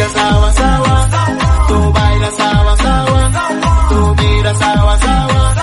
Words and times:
Escuchas 0.00 0.16
agua, 0.16 0.50
agua, 0.50 1.08
tú 1.68 1.92
bailas 1.92 2.40
agua, 2.40 2.72
agua, 2.72 3.32
tú 3.88 4.14
miras 4.22 4.62
agua, 4.62 4.94
agua, 4.94 5.54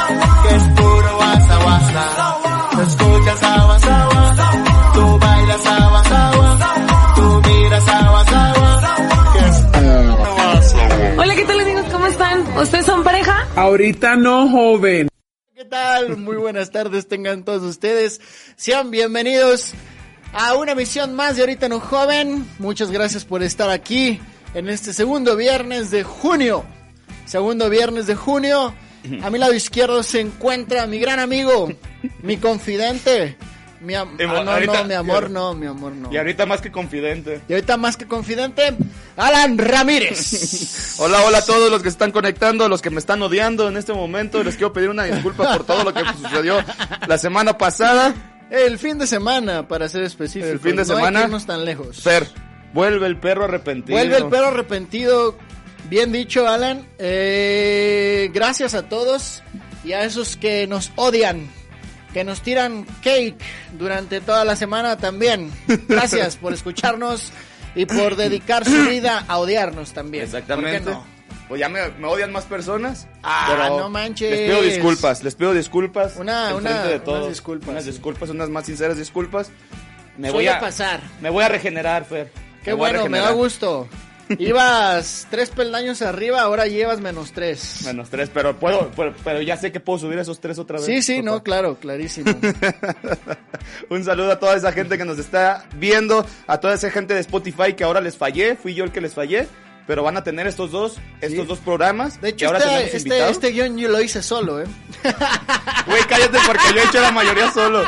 que 0.44 0.56
es 0.56 0.64
puro 0.64 1.16
guasa, 1.16 1.64
guasa. 1.64 2.84
Escuchas 2.84 3.44
agua, 3.44 3.76
agua, 3.76 4.92
tú 4.94 5.20
bailas 5.20 5.66
agua, 5.66 6.02
agua, 6.02 7.14
tú 7.16 7.50
miras 7.50 7.88
agua, 7.88 8.22
agua, 8.22 8.96
que 9.34 9.40
es 9.40 9.60
puro 9.74 10.36
guasa, 10.36 11.16
Hola, 11.18 11.36
¿qué 11.36 11.46
tal 11.46 11.60
amigos? 11.60 11.86
¿Cómo 11.92 12.06
están? 12.06 12.58
¿Ustedes 12.58 12.86
son 12.86 13.04
pareja? 13.04 13.48
Ahorita 13.56 14.16
no, 14.16 14.50
joven. 14.50 15.10
¿Qué 15.56 15.66
tal? 15.66 16.18
Muy 16.18 16.38
buenas 16.38 16.70
tardes 16.70 17.08
tengan 17.08 17.44
todos 17.44 17.64
ustedes. 17.64 18.22
Sean 18.56 18.92
bienvenidos 18.92 19.74
a 20.40 20.54
una 20.54 20.74
emisión 20.74 21.16
más 21.16 21.36
de 21.36 21.42
Ahorita 21.42 21.68
No 21.68 21.80
Joven. 21.80 22.48
Muchas 22.60 22.92
gracias 22.92 23.26
por 23.26 23.42
estar 23.42 23.72
aquí 23.72 24.20
en 24.54 24.70
este 24.70 24.94
segundo 24.94 25.36
viernes 25.36 25.90
de 25.90 26.04
junio. 26.04 26.64
Segundo 27.26 27.70
viernes 27.72 28.06
de 28.06 28.14
junio. 28.16 28.72
A 29.24 29.30
mi 29.32 29.40
lado 29.40 29.54
izquierdo 29.54 30.04
se 30.04 30.20
encuentra 30.20 30.86
mi 30.86 31.00
gran 31.00 31.20
amigo, 31.20 31.70
mi 32.22 32.38
confidente. 32.38 33.36
Mi 33.82 33.96
am- 33.96 34.16
ah, 34.20 34.44
no, 34.44 34.52
ahorita- 34.52 34.82
no, 34.82 34.88
mi 34.88 34.94
amor, 34.94 35.30
no, 35.32 35.54
mi 35.56 35.66
amor, 35.66 35.92
no. 35.94 36.12
Y 36.14 36.18
ahorita 36.18 36.46
más 36.46 36.62
que 36.62 36.72
confidente. 36.72 37.42
Y 37.48 37.54
ahorita 37.54 37.78
más 37.78 37.98
que 37.98 38.06
confidente, 38.06 38.76
Alan 39.16 39.58
Ramírez. 39.58 40.96
Hola, 41.00 41.24
hola 41.26 41.40
a 41.40 41.46
todos 41.46 41.72
los 41.72 41.82
que 41.82 41.90
se 41.90 41.94
están 41.94 42.12
conectando, 42.12 42.68
los 42.70 42.82
que 42.82 42.90
me 42.92 43.00
están 43.00 43.22
odiando 43.24 43.68
en 43.70 43.78
este 43.78 43.94
momento. 43.94 44.44
Les 44.44 44.56
quiero 44.56 44.72
pedir 44.74 44.90
una 44.90 45.04
disculpa 45.06 45.52
por 45.54 45.66
todo 45.66 45.84
lo 45.84 45.94
que 45.94 46.02
sucedió 46.22 46.58
la 47.08 47.18
semana 47.18 47.58
pasada. 47.58 48.14
El 48.50 48.80
fin 48.80 48.98
de 48.98 49.08
semana, 49.08 49.68
para 49.68 49.90
ser 49.90 50.04
específico. 50.04 50.52
El 50.52 50.60
fin 50.60 50.76
de 50.76 50.84
No 50.86 50.94
hay 50.94 50.98
semana. 50.98 51.20
que 51.20 51.26
irnos 51.26 51.46
tan 51.46 51.66
lejos. 51.66 52.02
Fer, 52.02 52.28
vuelve 52.74 53.06
el 53.08 53.18
perro 53.20 53.46
arrepentido. 53.46 53.98
Vuelve 53.98 54.18
el 54.18 54.28
perro 54.28 54.48
arrepentido. 54.48 55.38
Bien 55.90 56.12
dicho, 56.12 56.48
Alan. 56.48 56.88
Eh, 56.98 58.30
gracias 58.34 58.74
a 58.74 58.84
todos 58.90 59.44
y 59.84 59.94
a 59.94 60.04
esos 60.04 60.36
que 60.38 60.68
nos 60.68 60.92
odian, 60.96 61.48
que 62.14 62.24
nos 62.24 62.42
tiran 62.42 62.86
cake 63.04 63.38
durante 63.78 64.22
toda 64.22 64.44
la 64.46 64.56
semana 64.56 64.98
también. 64.98 65.52
Gracias 65.88 66.36
por 66.38 66.54
escucharnos 66.54 67.32
y 67.76 67.86
por 67.86 68.16
dedicar 68.16 68.66
su 68.66 68.86
vida 68.90 69.24
a 69.28 69.38
odiarnos 69.38 69.94
también. 69.94 70.24
Exactamente. 70.26 70.80
¿Por 70.82 70.94
qué 70.94 70.98
no? 71.00 71.17
Pues 71.48 71.62
ya 71.62 71.70
me, 71.70 71.80
me 71.98 72.08
odian 72.08 72.32
más 72.32 72.46
personas. 72.46 73.08
Ah, 73.24 73.48
pero 73.50 73.80
no 73.80 73.90
manches. 73.90 74.30
Les 74.32 74.50
pido 74.50 74.62
disculpas, 74.62 75.24
les 75.24 75.36
pido 75.36 75.54
disculpas. 75.54 76.16
Una- 76.18 76.54
una- 76.56 76.84
de 76.84 76.88
unas 76.96 77.04
todos. 77.06 77.30
disculpas, 77.30 77.70
Unas 77.70 77.84
sí. 77.86 77.92
disculpas, 77.92 78.30
unas 78.30 78.50
más 78.50 78.66
sinceras 78.66 78.98
disculpas. 78.98 79.50
Me 80.18 80.30
Suele 80.30 80.50
voy 80.50 80.56
a 80.56 80.60
pasar. 80.60 81.00
Me 81.22 81.30
voy 81.30 81.44
a 81.44 81.48
regenerar, 81.50 82.04
Fer. 82.06 82.32
Qué 82.64 82.72
Me 82.72 82.78
bueno, 82.78 83.08
me 83.08 83.20
da 83.20 83.32
gusto. 83.32 83.88
Ibas 84.40 85.26
tres 85.32 85.52
peldaños 85.52 86.02
arriba, 86.02 86.42
ahora 86.42 86.68
llevas 86.68 87.00
menos 87.00 87.32
tres. 87.32 87.84
Menos 87.86 88.10
tres, 88.10 88.30
pero 88.34 88.58
puedo, 88.60 88.92
pero, 88.94 89.16
pero 89.24 89.42
ya 89.42 89.56
sé 89.56 89.72
que 89.72 89.80
puedo 89.80 90.00
subir 90.00 90.20
esos 90.20 90.42
tres 90.42 90.60
otra 90.60 90.78
vez. 90.80 90.86
Sí, 90.86 91.02
sí, 91.02 91.22
no, 91.22 91.44
claro, 91.44 91.78
clarísimo. 91.80 92.30
Un 93.90 94.04
saludo 94.04 94.34
a 94.34 94.40
toda 94.40 94.56
esa 94.58 94.74
gente 94.74 94.98
que 94.98 95.06
nos 95.06 95.18
está 95.18 95.66
viendo, 95.76 96.26
a 96.46 96.58
toda 96.60 96.74
esa 96.74 96.90
gente 96.92 97.14
de 97.14 97.22
Spotify 97.22 97.74
que 97.74 97.86
ahora 97.86 98.02
les 98.02 98.18
fallé, 98.18 98.56
fui 98.58 98.74
yo 98.74 98.84
el 98.84 98.92
que 98.92 99.00
les 99.00 99.14
fallé, 99.14 99.48
pero 99.88 100.04
van 100.04 100.18
a 100.18 100.24
tener 100.24 100.46
estos 100.48 100.72
dos, 100.72 100.98
estos 101.22 101.42
Sí. 101.42 101.46
dos 101.48 101.60
programas. 101.60 102.22
De 102.22 102.30
hecho, 102.30 102.48
ahora 102.48 102.60
este, 102.82 102.98
este, 102.98 103.30
este 103.30 103.50
guion 103.52 103.78
yo 103.78 103.88
lo 103.90 104.02
hice 104.02 104.22
solo, 104.22 104.62
¿eh? 104.62 104.66
Güey, 105.88 106.04
cállate 106.08 106.38
porque 106.46 106.64
yo 106.76 106.82
he 106.82 106.86
hecho 106.86 107.00
la 107.02 107.12
mayoría 107.12 107.50
solo. 107.52 107.84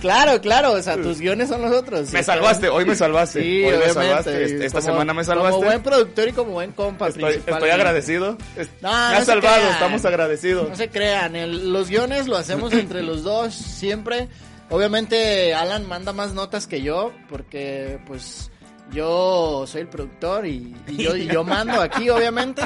Claro, 0.00 0.40
claro, 0.40 0.72
o 0.72 0.82
sea, 0.82 0.96
tus 0.96 1.18
guiones 1.18 1.48
son 1.48 1.60
los 1.62 1.72
otros. 1.72 2.12
Me 2.12 2.22
salvaste, 2.22 2.68
hoy 2.68 2.84
me 2.84 2.94
salvaste. 2.94 3.42
Sí, 3.42 3.64
hoy 3.64 3.76
me 3.78 3.92
salvaste, 3.92 4.44
este- 4.44 4.66
esta 4.66 4.80
Como- 4.80 4.92
semana 4.92 5.12
me 5.14 5.24
salvaste. 5.24 5.50
Como 5.52 5.64
buen 5.64 5.82
productor 5.82 6.28
y 6.28 6.32
como 6.32 6.52
buen 6.52 6.72
compa, 6.72 7.08
Estoy, 7.08 7.34
estoy 7.44 7.70
agradecido. 7.70 8.36
No, 8.36 8.36
me 8.56 8.78
no 8.80 8.88
has 8.90 9.26
salvado, 9.26 9.56
crean. 9.56 9.72
estamos 9.72 10.04
agradecidos. 10.04 10.68
No 10.68 10.76
se 10.76 10.88
crean, 10.88 11.34
el- 11.36 11.72
los 11.72 11.88
guiones 11.88 12.28
lo 12.28 12.36
hacemos 12.36 12.72
entre 12.72 13.02
los 13.02 13.24
dos 13.24 13.52
siempre. 13.54 14.28
Obviamente 14.70 15.54
Alan 15.54 15.86
manda 15.88 16.12
más 16.12 16.32
notas 16.34 16.66
que 16.68 16.80
yo, 16.82 17.12
porque 17.28 17.98
pues 18.06 18.50
yo 18.92 19.64
soy 19.66 19.82
el 19.82 19.88
productor 19.88 20.46
y, 20.46 20.74
y 20.88 20.96
yo, 21.02 21.16
y 21.16 21.26
yo 21.26 21.44
mando 21.44 21.80
aquí, 21.80 22.08
obviamente. 22.10 22.62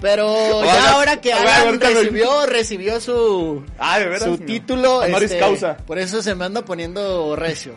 Pero 0.00 0.62
ya 0.64 0.90
ahora 0.92 1.20
que 1.20 1.32
Alan 1.32 1.80
recibió, 1.80 2.44
recibió 2.46 3.00
su, 3.00 3.64
Ah, 3.78 3.98
de 3.98 4.06
veras. 4.06 4.24
su 4.24 4.36
título, 4.38 5.02
este, 5.02 5.38
causa. 5.38 5.76
por 5.78 5.98
eso 5.98 6.20
se 6.20 6.34
me 6.34 6.44
anda 6.44 6.62
poniendo 6.62 7.34
recio. 7.36 7.72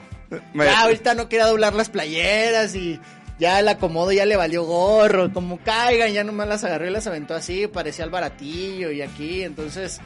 Me- 0.53 0.65
Ya 0.65 0.81
ahorita 0.81 1.13
no 1.13 1.29
quería 1.29 1.45
doblar 1.45 1.73
las 1.73 1.89
playeras 1.89 2.75
y 2.75 2.99
ya 3.39 3.59
el 3.61 3.67
acomodo 3.69 4.11
ya 4.11 4.25
le 4.25 4.35
valió 4.35 4.63
gorro, 4.63 5.31
como 5.31 5.57
caigan, 5.59 6.11
ya 6.11 6.25
nomás 6.25 6.49
las 6.49 6.63
agarró 6.65 6.87
y 6.87 6.89
las 6.89 7.07
aventó 7.07 7.33
así, 7.33 7.67
parecía 7.67 8.03
el 8.03 8.11
baratillo 8.11 8.91
y 8.91 9.01
aquí, 9.03 9.43
entonces, 9.43 10.01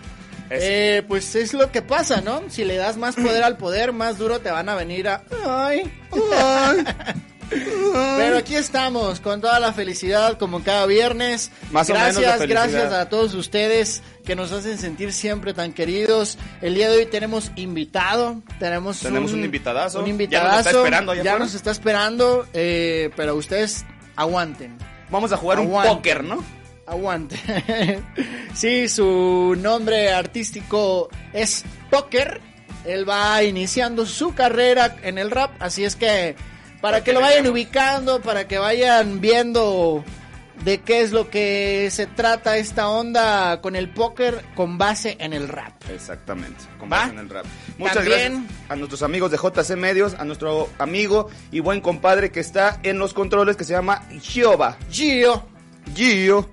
Es- 0.51 0.63
eh, 0.63 1.03
pues 1.07 1.33
es 1.33 1.53
lo 1.53 1.71
que 1.71 1.81
pasa, 1.81 2.21
¿no? 2.21 2.43
Si 2.49 2.65
le 2.65 2.75
das 2.75 2.97
más 2.97 3.15
poder 3.15 3.41
al 3.45 3.57
poder, 3.57 3.93
más 3.93 4.19
duro 4.19 4.39
te 4.41 4.51
van 4.51 4.69
a 4.69 4.75
venir 4.75 5.07
a... 5.07 5.23
Ay, 5.47 5.91
ay. 6.37 6.83
Pero 7.51 8.37
aquí 8.37 8.55
estamos 8.55 9.19
con 9.19 9.41
toda 9.41 9.59
la 9.59 9.73
felicidad 9.73 10.37
como 10.37 10.63
cada 10.63 10.85
viernes. 10.85 11.51
Más 11.71 11.89
o 11.89 11.93
menos 11.93 12.17
gracias, 12.17 12.47
gracias 12.47 12.93
a 12.93 13.09
todos 13.09 13.33
ustedes 13.33 14.01
que 14.25 14.35
nos 14.35 14.51
hacen 14.51 14.77
sentir 14.77 15.11
siempre 15.11 15.53
tan 15.53 15.73
queridos. 15.73 16.37
El 16.61 16.75
día 16.75 16.89
de 16.89 16.97
hoy 16.97 17.05
tenemos 17.07 17.51
invitado, 17.55 18.41
tenemos, 18.59 18.99
Tenemos 18.99 19.33
un 19.33 19.43
invitadazo. 19.43 19.99
Un 19.99 20.05
Ya 20.05 20.11
nos 20.11 20.21
invitadazo. 20.21 20.59
está 20.69 20.71
esperando 20.71 21.13
ya 21.15 21.39
nos 21.39 21.53
está 21.53 21.71
esperando, 21.71 22.47
eh, 22.53 23.09
pero 23.15 23.35
ustedes 23.35 23.85
aguanten. 24.15 24.77
Vamos 25.09 25.31
a 25.33 25.37
jugar 25.37 25.59
un 25.59 25.71
póker, 25.71 26.23
¿no? 26.23 26.43
Aguante. 26.87 27.37
sí, 28.53 28.87
su 28.87 29.57
nombre 29.59 30.11
artístico 30.11 31.09
es 31.33 31.63
Poker. 31.89 32.41
Él 32.85 33.07
va 33.07 33.43
iniciando 33.43 34.05
su 34.05 34.33
carrera 34.33 34.95
en 35.03 35.17
el 35.17 35.29
rap, 35.29 35.51
así 35.59 35.83
es 35.85 35.95
que 35.95 36.35
para 36.81 37.03
que 37.03 37.13
lo 37.13 37.21
vayan 37.21 37.47
ubicando, 37.47 38.21
para 38.21 38.47
que 38.47 38.57
vayan 38.57 39.21
viendo 39.21 40.03
de 40.65 40.79
qué 40.81 41.01
es 41.01 41.11
lo 41.11 41.29
que 41.29 41.89
se 41.91 42.05
trata 42.05 42.57
esta 42.57 42.87
onda 42.89 43.61
con 43.61 43.75
el 43.75 43.89
póker 43.89 44.43
con 44.55 44.77
base 44.77 45.15
en 45.19 45.33
el 45.33 45.47
rap. 45.47 45.73
Exactamente, 45.89 46.63
con 46.79 46.91
¿Va? 46.91 46.97
base 46.99 47.11
en 47.13 47.19
el 47.19 47.29
rap. 47.29 47.45
Muchas 47.79 47.95
También- 47.95 48.33
gracias 48.47 48.69
a 48.69 48.75
nuestros 48.75 49.01
amigos 49.01 49.31
de 49.31 49.37
JC 49.37 49.75
Medios, 49.75 50.13
a 50.19 50.23
nuestro 50.25 50.69
amigo 50.77 51.29
y 51.51 51.61
buen 51.61 51.81
compadre 51.81 52.31
que 52.31 52.39
está 52.39 52.79
en 52.83 52.99
los 52.99 53.13
controles 53.13 53.55
que 53.57 53.63
se 53.63 53.73
llama 53.73 54.03
Giova. 54.21 54.77
Gio. 54.91 55.43
Gio. 55.95 56.47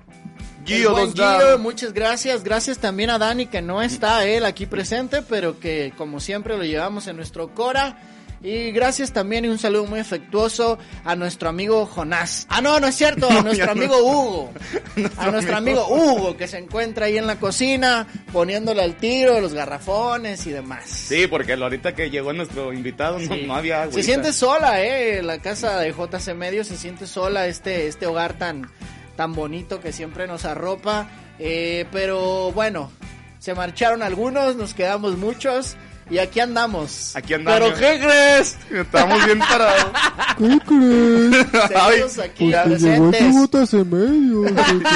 Gio 0.65 0.91
buen 0.91 1.13
Gio, 1.13 1.57
muchas 1.59 1.93
gracias. 1.93 2.43
Gracias 2.43 2.79
también 2.79 3.09
a 3.11 3.17
Dani, 3.19 3.45
que 3.45 3.61
no 3.61 3.81
está 3.81 4.25
él 4.25 4.43
aquí 4.45 4.65
presente, 4.65 5.21
pero 5.21 5.59
que 5.59 5.93
como 5.97 6.19
siempre 6.19 6.57
lo 6.57 6.63
llevamos 6.63 7.05
en 7.07 7.15
nuestro 7.15 7.53
Cora. 7.53 7.97
Y 8.41 8.71
gracias 8.71 9.11
también 9.11 9.43
y 9.43 9.49
un 9.49 9.59
saludo 9.59 9.85
muy 9.85 9.99
afectuoso 9.99 10.79
a 11.03 11.15
nuestro 11.15 11.49
amigo 11.49 11.85
Jonás. 11.85 12.45
Ah, 12.49 12.61
no, 12.61 12.79
no 12.79 12.87
es 12.87 12.95
cierto, 12.95 13.29
a 13.29 13.41
nuestro 13.43 13.65
no. 13.65 13.71
amigo 13.73 13.97
Hugo. 13.97 14.53
Nuestro 14.95 15.21
a 15.21 15.31
nuestro 15.31 15.57
amigo 15.57 15.87
Hugo, 15.87 16.37
que 16.37 16.47
se 16.47 16.57
encuentra 16.57 17.05
ahí 17.07 17.17
en 17.17 17.27
la 17.27 17.37
cocina, 17.37 18.07
poniéndole 18.31 18.81
al 18.81 18.95
tiro, 18.95 19.39
los 19.41 19.53
garrafones 19.53 20.45
y 20.47 20.51
demás. 20.51 20.85
Sí, 20.85 21.27
porque 21.27 21.53
ahorita 21.53 21.95
que 21.95 22.09
llegó 22.09 22.33
nuestro 22.33 22.73
invitado 22.73 23.19
no, 23.19 23.55
había 23.55 23.83
agüita. 23.83 23.99
Se 23.99 24.03
siente 24.03 24.33
sola, 24.33 24.81
eh, 24.81 25.21
la 25.21 25.39
casa 25.39 25.79
de 25.79 25.91
JC 25.91 26.33
Medio 26.33 26.63
se 26.63 26.77
siente 26.77 27.07
sola, 27.07 27.47
este, 27.47 27.87
este 27.87 28.07
hogar 28.07 28.33
tan, 28.33 28.69
tan 29.15 29.33
bonito 29.33 29.79
que 29.79 29.91
siempre 29.91 30.27
nos 30.27 30.45
arropa. 30.45 31.07
Eh, 31.39 31.85
pero 31.91 32.51
bueno, 32.51 32.91
se 33.39 33.53
marcharon 33.53 34.03
algunos, 34.03 34.55
nos 34.55 34.73
quedamos 34.73 35.17
muchos 35.17 35.77
y 36.09 36.17
aquí 36.17 36.39
andamos. 36.39 37.15
Aquí 37.15 37.33
andamos. 37.33 37.59
¿Pero 37.59 37.75
qué 37.75 37.99
crees? 37.99 38.57
Estamos 38.71 39.25
bien 39.25 39.39
parados. 39.39 39.85
¿Qué 40.37 40.59
crees? 40.65 41.47
Seguimos 41.67 42.19
aquí 42.19 42.51
Pues 42.65 42.81
llegó 42.81 43.05
el 43.05 43.09
presentes. 43.11 43.19
tributo 43.19 43.57
hace 43.59 43.83
medio. 43.83 44.43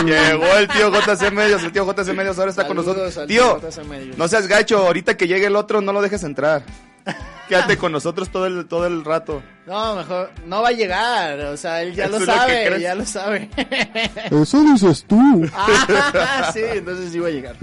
Llegó 0.06 0.45
el 0.57 0.68
tío 0.68 0.92
JC 0.92 1.31
Medios, 1.31 1.63
el 1.65 1.71
tío 1.71 1.86
JC 1.92 2.13
Medios 2.13 2.38
ahora 2.39 2.51
está 2.51 2.68
con 2.68 2.77
nosotros. 2.77 3.19
Tío, 3.27 3.62
Medios. 3.89 4.18
no 4.18 4.27
seas 4.27 4.48
gacho, 4.48 4.80
ahorita 4.88 5.15
que 5.18 5.27
llegue 5.27 5.45
el 5.48 5.56
otro 5.56 5.81
no 5.81 5.94
lo 5.94 6.01
dejes 6.01 6.24
entrar. 6.24 6.63
Quédate 7.48 7.78
con 7.78 7.92
nosotros 7.92 8.30
todo 8.30 8.45
el, 8.48 8.66
todo 8.68 8.88
el 8.88 9.04
rato. 9.04 9.44
No, 9.66 9.95
mejor, 9.95 10.31
no 10.45 10.62
va 10.62 10.69
a 10.69 10.72
llegar, 10.74 11.40
o 11.40 11.57
sea, 11.57 11.81
él 11.81 11.94
ya 11.94 12.06
Eso 12.06 12.19
lo 12.19 12.25
sabe, 12.25 12.81
ya 12.81 12.95
lo 12.95 13.06
sabe. 13.06 13.50
Eso 14.31 14.62
dices 14.62 15.06
tú. 15.07 15.50
Ah, 15.54 16.51
sí, 16.54 16.62
entonces 16.63 17.12
sí 17.12 17.19
va 17.19 17.28
a 17.28 17.31
llegar. 17.31 17.56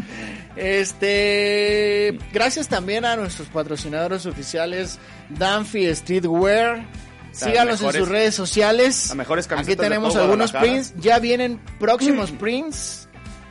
Este, 0.56 2.18
gracias 2.32 2.68
también 2.68 3.04
a 3.04 3.16
nuestros 3.16 3.48
patrocinadores 3.48 4.26
oficiales, 4.26 4.98
Danfi 5.30 5.94
Streetwear. 5.94 6.84
Síganos 7.32 7.80
en 7.82 7.92
sus 7.92 8.08
redes 8.08 8.34
sociales. 8.34 9.06
las 9.08 9.16
mejores 9.16 9.48
Aquí 9.52 9.76
tenemos 9.76 10.16
algunos 10.16 10.52
prints. 10.52 10.94
Ya 10.96 11.18
vienen 11.18 11.60
próximos 11.78 12.30
prints. 12.32 12.99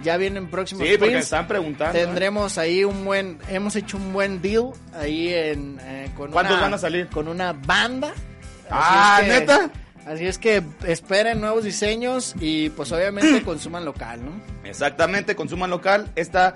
Ya 0.03 0.15
vienen 0.17 0.47
próximos 0.49 0.87
Sí, 0.87 0.97
porque 0.97 1.17
están 1.17 1.47
preguntando. 1.47 1.97
¿eh? 1.97 2.05
Tendremos 2.05 2.57
ahí 2.57 2.83
un 2.85 3.03
buen, 3.03 3.37
hemos 3.49 3.75
hecho 3.75 3.97
un 3.97 4.13
buen 4.13 4.41
deal 4.41 4.71
ahí 4.93 5.33
en 5.33 5.77
eh, 5.81 6.09
con 6.15 6.31
¿Cuántos 6.31 6.53
una- 6.55 6.61
van 6.63 6.73
a 6.73 6.77
salir? 6.77 7.07
Con 7.07 7.27
una 7.27 7.51
banda. 7.53 8.13
Ah, 8.71 9.19
es 9.21 9.25
que- 9.27 9.39
¿neta? 9.39 9.71
Así 10.05 10.25
es 10.25 10.37
que 10.37 10.63
esperen 10.87 11.39
nuevos 11.41 11.63
diseños 11.65 12.33
y 12.39 12.69
pues 12.69 12.91
obviamente 12.91 13.41
consuman 13.45 13.85
local, 13.85 14.21
¿no? 14.25 14.31
Exactamente, 14.67 15.35
consuman 15.35 15.69
local. 15.69 16.09
Esta, 16.15 16.55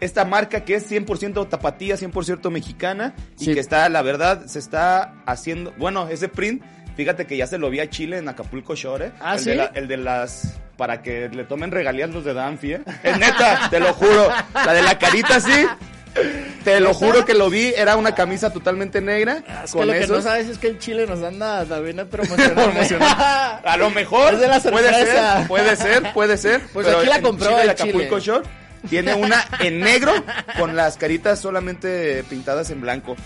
esta 0.00 0.24
marca 0.24 0.64
que 0.64 0.74
es 0.74 0.90
100% 0.90 1.48
tapatía, 1.48 1.96
100% 1.96 2.50
mexicana 2.50 3.14
y 3.38 3.54
que 3.54 3.60
está, 3.60 3.88
la 3.88 4.02
verdad, 4.02 4.46
se 4.46 4.58
está 4.58 5.14
haciendo. 5.26 5.72
Bueno, 5.78 6.08
ese 6.08 6.28
print, 6.28 6.62
fíjate 6.96 7.26
que 7.26 7.36
ya 7.36 7.46
se 7.46 7.56
lo 7.58 7.70
vi 7.70 7.80
a 7.80 7.88
Chile 7.88 8.18
en 8.18 8.28
Acapulco 8.28 8.74
Shore. 8.74 9.06
¿eh? 9.06 9.12
¿Ah, 9.20 9.34
el 9.34 9.40
sí? 9.40 9.50
De 9.50 9.56
la- 9.56 9.64
el 9.74 9.88
de 9.88 9.96
las. 9.96 10.58
Para 10.80 11.02
que 11.02 11.28
le 11.28 11.44
tomen 11.44 11.70
regalías 11.70 12.08
los 12.08 12.24
de 12.24 12.32
Danfi, 12.32 12.72
¿eh? 12.72 12.80
Es 13.02 13.18
neta, 13.18 13.68
te 13.68 13.78
lo 13.80 13.92
juro. 13.92 14.30
La 14.54 14.72
de 14.72 14.80
la 14.80 14.98
carita, 14.98 15.38
sí. 15.38 15.66
Te 16.64 16.80
lo 16.80 16.94
juro 16.94 17.26
que 17.26 17.34
lo 17.34 17.50
vi, 17.50 17.74
era 17.76 17.96
una 17.96 18.14
camisa 18.14 18.50
totalmente 18.50 19.02
negra. 19.02 19.42
Es 19.62 19.72
que 19.72 19.78
con 19.78 19.86
lo 19.88 19.92
que 19.92 19.98
esos- 20.00 20.16
no 20.16 20.22
sabes 20.22 20.48
es 20.48 20.56
que 20.56 20.68
el 20.68 20.78
Chile 20.78 21.06
nos 21.06 21.22
anda 21.22 21.66
también 21.66 22.08
promocionando. 22.10 22.62
Promocionar. 22.62 23.60
A 23.62 23.76
lo 23.76 23.90
mejor 23.90 24.32
Es 24.34 24.40
de 24.40 24.48
la 24.48 24.58
puede 24.60 24.88
ser, 25.04 25.46
puede 25.48 25.76
ser, 25.76 26.12
puede 26.14 26.36
ser. 26.38 26.60
Pues 26.72 26.86
pero 26.86 27.00
aquí 27.00 27.08
la 27.10 27.16
en 27.16 27.22
compró 27.22 27.48
Chile, 27.48 27.60
el 27.60 27.66
de 27.66 27.72
Acapulco 27.72 28.18
Chile. 28.18 28.20
Shore 28.38 28.48
tiene 28.88 29.12
una 29.14 29.44
en 29.60 29.80
negro 29.80 30.14
con 30.58 30.74
las 30.76 30.96
caritas 30.96 31.38
solamente 31.38 32.24
pintadas 32.30 32.70
en 32.70 32.80
blanco. 32.80 33.16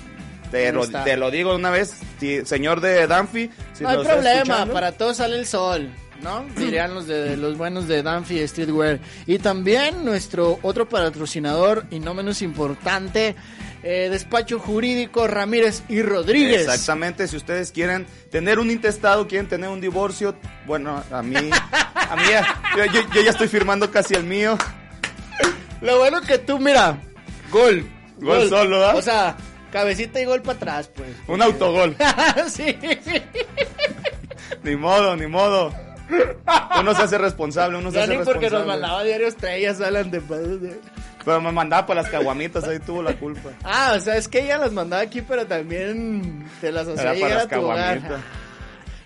Te, 0.50 0.71
lo, 0.73 0.85
está. 0.85 1.03
te 1.05 1.17
lo 1.17 1.31
digo 1.31 1.55
una 1.55 1.71
vez, 1.71 1.95
si- 2.21 2.45
señor 2.45 2.81
de 2.81 3.07
Danfi. 3.07 3.49
Si 3.73 3.83
no 3.85 3.91
hay 3.91 3.99
problema, 4.05 4.67
para 4.67 4.91
todos 4.93 5.17
sale 5.17 5.37
el 5.39 5.47
sol, 5.47 5.91
¿no? 6.22 6.44
Dirían 6.56 6.94
los 6.94 7.06
de 7.06 7.37
los 7.37 7.56
buenos 7.58 7.87
de 7.88 8.02
Danfi 8.02 8.46
Streetwear. 8.46 9.00
Y 9.26 9.38
también 9.38 10.05
nuestro 10.05 10.58
otro 10.62 10.88
patrocinador 10.88 11.84
y 11.90 12.00
no 12.00 12.14
menos 12.14 12.40
importante, 12.43 13.34
eh, 13.82 14.08
despacho 14.11 14.58
jurídico 14.58 15.26
Ramírez 15.26 15.82
y 15.88 16.00
Rodríguez. 16.02 16.62
Exactamente, 16.62 17.28
si 17.28 17.37
ustedes 17.37 17.70
quieren 17.72 18.06
tener 18.31 18.58
un 18.58 18.70
intestado, 18.70 19.28
quieren 19.28 19.49
tener 19.49 19.69
un 19.69 19.81
divorcio, 19.81 20.34
bueno, 20.66 21.02
a 21.11 21.22
mí, 21.22 21.37
a 21.37 22.16
mí 22.16 22.22
yo, 22.76 22.84
yo- 22.87 23.08
yo 23.14 23.20
ya 23.22 23.31
estoy 23.31 23.49
firmando 23.49 23.90
casi 23.90 24.14
el 24.14 24.25
mío. 24.25 24.56
Lo 25.82 25.99
bueno 25.99 26.22
que 26.22 26.38
tú, 26.38 26.58
mira, 26.58 26.99
Gol, 27.50 27.87
gol, 28.19 28.49
solo, 28.49 28.84
¿ah? 28.87 28.94
O 28.96 29.02
sea, 29.02 29.37
cabecita 29.70 30.19
y 30.20 30.25
gol 30.25 30.40
para 30.40 30.56
atrás, 30.56 30.90
pues. 30.94 31.11
un 31.28 31.43
autogol. 31.43 31.94
sí. 32.49 32.75
Ni 34.62 34.76
modo, 34.76 35.14
ni 35.16 35.26
modo. 35.26 35.75
Uno 36.81 36.95
se 36.95 37.03
hace 37.03 37.19
responsable, 37.19 37.79
uno 37.79 37.91
se 37.91 37.97
Ya 37.97 38.03
hace 38.05 38.17
ni 38.19 38.25
porque 38.25 38.51
nos 38.51 38.53
responsable. 38.61 38.81
mandaba 38.81 39.05
diario 39.05 39.27
estrellas, 39.29 39.81
hablan 39.81 40.11
de 40.11 40.21
Pero 41.25 41.41
me 41.41 41.53
mandaba 41.53 41.87
por 41.87 41.97
las 41.97 42.09
caguamitas, 42.09 42.65
ahí 42.65 42.79
tuvo 42.81 43.03
la 43.03 43.15
culpa. 43.15 43.51
Ah, 43.62 43.95
o 43.97 44.01
sea, 44.01 44.17
es 44.17 44.29
que 44.29 44.41
ella 44.41 44.59
las 44.59 44.73
mandaba 44.73 45.03
aquí, 45.03 45.23
pero 45.23 45.47
también 45.47 46.47
te 46.61 46.71
las 46.73 46.87
hacía 46.89 47.12
Era 47.12 47.21
para 47.21 47.35
las 47.37 47.45
a 47.45 47.49
tu 47.49 47.61
hogar. 47.61 48.01
caguamitas. 48.01 48.21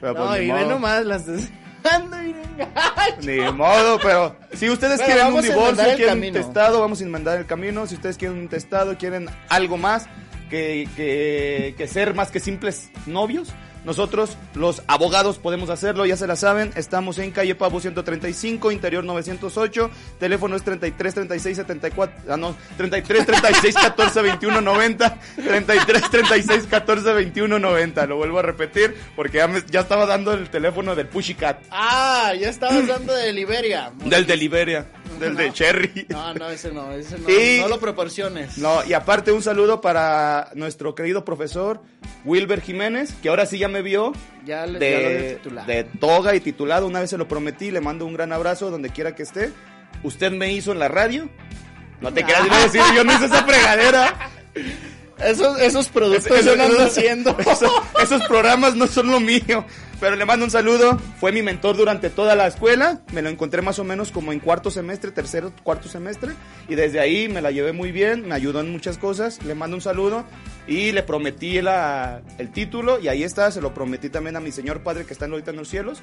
Pero 0.01 0.15
No, 0.15 0.27
pues, 0.29 0.41
ni 0.41 0.47
y 0.47 0.51
ve 0.53 0.67
nomás 0.67 1.05
las 1.07 1.27
miren, 1.27 2.35
gacho. 2.59 3.21
Ni 3.23 3.41
modo, 3.53 3.99
pero 4.03 4.37
si 4.53 4.69
ustedes 4.69 5.01
Pero 5.01 5.13
quieren 5.13 5.33
un 5.33 5.43
divorcio, 5.43 5.97
quieren 5.97 6.25
un 6.25 6.33
testado, 6.33 6.81
vamos 6.81 7.01
a 7.01 7.05
inmendar 7.05 7.39
el 7.39 7.47
camino. 7.47 7.87
Si 7.87 7.95
ustedes 7.95 8.17
quieren 8.17 8.39
un 8.39 8.49
testado, 8.49 8.97
quieren 8.99 9.29
algo 9.49 9.77
más 9.77 10.07
que, 10.51 10.89
que, 10.97 11.75
que 11.77 11.87
ser 11.87 12.15
más 12.15 12.31
que 12.31 12.41
simples 12.41 12.91
novios, 13.07 13.49
nosotros, 13.85 14.37
los 14.55 14.83
abogados, 14.87 15.39
podemos 15.39 15.71
hacerlo, 15.71 16.05
ya 16.05 16.17
se 16.17 16.27
la 16.27 16.37
saben. 16.37 16.73
Estamos 16.77 17.19
en 17.19 17.31
calle 17.31 17.55
Pavo 17.55 17.81
135, 17.81 18.71
interior 18.73 19.05
908. 19.05 19.91
Teléfono 20.19 20.57
es 20.57 20.63
33 20.63 21.15
36 21.15 21.57
74. 21.57 22.33
Ah, 22.33 22.37
no, 22.37 22.55
33 22.77 23.27
36 23.27 23.75
14 23.75 24.23
21 24.23 24.61
90. 24.61 25.19
33 25.37 26.11
36 26.11 26.67
14 26.69 27.13
21 27.13 27.59
90. 27.59 28.07
Lo 28.07 28.17
vuelvo 28.17 28.39
a 28.39 28.43
repetir 28.43 28.95
porque 29.17 29.39
ya, 29.39 29.49
me- 29.49 29.63
ya 29.71 29.81
estaba 29.81 30.07
dando 30.07 30.33
el 30.33 30.51
teléfono 30.51 30.95
del 30.95 31.07
Pussycat. 31.07 31.59
Ah, 31.71 32.33
ya 32.39 32.49
estabas 32.51 32.87
dando 32.87 33.15
de 33.15 33.33
Liberia. 33.33 33.93
Del 34.05 34.27
de 34.27 34.37
Liberia, 34.37 34.87
del 35.19 35.37
de 35.37 35.47
No. 35.49 35.53
Cherry. 35.53 36.07
No, 36.09 36.35
no, 36.35 36.49
ese 36.51 36.73
no, 36.73 36.93
ese 36.93 37.19
no. 37.19 37.29
Y- 37.31 37.61
No 37.61 37.69
lo 37.69 37.79
proporciones. 37.81 38.59
No, 38.59 38.85
y 38.85 38.93
aparte 38.93 39.33
un 39.33 39.43
saludo 39.43 39.81
para 39.81 40.51
nuestro 40.55 40.95
querido 40.95 41.25
profesor 41.25 41.81
Wilber 42.25 42.61
Jiménez, 42.61 43.15
que 43.23 43.29
ahora 43.29 43.47
sí 43.47 43.59
ya 43.59 43.69
me 43.69 43.83
vio 43.83 44.13
Ya, 44.45 44.67
le, 44.67 44.79
ya 44.79 44.99
lo 45.01 45.09
dio 45.51 45.65
de, 45.67 45.75
de 45.75 45.85
toga 45.85 46.35
y 46.35 46.41
titulado. 46.41 46.87
Una 46.87 47.01
vez 47.01 47.11
se 47.11 47.19
lo 47.19 47.29
prometí, 47.29 47.71
le 47.71 47.81
mando 47.81 48.07
un 48.07 48.15
gran 48.15 48.33
abrazo 48.33 48.71
donde 48.71 48.91
quiera 48.91 49.15
que 49.15 49.23
esté. 49.23 49.53
Usted 50.03 50.33
me 50.33 50.53
hizo 50.53 50.73
en 50.73 50.79
la 50.79 50.89
radio. 50.89 51.29
No 52.01 52.13
te 52.13 52.23
quieras 52.23 52.47
iba 52.47 52.57
a 52.57 52.63
decir, 52.63 52.81
yo 52.95 53.03
no 53.05 53.13
hice 53.13 53.25
esa 53.27 53.43
fregadera. 53.45 54.31
Esos, 55.25 55.61
esos 55.61 55.89
productos 55.89 56.45
yo 56.45 56.57
no 56.57 56.63
ando 56.65 56.77
eso- 56.77 56.87
haciendo. 56.87 57.37
eso- 57.51 57.73
esos 58.03 58.23
programas 58.27 58.75
no 58.77 58.87
son 58.87 59.09
lo 59.11 59.21
mío. 59.21 59.65
Pero 60.01 60.15
le 60.15 60.25
mando 60.25 60.45
un 60.45 60.51
saludo. 60.53 60.97
Fue 61.19 61.33
mi 61.33 61.43
mentor 61.43 61.77
durante 61.77 62.09
toda 62.09 62.37
la 62.37 62.47
escuela. 62.47 63.01
Me 63.13 63.21
lo 63.21 63.29
encontré 63.31 63.63
más 63.63 63.81
o 63.81 63.85
menos 63.85 64.13
como 64.13 64.33
en 64.33 64.39
cuarto 64.39 64.71
semestre, 64.71 65.11
tercero, 65.11 65.53
cuarto 65.65 65.89
semestre. 65.89 66.35
Y 66.69 66.77
desde 66.77 67.01
ahí 67.01 67.29
me 67.29 67.43
la 67.43 67.51
llevé 67.51 67.73
muy 67.73 67.91
bien. 67.91 68.29
Me 68.29 68.35
ayudó 68.37 68.61
en 68.61 68.71
muchas 68.71 68.97
cosas. 68.97 69.43
Le 69.45 69.57
mando 69.57 69.77
un 69.77 69.81
saludo. 69.81 70.25
Y 70.69 70.93
le 70.93 71.03
prometí 71.03 71.61
la- 71.63 72.23
el 72.39 72.53
título. 72.53 73.01
Y 73.01 73.09
ahí 73.09 73.25
está. 73.25 73.51
Se 73.51 73.61
lo 73.61 73.75
prometí 73.75 74.09
también 74.09 74.37
a 74.37 74.41
mi 74.41 74.53
señor 74.53 74.85
padre 74.85 75.05
que 75.05 75.13
está 75.13 75.25
ahorita 75.27 75.51
en 75.51 75.57
los 75.57 75.69
cielos. 75.69 76.01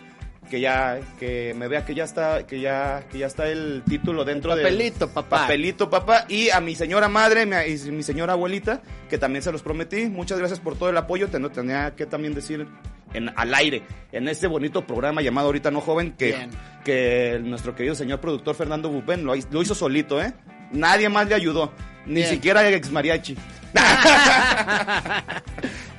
Que 0.50 0.60
ya, 0.62 1.00
que 1.20 1.54
me 1.58 1.68
vea 1.68 1.84
que 1.86 1.96
ya 1.96 2.04
está, 2.04 2.46
que 2.46 2.60
ya, 2.62 3.04
que 3.12 3.18
ya 3.18 3.26
está 3.26 3.48
el 3.48 3.82
título 3.90 4.24
dentro 4.24 4.56
de 4.56 4.62
papelito, 4.64 5.10
papá. 5.10 5.42
Papelito, 5.42 5.90
papá. 5.90 6.26
Y 6.30 6.50
a 6.52 6.62
mi 6.62 6.76
señora 6.76 7.08
madre 7.10 7.46
mi- 7.48 7.56
y 7.56 7.92
mi 7.92 8.04
señora 8.04 8.34
abuelita, 8.34 8.82
que 9.10 9.18
también 9.18 9.42
se 9.42 9.52
los 9.52 9.64
prometí. 9.64 10.06
Muchas 10.06 10.38
gracias 10.38 10.60
por 10.60 10.78
todo 10.78 10.90
el 10.90 10.98
apoyo. 10.98 11.28
Tenía 11.30 11.96
que 11.96 12.06
también 12.06 12.36
decir 12.36 12.68
en, 13.14 13.32
al 13.36 13.54
aire, 13.56 13.82
en 14.12 14.28
este 14.28 14.46
bonito 14.48 14.86
programa 14.86 15.22
llamado 15.24 15.48
Ahorita 15.48 15.72
No 15.72 15.82
Joven, 15.82 16.12
que, 16.14 16.28
Bien. 16.28 16.50
que 16.84 17.40
nuestro 17.44 17.74
querido 17.76 17.96
señor 17.96 18.20
productor 18.22 18.54
Fernando 18.56 18.90
Bupen 18.90 19.26
lo, 19.26 19.34
lo 19.36 19.62
hizo 19.64 19.74
solito, 19.74 20.22
¿eh? 20.22 20.32
Nadie 20.72 21.10
más 21.10 21.28
le 21.28 21.36
ayudó. 21.36 21.72
Ni 22.06 22.16
Bien. 22.22 22.30
siquiera 22.30 22.70
ex 22.70 22.92
mariachi. 22.92 23.36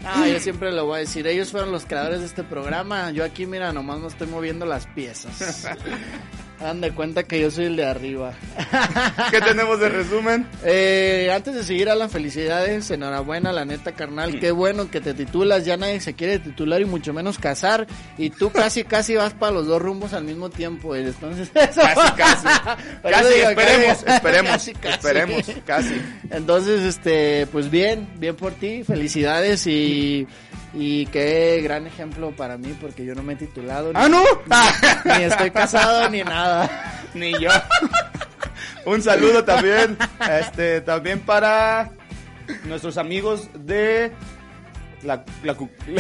Ah, 0.07 0.29
yo 0.29 0.41
siempre 0.41 0.73
lo 0.73 0.87
voy 0.87 0.97
a 0.97 1.01
decir. 1.01 1.27
Ellos 1.27 1.51
fueron 1.51 1.73
los 1.73 1.85
creadores 1.87 2.21
de 2.21 2.27
este 2.27 2.43
programa. 2.45 3.11
Yo 3.11 3.25
aquí, 3.25 3.47
mira, 3.47 3.73
nomás 3.73 4.01
no 4.01 4.09
estoy 4.09 4.27
moviendo 4.29 4.67
las 4.67 4.87
piezas. 4.87 5.67
Hagan 6.59 6.81
de 6.81 6.91
cuenta 6.93 7.23
que 7.25 7.39
yo 7.41 7.51
soy 7.51 7.67
el 7.67 7.77
de 7.77 7.85
arriba. 7.85 8.33
¿Qué 9.31 9.41
tenemos 9.43 9.79
de 9.79 9.91
resumen? 9.91 10.47
Eh, 10.65 11.31
antes 11.35 11.55
de 11.55 11.63
seguir 11.63 11.91
a 11.91 11.95
las 11.95 12.11
felicidades, 12.11 12.91
enhorabuena, 12.91 13.53
la 13.53 13.67
neta, 13.67 13.93
carnal. 13.93 14.41
Qué 14.41 14.53
bueno 14.53 14.91
que 14.91 15.03
te 15.03 15.13
titulas. 15.13 15.67
Ya 15.67 15.77
nadie 15.77 16.01
se 16.01 16.15
quiere 16.15 16.39
titular 16.39 16.81
y 16.81 16.87
mucho 16.87 17.13
menos 17.13 17.39
casar. 17.39 17.87
Y 18.17 18.31
tú 18.31 18.51
casi, 18.53 18.85
casi 18.85 19.17
vas 19.17 19.35
para 19.35 19.53
los 19.53 19.67
dos 19.67 19.83
rumbos 19.83 20.15
al 20.15 20.25
mismo 20.25 20.49
tiempo. 20.49 20.97
Y 20.97 21.01
entonces, 21.01 21.51
eso- 21.55 21.81
Casi, 21.83 22.13
casi. 22.17 22.47
Casi, 23.03 23.35
digo, 23.35 23.51
esperemos, 23.51 24.03
casi, 24.03 24.17
esperemos, 24.17 24.51
casi. 24.53 24.71
esperemos, 24.91 25.43
casi. 25.67 26.03
Entonces, 26.31 26.83
este, 26.83 27.47
pues 27.53 27.71
bien, 27.71 28.09
bien 28.19 28.35
por 28.35 28.53
ti, 28.55 28.83
felicidades 28.83 29.67
y, 29.67 30.27
y 30.79 31.07
qué 31.07 31.61
gran 31.63 31.87
ejemplo 31.87 32.33
para 32.33 32.59
mí 32.59 32.77
porque 32.79 33.05
yo 33.05 33.15
no 33.15 33.23
me 33.23 33.33
he 33.33 33.37
titulado. 33.37 33.93
¡Ah, 33.95 34.09
no! 34.09 34.23
Ni, 35.05 35.19
ni 35.19 35.25
estoy 35.25 35.51
casado 35.51 36.09
ni 36.11 36.23
nada. 36.23 37.03
Ni 37.15 37.33
yo. 37.41 37.51
Un 38.85 39.03
saludo 39.03 39.43
también, 39.43 39.99
este, 40.31 40.81
también 40.81 41.21
para 41.21 41.91
nuestros 42.65 42.99
amigos 42.99 43.49
de 43.55 44.13
la, 45.03 45.25
la 45.43 45.57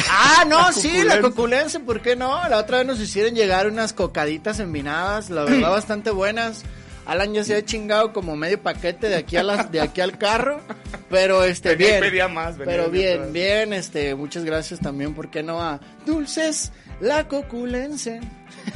Ah, 0.08 0.44
no, 0.46 0.72
sí, 0.72 1.02
la 1.02 1.20
coculense, 1.20 1.80
¿por 1.80 2.00
qué 2.00 2.14
no? 2.14 2.48
La 2.48 2.58
otra 2.58 2.78
vez 2.78 2.86
nos 2.86 3.00
hicieron 3.00 3.34
llegar 3.34 3.66
unas 3.66 3.92
cocaditas 3.92 4.60
envinadas, 4.60 5.30
la 5.30 5.44
verdad 5.44 5.70
bastante 5.72 6.10
buenas. 6.10 6.62
Alan 7.06 7.32
ya 7.34 7.44
se 7.44 7.54
ha 7.54 7.64
chingado 7.64 8.12
como 8.12 8.34
medio 8.36 8.60
paquete 8.60 9.08
de 9.08 9.14
aquí 9.16 9.36
a 9.36 9.42
las, 9.42 9.70
de 9.70 9.80
aquí 9.80 10.00
al 10.00 10.18
carro, 10.18 10.60
pero 11.08 11.44
este 11.44 11.76
Venía 11.76 11.86
bien. 11.98 12.00
pedía 12.00 12.28
más, 12.28 12.58
venía 12.58 12.74
pero 12.76 12.90
bien, 12.90 13.32
bien, 13.32 13.72
este, 13.72 14.14
muchas 14.14 14.44
gracias 14.44 14.80
también, 14.80 15.14
¿por 15.14 15.30
qué 15.30 15.42
no 15.42 15.62
a 15.62 15.80
Dulces 16.04 16.72
la 17.00 17.28
coculense? 17.28 18.20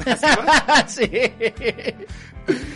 sí. 0.86 1.10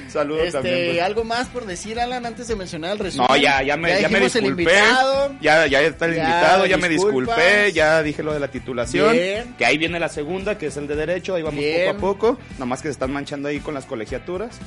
Saludos 0.08 0.42
Este, 0.46 0.52
también. 0.58 0.90
pues. 0.92 1.02
algo 1.02 1.24
más 1.24 1.48
por 1.48 1.66
decir, 1.66 1.98
Alan, 1.98 2.24
antes 2.26 2.46
de 2.46 2.54
mencionar 2.54 2.92
el 2.92 2.98
resumen. 2.98 3.26
No, 3.28 3.36
ya, 3.36 3.62
ya 3.62 3.76
me, 3.76 3.88
ya 4.00 4.08
me 4.08 4.20
dijimos 4.20 4.36
el 4.36 4.42
disculpé. 4.44 4.62
invitado. 4.78 5.34
Ya, 5.40 5.66
ya 5.66 5.80
está 5.80 6.06
el 6.06 6.14
Ya, 6.14 6.22
invitado, 6.22 6.66
ya 6.66 6.76
me 6.76 6.88
disculpé, 6.88 7.72
ya 7.72 8.02
dije 8.02 8.22
lo 8.22 8.32
de 8.32 8.40
la 8.40 8.48
titulación. 8.48 9.12
Bien. 9.12 9.54
Que 9.58 9.66
ahí 9.66 9.76
viene 9.78 9.98
la 9.98 10.08
segunda, 10.08 10.58
que 10.58 10.66
es 10.66 10.76
el 10.76 10.86
de 10.86 10.94
derecho, 10.96 11.34
ahí 11.34 11.42
vamos 11.42 11.58
Bien. 11.60 11.96
poco 11.96 11.96
a 11.96 12.00
poco. 12.12 12.38
Nomás 12.58 12.82
que 12.82 12.88
se 12.88 12.92
están 12.92 13.12
manchando 13.12 13.48
ahí 13.48 13.58
con 13.60 13.74
las 13.74 13.84
colegiaturas. 13.86 14.58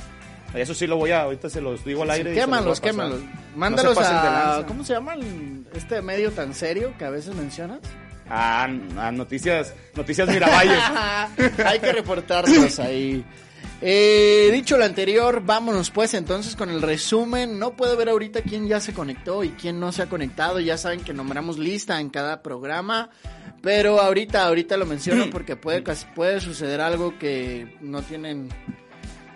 Eso 0.54 0.74
sí 0.74 0.86
lo 0.86 0.96
voy 0.96 1.10
a, 1.10 1.22
ahorita 1.22 1.50
se 1.50 1.60
los 1.60 1.84
digo 1.84 2.02
al 2.04 2.10
aire. 2.10 2.32
y 2.32 2.34
Quémalos, 2.34 2.80
quémalos. 2.80 3.20
Mándalos 3.54 3.98
a. 3.98 4.64
¿Cómo 4.66 4.84
se 4.84 4.94
llama 4.94 5.14
el- 5.14 5.66
este 5.74 6.00
medio 6.02 6.30
tan 6.32 6.54
serio 6.54 6.94
que 6.98 7.04
a 7.04 7.10
veces 7.10 7.34
mencionas? 7.34 7.80
Ah, 8.30 8.68
a 8.98 9.12
noticias, 9.12 9.74
noticias 9.94 10.28
Miravalles. 10.28 10.78
Hay 11.66 11.78
que 11.80 11.92
reportarlos 11.92 12.78
ahí. 12.78 13.24
Eh, 13.80 14.50
dicho 14.52 14.76
lo 14.76 14.84
anterior, 14.84 15.42
vámonos 15.44 15.90
pues 15.90 16.12
entonces 16.14 16.56
con 16.56 16.68
el 16.70 16.82
resumen. 16.82 17.58
No 17.58 17.74
puedo 17.76 17.96
ver 17.96 18.08
ahorita 18.08 18.42
quién 18.42 18.66
ya 18.66 18.80
se 18.80 18.92
conectó 18.92 19.44
y 19.44 19.50
quién 19.50 19.78
no 19.78 19.92
se 19.92 20.02
ha 20.02 20.06
conectado. 20.06 20.60
Ya 20.60 20.76
saben 20.78 21.00
que 21.00 21.14
nombramos 21.14 21.58
lista 21.58 22.00
en 22.00 22.08
cada 22.10 22.42
programa. 22.42 23.10
Pero 23.62 24.00
ahorita, 24.00 24.46
ahorita 24.46 24.76
lo 24.76 24.86
menciono 24.86 25.26
porque 25.30 25.56
puede, 25.56 25.82
puede 26.14 26.40
suceder 26.40 26.80
algo 26.80 27.18
que 27.18 27.76
no 27.80 28.02
tienen 28.02 28.48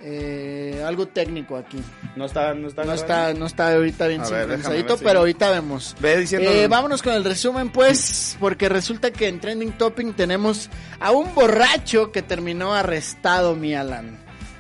eh, 0.03 0.83
algo 0.85 1.07
técnico 1.07 1.57
aquí. 1.57 1.79
No 2.17 2.25
está, 2.27 2.55
no 2.55 2.69
está. 2.69 2.85
No 2.85 2.93
está, 2.93 3.35
no 3.35 3.47
está 3.47 3.73
ahorita 3.73 4.09
bien 4.09 4.25
sincronizadito, 4.25 4.99
pero 4.99 5.21
ahorita 5.21 5.51
vemos. 5.51 5.95
Ve 6.01 6.19
diciendo. 6.19 6.51
Eh, 6.51 6.67
vámonos 6.69 7.03
con 7.03 7.15
el 7.15 7.25
resumen, 7.25 7.71
pues, 7.71 8.37
porque 8.41 8.69
resulta 8.69 9.13
que 9.13 9.29
en 9.29 9.41
Trending 9.41 9.73
Topping 9.73 10.15
tenemos 10.15 10.71
a 11.01 11.13
un 11.13 11.35
borracho 11.35 12.11
que 12.11 12.23
terminó 12.23 12.75
arrestado, 12.75 13.55
mi 13.55 13.75
Alan. 13.75 14.19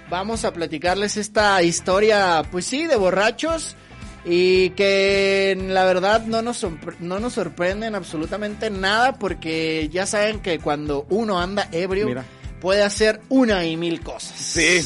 Vamos 0.08 0.44
a 0.44 0.52
platicarles 0.52 1.16
esta 1.16 1.62
historia, 1.62 2.42
pues 2.50 2.66
sí, 2.66 2.87
de 2.87 2.96
borrachos 2.96 3.76
y 4.25 4.70
que 4.70 5.58
la 5.68 5.84
verdad 5.84 6.26
no 6.26 6.42
nos, 6.42 6.64
no 7.00 7.18
nos 7.18 7.32
sorprenden 7.32 7.94
absolutamente 7.94 8.70
nada 8.70 9.18
porque 9.18 9.88
ya 9.90 10.06
saben 10.06 10.40
que 10.40 10.58
cuando 10.58 11.06
uno 11.11 11.40
anda 11.40 11.68
ebrio 11.72 12.06
Mira. 12.06 12.25
puede 12.61 12.82
hacer 12.82 13.20
una 13.28 13.64
y 13.64 13.76
mil 13.76 14.00
cosas. 14.00 14.38
Sí, 14.38 14.80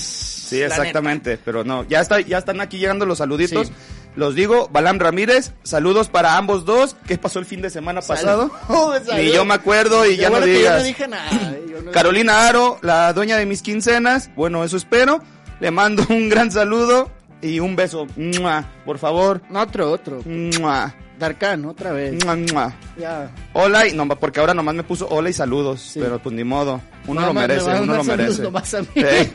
sí, 0.46 0.62
exactamente. 0.62 1.38
Pero 1.44 1.64
no, 1.64 1.84
ya 1.84 2.00
está, 2.00 2.20
ya 2.20 2.38
están 2.38 2.60
aquí 2.60 2.78
llegando 2.78 3.06
los 3.06 3.18
saluditos. 3.18 3.68
Sí. 3.68 3.72
Los 4.16 4.34
digo, 4.34 4.68
Balam 4.72 4.98
Ramírez, 4.98 5.52
saludos 5.62 6.08
para 6.08 6.38
ambos 6.38 6.64
dos. 6.64 6.96
¿Qué 7.06 7.18
pasó 7.18 7.38
el 7.38 7.44
fin 7.44 7.60
de 7.60 7.68
semana 7.68 8.00
pasado? 8.00 8.50
Saludos, 8.68 9.02
Ni 9.14 9.30
yo 9.30 9.44
me 9.44 9.52
acuerdo 9.54 10.06
y 10.06 10.16
Qué 10.16 10.22
ya 10.22 10.30
no 10.30 10.40
yo 10.40 10.46
digas. 10.46 10.78
no 10.78 10.84
dije 10.84 11.06
nada. 11.08 11.30
yo 11.70 11.82
no- 11.82 11.90
Carolina 11.92 12.48
Aro, 12.48 12.78
la 12.80 13.12
dueña 13.12 13.36
de 13.36 13.44
mis 13.44 13.60
quincenas. 13.60 14.30
Bueno, 14.34 14.64
eso 14.64 14.78
espero. 14.78 15.20
Le 15.60 15.70
mando 15.70 16.02
un 16.08 16.30
gran 16.30 16.50
saludo 16.50 17.10
y 17.42 17.60
un 17.60 17.76
beso. 17.76 18.06
¡Mua! 18.16 18.64
Por 18.86 18.96
favor. 18.98 19.42
Otro, 19.54 19.90
otro. 19.92 20.22
¡Mua! 20.24 20.94
Darkan, 21.18 21.64
otra 21.64 21.92
vez. 21.92 22.22
¡Mua, 22.24 22.36
mua! 22.36 22.74
Ya. 22.98 23.30
Hola 23.54 23.86
y 23.86 23.94
no, 23.94 24.06
porque 24.08 24.40
ahora 24.40 24.52
nomás 24.54 24.74
me 24.74 24.82
puso 24.82 25.08
hola 25.08 25.30
y 25.30 25.32
saludos, 25.32 25.80
Sí. 25.80 26.00
pero 26.00 26.18
pues 26.22 26.34
ni 26.34 26.44
modo. 26.44 26.80
Uno 27.06 27.22
lo 27.22 27.32
me 27.32 27.40
merece, 27.42 27.70
uno 27.80 27.96
lo 27.96 28.04
merece. 28.04 28.42
nomás 28.42 28.74
a 28.74 28.82
mí. 28.82 28.88
Eh. 28.96 29.32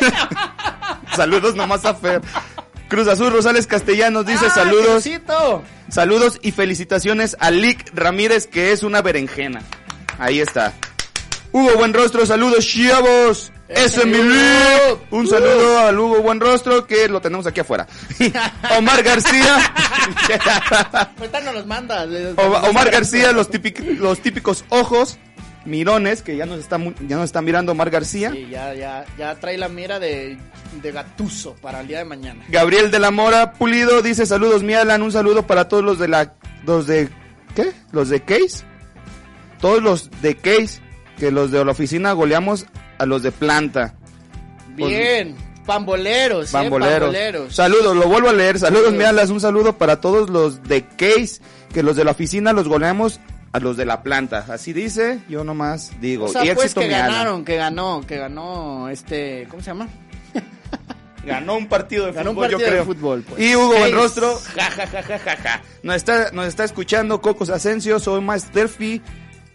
saludos 1.16 1.54
nomás 1.54 1.84
a 1.84 1.94
Fer. 1.94 2.20
Cruz 2.88 3.06
Azul 3.08 3.30
Rosales 3.32 3.66
Castellanos 3.66 4.24
dice 4.26 4.46
¡Ah, 4.46 4.50
saludos, 4.50 5.04
saludos 5.90 6.38
y 6.42 6.52
felicitaciones 6.52 7.36
a 7.38 7.50
Lick 7.50 7.90
Ramírez 7.94 8.46
que 8.46 8.72
es 8.72 8.82
una 8.82 9.02
berenjena. 9.02 9.62
Ahí 10.18 10.40
está. 10.40 10.72
Hugo 11.52 11.76
Buenrostro, 11.76 12.24
saludos 12.26 12.66
chavos. 12.66 13.52
¡Ese 13.68 13.84
Eso 13.84 14.00
es 14.00 14.06
mi! 14.06 14.12
Lick. 14.16 15.12
Un 15.12 15.24
Uh. 15.24 15.28
saludo 15.28 15.78
al 15.80 15.98
Hugo 15.98 16.22
Buenrostro 16.22 16.86
que 16.86 17.06
lo 17.08 17.20
tenemos 17.20 17.46
aquí 17.46 17.60
afuera. 17.60 17.86
Omar 18.78 19.02
García. 19.02 19.58
Nos 21.44 21.54
los 21.54 21.66
manda. 21.66 22.06
Omar 22.68 22.90
García, 22.90 23.32
los, 23.32 23.50
típic- 23.50 23.96
los 23.98 24.20
típicos 24.20 24.64
ojos, 24.70 25.18
mirones, 25.64 26.22
que 26.22 26.36
ya 26.36 26.46
nos 26.46 26.58
está, 26.60 26.78
mu- 26.78 26.94
ya 27.06 27.16
nos 27.16 27.26
está 27.26 27.42
mirando 27.42 27.72
Omar 27.72 27.90
García. 27.90 28.30
Sí, 28.32 28.48
ya, 28.50 28.74
ya, 28.74 29.04
ya 29.18 29.34
trae 29.36 29.56
la 29.58 29.68
mira 29.68 29.98
de, 29.98 30.38
de 30.82 30.92
gatuso 30.92 31.54
para 31.60 31.80
el 31.80 31.86
día 31.88 31.98
de 31.98 32.04
mañana. 32.06 32.44
Gabriel 32.48 32.90
de 32.90 32.98
la 32.98 33.10
Mora 33.10 33.52
Pulido 33.52 34.02
dice 34.02 34.26
saludos 34.26 34.62
mi 34.62 34.74
Alan, 34.74 35.02
un 35.02 35.12
saludo 35.12 35.46
para 35.46 35.68
todos 35.68 35.84
los 35.84 35.98
de 35.98 36.08
la, 36.08 36.34
los 36.66 36.86
de, 36.86 37.08
¿qué? 37.54 37.72
Los 37.92 38.08
de 38.08 38.20
Case. 38.22 38.64
Todos 39.60 39.82
los 39.82 40.10
de 40.22 40.36
Case, 40.36 40.80
que 41.18 41.30
los 41.30 41.50
de 41.50 41.64
la 41.64 41.72
oficina 41.72 42.12
goleamos 42.12 42.66
a 42.98 43.06
los 43.06 43.22
de 43.22 43.32
planta. 43.32 43.94
Bien. 44.74 45.36
Pamboleros, 45.66 46.50
Bamboleros. 46.50 46.94
Eh, 46.94 47.00
pamboleros. 47.00 47.54
Saludos, 47.54 47.94
lo 47.94 48.08
vuelvo 48.08 48.30
a 48.30 48.32
leer. 48.32 48.58
Saludos, 48.58 48.84
Saludos. 48.86 48.98
mi 48.98 49.04
Alan, 49.04 49.30
un 49.30 49.40
saludo 49.40 49.76
para 49.76 50.00
todos 50.00 50.30
los 50.30 50.62
de 50.62 50.86
Case, 50.86 51.42
que 51.74 51.82
los 51.82 51.94
de 51.94 52.04
la 52.04 52.12
oficina 52.12 52.54
los 52.54 52.68
goleamos 52.68 53.20
a 53.52 53.60
los 53.60 53.76
de 53.76 53.84
la 53.84 54.02
planta. 54.02 54.46
Así 54.48 54.72
dice, 54.72 55.20
yo 55.28 55.44
nomás 55.44 55.92
digo. 56.00 56.24
O 56.24 56.28
sea, 56.28 56.42
y 56.42 56.54
pues 56.54 56.66
éxito, 56.66 56.80
que 56.80 56.88
ganaron, 56.88 57.44
que 57.44 57.56
ganó, 57.56 58.02
que 58.06 58.16
ganó 58.16 58.88
este, 58.88 59.46
¿cómo 59.50 59.62
se 59.62 59.70
llama? 59.70 59.88
Ganó 61.26 61.56
un 61.56 61.66
partido 61.68 62.06
de 62.06 62.12
Ganó 62.12 62.30
un 62.30 62.36
fútbol, 62.36 62.50
partido 62.50 62.58
yo 62.60 62.64
de 62.64 62.70
creo. 62.70 62.84
fútbol, 62.86 63.22
pues. 63.28 63.42
Y 63.42 63.54
Hugo 63.54 63.72
Seis. 63.72 63.80
Buenrostro, 63.82 64.40
ja, 64.54 64.70
ja, 64.70 64.86
ja, 64.86 65.02
ja, 65.02 65.18
ja, 65.18 65.36
ja. 65.36 65.62
Nos 65.82 65.96
está, 65.96 66.30
nos 66.32 66.46
está 66.46 66.64
escuchando 66.64 67.20
Cocos 67.20 67.50
Asensio, 67.50 68.00
soy 68.00 68.22
más 68.22 68.50
Terfi, 68.50 69.02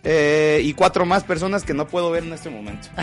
eh, 0.04 0.62
y 0.64 0.74
cuatro 0.74 1.06
más 1.06 1.24
personas 1.24 1.64
que 1.64 1.74
no 1.74 1.88
puedo 1.88 2.12
ver 2.12 2.24
en 2.24 2.34
este 2.34 2.50
momento. 2.50 2.90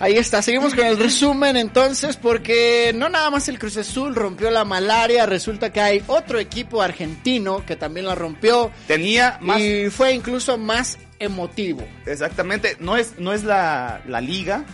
Ahí 0.00 0.16
está, 0.16 0.40
seguimos 0.40 0.74
con 0.74 0.86
el 0.86 0.98
resumen 0.98 1.58
entonces, 1.58 2.16
porque 2.16 2.92
no 2.94 3.10
nada 3.10 3.28
más 3.30 3.50
el 3.50 3.58
Cruz 3.58 3.76
Azul 3.76 4.14
rompió 4.14 4.50
la 4.50 4.64
malaria, 4.64 5.26
resulta 5.26 5.74
que 5.74 5.82
hay 5.82 6.02
otro 6.06 6.38
equipo 6.38 6.80
argentino 6.80 7.66
que 7.66 7.76
también 7.76 8.06
la 8.06 8.14
rompió 8.14 8.70
Tenía 8.86 9.36
más, 9.42 9.60
y 9.60 9.90
fue 9.90 10.14
incluso 10.14 10.56
más 10.56 10.96
emotivo. 11.18 11.86
exactamente, 12.06 12.78
no 12.80 12.96
es, 12.96 13.18
no 13.18 13.34
es 13.34 13.44
la, 13.44 14.00
la 14.08 14.22
liga 14.22 14.64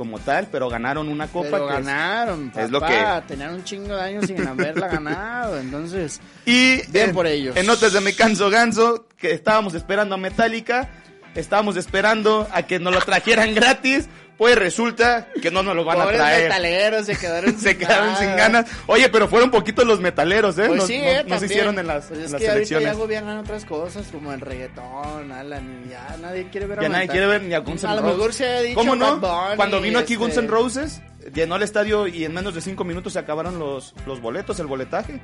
como 0.00 0.18
tal, 0.18 0.48
pero 0.50 0.70
ganaron 0.70 1.10
una 1.10 1.26
copa. 1.28 1.48
Pero 1.50 1.66
que 1.68 1.74
es- 1.78 1.84
ganaron, 1.84 2.48
papá, 2.48 2.62
es 2.64 2.70
lo 2.70 2.80
que- 2.80 3.22
tenían 3.28 3.52
un 3.52 3.64
chingo 3.64 3.94
de 3.94 4.00
años 4.00 4.24
sin 4.26 4.46
haberla 4.46 4.88
ganado, 4.88 5.58
entonces 5.58 6.22
Y 6.46 6.76
Bien 6.90 7.10
en- 7.10 7.14
por 7.14 7.26
ellos. 7.26 7.54
En 7.54 7.66
notas 7.66 7.92
de 7.92 8.00
Me 8.00 8.14
Canso 8.14 8.48
Ganso, 8.48 9.06
que 9.18 9.32
estábamos 9.32 9.74
esperando 9.74 10.14
a 10.14 10.18
Metallica, 10.18 10.88
estábamos 11.34 11.76
esperando 11.76 12.48
a 12.50 12.62
que 12.62 12.78
nos 12.78 12.94
lo 12.94 13.00
trajeran 13.02 13.54
gratis, 13.54 14.08
pues 14.40 14.56
resulta 14.56 15.26
que 15.42 15.50
no 15.50 15.62
nos 15.62 15.76
lo 15.76 15.84
van 15.84 15.98
pobres 15.98 16.18
a 16.18 16.24
traer. 16.24 16.44
metaleros 16.44 17.04
se 17.04 17.14
quedaron 17.18 17.58
se 17.58 17.68
sin 17.72 17.78
quedaron 17.78 18.06
nada. 18.06 18.18
sin 18.18 18.36
ganas. 18.36 18.66
Oye, 18.86 19.10
pero 19.10 19.28
fueron 19.28 19.50
poquitos 19.50 19.84
los 19.86 20.00
metaleros, 20.00 20.56
¿eh? 20.56 20.64
Pues 20.68 20.78
nos, 20.78 20.86
sí, 20.86 20.94
eh, 20.94 21.22
nos 21.26 21.42
hicieron 21.42 21.78
en 21.78 21.86
las, 21.86 22.06
Pues 22.06 22.20
en 22.20 22.24
es 22.24 22.30
las 22.32 22.40
que 22.40 22.46
ahorita 22.48 22.56
elecciones. 22.56 22.88
ya 22.88 22.94
gobiernan 22.94 23.36
otras 23.36 23.66
cosas 23.66 24.06
como 24.10 24.32
el 24.32 24.40
reggaetón, 24.40 25.30
Alan, 25.30 25.82
y 25.84 25.90
ya 25.90 26.16
nadie 26.22 26.48
quiere 26.48 26.66
ver 26.66 26.78
a 26.78 26.82
Ya 26.84 26.88
nadie 26.88 27.08
quiere 27.08 27.26
ver 27.26 27.42
ni 27.42 27.52
a 27.52 27.58
Guns 27.58 27.84
N' 27.84 27.90
A 27.92 27.96
lo 27.96 28.00
Roses. 28.00 28.16
mejor 28.16 28.32
se 28.32 28.46
ha 28.48 28.60
dicho 28.62 28.74
¿Cómo 28.76 28.96
no? 28.96 29.18
Bunny, 29.18 29.56
Cuando 29.56 29.78
vino 29.82 29.98
aquí 29.98 30.14
este- 30.14 30.24
Guns 30.24 30.36
N' 30.38 30.48
Roses, 30.48 31.02
llenó 31.34 31.56
el 31.56 31.62
estadio 31.62 32.06
y 32.06 32.24
en 32.24 32.32
menos 32.32 32.54
de 32.54 32.62
cinco 32.62 32.82
minutos 32.84 33.12
se 33.12 33.18
acabaron 33.18 33.58
los, 33.58 33.94
los 34.06 34.22
boletos, 34.22 34.58
el 34.58 34.68
boletaje. 34.68 35.20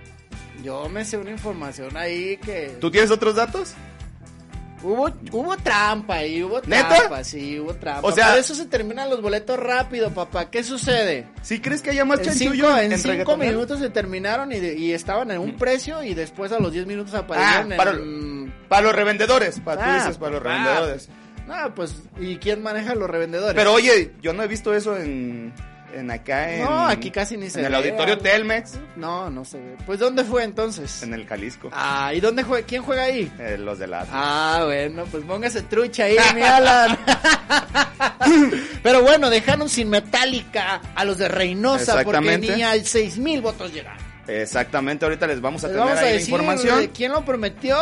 Yo 0.63 0.91
me 0.91 1.07
sé 1.07 1.17
una 1.17 1.31
información 1.31 1.97
ahí 1.97 2.37
que 2.37 2.77
¿Tú 2.83 2.91
tienes 2.91 3.11
otros 3.11 3.35
datos? 3.35 3.73
Hubo 4.83 5.11
hubo 5.33 5.57
trampa 5.57 6.17
ahí, 6.17 6.43
hubo 6.43 6.61
¿Neta? 6.67 6.89
trampa, 6.97 7.25
sí, 7.25 7.59
hubo 7.59 7.75
trampa. 7.75 8.07
O 8.07 8.13
sea- 8.13 8.31
por 8.31 8.39
eso 8.39 8.55
se 8.55 8.67
terminan 8.67 9.09
los 9.11 9.21
boletos 9.23 9.59
rápido, 9.59 10.11
papá. 10.11 10.51
¿Qué 10.51 10.63
suede? 10.63 11.29
¿Sí 11.43 11.61
crees 11.61 11.83
que 11.83 11.91
haya 11.91 12.05
más 12.05 12.19
En 12.21 12.27
chanchullo 12.27 12.67
cinco, 12.69 12.79
en 12.79 12.93
en 12.93 12.99
cinco 12.99 13.37
minutos 13.37 13.79
se 13.81 13.91
terminaron 13.91 14.53
y, 14.53 14.61
de- 14.61 14.75
y 14.79 14.93
estaban 14.93 15.31
en 15.31 15.39
un 15.39 15.57
precio 15.57 16.03
y 16.03 16.15
después 16.15 16.53
a 16.53 16.59
los 16.59 16.73
10 16.73 16.87
minutos 16.87 17.15
Ah, 17.15 17.19
aparecieron 17.21 17.77
para, 17.77 17.91
en... 17.93 18.55
para 18.69 18.83
los 18.83 18.95
revendedores, 18.95 19.61
para, 19.61 19.83
tú 19.85 19.91
Ah, 19.91 19.95
dices 19.99 20.19
para 20.19 20.33
los 20.33 20.41
papá. 20.43 20.51
revendedores. 20.57 21.09
No, 21.47 21.75
pues, 21.77 21.95
¿y 22.19 22.37
quién 22.39 22.61
maneja 22.63 22.95
los 22.97 23.09
revendedores? 23.09 23.55
Pero 23.55 23.73
oye, 23.73 24.13
yo 24.21 24.33
no 24.33 24.43
he 24.43 24.49
visto 24.49 24.75
eso 24.75 24.97
en, 24.97 25.53
en 25.97 26.11
acá 26.11 26.53
en... 26.55 26.65
No, 26.65 26.87
aquí 26.87 27.11
casi 27.11 27.37
ni 27.37 27.49
se 27.51 27.61
En 27.61 27.67
el 27.67 27.75
auditorio. 27.75 28.19
Telmex, 28.19 28.75
No, 28.97 29.31
no 29.31 29.45
se 29.45 29.59
ve. 29.59 29.77
Pues, 29.87 29.99
¿dónde 29.99 30.25
fue 30.25 30.45
entonces? 30.45 31.03
en 31.03 31.15
el 31.15 31.27
Jalisco. 31.27 31.71
Ah, 31.73 32.13
¿y 32.15 32.21
dónde 32.21 32.43
juega? 32.43 32.67
¿Quién 32.67 32.83
juega 32.83 33.05
ahí? 33.05 33.31
Eh, 33.39 33.57
los 33.59 33.79
de 33.79 33.87
la... 33.87 34.07
Ah, 34.13 34.63
bueno, 34.67 35.05
pues 35.11 35.25
póngase 35.25 35.63
trucha 35.63 36.05
ahí, 36.05 36.17
mi 36.35 36.43
Alan. 36.43 36.97
Pero 38.83 39.03
bueno, 39.03 39.31
dejaron 39.31 39.69
sin 39.69 39.91
Metallica 39.91 40.81
a 40.95 41.05
los 41.05 41.19
de 41.19 41.29
Reynosa 41.29 42.03
porque 42.03 42.19
Exactamente. 42.19 42.57
ni 42.57 42.63
a 42.63 42.85
6 42.85 43.19
mil 43.19 43.41
votos 43.41 43.73
llegaron. 43.73 44.05
Exactamente, 44.29 45.05
ahorita 45.05 45.27
les 45.29 45.41
vamos 45.41 45.63
a 45.65 45.69
Les 45.69 45.77
tener 45.77 45.87
vamos 45.87 46.01
a 46.03 46.05
ahí 46.05 46.11
la 46.13 46.19
decir 46.19 46.31
información. 46.35 46.79
de 46.81 46.91
quién 46.91 47.13
lo 47.13 47.25
prometió 47.25 47.77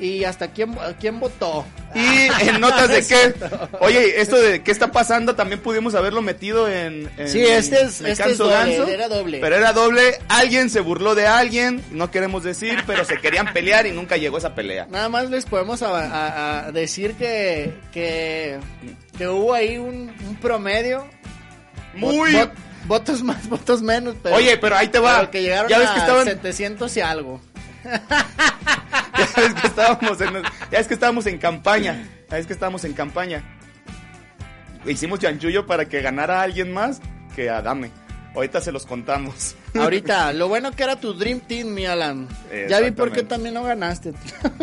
y 0.00 0.24
hasta 0.24 0.48
quién, 0.48 0.74
quién 0.98 1.20
votó. 1.20 1.64
Y 1.94 2.48
en 2.48 2.60
notas 2.60 2.88
de 2.88 3.06
qué, 3.06 3.34
oye, 3.80 4.20
esto 4.20 4.36
de 4.40 4.62
qué 4.62 4.70
está 4.72 4.90
pasando 4.90 5.34
también 5.36 5.60
pudimos 5.60 5.94
haberlo 5.94 6.22
metido 6.22 6.68
en. 6.68 7.08
en 7.18 7.28
Sí, 7.28 7.40
este 7.44 7.82
es- 7.82 8.00
Me 8.00 8.10
este 8.12 8.24
Canso 8.24 8.32
es 8.32 8.38
doble, 8.38 8.76
Ganso, 8.76 8.88
era 8.92 9.08
doble. 9.08 9.38
Pero 9.40 9.56
era 9.56 9.72
doble. 9.72 10.18
Alguien 10.28 10.70
se 10.70 10.80
burló 10.80 11.14
de 11.14 11.26
alguien, 11.26 11.82
no 11.90 12.10
queremos 12.10 12.42
decir, 12.42 12.82
pero 12.86 13.04
se 13.04 13.18
querían 13.18 13.52
pelear 13.52 13.86
y 13.86 13.92
nunca 13.92 14.16
llegó 14.16 14.38
esa 14.38 14.54
pelea. 14.54 14.86
Nada 14.90 15.08
más 15.08 15.30
les 15.30 15.44
podemos 15.44 15.82
a- 15.82 15.98
a- 15.98 16.66
a 16.66 16.72
decir 16.72 17.14
que, 17.14 17.72
que, 17.92 18.58
que 19.16 19.28
hubo 19.28 19.52
ahí 19.54 19.78
un, 19.78 20.12
un 20.26 20.36
promedio 20.36 21.06
Muy... 21.94 22.32
Vot- 22.32 22.50
votos 22.86 23.22
más, 23.22 23.48
votos 23.48 23.82
menos. 23.82 24.16
Pero, 24.22 24.34
Oye, 24.34 24.56
pero 24.56 24.76
ahí 24.76 24.88
te 24.88 24.98
va. 24.98 25.18
pero 25.18 25.30
que 25.30 25.42
llegaron 25.42 25.68
ya 25.70 25.78
ves 25.78 25.88
a 25.90 25.94
que 25.94 26.00
estaban... 26.00 26.24
700 26.24 26.96
y 26.96 27.00
algo. 27.00 27.40
Ya 29.22 29.42
ves 29.42 29.54
que 29.54 29.66
estábamos 29.66 30.20
en, 30.20 30.32
ya 30.42 30.78
ves 30.78 30.88
que 30.88 30.94
estábamos 30.94 31.26
en 31.26 31.38
campaña. 31.38 32.08
Ya 32.30 32.36
ves 32.36 32.46
que 32.46 32.52
estábamos 32.52 32.84
en 32.84 32.92
campaña. 32.92 33.42
Hicimos 34.86 35.20
chanchullo 35.20 35.66
para 35.66 35.86
que 35.88 36.00
ganara 36.00 36.42
alguien 36.42 36.72
más 36.72 37.00
que 37.34 37.50
Adame. 37.50 37.90
Ahorita 38.34 38.60
se 38.60 38.72
los 38.72 38.86
contamos. 38.86 39.56
Ahorita, 39.74 40.32
lo 40.32 40.48
bueno 40.48 40.72
que 40.72 40.82
era 40.82 40.96
tu 40.96 41.12
Dream 41.12 41.40
Team, 41.40 41.68
mi 41.68 41.84
Alan. 41.84 42.26
Ya 42.68 42.80
vi 42.80 42.90
por 42.90 43.12
qué 43.12 43.22
también 43.22 43.54
no 43.54 43.62
ganaste. 43.62 44.12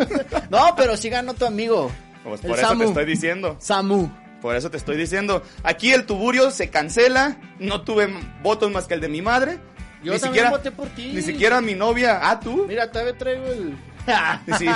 no, 0.50 0.74
pero 0.76 0.96
sí 0.96 1.08
ganó 1.08 1.34
tu 1.34 1.44
amigo. 1.44 1.90
Pues 2.24 2.42
el 2.42 2.50
por 2.50 2.58
eso 2.58 2.68
Samu. 2.68 2.80
te 2.80 2.88
estoy 2.88 3.04
diciendo. 3.06 3.56
Samu. 3.60 4.10
Por 4.40 4.56
eso 4.56 4.70
te 4.70 4.76
estoy 4.76 4.96
diciendo. 4.96 5.42
Aquí 5.62 5.92
el 5.92 6.04
tuburio 6.04 6.50
se 6.50 6.70
cancela. 6.70 7.36
No 7.58 7.82
tuve 7.82 8.08
votos 8.42 8.70
más 8.72 8.86
que 8.86 8.94
el 8.94 9.00
de 9.00 9.08
mi 9.08 9.22
madre. 9.22 9.60
Yo 10.02 10.14
ni 10.14 10.18
también 10.18 10.46
siquiera, 10.46 10.50
voté 10.50 10.70
por 10.72 10.88
ti. 10.88 11.12
Ni 11.14 11.22
siquiera 11.22 11.60
mi 11.60 11.74
novia. 11.74 12.20
Ah, 12.22 12.40
tú. 12.40 12.64
Mira, 12.66 12.90
todavía 12.90 13.16
traigo 13.16 13.46
el... 13.46 13.76
Ni, 14.46 14.54
si- 14.58 14.66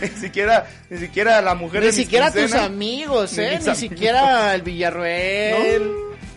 ni 0.00 0.08
siquiera, 0.20 0.66
ni 0.90 0.98
siquiera 0.98 1.40
la 1.40 1.54
mujer 1.54 1.80
Ni 1.80 1.86
de 1.86 1.92
siquiera 1.92 2.30
tus 2.30 2.52
amigos, 2.54 3.32
Ni 3.38 3.44
¿eh? 3.44 3.60
Ni 3.64 3.74
siquiera 3.74 4.54
el 4.54 4.62
Villarruel. 4.62 5.92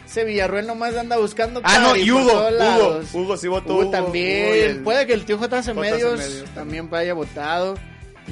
Ese 0.06 0.24
Villarruel 0.24 0.66
nomás 0.68 0.96
anda 0.96 1.18
buscando 1.18 1.60
Ah, 1.64 1.80
no, 1.80 1.96
y 1.96 2.10
Hugo, 2.10 2.24
Hugo. 2.50 3.02
Hugo 3.14 3.38
sí 3.38 3.48
votó, 3.48 3.74
Hugo 3.74 3.82
Hugo, 3.84 3.92
también. 3.92 4.46
Hugo 4.46 4.56
y 4.56 4.60
el- 4.60 4.80
Puede 4.84 5.06
que 5.06 5.14
el 5.14 5.26
tío 5.26 5.38
JC 5.38 5.74
Medios 5.74 6.18
Medios 6.20 6.50
también 6.52 6.90
haya 6.94 7.14
votado. 7.14 7.76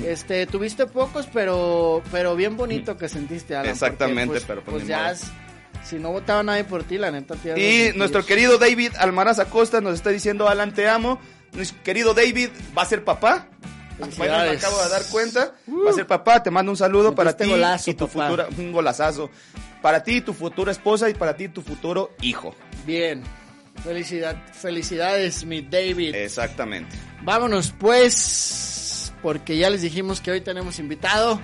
Este, 0.06 0.46
tuviste 0.46 0.86
pocos, 0.88 1.28
pero 1.34 2.02
pero 2.12 2.36
bien 2.36 2.58
bonito 2.58 2.98
que 2.98 3.08
sentiste, 3.08 3.54
Alan. 3.56 3.64
porque, 3.64 3.72
Exactamente, 3.74 4.28
pues, 4.28 4.44
pero 4.46 4.62
pues 4.62 4.76
pues 4.76 4.88
ya 4.88 5.14
si 5.84 5.96
no 5.98 6.12
votaba 6.12 6.44
nadie 6.44 6.64
por 6.66 6.84
ti, 6.84 6.98
la 6.98 7.12
neta 7.12 7.36
te 7.36 7.50
ibas 7.50 7.58
a 7.60 7.62
Y 7.62 7.94
nuestro 7.98 8.26
querido 8.26 8.58
David 8.58 8.92
Almaraz 8.98 9.40
Acosta 9.40 9.80
nos 9.82 9.94
está 9.96 10.10
diciendo, 10.10 10.50
Alan, 10.50 10.74
te 10.74 10.90
amo. 10.90 11.20
Querido 11.84 12.14
David 12.14 12.50
va 12.78 12.84
a 12.84 12.86
ser 12.86 13.04
papá. 13.04 13.48
Bueno, 14.18 14.38
me 14.38 14.50
acabo 14.50 14.84
de 14.84 14.90
dar 14.90 15.04
cuenta. 15.10 15.56
Va 15.68 15.92
a 15.92 15.94
ser 15.94 16.06
papá. 16.08 16.44
Te 16.44 16.52
mando 16.52 16.72
un 16.72 16.78
saludo 16.78 17.16
para 17.16 17.32
Metiste 17.32 17.46
ti 17.46 17.52
golazo, 17.52 17.92
y 17.92 17.94
tu 17.94 18.08
papá. 18.08 18.26
futura, 18.26 18.48
un 18.58 18.72
golazazo. 18.72 19.30
Para 19.82 20.04
ti, 20.04 20.22
tu 20.22 20.34
futura 20.34 20.72
esposa 20.72 21.10
y 21.10 21.14
para 21.14 21.36
ti, 21.38 21.48
tu 21.48 21.62
futuro 21.62 22.12
hijo. 22.22 22.56
Bien. 22.86 23.24
Felicidad, 23.84 24.36
felicidades, 24.54 25.46
mi 25.46 25.62
David. 25.62 26.16
Exactamente. 26.16 26.96
Vámonos 27.24 27.74
pues, 27.78 29.14
porque 29.22 29.58
ya 29.58 29.70
les 29.70 29.82
dijimos 29.82 30.22
que 30.22 30.32
hoy 30.32 30.42
tenemos 30.42 30.80
invitado. 30.80 31.42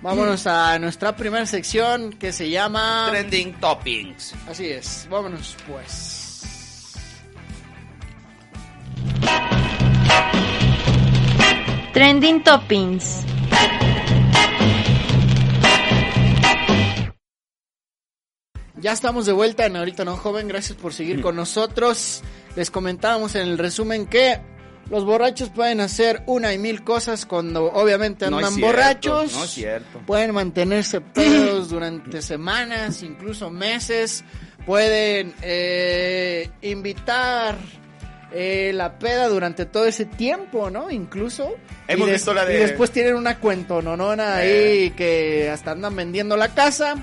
Vámonos 0.00 0.46
a 0.46 0.78
nuestra 0.78 1.16
primera 1.16 1.44
sección 1.44 2.12
que 2.12 2.32
se 2.32 2.48
llama... 2.50 3.08
Trending 3.10 3.60
Toppings. 3.60 4.34
Así 4.48 4.66
es, 4.70 5.06
vámonos 5.10 5.56
pues. 5.68 6.17
Trending 11.92 12.42
Toppings. 12.44 13.24
Ya 18.80 18.92
estamos 18.92 19.26
de 19.26 19.32
vuelta 19.32 19.66
en 19.66 19.76
Ahorita 19.76 20.04
No 20.04 20.16
Joven, 20.16 20.46
gracias 20.46 20.78
por 20.78 20.92
seguir 20.92 21.20
con 21.20 21.34
nosotros. 21.34 22.22
Les 22.54 22.70
comentábamos 22.70 23.34
en 23.34 23.48
el 23.48 23.58
resumen 23.58 24.06
que 24.06 24.40
los 24.88 25.04
borrachos 25.04 25.50
pueden 25.50 25.80
hacer 25.80 26.22
una 26.26 26.54
y 26.54 26.58
mil 26.58 26.84
cosas 26.84 27.26
cuando 27.26 27.64
obviamente 27.72 28.30
No 28.30 28.38
es 28.38 28.46
andan 28.46 28.54
cierto, 28.54 28.66
borrachos. 28.72 29.32
no 29.34 29.44
es 29.44 29.50
cierto. 29.50 29.98
Pueden 30.06 30.32
mantenerse 30.32 31.00
pedos 31.00 31.70
durante 31.70 32.22
semanas, 32.22 33.02
incluso 33.02 33.50
meses. 33.50 34.24
Pueden 34.64 35.34
eh, 35.42 36.48
invitar 36.62 37.58
eh, 38.32 38.72
la 38.74 38.98
peda 38.98 39.28
durante 39.28 39.64
todo 39.66 39.86
ese 39.86 40.04
tiempo, 40.04 40.70
¿no? 40.70 40.90
Incluso. 40.90 41.54
Hemos 41.86 42.08
Y 42.08 42.12
visto 42.12 42.34
la 42.34 42.44
de- 42.44 42.54
Y 42.54 42.58
después 42.58 42.90
tienen 42.90 43.14
una 43.14 43.38
cuentononona 43.38 44.44
Eh. 44.44 44.82
ahí 44.82 44.90
que 44.90 45.50
hasta 45.50 45.70
andan 45.72 45.94
vendiendo 45.96 46.36
la 46.36 46.48
casa. 46.54 46.96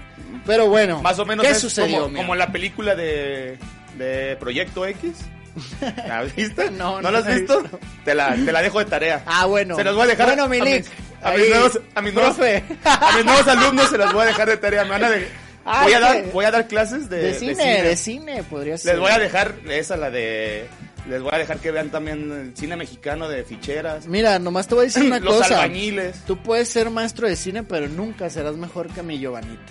Pero 0.46 0.68
bueno, 0.68 1.02
Más 1.02 1.18
o 1.20 1.26
menos 1.26 1.46
¿qué 1.46 1.52
es 1.54 1.60
sucedió? 1.60 2.02
como, 2.02 2.10
mi 2.10 2.16
como 2.18 2.36
la 2.36 2.52
película 2.52 2.94
de, 2.96 3.58
de 3.98 4.36
Proyecto 4.40 4.86
X. 4.86 5.14
¿La 6.08 6.22
viste? 6.24 6.70
No, 6.72 6.96
¿No, 6.96 7.02
no 7.04 7.12
la 7.12 7.20
has 7.20 7.28
visto? 7.28 7.62
visto. 7.62 7.80
Te 8.04 8.14
la, 8.14 8.36
te 8.36 8.52
la 8.52 8.62
dejo 8.62 8.80
de 8.80 8.86
tarea. 8.86 9.24
Ah, 9.26 9.46
bueno. 9.46 9.76
Se 9.76 9.84
los 9.84 9.96
voy 9.96 10.04
a 10.04 10.08
dejar 10.08 10.28
Bueno, 10.28 10.44
a, 10.44 10.48
Milik, 10.50 10.84
mis, 10.86 10.92
a 11.24 11.32
mis 11.32 11.50
nuevos, 11.50 11.80
a 11.96 12.02
mis 12.02 12.14
nuevos- 12.14 12.38
a 12.86 13.16
mis 13.16 13.26
nuevos 13.26 13.48
alumnos 13.48 13.90
se 13.90 13.98
las 13.98 14.14
voy 14.14 14.24
a 14.24 14.26
dejar 14.26 14.50
de 14.50 14.58
tarea. 14.58 14.84
Me 14.84 14.90
van 14.92 15.04
a 15.06 15.10
de- 15.10 15.28
Ah, 15.68 15.82
voy, 15.86 15.94
a 15.94 16.00
dar, 16.00 16.24
voy 16.32 16.46
a 16.46 16.52
dar 16.52 16.68
clases 16.68 17.10
de, 17.10 17.18
De, 17.18 17.24
de 17.30 17.34
cine, 17.40 17.82
de 17.82 17.96
cine, 17.96 18.44
podría 18.44 18.78
ser. 18.78 18.92
Les 18.94 19.00
voy 19.02 19.12
a 19.12 19.18
dejar 19.18 19.56
esa, 19.68 19.98
la 19.98 20.12
de... 20.12 20.68
Les 21.08 21.22
voy 21.22 21.32
a 21.34 21.38
dejar 21.38 21.60
que 21.60 21.72
vean 21.72 21.90
también 21.92 22.32
el 22.32 22.58
cine 22.58 22.76
mexicano 22.76 23.28
de 23.30 23.44
ficheras. 23.44 24.08
Mira, 24.08 24.40
nomás 24.40 24.68
te 24.68 24.76
voy 24.76 24.84
a 24.84 24.86
decir 24.86 25.04
una 25.04 25.20
Los 25.22 25.36
cosa. 25.38 25.62
albañiles. 25.62 26.26
Tú 26.26 26.38
puedes 26.38 26.68
ser 26.70 26.90
maestro 26.90 27.28
de 27.28 27.36
cine, 27.36 27.64
pero 27.64 27.88
nunca 27.88 28.30
serás 28.30 28.56
mejor 28.56 28.88
que 28.88 29.04
mi 29.04 29.20
Giovanita. 29.20 29.62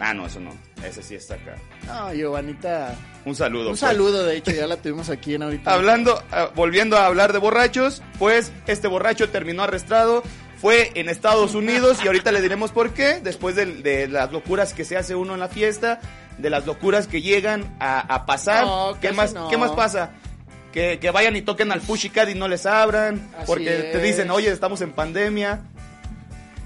Ah, 0.00 0.12
no, 0.12 0.26
eso 0.26 0.40
no. 0.40 0.50
Ese 0.84 1.00
sí 1.00 1.14
está 1.14 1.34
acá. 1.34 1.54
No, 1.86 2.12
Giovanita. 2.12 2.96
Un 3.24 3.36
saludo. 3.36 3.66
Un 3.66 3.70
pues. 3.72 3.80
saludo, 3.80 4.24
de 4.24 4.36
hecho, 4.36 4.50
ya 4.50 4.66
la 4.66 4.76
tuvimos 4.76 5.08
aquí 5.10 5.34
en 5.36 5.44
ahorita. 5.44 5.72
Hablando, 5.72 6.20
ah, 6.32 6.50
volviendo 6.56 6.96
a 6.96 7.06
hablar 7.06 7.32
de 7.32 7.38
borrachos, 7.38 8.02
pues 8.18 8.50
este 8.66 8.88
borracho 8.88 9.28
terminó 9.28 9.62
arrestado, 9.62 10.24
fue 10.56 10.90
en 10.96 11.08
Estados 11.08 11.54
Unidos 11.54 11.98
y 12.02 12.08
ahorita 12.08 12.32
le 12.32 12.40
diremos 12.40 12.72
por 12.72 12.90
qué, 12.94 13.20
después 13.22 13.54
de, 13.54 13.66
de 13.66 14.08
las 14.08 14.32
locuras 14.32 14.72
que 14.74 14.84
se 14.84 14.96
hace 14.96 15.14
uno 15.14 15.34
en 15.34 15.40
la 15.40 15.48
fiesta, 15.48 16.00
de 16.38 16.50
las 16.50 16.66
locuras 16.66 17.06
que 17.06 17.22
llegan 17.22 17.76
a, 17.78 18.00
a 18.00 18.26
pasar. 18.26 18.64
No, 18.64 18.96
¿Qué, 19.00 19.12
más, 19.12 19.34
no. 19.34 19.48
¿Qué 19.48 19.56
más 19.56 19.70
pasa? 19.70 20.10
Que, 20.72 20.98
que 20.98 21.10
vayan 21.10 21.36
y 21.36 21.42
toquen 21.42 21.70
al 21.70 21.80
Pussycat 21.82 22.28
y 22.30 22.34
no 22.34 22.48
les 22.48 22.64
abran, 22.66 23.28
Así 23.36 23.46
porque 23.46 23.90
te 23.92 24.00
dicen, 24.00 24.30
oye, 24.30 24.50
estamos 24.50 24.80
en 24.80 24.92
pandemia. 24.92 25.60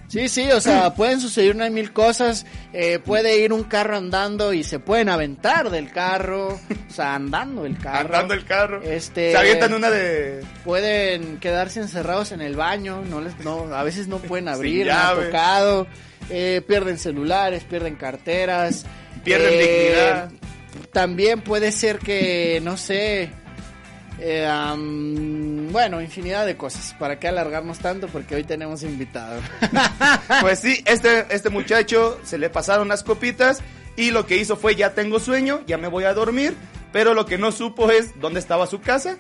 Sí, 0.09 0.29
sí, 0.29 0.49
o 0.53 0.61
sea, 0.61 0.95
pueden 0.95 1.21
suceder 1.21 1.53
una 1.55 1.69
mil 1.69 1.93
cosas. 1.93 2.47
eh, 2.73 3.01
puede 3.01 3.39
ir 3.41 3.53
un 3.53 3.65
carro 3.65 3.97
andando 3.97 4.53
y 4.53 4.63
se 4.63 4.79
pueden 4.79 5.09
aventar 5.09 5.71
del 5.71 5.91
carro. 5.91 6.49
O 6.89 6.93
sea, 6.95 7.17
andando 7.17 7.67
el 7.67 7.77
carro. 7.79 8.07
Andando 8.15 8.35
el 8.35 8.45
carro. 8.45 8.83
Este- 8.83 9.33
Se 9.33 9.37
avientan 9.37 9.75
una 9.75 9.91
de... 9.91 10.45
pueden 10.65 11.39
quedarse 11.41 11.81
encerrados 11.81 12.31
en 12.31 12.41
el 12.41 12.55
baño, 12.55 13.03
no 13.11 13.21
les, 13.21 13.37
no, 13.41 13.75
a 13.75 13.83
veces 13.83 14.07
no 14.07 14.19
pueden 14.19 14.47
abrir, 14.49 14.85
Sin 14.85 14.87
me 14.87 14.93
ha 14.93 15.09
llave. 15.09 15.27
tocado, 15.27 15.87
eh, 16.31 16.63
pierden 16.67 16.99
celulares, 16.99 17.65
pierden 17.65 17.97
carteras, 17.97 18.87
Pierden 19.25 19.53
eh, 19.55 19.59
dignidad. 19.59 20.31
También 20.93 21.41
puede 21.41 21.73
ser 21.73 21.99
que, 21.99 22.61
no 22.63 22.77
sé, 22.77 23.31
eh, 24.19 24.49
bueno, 25.71 26.01
infinidad 26.01 26.47
de 26.47 26.57
cosas. 26.57 26.95
¿Para 26.99 27.19
qué 27.19 27.29
alargarnos 27.29 27.79
tanto? 27.79 28.09
Porque 28.09 28.35
hoy 28.37 28.45
tenemos 28.45 28.83
invitado. 28.83 29.41
Pues 30.41 30.59
sí, 30.61 30.83
este, 30.87 31.27
este 31.31 31.51
muchacho 31.51 32.19
se 32.25 32.39
le 32.39 32.51
pasaron 32.51 32.89
las 32.89 33.03
copitas 33.03 33.61
y 33.97 34.11
lo 34.11 34.27
que 34.27 34.37
hizo 34.37 34.57
fue 34.57 34.75
ya 34.77 34.93
tengo 34.95 35.19
sueño, 35.21 35.61
ya 35.67 35.79
me 35.79 35.89
voy 35.89 36.05
a 36.05 36.13
dormir, 36.15 36.55
pero 36.93 37.15
lo 37.15 37.27
que 37.27 37.39
no 37.39 37.53
supo 37.53 37.91
es 37.91 38.19
dónde 38.21 38.41
estaba 38.41 38.67
su 38.67 38.81
casa. 38.81 39.17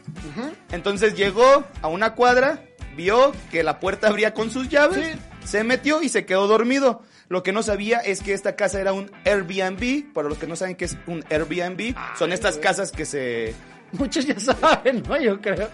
Entonces 0.72 1.14
llegó 1.14 1.64
a 1.82 1.88
una 1.88 2.14
cuadra, 2.14 2.62
vio 2.96 3.32
que 3.50 3.62
la 3.62 3.80
puerta 3.80 4.08
abría 4.08 4.34
con 4.34 4.50
sus 4.50 4.68
llaves, 4.68 4.98
Sí. 5.14 5.18
se 5.48 5.64
metió 5.64 6.02
y 6.02 6.08
se 6.08 6.26
quedó 6.26 6.46
dormido. 6.46 7.02
Lo 7.28 7.42
que 7.42 7.52
no 7.52 7.62
sabía 7.62 7.98
es 8.00 8.20
que 8.22 8.32
esta 8.34 8.54
casa 8.54 8.80
era 8.80 8.92
un 8.92 9.10
Airbnb. 9.24 10.12
Para 10.12 10.28
los 10.28 10.38
que 10.38 10.46
no 10.46 10.54
saben 10.54 10.76
qué 10.76 10.84
es 10.84 10.96
un 11.06 11.24
Airbnb, 11.30 11.94
son 12.18 12.32
estas 12.32 12.56
casas 12.58 12.92
que 12.92 13.04
se... 13.04 13.54
Muchos 13.92 14.26
ya 14.26 14.38
saben, 14.38 15.02
¿no? 15.08 15.20
Yo 15.20 15.40
creo. 15.40 15.68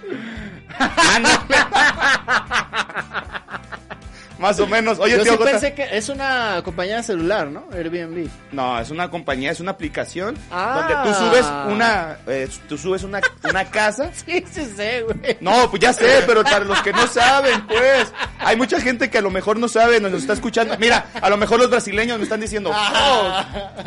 Más 4.43 4.59
o 4.61 4.67
menos. 4.67 4.99
Oye, 4.99 5.17
Yo 5.17 5.23
tío 5.23 5.33
sí 5.33 5.39
Gota- 5.39 5.51
pensé 5.53 5.73
que 5.73 5.87
es 5.97 6.09
una 6.09 6.61
compañía 6.65 6.97
de 6.97 7.03
celular, 7.05 7.47
¿no? 7.49 7.65
Airbnb. 7.73 8.29
No, 8.51 8.79
es 8.81 8.91
una 8.91 9.09
compañía, 9.09 9.53
es 9.53 9.61
una 9.61 9.71
aplicación 9.71 10.37
Ah. 10.51 10.85
donde 10.89 11.11
tú 11.11 11.17
subes 11.25 11.47
una, 11.73 12.17
eh, 12.27 12.49
tú 12.69 12.77
subes 12.77 13.05
una, 13.05 13.21
una 13.49 13.65
casa. 13.67 14.11
Sí, 14.27 14.45
sí 14.51 14.67
sé, 14.77 15.03
güey. 15.03 15.37
No, 15.41 15.71
pues 15.71 15.81
ya 15.81 15.93
sé, 15.93 16.23
pero 16.27 16.43
para 16.43 16.61
los 16.65 16.81
que 16.83 16.93
no 16.93 17.07
saben, 17.07 17.67
pues, 17.67 18.13
hay 18.41 18.57
mucha 18.57 18.81
gente 18.81 19.09
que 19.11 19.19
a 19.19 19.23
lo 19.23 19.31
mejor 19.31 19.59
no 19.59 19.69
sabe, 19.69 20.01
nos 20.01 20.13
está 20.13 20.33
escuchando. 20.35 20.77
Mira, 20.79 21.07
a 21.21 21.31
lo 21.31 21.37
mejor 21.37 21.59
los 21.61 21.71
brasileños 21.71 22.19
me 22.19 22.25
están 22.25 22.41
diciendo, 22.41 22.73
oh, 22.75 23.43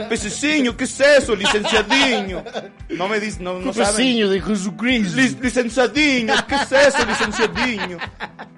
pececiño, 0.09 0.75
¿qué 0.77 0.85
es 0.85 0.99
eso, 0.99 1.35
licenciadiño? 1.35 2.43
No 2.89 3.07
me 3.09 3.19
dicen, 3.19 3.43
no, 3.43 3.53
no 3.59 3.73
saben. 3.73 3.89
Pececiño 3.89 4.29
de 4.29 4.41
Jesucristo. 4.41 5.17
Lic- 5.17 5.41
licenciadiño, 5.41 6.33
¿qué 6.47 6.55
es 6.55 6.71
eso, 6.71 7.05
licenciadiño? 7.05 7.97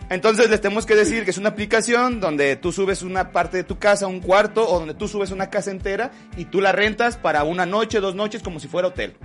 Entonces 0.09 0.49
les 0.49 0.61
tenemos 0.61 0.85
que 0.85 0.95
decir 0.95 1.25
que 1.25 1.31
es 1.31 1.37
una 1.37 1.49
aplicación 1.49 2.21
donde 2.21 2.55
tú 2.55 2.71
subes 2.71 3.01
una 3.01 3.31
parte 3.31 3.57
de 3.57 3.63
tu 3.63 3.77
casa, 3.77 4.07
un 4.07 4.21
cuarto, 4.21 4.67
o 4.67 4.79
donde 4.79 4.93
tú 4.93 5.07
subes 5.07 5.31
una 5.31 5.49
casa 5.49 5.71
entera 5.71 6.11
y 6.37 6.45
tú 6.45 6.61
la 6.61 6.71
rentas 6.71 7.17
para 7.17 7.43
una 7.43 7.65
noche, 7.65 7.99
dos 7.99 8.15
noches, 8.15 8.41
como 8.41 8.59
si 8.59 8.69
fuera 8.69 8.87
hotel. 8.87 9.17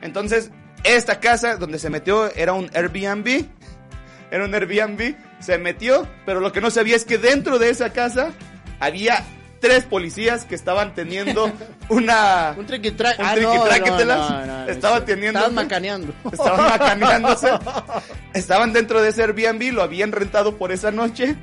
Entonces, 0.00 0.50
esta 0.84 1.20
casa 1.20 1.56
donde 1.56 1.78
se 1.78 1.90
metió 1.90 2.34
era 2.34 2.54
un 2.54 2.70
Airbnb. 2.74 3.46
Era 4.30 4.46
un 4.46 4.54
Airbnb, 4.54 5.14
se 5.40 5.58
metió, 5.58 6.08
pero 6.24 6.40
lo 6.40 6.52
que 6.52 6.62
no 6.62 6.70
sabía 6.70 6.96
es 6.96 7.04
que 7.04 7.18
dentro 7.18 7.58
de 7.58 7.68
esa 7.68 7.92
casa 7.92 8.32
había 8.80 9.22
tres 9.62 9.84
policías 9.84 10.44
que 10.44 10.54
estaban 10.54 10.94
teniendo 10.94 11.50
una... 11.88 12.54
Un 12.58 12.66
triqui-track. 12.66 13.18
Un 13.18 13.24
Ah, 13.24 13.34
triqui-tráquetelas. 13.34 14.18
no, 14.30 14.40
no, 14.46 14.64
no, 14.64 14.68
Estaba 14.68 14.98
sí. 14.98 15.04
teniendo- 15.06 15.38
Estaban 15.38 15.54
macaneando. 15.54 16.12
Estaban 16.32 16.68
macaneándose. 16.68 17.48
Estaban 18.34 18.72
dentro 18.74 19.00
de 19.00 19.08
ese 19.08 19.22
Airbnb, 19.22 19.72
lo 19.72 19.82
habían 19.82 20.12
rentado 20.12 20.58
por 20.58 20.72
esa 20.72 20.90
noche. 20.90 21.36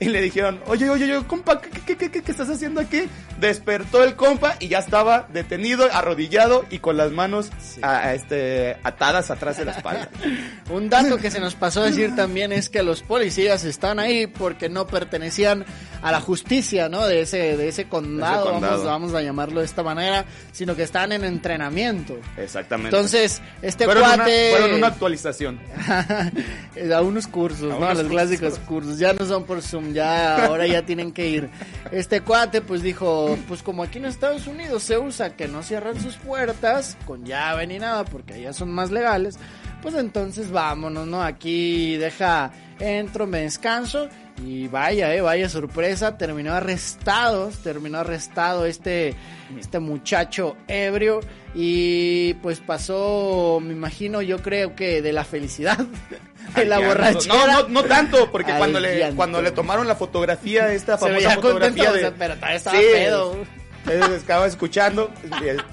Y 0.00 0.06
le 0.08 0.20
dijeron, 0.20 0.60
oye, 0.66 0.88
oye, 0.90 1.04
oye, 1.16 1.26
compa, 1.26 1.60
¿qué, 1.60 1.70
qué, 1.70 1.96
qué, 1.96 2.10
qué, 2.10 2.22
qué 2.22 2.30
estás 2.30 2.48
haciendo 2.50 2.80
aquí? 2.80 3.04
Despertó 3.40 4.04
el 4.04 4.14
compa 4.16 4.56
y 4.60 4.68
ya 4.68 4.78
estaba 4.78 5.26
detenido, 5.32 5.88
arrodillado 5.92 6.64
y 6.70 6.78
con 6.78 6.96
las 6.96 7.10
manos 7.12 7.50
a- 7.82 7.98
a 7.98 8.14
este, 8.14 8.76
atadas 8.84 9.30
atrás 9.30 9.56
de 9.58 9.64
la 9.64 9.72
espalda. 9.72 10.08
Un 10.70 10.88
dato 10.88 11.18
que 11.18 11.30
se 11.30 11.40
nos 11.40 11.54
pasó 11.54 11.82
a 11.82 11.86
decir 11.86 12.14
también 12.14 12.52
es 12.52 12.68
que 12.68 12.82
los 12.82 13.02
policías 13.02 13.64
están 13.64 13.98
ahí 13.98 14.26
porque 14.26 14.68
no 14.68 14.86
pertenecían 14.86 15.64
a 16.02 16.10
la 16.12 16.20
justicia, 16.20 16.88
¿no? 16.88 17.06
De 17.06 17.22
ese, 17.22 17.56
de 17.56 17.68
ese 17.68 17.84
condado, 17.88 18.42
Ese 18.44 18.52
condado. 18.52 18.72
Vamos, 18.72 18.86
vamos 18.86 19.14
a 19.14 19.22
llamarlo 19.22 19.60
de 19.60 19.66
esta 19.66 19.82
manera, 19.82 20.24
sino 20.52 20.74
que 20.76 20.82
están 20.82 21.12
en 21.12 21.24
entrenamiento. 21.24 22.18
Exactamente. 22.36 22.94
Entonces, 22.96 23.40
este 23.62 23.84
fueron, 23.84 24.04
una, 24.04 24.14
cuate... 24.16 24.50
fueron 24.56 24.74
una 24.74 24.86
actualización. 24.88 25.60
a 26.94 27.00
unos 27.02 27.26
cursos, 27.26 27.64
A 27.72 27.74
¿no? 27.74 27.76
unos 27.78 27.98
los 27.98 28.06
clásicos 28.08 28.58
cursos. 28.60 28.98
Ya 28.98 29.12
no 29.12 29.24
son 29.26 29.44
por 29.44 29.62
Ya 29.92 30.46
ahora 30.46 30.66
ya 30.66 30.82
tienen 30.82 31.12
que 31.12 31.28
ir. 31.28 31.50
Este 31.90 32.20
cuate 32.20 32.60
pues 32.60 32.82
dijo, 32.82 33.36
pues 33.48 33.62
como 33.62 33.82
aquí 33.82 33.98
en 33.98 34.06
Estados 34.06 34.46
Unidos 34.46 34.82
se 34.82 34.98
usa 34.98 35.36
que 35.36 35.48
no 35.48 35.62
cierran 35.62 36.00
sus 36.00 36.16
puertas 36.16 36.96
con 37.06 37.24
llave 37.24 37.66
ni 37.66 37.78
nada 37.78 38.04
porque 38.04 38.34
allá 38.34 38.52
son 38.52 38.70
más 38.70 38.90
legales, 38.90 39.38
pues 39.80 39.94
entonces 39.94 40.50
vámonos, 40.50 41.06
¿no? 41.06 41.22
Aquí 41.22 41.96
deja, 41.96 42.52
entro, 42.78 43.26
me 43.26 43.40
descanso 43.40 44.08
y 44.44 44.68
vaya, 44.68 45.14
eh, 45.14 45.20
vaya 45.20 45.48
sorpresa, 45.48 46.16
terminó 46.16 46.52
arrestado, 46.52 47.50
terminó 47.62 47.98
arrestado 47.98 48.66
este, 48.66 49.14
este 49.58 49.78
muchacho 49.78 50.56
ebrio 50.68 51.20
y 51.54 52.34
pues 52.34 52.60
pasó, 52.60 53.60
me 53.62 53.72
imagino, 53.72 54.22
yo 54.22 54.38
creo 54.38 54.74
que 54.74 55.02
de 55.02 55.12
la 55.12 55.24
felicidad, 55.24 55.78
de 56.54 56.64
la 56.66 56.78
borrachera. 56.78 57.34
No, 57.34 57.46
no, 57.46 57.68
no 57.68 57.84
tanto, 57.84 58.30
porque 58.30 58.52
cuando 58.56 58.80
le, 58.80 59.12
cuando 59.14 59.40
le 59.42 59.50
tomaron 59.52 59.86
la 59.86 59.94
fotografía, 59.96 60.72
esta 60.72 60.98
famosa 60.98 61.34
fotografía 61.36 61.92
de... 61.92 62.12
pero 62.12 62.34
todavía 62.36 62.56
estaba 62.56 62.78
Sí, 62.78 62.84
pedo. 62.92 63.36
Estaba 63.86 64.46
escuchando, 64.46 65.10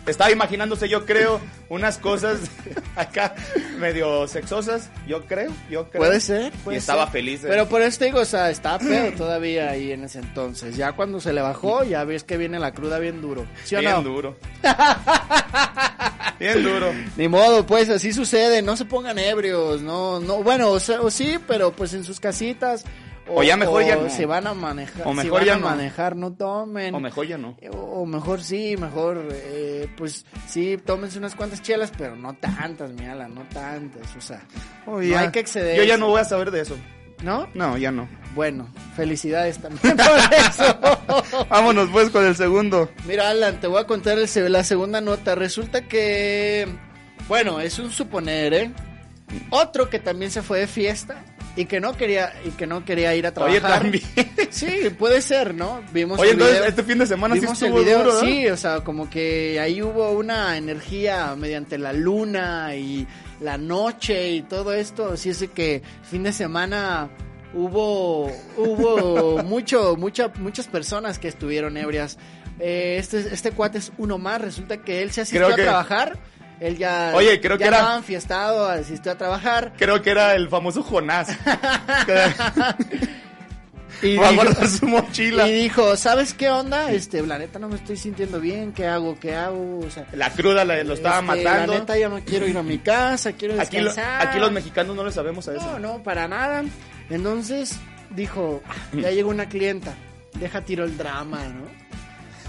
estaba 0.08 0.32
imaginándose, 0.32 0.89
yo 0.89 1.06
creo, 1.06 1.39
unas 1.69 1.98
cosas 1.98 2.39
acá 2.95 3.36
medio 3.80 4.28
sexosas, 4.28 4.89
yo 5.08 5.26
creo, 5.26 5.52
yo 5.69 5.89
creo. 5.89 6.02
Puede 6.04 6.19
ser, 6.19 6.52
Y 6.54 6.58
puede 6.58 6.78
estaba 6.78 7.04
ser. 7.06 7.12
feliz. 7.13 7.41
Pero 7.43 7.67
por 7.69 7.82
eso 7.82 8.00
te 8.00 8.06
digo, 8.06 8.19
o 8.22 8.26
sea, 8.26 8.50
estaba 8.50 8.80
pedo 8.80 9.12
todavía 9.15 9.69
ahí 9.69 9.91
en 9.91 10.04
ese 10.06 10.19
entonces. 10.19 10.76
Ya 10.76 10.93
cuando 10.93 11.19
se 11.19 11.34
le 11.34 11.41
bajó, 11.41 11.84
ya 11.84 12.04
ves 12.04 12.24
que 12.24 12.38
viene 12.38 12.60
la 12.60 12.74
cruda 12.74 13.00
bien 13.00 13.22
duro. 13.22 13.45
¿Sí 13.63 13.76
o 13.76 13.80
Bien 13.80 13.91
no? 13.91 14.02
duro. 14.02 14.38
Bien 16.39 16.63
duro. 16.63 16.93
Ni 17.17 17.28
modo, 17.28 17.65
pues 17.65 17.89
así 17.89 18.13
sucede, 18.13 18.62
no 18.62 18.78
se 18.78 18.86
pongan 18.86 19.19
ebrios, 19.19 19.82
no, 19.82 20.19
no, 20.22 20.41
bueno, 20.41 20.69
o, 20.72 20.80
sea, 20.80 21.02
o 21.02 21.12
sí, 21.12 21.38
pero 21.48 21.72
pues 21.74 21.93
en 21.93 22.04
sus 22.06 22.19
casitas. 22.19 22.86
O 23.32 23.44
ya 23.44 23.56
mejor 23.58 23.84
ya 23.86 23.96
no. 23.96 24.10
se 24.10 24.26
van 24.26 24.48
a 24.48 24.54
manejar. 24.54 25.08
O 25.08 25.13
mejor 25.13 25.39
van 25.39 25.46
ya 25.46 25.54
a 25.54 25.58
no. 25.58 25.65
manejar, 25.70 26.15
no 26.15 26.34
tomen. 26.34 26.96
O 26.96 27.00
mejor 27.00 27.28
ya 27.28 27.38
no. 27.38 27.58
O, 27.74 28.06
mejor 28.06 28.42
sí, 28.44 28.76
mejor, 28.78 29.24
eh, 29.32 29.88
pues 29.98 30.26
sí, 30.48 30.78
tómense 30.84 31.18
unas 31.20 31.36
cuantas 31.36 31.62
chelas, 31.62 31.92
pero 31.98 32.15
no 32.15 32.34
tantas, 32.36 32.92
mi 32.92 33.06
ala, 33.06 33.28
no 33.28 33.42
tantas, 33.54 34.15
o 34.15 34.22
sea, 34.22 34.42
Oh, 34.86 35.00
no 35.02 35.18
hay 35.18 35.30
que 35.32 35.39
exceder. 35.39 35.78
Yo 35.78 35.84
ya 35.84 35.98
no 35.98 36.08
voy 36.08 36.22
a 36.22 36.26
saber 36.26 36.52
de 36.52 36.62
eso. 36.62 36.76
¿No? 37.22 37.48
No, 37.54 37.78
ya 37.78 37.92
no. 37.92 38.08
Bueno, 38.34 38.70
felicidades 38.96 39.58
también 39.60 39.98
por 39.98 40.34
eso. 40.34 41.46
Vámonos 41.50 41.89
pues 41.92 42.10
con 42.12 42.26
el 42.26 42.34
segundo. 42.36 42.89
Mira, 43.06 43.30
Alan, 43.30 43.60
te 43.60 43.68
voy 43.68 43.82
a 43.82 43.84
contar 43.86 44.18
el 44.18 44.28
se- 44.30 44.48
la 44.48 44.63
segunda 44.63 45.02
nota. 45.02 45.36
Resulta 45.36 45.82
que, 45.88 46.65
bueno, 47.28 47.60
es 47.60 47.78
un 47.78 47.92
suponer, 47.92 48.54
¿eh? 48.54 48.72
Otro 49.50 49.89
que 49.89 50.00
también 50.00 50.32
se 50.32 50.42
fue 50.42 50.60
de 50.60 50.68
fiesta 50.68 51.22
y 51.60 51.65
que 51.65 51.80
no 51.80 51.95
quería 51.98 52.34
y 52.45 52.50
que 52.52 52.65
no 52.65 52.86
quería 52.86 53.13
ir 53.15 53.26
a 53.28 53.30
Oye, 53.30 53.60
trabajar. 53.60 53.82
también. 53.82 54.04
Sí, 54.50 54.89
puede 54.98 55.22
ser, 55.22 55.54
¿no? 55.54 55.82
Vimos 55.93 56.17
Oye, 56.19 56.30
el 56.30 56.34
entonces 56.36 56.56
video. 56.58 56.69
este 56.69 56.84
fin 56.84 56.98
de 56.98 57.06
semana 57.06 57.36
sí 57.36 57.41
Vimos 57.41 57.62
el 57.62 57.67
estuvo 57.67 57.84
video, 57.84 58.00
duro, 58.04 58.19
sí, 58.22 58.48
o 58.48 58.58
sea, 58.58 58.80
como 58.84 59.10
que 59.10 59.60
ahí 59.60 59.82
hubo 59.82 60.12
una 60.12 60.58
energía 60.58 61.36
mediante 61.36 61.78
la 61.78 61.93
luna 61.93 62.76
y 62.76 63.06
la 63.41 63.58
noche 63.58 64.30
y 64.32 64.41
todo 64.41 64.74
esto, 64.74 65.12
así 65.13 65.30
es 65.30 65.45
que 65.54 65.82
fin 66.10 66.24
de 66.24 66.32
semana 66.34 67.10
hubo 67.54 68.32
hubo 68.58 69.43
mucho 69.43 69.95
mucha, 69.98 70.30
muchas 70.39 70.67
personas 70.67 71.19
que 71.19 71.28
estuvieron 71.28 71.78
ebrias. 71.78 72.17
Eh, 72.60 72.98
este 73.00 73.19
este 73.34 73.52
cuate 73.52 73.78
es 73.78 73.91
uno 73.98 74.17
más, 74.17 74.41
resulta 74.41 74.78
que 74.78 75.02
él 75.02 75.12
se 75.12 75.22
asistió 75.22 75.41
Creo 75.45 75.54
a 75.54 75.56
que- 75.58 75.63
trabajar. 75.63 76.17
Él 76.60 76.78
ya, 76.78 77.12
Oye, 77.15 77.39
creo 77.39 77.58
ya 77.58 77.69
que 77.69 77.76
era- 77.76 77.95
enfiestado, 77.95 78.67
asistió 78.67 79.12
a 79.13 79.15
trabajar. 79.15 79.74
Creo 79.78 80.02
que 80.02 80.10
era 80.12 80.36
el 80.36 80.50
famoso 80.50 80.84
Jonás. 80.84 81.30
Y 84.02 84.15
Va 84.15 84.30
a 84.30 84.32
dijo- 84.32 84.43
guardar 84.43 84.67
su 84.69 84.86
mochila. 84.88 85.50
Y 85.50 85.63
dijo, 85.63 85.98
¿sabes 85.98 86.34
qué 86.34 86.50
onda? 86.50 86.89
Este, 86.91 87.22
la 87.26 87.38
neta 87.38 87.60
no 87.60 87.67
me 87.67 87.76
estoy 87.76 87.98
sintiendo 87.98 88.39
bien, 88.39 88.72
¿qué 88.72 88.88
hago? 88.88 89.19
¿Qué 89.19 89.36
hago? 89.36 89.80
O 89.80 89.91
sea, 89.91 90.06
La 90.13 90.30
cruda 90.30 90.63
la- 90.63 90.82
lo 90.86 90.93
estaba 90.93 91.15
este, 91.19 91.26
matando. 91.43 91.74
La 91.74 91.80
neta 91.80 91.98
ya 91.98 92.08
no 92.08 92.19
quiero 92.24 92.48
ir 92.48 92.58
a 92.58 92.63
mi 92.63 92.78
casa, 92.78 93.34
quiero 93.34 93.60
Aquí, 93.60 93.78
lo- 93.78 93.86
descansar. 93.88 94.28
aquí 94.28 94.39
los 94.39 94.54
mexicanos 94.54 94.95
no 94.95 95.04
le 95.04 95.12
sabemos 95.12 95.50
a 95.50 95.56
eso. 95.56 95.65
No, 95.65 95.80
no, 95.80 96.04
para 96.04 96.30
nada. 96.30 96.63
Entonces 97.10 97.78
dijo, 98.12 98.62
"Ah, 98.69 98.76
ya 98.93 99.12
llegó 99.12 99.32
una 99.32 99.50
clienta, 99.50 99.93
deja 100.39 100.62
tiro 100.62 100.86
el 100.86 100.95
drama, 100.98 101.43
¿no? 101.50 101.65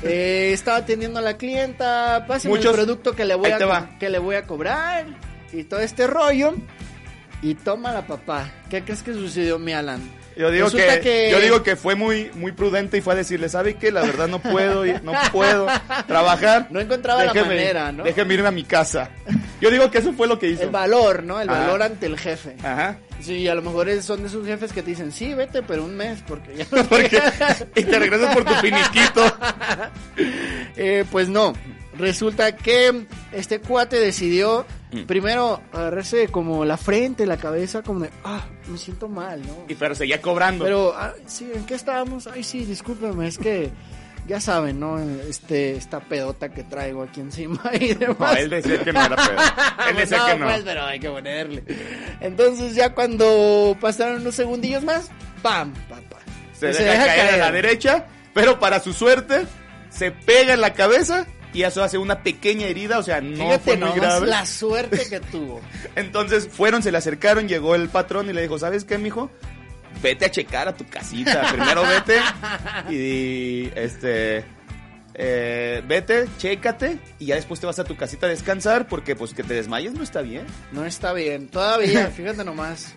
Eh, 0.03 0.51
estaba 0.53 0.79
atendiendo 0.79 1.19
a 1.19 1.23
la 1.23 1.37
clienta, 1.37 2.25
pásame 2.27 2.55
Muchos- 2.55 2.73
el 2.73 2.77
producto 2.85 3.15
que 3.15 3.25
le 3.25 3.35
voy 3.35 3.51
a 3.51 3.97
que 3.99 4.09
le 4.09 4.19
voy 4.19 4.37
a 4.37 4.47
cobrar 4.47 5.07
y 5.53 5.65
todo 5.65 5.81
este 5.81 6.07
rollo. 6.07 6.55
Y 7.43 7.55
toma 7.55 7.93
la 7.93 8.07
papá. 8.07 8.51
¿Qué 8.69 8.83
crees 8.85 9.03
que 9.03 9.15
sucedió, 9.15 9.59
mi 9.59 9.73
Alan? 9.73 10.01
Yo 10.37 10.51
digo 10.51 10.71
que, 10.71 11.29
yo 11.31 11.41
digo 11.41 11.63
que 11.63 11.77
fue 11.77 11.95
muy 11.97 12.31
muy 12.35 12.53
prudente 12.53 12.97
y 12.97 13.01
fue 13.01 13.13
a 13.15 13.17
decirle, 13.17 13.49
¿sabe 13.49 13.75
qué? 13.75 13.91
La 13.91 14.01
verdad 14.03 14.29
no 14.29 14.39
puedo, 14.41 14.87
ir- 14.87 15.03
no 15.03 15.13
puedo 15.33 15.67
trabajar. 16.07 16.69
No 16.71 16.81
encontraba 16.81 17.25
la 17.25 17.35
manera, 17.35 17.93
¿no? 17.93 18.05
Déjeme 18.05 18.35
irme 18.35 18.49
a 18.49 18.53
mi 18.53 18.65
casa. 18.65 19.11
Yo 19.61 19.71
digo 19.71 19.91
que 19.91 19.99
eso 19.99 20.13
fue 20.15 20.27
lo 20.29 20.39
que 20.39 20.49
hizo. 20.49 20.63
El 20.63 20.71
valor, 20.71 21.23
¿no? 21.25 21.41
El 21.41 21.51
Ajá. 21.51 21.61
valor 21.61 21.83
ante 21.83 22.07
el 22.07 22.19
jefe. 22.19 22.57
Ajá. 22.63 22.97
Sí, 23.21 23.47
a 23.49 23.55
lo 23.55 23.61
mejor 23.61 23.89
es- 23.91 24.05
son 24.07 24.23
de 24.23 24.29
esos 24.29 24.47
jefes 24.47 24.73
que 24.73 24.83
te 24.83 24.91
dicen, 24.91 25.13
sí, 25.13 25.35
vete, 25.35 25.63
pero 25.63 25.85
un 25.85 25.95
mes, 25.97 26.21
porque 26.27 26.57
ya 26.57 26.67
no 26.73 26.85
Porque, 26.89 27.21
y 27.75 27.85
te 27.85 27.99
regresas 27.99 28.35
por 28.35 28.45
tu 28.45 28.55
finiquito. 28.55 29.23
Eh, 30.77 31.05
pues 31.11 31.29
no, 31.29 31.53
resulta 31.97 32.57
que 32.57 33.07
este 33.33 33.61
cuate 33.61 33.99
decidió 33.99 34.67
Mm. 34.93 35.03
primero 35.05 35.63
agarrarse 35.73 36.29
como 36.29 36.65
la 36.65 36.77
frente, 36.77 37.25
la 37.27 37.37
cabeza, 37.37 37.83
como 37.83 38.01
de, 38.01 38.11
ah, 38.25 38.45
me 38.67 38.77
siento 38.77 39.09
mal, 39.09 39.41
¿no? 39.43 39.65
Y 39.69 39.75
pero 39.75 39.95
seguía 39.95 40.21
cobrando. 40.21 40.65
Pero, 40.65 40.95
ah, 40.97 41.15
sí, 41.27 41.51
¿en 41.55 41.65
qué 41.65 41.75
estábamos? 41.75 42.27
Ay, 42.27 42.43
sí, 42.43 42.65
discúlpeme, 42.65 43.29
es 43.29 43.39
que 43.39 43.71
ya 44.27 44.41
saben, 44.41 44.81
¿no? 44.81 44.99
Este, 44.99 45.77
esta 45.77 46.01
pedota 46.01 46.49
que 46.49 46.65
traigo 46.65 47.03
aquí 47.05 47.21
encima 47.21 47.61
y 47.81 47.95
demás. 47.95 48.33
no, 48.33 48.37
él 48.37 48.51
decía 48.51 48.83
que 48.83 48.93
no 48.93 49.05
era 49.05 49.17
pedo. 49.17 49.41
Él 49.91 49.97
decía 49.97 50.27
que 50.27 50.39
no. 50.39 50.47
pues, 50.47 50.63
pero 50.65 50.85
hay 50.85 51.01
que 51.01 51.09
ponerle. 51.09 51.65
Entonces 52.21 52.75
ya 52.75 52.93
cuando 52.93 53.77
pasaron 53.81 54.23
unos 54.23 54.35
segundillos 54.35 54.83
más, 54.83 55.11
¡pam! 55.43 55.73
Papá. 55.89 56.19
se, 56.53 56.67
deja, 56.67 57.07
caer, 57.07 57.35
a 57.35 57.37
la 57.37 57.53
derecha, 57.53 58.07
pero 58.35 58.59
para 58.59 58.81
su 58.81 58.93
suerte, 58.93 59.47
se 59.89 60.11
pega 60.11 60.55
en 60.55 60.61
la 60.61 60.75
cabeza 60.75 61.27
y 61.53 61.63
eso 61.63 61.83
hace 61.83 61.99
una 61.99 62.23
pequeña 62.23 62.67
herida, 62.67 62.99
o 62.99 63.03
sea, 63.03 63.21
no 63.21 63.37
Fíjate 63.37 63.59
fue 63.59 63.77
muy 63.77 63.99
grave. 63.99 64.27
la 64.27 64.47
suerte 64.47 65.07
que 65.09 65.21
tuvo. 65.21 65.61
Entonces 65.97 66.49
fueron, 66.49 66.83
se 66.83 66.93
le 66.93 66.99
acercaron, 66.99 67.49
llegó 67.49 67.75
el 67.75 67.89
patrón 67.89 68.31
y 68.31 68.33
le 68.33 68.43
dijo, 68.43 68.59
¿sabes 68.59 68.85
qué, 68.85 68.99
mijo? 68.99 69.31
Vete 70.03 70.27
a 70.27 70.31
checar 70.31 70.69
a 70.69 70.77
tu 70.77 70.87
casita. 70.87 71.51
Primero 71.53 71.83
vete 71.83 72.21
y 72.91 73.71
este 73.75 74.45
eh, 75.15 75.83
vete, 75.87 76.29
chécate 76.39 76.99
y 77.19 77.27
ya 77.27 77.35
después 77.35 77.61
te 77.61 77.67
vas 77.67 77.79
a 77.79 77.85
tu 77.85 77.97
casita 77.97 78.27
a 78.27 78.31
descansar 78.31 78.87
porque 78.87 79.17
pues 79.17 79.35
que 79.35 79.43
te 79.43 79.55
desmayes 79.55 79.93
no 79.93 80.03
está 80.03 80.23
bien. 80.23 80.47
No 80.73 80.87
está 80.87 81.13
bien, 81.13 81.49
todavía, 81.49 82.07
fíjate 82.17 82.45
nomás. 82.45 82.95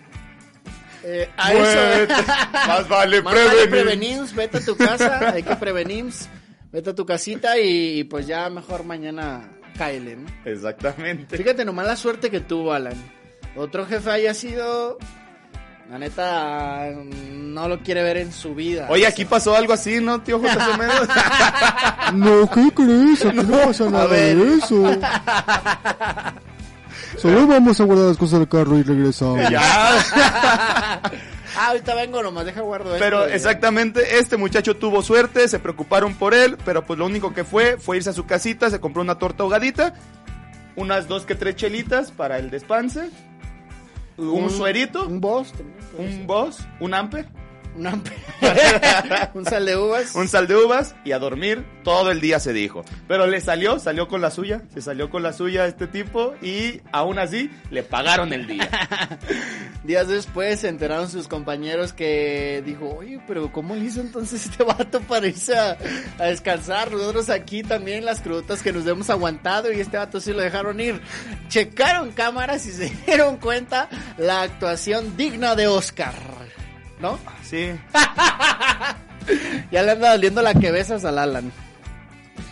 Eh, 1.03 1.29
a 1.35 1.51
Muérete. 1.51 2.13
eso. 2.13 2.23
Más 2.67 2.87
vale 2.87 3.21
Más 3.23 3.33
vale 3.33 3.67
vete 4.35 4.57
a 4.57 4.61
tu 4.65 4.77
casa, 4.77 5.31
hay 5.31 5.43
que 5.43 5.55
prevenir, 5.55 6.05
vete 6.73 6.89
a 6.89 6.95
tu 6.95 7.05
casita 7.05 7.57
y, 7.57 7.99
y 7.99 8.03
pues 8.03 8.27
ya 8.27 8.49
mejor 8.49 8.83
mañana 8.83 9.49
cáele, 9.77 10.17
¿no? 10.17 10.27
Exactamente. 10.43 11.37
Fíjate 11.37 11.63
nomás 11.63 11.87
la 11.87 11.95
suerte 11.95 12.29
que 12.29 12.41
tuvo 12.41 12.73
Alan. 12.73 12.95
Otro 13.55 13.85
jefe 13.85 14.09
haya 14.09 14.33
sido, 14.33 14.97
la 15.89 15.99
neta, 15.99 16.89
no 17.31 17.67
lo 17.67 17.79
quiere 17.81 18.01
ver 18.01 18.17
en 18.17 18.31
su 18.31 18.55
vida. 18.55 18.87
Oye, 18.89 19.05
aquí 19.05 19.25
pasó 19.25 19.55
algo 19.55 19.73
así, 19.73 19.99
¿no, 20.01 20.21
tío 20.21 20.39
José 20.39 20.57
Menos? 20.77 21.07
No, 22.13 22.49
¿qué 22.49 22.69
crees? 22.75 23.25
Aquí 23.25 23.37
no, 23.37 23.57
pasa 23.59 23.89
nada 23.89 24.07
ver. 24.07 24.35
de 24.35 24.55
eso. 24.55 24.83
Solo 27.17 27.47
vamos 27.47 27.79
a 27.79 27.83
guardar 27.85 28.07
las 28.07 28.17
cosas 28.17 28.39
del 28.39 28.49
carro 28.49 28.77
y 28.77 28.83
regresamos. 28.83 29.49
ya. 29.49 31.01
Ah, 31.55 31.67
ahorita 31.67 31.93
vengo 31.95 32.21
nomás, 32.23 32.45
deja 32.45 32.61
guardo 32.61 32.95
esto. 32.95 33.03
Pero 33.03 33.25
exactamente, 33.25 34.17
este 34.19 34.37
muchacho 34.37 34.75
tuvo 34.75 35.01
suerte, 35.01 35.47
se 35.47 35.59
preocuparon 35.59 36.15
por 36.15 36.33
él, 36.33 36.57
pero 36.65 36.83
pues 36.85 36.97
lo 36.99 37.05
único 37.05 37.33
que 37.33 37.43
fue 37.43 37.77
fue 37.77 37.97
irse 37.97 38.09
a 38.09 38.13
su 38.13 38.25
casita, 38.25 38.69
se 38.69 38.79
compró 38.79 39.01
una 39.01 39.19
torta 39.19 39.43
ahogadita, 39.43 39.93
unas 40.75 41.07
dos 41.07 41.25
que 41.25 41.35
tres 41.35 41.55
chelitas 41.55 42.11
para 42.11 42.39
el 42.39 42.49
despanse, 42.49 43.09
un, 44.17 44.49
suerito, 44.49 45.07
Un 45.07 45.21
boss. 45.21 45.51
también, 45.51 45.77
un 45.97 46.27
boss, 46.27 46.59
un 46.79 46.93
ampe, 46.93 47.25
Un 47.75 47.87
ampe. 47.87 48.11
un 49.33 49.45
sal 49.45 49.65
de 49.65 49.75
uvas. 49.77 50.15
un 50.15 50.27
sal 50.27 50.47
de 50.47 50.55
uvas 50.55 50.95
y 51.03 51.11
a 51.11 51.19
dormir 51.19 51.65
todo 51.83 52.11
el 52.11 52.21
día 52.21 52.39
se 52.39 52.53
dijo. 52.53 52.85
Pero 53.07 53.27
le 53.27 53.41
salió, 53.41 53.79
salió 53.79 54.07
con 54.07 54.21
la 54.21 54.31
suya, 54.31 54.61
se 54.73 54.81
salió 54.81 55.09
con 55.09 55.23
la 55.23 55.33
suya 55.33 55.65
este 55.65 55.87
tipo 55.87 56.35
y 56.41 56.81
aún 56.91 57.19
así 57.19 57.49
le 57.71 57.83
pagaron 57.83 58.31
el 58.33 58.47
día. 58.47 58.69
Días 59.83 60.07
después 60.07 60.59
se 60.59 60.69
enteraron 60.69 61.09
sus 61.09 61.27
compañeros 61.27 61.93
que 61.93 62.63
dijo, 62.65 62.95
oye, 62.97 63.19
pero 63.27 63.51
¿cómo 63.51 63.75
le 63.75 63.85
hizo 63.85 64.01
entonces 64.01 64.45
este 64.45 64.63
vato 64.63 65.01
para 65.01 65.27
irse 65.27 65.57
a, 65.57 65.77
a 66.19 66.25
descansar? 66.25 66.91
Nosotros 66.91 67.29
aquí 67.29 67.63
también 67.63 68.05
las 68.05 68.21
crudas 68.21 68.61
que 68.61 68.71
nos 68.71 68.85
hemos 68.87 69.09
aguantado 69.09 69.71
y 69.71 69.79
este 69.79 69.97
vato 69.97 70.21
sí 70.21 70.31
lo 70.31 70.41
dejaron 70.41 70.79
ir. 70.79 71.01
Checaron 71.49 72.11
cámaras 72.11 72.65
y 72.65 72.71
se 72.71 72.89
dieron 73.05 73.37
cuenta 73.37 73.89
la 74.17 74.43
actuación 74.43 75.17
digna 75.17 75.55
de 75.55 75.67
Oscar. 75.67 76.13
¿No? 77.03 77.19
Sí. 77.43 77.71
Ya 79.71 79.81
le 79.83 79.91
anda 79.91 80.11
doliendo 80.11 80.41
la 80.41 80.53
que 80.53 80.69
besas 80.69 81.05
al 81.05 81.17
Alan. 81.17 81.49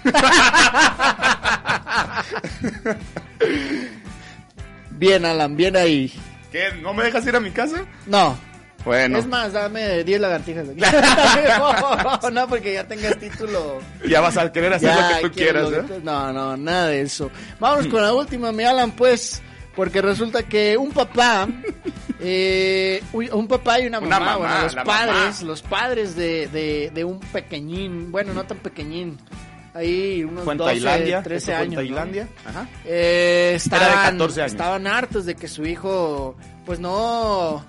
bien, 4.92 5.26
Alan, 5.26 5.58
bien 5.58 5.76
ahí. 5.76 6.14
¿Qué? 6.50 6.72
¿No 6.82 6.94
me 6.94 7.04
dejas 7.04 7.28
ir 7.28 7.36
a 7.36 7.42
mi 7.42 7.52
casa? 7.52 7.84
No, 8.06 8.38
Bueno, 8.86 9.18
es 9.18 9.28
más, 9.28 9.52
dame 9.52 10.06
10 10.06 10.22
lagartijas 10.22 10.66
aquí. 10.70 10.80
no, 12.24 12.30
no, 12.32 12.48
porque 12.48 12.76
ya 12.76 12.88
tengas 12.88 13.20
título. 13.20 13.82
ya 14.08 14.22
vas 14.22 14.38
a 14.38 14.50
querer 14.50 14.72
hacer 14.74 14.88
Ya, 14.90 15.10
lo 15.10 15.16
que 15.18 15.22
tú 15.24 15.32
quieras, 15.36 15.68
¿eh? 15.74 15.84
No, 16.04 16.32
no, 16.32 16.56
nada 16.56 16.88
de 16.88 17.02
eso. 17.02 17.30
Vámonos 17.60 17.88
con 17.88 18.02
la 18.02 18.14
última, 18.14 18.54
mi 18.54 18.64
Alan, 18.64 18.92
pues. 18.92 19.42
Porque 19.76 20.02
resulta 20.02 20.44
que 20.44 20.78
un 20.78 20.92
papá, 20.92 21.48
eh, 22.20 23.02
un 23.14 23.48
papá 23.48 23.80
y 23.80 23.88
una 23.88 24.00
Una 24.00 24.20
mamá, 24.20 24.38
bueno, 24.38 24.64
los 24.64 24.76
padres, 24.76 25.16
mamá. 25.16 25.36
los 25.44 25.62
padres 25.62 26.16
de, 26.16 26.48
de, 26.48 26.92
de 26.94 27.04
un 27.06 27.20
pequeñín, 27.20 28.12
bueno, 28.12 28.34
no 28.34 28.44
tan 28.44 28.58
pequeñín, 28.58 29.18
ahí 29.74 30.24
unos 30.24 30.44
Fue 30.44 30.54
en 30.54 30.58
12, 30.58 30.72
Tailandia. 30.74 31.24
13 31.24 31.36
esto 31.38 31.46
fue 31.52 31.56
en 31.56 31.62
años. 31.62 31.72
¿no? 31.72 31.96
Tailandia. 31.96 32.28
Ajá. 32.46 32.68
Eh, 32.86 33.54
estaban, 33.56 34.18
14 34.18 34.42
años. 34.42 34.52
estaban 34.52 34.88
hartos 34.88 35.26
de 35.26 35.36
que 35.36 35.48
su 35.48 35.66
hijo, 35.66 36.36
pues 36.66 36.80
no, 36.80 37.64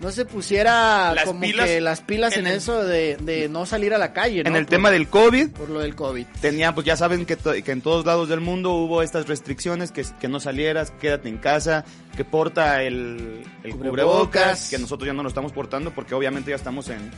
no 0.00 0.10
se 0.10 0.24
pusiera 0.26 1.14
Las 1.14 1.24
como 1.24 1.40
pilas 1.40 1.66
que 1.66 1.80
las 1.80 2.00
pilas 2.02 2.34
en, 2.34 2.40
en 2.40 2.46
el- 2.48 2.58
eso 2.58 2.84
de, 2.84 3.16
de 3.20 3.48
no 3.48 3.64
salir 3.66 3.94
a 3.94 3.98
la 3.98 4.12
calle, 4.12 4.42
¿no? 4.42 4.50
En 4.50 4.56
el 4.56 4.64
Por- 4.64 4.70
tema 4.70 4.90
del 4.90 5.08
COVID, 5.08 5.50
por 5.50 5.70
lo 5.70 5.80
del 5.80 5.94
COVID. 5.94 6.26
tenía, 6.40 6.74
pues 6.74 6.86
ya 6.86 6.96
saben 6.96 7.24
que, 7.26 7.36
to- 7.36 7.52
que 7.52 7.72
en 7.72 7.80
todos 7.80 8.04
lados 8.04 8.28
del 8.28 8.40
mundo 8.40 8.72
hubo 8.74 9.02
estas 9.02 9.26
restricciones, 9.26 9.92
que, 9.92 10.04
que 10.20 10.28
no 10.28 10.38
salieras, 10.40 10.90
quédate 11.00 11.28
en 11.28 11.38
casa, 11.38 11.84
que 12.16 12.24
porta 12.24 12.82
el, 12.82 13.42
el 13.64 13.70
Cubrebocas. 13.72 13.88
cubrebocas, 13.90 14.70
que 14.70 14.78
nosotros 14.78 15.06
ya 15.06 15.12
no 15.14 15.22
lo 15.22 15.28
estamos 15.28 15.52
portando 15.52 15.90
porque 15.92 16.14
obviamente 16.14 16.50
ya 16.50 16.56
estamos 16.56 16.88
en, 16.90 17.10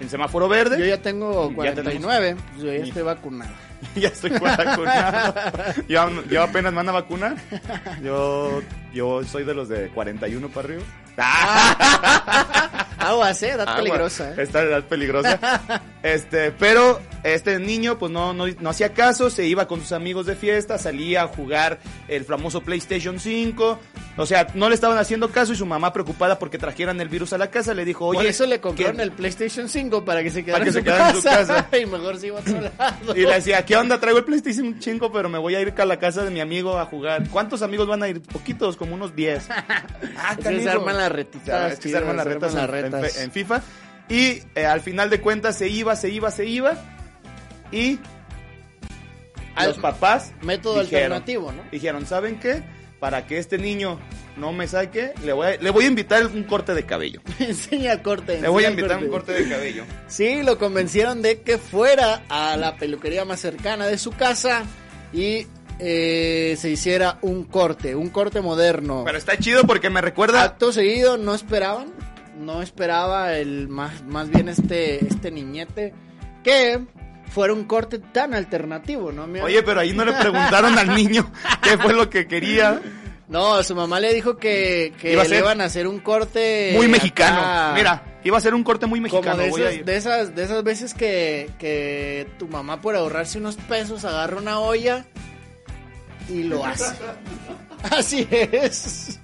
en 0.00 0.08
semáforo 0.10 0.48
verde. 0.48 0.78
Yo 0.78 0.86
ya 0.86 1.02
tengo 1.02 1.50
Ya 1.62 1.74
tenemos- 1.74 2.02
49, 2.06 2.36
pues 2.52 2.62
yo 2.64 2.72
ya 2.72 2.84
estoy 2.84 3.02
vacunado. 3.02 3.52
ya 3.96 4.08
estoy 4.08 4.30
vacunado. 4.30 5.34
yo, 5.88 6.24
yo 6.30 6.42
apenas 6.42 6.72
me 6.72 6.76
van 6.76 6.88
a 6.88 6.92
vacunar. 6.92 7.36
Yo, 8.02 8.62
yo 8.94 9.22
soy 9.24 9.44
de 9.44 9.54
los 9.54 9.68
de 9.68 9.88
41 9.88 10.48
para 10.48 10.68
arriba. 10.68 10.82
Aguas, 12.98 13.42
eh, 13.42 13.50
edad 13.50 13.68
Agua. 13.68 13.76
peligrosa, 13.76 14.30
eh. 14.30 14.34
Esta 14.38 14.62
edad 14.62 14.84
peligrosa. 14.84 15.82
Este, 16.02 16.50
pero 16.50 17.00
este 17.22 17.60
niño 17.60 17.96
pues 17.96 18.10
no, 18.10 18.32
no, 18.32 18.46
no 18.48 18.70
hacía 18.70 18.92
caso, 18.92 19.30
se 19.30 19.46
iba 19.46 19.68
con 19.68 19.78
sus 19.80 19.92
amigos 19.92 20.26
de 20.26 20.34
fiesta, 20.34 20.76
salía 20.76 21.22
a 21.22 21.28
jugar 21.28 21.78
el 22.08 22.24
famoso 22.24 22.60
PlayStation 22.62 23.20
5. 23.20 23.78
O 24.18 24.26
sea, 24.26 24.46
no 24.52 24.68
le 24.68 24.74
estaban 24.74 24.98
haciendo 24.98 25.30
caso 25.30 25.54
y 25.54 25.56
su 25.56 25.64
mamá 25.64 25.90
preocupada 25.92 26.38
porque 26.38 26.58
trajeran 26.58 27.00
el 27.00 27.08
virus 27.08 27.32
a 27.32 27.38
la 27.38 27.50
casa 27.50 27.72
le 27.72 27.84
dijo, 27.86 28.04
oye, 28.06 28.18
Por 28.18 28.26
eso 28.26 28.46
le 28.46 28.60
compraron 28.60 28.96
¿qué- 28.98 29.02
el 29.04 29.12
PlayStation 29.12 29.70
5 29.70 30.04
para 30.04 30.22
que 30.22 30.30
se 30.30 30.44
quedara, 30.44 30.58
Para 30.58 30.64
que 30.64 30.68
en, 30.68 30.72
se 30.74 30.78
su 30.80 30.84
quedara 30.84 31.08
en 31.10 31.16
su 31.16 31.22
casa. 31.22 31.68
y 31.82 31.86
mejor 31.86 32.18
se 32.18 32.26
iba 32.26 32.36
a 32.38 32.40
otro 32.42 32.60
lado. 32.78 33.16
Y 33.16 33.20
le 33.22 33.34
decía, 33.34 33.64
¿qué 33.64 33.74
onda? 33.74 33.98
Traigo 33.98 34.18
el 34.18 34.24
PlayStation 34.26 34.76
5, 34.78 35.10
pero 35.12 35.30
me 35.30 35.38
voy 35.38 35.54
a 35.54 35.60
ir 35.62 35.72
a 35.78 35.84
la 35.86 35.98
casa 35.98 36.24
de 36.24 36.30
mi 36.30 36.40
amigo 36.40 36.78
a 36.78 36.84
jugar. 36.84 37.26
¿Cuántos 37.30 37.62
amigos 37.62 37.86
van 37.88 38.02
a 38.02 38.08
ir? 38.08 38.20
Poquitos, 38.20 38.76
como 38.76 38.94
unos 38.94 39.16
10. 39.16 39.48
Ah, 40.16 40.32
Es 40.32 40.36
que 40.36 40.42
canijo. 40.42 40.62
se 40.64 40.70
arman 40.70 40.96
las 40.98 41.10
retitas, 41.12 41.72
Es 41.72 41.78
que 41.80 41.88
se 41.88 41.96
arman 41.96 42.16
las 42.16 42.26
retas 42.26 42.52
en, 42.52 42.58
las 42.58 42.68
retas. 42.70 43.16
en- 43.16 43.22
en 43.24 43.30
FIFA. 43.32 43.62
Y 44.10 44.42
eh, 44.54 44.66
al 44.66 44.82
final 44.82 45.08
de 45.08 45.20
cuentas 45.22 45.56
se 45.56 45.68
iba, 45.68 45.96
se 45.96 46.10
iba, 46.10 46.30
se 46.30 46.44
iba. 46.44 46.74
Y 47.72 47.98
Al- 49.54 49.68
los 49.68 49.78
papás 49.78 50.32
Método 50.42 50.82
dijeron- 50.82 51.12
alternativo, 51.12 51.52
¿no? 51.52 51.62
Dijeron, 51.70 52.06
¿saben 52.06 52.38
qué? 52.40 52.62
Para 53.02 53.26
que 53.26 53.36
este 53.36 53.58
niño 53.58 53.98
no 54.36 54.52
me 54.52 54.68
saque, 54.68 55.12
le 55.24 55.32
voy 55.32 55.46
a, 55.48 55.56
le 55.56 55.70
voy 55.70 55.86
a 55.86 55.88
invitar 55.88 56.24
un 56.24 56.44
corte 56.44 56.72
de 56.72 56.84
cabello. 56.84 57.20
enseña 57.40 57.94
el 57.94 58.00
corte. 58.00 58.40
Le 58.40 58.46
voy 58.46 58.64
a 58.64 58.70
invitar 58.70 59.02
un 59.02 59.08
corte 59.08 59.32
de 59.32 59.48
cabello. 59.48 59.82
Sí, 60.06 60.44
lo 60.44 60.56
convencieron 60.56 61.20
de 61.20 61.40
que 61.40 61.58
fuera 61.58 62.22
a 62.28 62.56
la 62.56 62.76
peluquería 62.76 63.24
más 63.24 63.40
cercana 63.40 63.88
de 63.88 63.98
su 63.98 64.12
casa 64.12 64.62
y 65.12 65.48
eh, 65.80 66.54
se 66.56 66.70
hiciera 66.70 67.18
un 67.22 67.42
corte, 67.42 67.96
un 67.96 68.08
corte 68.08 68.40
moderno. 68.40 69.02
Pero 69.04 69.18
está 69.18 69.36
chido 69.36 69.64
porque 69.64 69.90
me 69.90 70.00
recuerda... 70.00 70.44
Acto 70.44 70.72
seguido, 70.72 71.18
no 71.18 71.34
esperaban, 71.34 71.92
no 72.38 72.62
esperaba 72.62 73.36
el 73.36 73.66
más, 73.66 74.04
más 74.04 74.28
bien 74.28 74.48
este, 74.48 75.04
este 75.04 75.32
niñete 75.32 75.92
que 76.44 76.86
fuera 77.32 77.52
un 77.52 77.64
corte 77.64 77.98
tan 77.98 78.34
alternativo, 78.34 79.10
¿no? 79.12 79.24
Oye, 79.42 79.62
pero 79.62 79.80
ahí 79.80 79.92
no 79.92 80.04
le 80.04 80.12
preguntaron 80.12 80.78
al 80.78 80.94
niño 80.94 81.30
qué 81.62 81.78
fue 81.78 81.94
lo 81.94 82.08
que 82.10 82.26
quería. 82.26 82.80
No, 83.28 83.62
su 83.62 83.74
mamá 83.74 83.98
le 83.98 84.12
dijo 84.12 84.36
que, 84.36 84.92
que 85.00 85.12
Iba 85.14 85.22
a 85.22 85.24
le 85.28 85.38
iban 85.38 85.60
a 85.62 85.64
hacer 85.64 85.86
un 85.86 86.00
corte 86.00 86.72
Muy 86.76 86.86
mexicano. 86.88 87.40
acá, 87.40 87.72
Mira, 87.74 88.02
iba 88.24 88.36
a 88.36 88.40
ser 88.40 88.54
un 88.54 88.62
corte 88.62 88.84
muy 88.86 89.00
como 89.00 89.22
mexicano. 89.22 89.42
de 89.42 89.48
voy 89.50 89.62
a 89.62 89.64
esas, 89.70 89.78
ir. 89.78 89.84
de 89.86 89.96
esas 89.96 90.34
de 90.34 90.44
esas 90.44 90.62
veces 90.62 90.92
que, 90.92 91.48
que 91.58 92.28
tu 92.38 92.46
mamá 92.48 92.82
por 92.82 92.94
ahorrarse 92.94 93.38
unos 93.38 93.56
pesos 93.56 94.04
agarra 94.04 94.36
una 94.36 94.58
olla 94.60 95.06
y 96.28 96.42
lo 96.42 96.64
hace. 96.66 96.94
Así 97.90 98.28
es. 98.30 99.18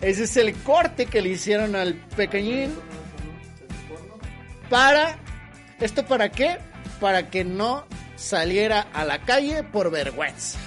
Ese 0.00 0.24
es 0.24 0.36
el 0.38 0.54
corte 0.54 1.04
que 1.06 1.20
le 1.20 1.28
hicieron 1.28 1.76
al 1.76 1.94
pequeñín. 2.16 2.72
Para 4.70 5.18
¿Esto 5.80 6.04
para 6.06 6.30
qué? 6.30 6.58
Para 7.00 7.30
que 7.30 7.44
no 7.44 7.84
saliera 8.16 8.86
a 8.92 9.04
la 9.04 9.20
calle 9.20 9.62
por 9.62 9.90
vergüenza. 9.90 10.58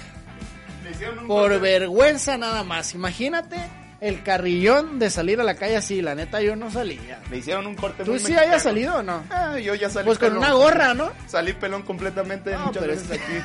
Por 1.26 1.60
vergüenza 1.60 2.36
nada 2.38 2.64
más. 2.64 2.94
Imagínate 2.94 3.56
el 4.00 4.22
carrillón 4.22 4.98
de 5.00 5.10
salir 5.10 5.40
a 5.40 5.44
la 5.44 5.54
calle 5.54 5.76
así. 5.76 6.00
La 6.02 6.14
neta, 6.14 6.40
yo 6.40 6.54
no 6.56 6.70
salía. 6.70 7.20
Le 7.30 7.38
hicieron 7.38 7.66
un 7.66 7.74
corte 7.74 8.04
¿Tú 8.04 8.10
muy 8.12 8.20
sí 8.20 8.26
mexicano. 8.26 8.48
hayas 8.52 8.62
salido 8.62 8.96
o 8.98 9.02
no? 9.02 9.24
Ah, 9.30 9.58
yo 9.58 9.74
ya 9.74 9.90
salí 9.90 10.06
Pues 10.06 10.18
con 10.18 10.36
una 10.36 10.52
gorra, 10.52 10.94
¿no? 10.94 11.10
Salí 11.26 11.52
pelón 11.54 11.82
completamente 11.82 12.52
No, 12.52 12.66
muchas 12.66 12.86
veces 12.86 13.10
es- 13.10 13.20
aquí. 13.20 13.32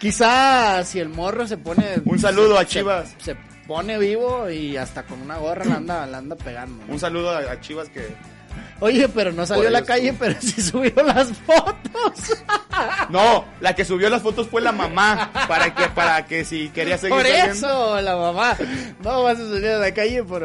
Quizá 0.00 0.84
si 0.84 1.00
el 1.00 1.08
morro 1.08 1.46
se 1.46 1.56
pone. 1.56 2.02
Un 2.04 2.18
saludo 2.18 2.56
se- 2.56 2.60
a 2.62 2.66
Chivas. 2.66 3.14
Se, 3.18 3.32
se 3.32 3.36
pone 3.66 3.98
vivo 3.98 4.50
y 4.50 4.76
hasta 4.76 5.04
con 5.04 5.20
una 5.22 5.38
gorra 5.38 5.64
la 5.64 5.76
anda, 5.76 6.06
la 6.06 6.18
anda 6.18 6.36
pegando. 6.36 6.84
¿no? 6.86 6.92
Un 6.92 7.00
saludo 7.00 7.30
a, 7.30 7.38
a 7.38 7.60
Chivas 7.60 7.88
que... 7.88 8.14
Oye, 8.80 9.08
pero 9.08 9.32
no 9.32 9.46
salió 9.46 9.68
a 9.68 9.70
la 9.70 9.84
calle, 9.84 10.12
pero 10.18 10.34
sí 10.40 10.60
subió 10.60 10.92
las 11.02 11.28
fotos. 11.38 11.78
No, 13.08 13.44
la 13.60 13.74
que 13.76 13.84
subió 13.84 14.10
las 14.10 14.22
fotos 14.22 14.48
fue 14.48 14.60
la 14.60 14.72
mamá. 14.72 15.30
Para 15.46 15.72
que, 15.74 15.88
para 15.88 16.26
que 16.26 16.44
si 16.44 16.70
quería 16.70 16.98
seguir 16.98 17.14
Por 17.16 17.22
saliendo. 17.24 17.52
eso, 17.52 18.00
la 18.00 18.16
mamá. 18.16 18.56
No 19.02 19.22
vas 19.22 19.38
a 19.38 19.48
salir 19.48 19.68
a 19.68 19.78
la 19.78 19.94
calle 19.94 20.24
por 20.24 20.42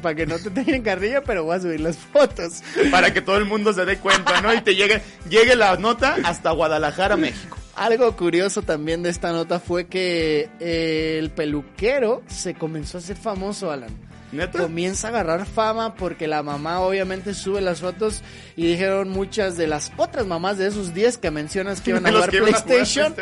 para 0.00 0.14
que 0.14 0.26
no 0.26 0.38
te 0.38 0.50
tengan 0.50 0.82
carrilla, 0.82 1.22
pero 1.22 1.44
voy 1.44 1.56
a 1.56 1.60
subir 1.60 1.80
las 1.80 1.96
fotos. 1.96 2.62
Para 2.90 3.14
que 3.14 3.22
todo 3.22 3.38
el 3.38 3.46
mundo 3.46 3.72
se 3.72 3.84
dé 3.86 3.96
cuenta, 3.96 4.42
¿no? 4.42 4.52
Y 4.52 4.60
te 4.60 4.74
llegue, 4.74 5.00
llegue 5.28 5.56
la 5.56 5.76
nota 5.76 6.16
hasta 6.24 6.50
Guadalajara, 6.50 7.16
México. 7.16 7.56
Algo 7.76 8.14
curioso 8.14 8.60
también 8.60 9.02
de 9.02 9.08
esta 9.08 9.32
nota 9.32 9.58
fue 9.58 9.86
que 9.86 10.50
eh, 10.60 11.16
el 11.18 11.30
peluquero 11.30 12.22
se 12.26 12.54
comenzó 12.54 12.98
a 12.98 13.00
hacer 13.00 13.16
famoso, 13.16 13.70
Alan. 13.70 13.90
¿Neta? 14.32 14.60
Comienza 14.60 15.08
a 15.08 15.10
agarrar 15.10 15.46
fama 15.46 15.94
porque 15.94 16.28
la 16.28 16.42
mamá 16.42 16.80
obviamente 16.80 17.34
sube 17.34 17.60
las 17.60 17.80
fotos 17.80 18.22
y 18.56 18.66
dijeron 18.66 19.08
muchas 19.08 19.56
de 19.56 19.66
las 19.66 19.92
otras 19.96 20.26
mamás 20.26 20.58
de 20.58 20.68
esos 20.68 20.94
10 20.94 21.18
que 21.18 21.30
mencionas 21.30 21.80
que 21.80 21.90
iban 21.90 22.06
a 22.06 22.12
jugar. 22.12 22.30
PlayStation. 22.30 23.14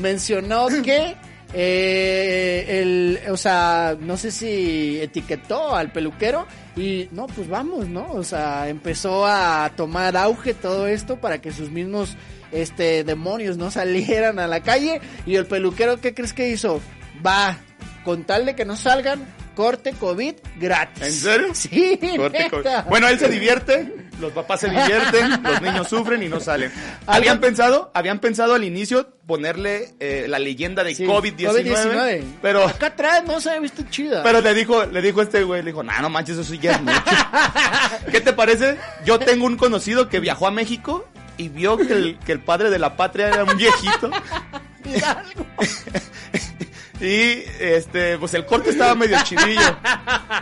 mencionó 0.00 0.66
que 0.82 1.14
eh, 1.56 2.80
el, 2.80 3.30
o 3.30 3.36
sea, 3.36 3.96
no 4.00 4.16
sé 4.16 4.32
si 4.32 5.00
etiquetó 5.00 5.76
al 5.76 5.92
peluquero 5.92 6.48
y 6.76 7.08
no, 7.12 7.28
pues 7.28 7.48
vamos, 7.48 7.86
¿no? 7.86 8.10
O 8.10 8.24
sea, 8.24 8.68
empezó 8.68 9.24
a 9.24 9.70
tomar 9.76 10.16
auge 10.16 10.52
todo 10.52 10.88
esto 10.88 11.20
para 11.20 11.40
que 11.40 11.52
sus 11.52 11.70
mismos 11.70 12.16
este 12.50 13.04
demonios 13.04 13.56
no 13.56 13.70
salieran 13.70 14.40
a 14.40 14.48
la 14.48 14.60
calle 14.60 15.00
y 15.26 15.36
el 15.36 15.46
peluquero 15.46 16.00
¿qué 16.00 16.12
crees 16.12 16.32
que 16.32 16.48
hizo? 16.48 16.80
Va, 17.24 17.56
con 18.04 18.24
tal 18.24 18.46
de 18.46 18.56
que 18.56 18.64
no 18.64 18.76
salgan, 18.76 19.24
corte 19.54 19.92
COVID 19.92 20.34
gratis. 20.56 21.02
¿En 21.02 21.12
serio? 21.12 21.54
Sí, 21.54 21.98
Corte, 22.16 22.46
co- 22.50 22.56
neta. 22.58 22.82
Bueno, 22.88 23.08
él 23.08 23.18
se 23.18 23.28
divierte, 23.28 24.08
los 24.20 24.32
papás 24.32 24.60
se 24.60 24.68
divierten, 24.70 25.42
los 25.42 25.62
niños 25.62 25.88
sufren 25.88 26.22
y 26.22 26.28
no 26.28 26.40
salen. 26.40 26.72
Habían 27.06 27.40
pensado, 27.40 27.90
habían 27.94 28.18
pensado 28.18 28.54
al 28.54 28.64
inicio 28.64 29.14
ponerle 29.26 29.94
eh, 30.00 30.26
la 30.28 30.38
leyenda 30.38 30.84
de 30.84 30.94
Sí, 30.94 31.04
COVID-19, 31.04 31.64
COVID-19. 31.64 32.22
pero 32.42 32.66
Acá 32.66 32.86
atrás 32.88 33.24
no 33.26 33.40
se 33.40 33.50
ha 33.50 33.58
visto 33.58 33.82
chida. 33.90 34.22
pero 34.22 34.40
le 34.40 34.52
dijo, 34.54 34.84
le 34.86 35.00
dijo 35.00 35.22
este 35.22 35.42
güey, 35.44 35.62
le 35.62 35.70
dijo, 35.70 35.82
"No, 35.82 35.92
no 36.02 36.10
manches, 36.10 36.36
eso 36.38 36.44
sí 36.50 36.58
ya 36.58 36.72
es 36.72 36.82
mucho." 36.82 37.00
¿Qué 38.10 38.20
te 38.20 38.32
parece? 38.32 38.76
Yo 39.04 39.18
tengo 39.18 39.46
un 39.46 39.56
conocido 39.56 40.08
que 40.08 40.20
viajó 40.20 40.46
a 40.46 40.50
México 40.50 41.06
y 41.36 41.48
vio 41.48 41.76
que 41.76 41.92
el, 41.92 42.18
que 42.18 42.32
el 42.32 42.40
padre 42.40 42.70
de 42.70 42.78
la 42.78 42.96
patria 42.96 43.28
era 43.28 43.44
un 43.44 43.56
viejito. 43.56 44.10
Y 47.04 47.44
este, 47.60 48.18
pues 48.18 48.32
el 48.34 48.46
corte 48.46 48.70
estaba 48.70 48.94
medio 48.94 49.18
chidillo. 49.24 49.76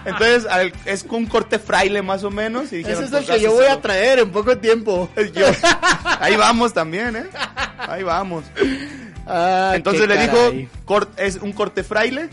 Entonces, 0.05 0.47
al- 0.47 0.73
es 0.85 1.05
un 1.09 1.27
corte 1.27 1.59
fraile 1.59 2.03
más 2.03 2.23
o 2.25 2.31
menos. 2.31 2.73
Y 2.73 2.79
dijeron, 2.79 3.05
Ese 3.05 3.17
es 3.17 3.21
el 3.21 3.27
pues, 3.27 3.37
que 3.39 3.43
yo 3.45 3.53
voy 3.53 3.67
a 3.67 3.81
traer 3.81 4.21
en 4.21 4.31
poco 4.31 4.57
tiempo. 4.59 5.09
Yo- 5.35 5.47
ahí 6.21 6.37
vamos 6.37 6.73
también, 6.73 7.17
¿eh? 7.17 7.27
Ahí 7.79 8.03
vamos. 8.03 8.45
Ah, 9.27 9.73
Entonces 9.75 10.07
le 10.09 10.17
dijo, 10.21 10.37
caray. 10.37 10.69
cor- 10.85 11.11
es 11.17 11.37
un 11.37 11.53
corte 11.53 11.83
fraile. 11.85 12.29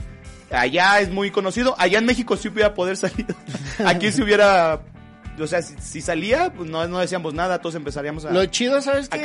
Allá 0.51 0.99
es 0.99 1.09
muy 1.11 1.29
conocido. 1.31 1.75
Allá 1.77 1.99
en 1.99 2.05
México 2.05 2.35
sí 2.37 2.47
hubiera 2.47 2.73
poder 2.73 2.97
salir. 2.97 3.25
Aquí 3.85 4.11
si 4.11 4.21
hubiera, 4.23 4.79
o 5.43 5.47
sea, 5.47 5.61
si, 5.61 5.75
si 5.81 6.01
salía, 6.01 6.51
pues 6.53 6.69
no, 6.69 6.87
no 6.87 6.99
decíamos 6.99 7.33
nada. 7.33 7.59
Todos 7.59 7.75
empezaríamos 7.75 8.25
a... 8.25 8.31
Lo 8.31 8.45
chido, 8.45 8.81
¿sabes 8.81 9.09
que 9.09 9.17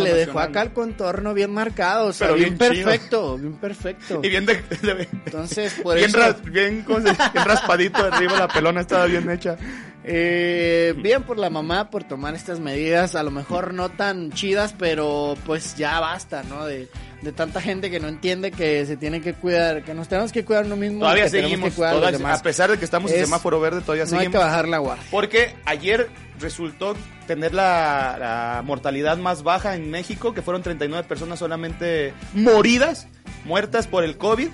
le 0.00 0.14
dejó 0.14 0.38
acá 0.40 0.62
el 0.62 0.72
contorno 0.72 1.34
bien 1.34 1.52
marcado, 1.52 2.06
o 2.06 2.12
sea, 2.12 2.28
Pero 2.28 2.38
bien, 2.38 2.56
bien 2.58 2.58
perfecto, 2.84 3.38
bien 3.38 3.54
perfecto. 3.54 4.20
Y 4.24 4.28
bien, 4.28 4.46
de- 4.46 4.54
de- 4.82 5.08
Entonces, 5.26 5.74
por 5.82 5.96
bien, 5.96 6.08
eso, 6.08 6.18
ras- 6.18 6.42
bien, 6.42 6.84
bien 6.86 7.44
raspadito 7.44 8.02
de 8.02 8.08
arriba, 8.16 8.38
la 8.38 8.48
pelona 8.48 8.80
estaba 8.82 9.06
bien 9.06 9.28
hecha. 9.30 9.56
Eh, 10.04 10.94
bien 10.98 11.22
por 11.22 11.38
la 11.38 11.48
mamá 11.50 11.90
por 11.90 12.04
tomar 12.04 12.34
estas 12.34 12.60
medidas, 12.60 13.14
a 13.14 13.22
lo 13.22 13.30
mejor 13.30 13.72
no 13.74 13.88
tan 13.90 14.32
chidas, 14.32 14.74
pero 14.78 15.36
pues 15.46 15.76
ya 15.76 16.00
basta, 16.00 16.42
¿no? 16.42 16.64
De, 16.66 16.88
de 17.22 17.32
tanta 17.32 17.60
gente 17.60 17.90
que 17.90 18.00
no 18.00 18.08
entiende 18.08 18.50
que 18.50 18.84
se 18.84 18.96
tiene 18.96 19.20
que 19.20 19.34
cuidar, 19.34 19.84
que 19.84 19.94
nos 19.94 20.08
tenemos 20.08 20.32
que 20.32 20.44
cuidar 20.44 20.64
uno 20.66 20.76
mismo. 20.76 21.00
Todavía 21.00 21.24
que 21.24 21.30
seguimos, 21.30 21.70
que 21.70 21.76
cuidar 21.76 21.92
a 21.92 21.96
todavía- 21.98 22.18
demás. 22.18 22.40
a 22.40 22.42
pesar 22.42 22.70
de 22.70 22.78
que 22.78 22.84
estamos 22.84 23.10
en 23.12 23.20
Es- 23.20 23.24
semáforo 23.26 23.60
verde, 23.60 23.80
todavía 23.80 24.04
No 24.04 24.10
hay 24.10 24.16
seguimos. 24.24 24.32
que 24.32 24.38
bajar 24.38 24.68
la 24.68 24.78
guardia. 24.78 25.04
Porque 25.10 25.54
ayer 25.64 26.08
resultó 26.40 26.96
tener 27.28 27.54
la, 27.54 28.16
la 28.18 28.62
mortalidad 28.64 29.16
más 29.18 29.44
baja 29.44 29.76
en 29.76 29.90
México, 29.90 30.34
que 30.34 30.42
fueron 30.42 30.62
39 30.62 31.06
personas 31.06 31.38
solamente 31.38 32.12
moridas, 32.34 33.06
muertas 33.44 33.86
por 33.86 34.02
el 34.02 34.16
COVID. 34.18 34.48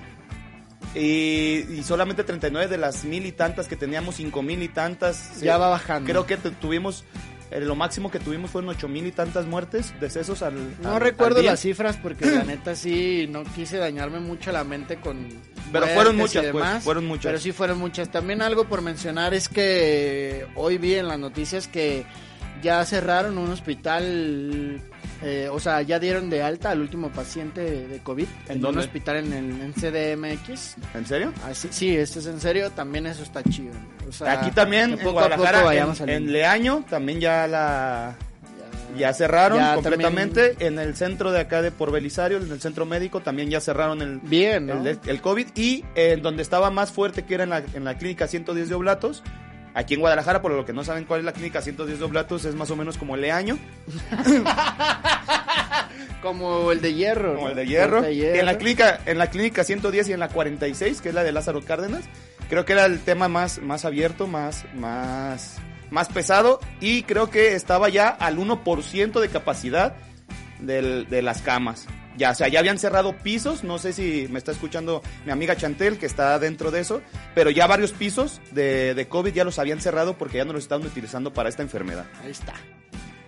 Y, 0.95 1.67
y 1.71 1.83
solamente 1.85 2.25
39 2.25 2.67
de 2.69 2.79
las 2.79 3.05
mil 3.05 3.27
y 3.27 3.33
tantas 3.33 3.69
que 3.69 3.77
teníamos, 3.77 4.17
cinco 4.17 4.43
mil 4.43 4.63
y 4.63 4.69
tantas. 4.69 5.41
Ya 5.41 5.59
va 5.59 5.69
bajando. 5.69 6.09
Creo 6.11 6.27
que 6.27 6.37
tuvimos, 6.37 7.05
eh, 7.51 7.61
lo 7.61 7.75
máximo 7.77 8.11
que 8.11 8.19
tuvimos 8.19 8.51
fueron 8.51 8.71
ocho 8.71 8.89
mil 8.89 9.07
y 9.07 9.13
tantas 9.13 9.47
muertes, 9.47 9.93
decesos 10.01 10.43
al. 10.43 10.55
No 10.81 10.95
al- 10.95 11.01
recuerdo 11.01 11.37
al 11.37 11.43
día. 11.43 11.51
las 11.53 11.61
cifras 11.61 11.97
porque 11.99 12.27
la 12.27 12.43
neta 12.45 12.75
sí 12.75 13.27
no 13.31 13.45
quise 13.45 13.77
dañarme 13.77 14.19
mucho 14.21 14.51
la 14.51 14.65
mente 14.65 14.97
con 14.97 15.29
Pero 15.71 15.87
fueron 15.89 16.17
muchas, 16.17 16.47
pues, 16.53 16.83
fueron 16.85 17.07
muchas. 17.07 17.27
Pero 17.27 17.39
sí 17.39 17.53
fueron 17.53 17.79
muchas. 17.79 18.11
También 18.11 18.41
algo 18.43 18.65
por 18.65 18.81
mencionar 18.81 19.35
es 19.35 19.49
que 19.49 20.47
hoy 20.55 20.79
vi 20.79 20.95
en 20.95 21.07
las 21.09 21.19
noticias 21.19 21.69
que 21.69 22.07
ya 22.63 22.85
cerraron 22.85 23.39
un 23.39 23.51
hospital, 23.51 24.81
eh, 25.23 25.49
o 25.51 25.59
sea, 25.59 25.83
ya 25.83 25.99
dieron 25.99 26.31
de 26.31 26.43
alta 26.43 26.71
al 26.71 26.81
último 26.81 27.11
paciente 27.11 27.61
de, 27.61 27.99
COVID 28.01 28.27
¿En 28.49 28.57
un 28.57 28.63
dónde? 28.63 28.81
hospital 28.81 29.17
en 29.17 29.33
el 29.33 29.61
en 29.61 29.73
CDMX. 29.73 30.77
¿En 30.95 31.07
serio? 31.07 31.33
Así, 31.45 31.69
sí, 31.71 31.97
esto 31.97 32.19
es 32.21 32.27
en 32.27 32.41
serio, 32.41 32.71
también 32.71 33.07
eso 33.07 33.23
está 33.23 33.43
chido. 33.43 33.75
O 34.09 34.13
sea, 34.13 34.33
Aquí 34.33 34.51
también, 34.51 34.93
en 34.93 34.99
poco 34.99 35.21
a 35.21 35.29
poco 35.29 35.43
Guadalajara, 35.43 35.95
en, 36.05 36.09
en 36.09 36.33
Leaño, 36.33 36.85
también 36.89 37.21
ya 37.21 37.47
la, 37.47 38.15
Ya 38.97 39.13
cerraron 39.13 39.59
Ya 39.59 39.75
completamente. 39.75 40.57
En 40.61 40.79
el 40.79 40.97
centro 40.97 41.31
de 41.33 41.41
acá 41.41 41.63
de 41.63 41.71
Por 41.71 41.91
Belisario, 41.91 42.39
en 42.39 42.51
el 42.51 42.61
centro 42.61 42.87
médico, 42.87 43.21
también 43.21 43.51
ya 43.51 43.61
cerraron 43.61 44.01
el, 44.03 44.21
Bien, 44.21 44.67
¿no? 44.67 44.81
el, 44.87 44.99
el 45.07 45.21
COVID. 45.21 45.49
Y 45.57 45.85
en 45.95 46.23
donde 46.23 46.43
estaba 46.43 46.71
más 46.71 46.91
fuerte, 46.93 47.25
que 47.25 47.35
era 47.35 47.45
en 47.45 47.51
la, 47.51 47.63
en 47.75 47.85
la 47.85 47.99
clínica 47.99 48.27
110 48.27 48.69
de 48.69 48.75
Oblatos, 48.75 49.23
aquí 49.75 49.95
en 49.95 50.01
Guadalajara, 50.01 50.43
por 50.43 50.53
lo 50.53 50.65
que 50.67 50.73
no 50.73 50.85
saben 50.85 51.05
cuál 51.05 51.21
es 51.21 51.27
la 51.27 51.33
clínica 51.33 51.61
110 51.63 51.99
de 51.99 52.05
Oblatos, 52.05 52.45
es 52.45 52.55
más 52.55 52.71
o 52.71 52.77
menos 52.77 52.97
como 52.99 53.15
el 53.15 53.21
Leaño, 53.23 53.59
Como 56.23 56.73
el 56.73 56.81
de 56.81 56.95
hierro. 56.95 57.37
como 57.37 57.49
el 57.51 57.57
de 57.57 57.67
hierro. 57.67 58.03
de 58.03 58.13
Y 58.13 58.25
en 58.25 58.45
la 58.47 58.59
clínica, 58.59 59.01
en 59.07 59.19
la 59.19 59.29
clínica 59.29 59.63
110 59.65 60.09
y 60.09 60.13
en 60.13 60.21
la 60.21 60.29
46, 60.29 61.01
que 61.01 61.09
es 61.11 61.15
la 61.15 61.23
de 61.23 61.33
Lázaro 61.33 61.63
Cárdenas, 61.65 62.05
creo 62.49 62.65
que 62.65 62.73
era 62.73 62.87
el 62.87 63.01
tema 63.01 63.29
más, 63.29 63.61
más 63.61 63.85
abierto, 63.85 64.27
más, 64.27 64.65
más, 64.75 65.57
más 65.91 66.09
pesado. 66.09 66.61
Y 66.81 67.03
creo 67.05 67.31
que 67.31 67.55
estaba 67.55 67.89
ya 67.89 68.09
al 68.09 68.37
1% 68.39 69.21
de 69.21 69.29
capacidad 69.29 69.95
del- 70.61 71.07
de 71.09 71.23
las 71.23 71.41
camas. 71.43 71.87
Ya, 72.19 72.33
o 72.33 72.35
sea, 72.35 72.49
ya 72.49 72.59
habían 72.59 72.79
cerrado 72.79 73.17
pisos, 73.17 73.65
no 73.65 73.79
sé 73.79 73.93
si 73.93 74.27
me 74.31 74.39
está 74.39 74.51
escuchando 74.53 75.03
mi 75.25 75.31
amiga 75.33 75.57
Chantel, 75.57 75.99
que 75.99 76.07
está 76.07 76.39
dentro 76.39 76.71
de 76.71 76.81
eso, 76.81 77.01
pero 77.35 77.49
ya 77.51 77.67
varios 77.67 77.93
pisos 77.93 78.41
de, 78.51 78.95
de 78.95 79.09
COVID 79.09 79.33
ya 79.33 79.45
los 79.45 79.59
habían 79.59 79.81
cerrado 79.81 80.19
porque 80.19 80.39
ya 80.39 80.45
no 80.45 80.53
los 80.53 80.65
estaban 80.65 80.85
utilizando 80.87 81.33
para 81.33 81.49
esta 81.49 81.63
enfermedad. 81.63 82.05
Ahí 82.25 82.33
está. 82.33 82.55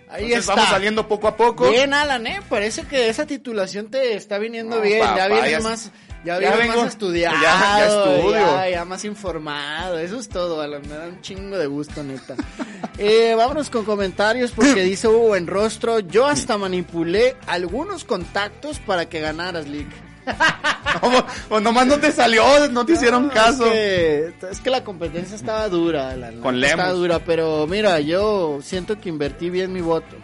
Ahí 0.09 0.25
Entonces 0.25 0.41
está. 0.41 0.55
vamos 0.57 0.71
saliendo 0.71 1.07
poco 1.07 1.29
a 1.29 1.37
poco. 1.37 1.71
Bien, 1.71 1.95
Alan, 1.95 2.27
¿eh? 2.27 2.41
Parece 2.49 2.83
que 2.83 3.09
esa 3.09 3.27
titulación 3.27 3.91
te 3.93 4.15
está 4.17 4.39
viniendo 4.39 4.77
No, 4.77 4.83
bien. 4.83 4.99
papá, 5.01 5.17
ya 5.17 5.29
vienes 5.29 5.51
ya- 5.53 5.61
más, 5.61 5.93
ya 6.25 6.41
ya 6.41 6.57
vengo- 6.57 6.83
más 6.83 6.89
estudiado. 6.93 7.37
ya- 7.41 7.79
ya 7.79 7.87
estudio. 7.87 8.33
Ya, 8.33 8.69
ya 8.71 8.85
más 8.85 9.05
informado. 9.05 9.99
Eso 9.99 10.19
es 10.19 10.29
todo, 10.29 10.61
Alan. 10.61 10.83
Me 10.83 10.95
da 10.95 11.07
un 11.09 11.21
chingo 11.21 11.57
de 11.59 11.67
gusto, 11.67 12.03
neta. 12.03 12.35
eh, 12.99 13.35
vámonos 13.37 13.71
con 13.71 13.85
comentarios 13.85 14.51
porque 14.53 14.83
dice 14.83 15.09
Hugo 15.09 15.29
Buen 15.29 15.47
Rostro. 15.47 16.01
Yo 16.01 16.27
hasta 16.27 16.57
manipulé 16.59 17.37
algunos 17.47 18.05
contactos 18.05 18.79
para 18.81 19.09
que 19.09 19.21
ganaras, 19.21 19.67
Lick. 19.67 19.89
Como- 21.01 21.25
pues 21.49 21.63
nomás 21.63 21.87
no 21.87 21.99
te 21.99 22.13
salió, 22.13 22.69
no 22.69 22.85
te 22.85 22.93
hicieron 22.93 23.29
No, 23.29 23.33
caso. 23.33 23.65
Es 23.67 23.73
que, 23.73 24.35
es 24.51 24.61
que 24.61 24.71
la 24.71 24.85
competencia 24.85 25.35
estaba 25.37 25.69
dura, 25.69 26.15
la, 26.17 26.31
la 26.31 26.41
Con 26.43 26.63
Estaba 26.63 26.91
dura, 26.91 27.19
pero 27.21 27.67
mira, 27.67 28.01
yo 28.01 28.59
siento 28.63 29.01
que 29.01 29.09
invertí 29.09 29.51
bien 29.51 29.73
mi 29.73 29.81
voto. 29.81 30.17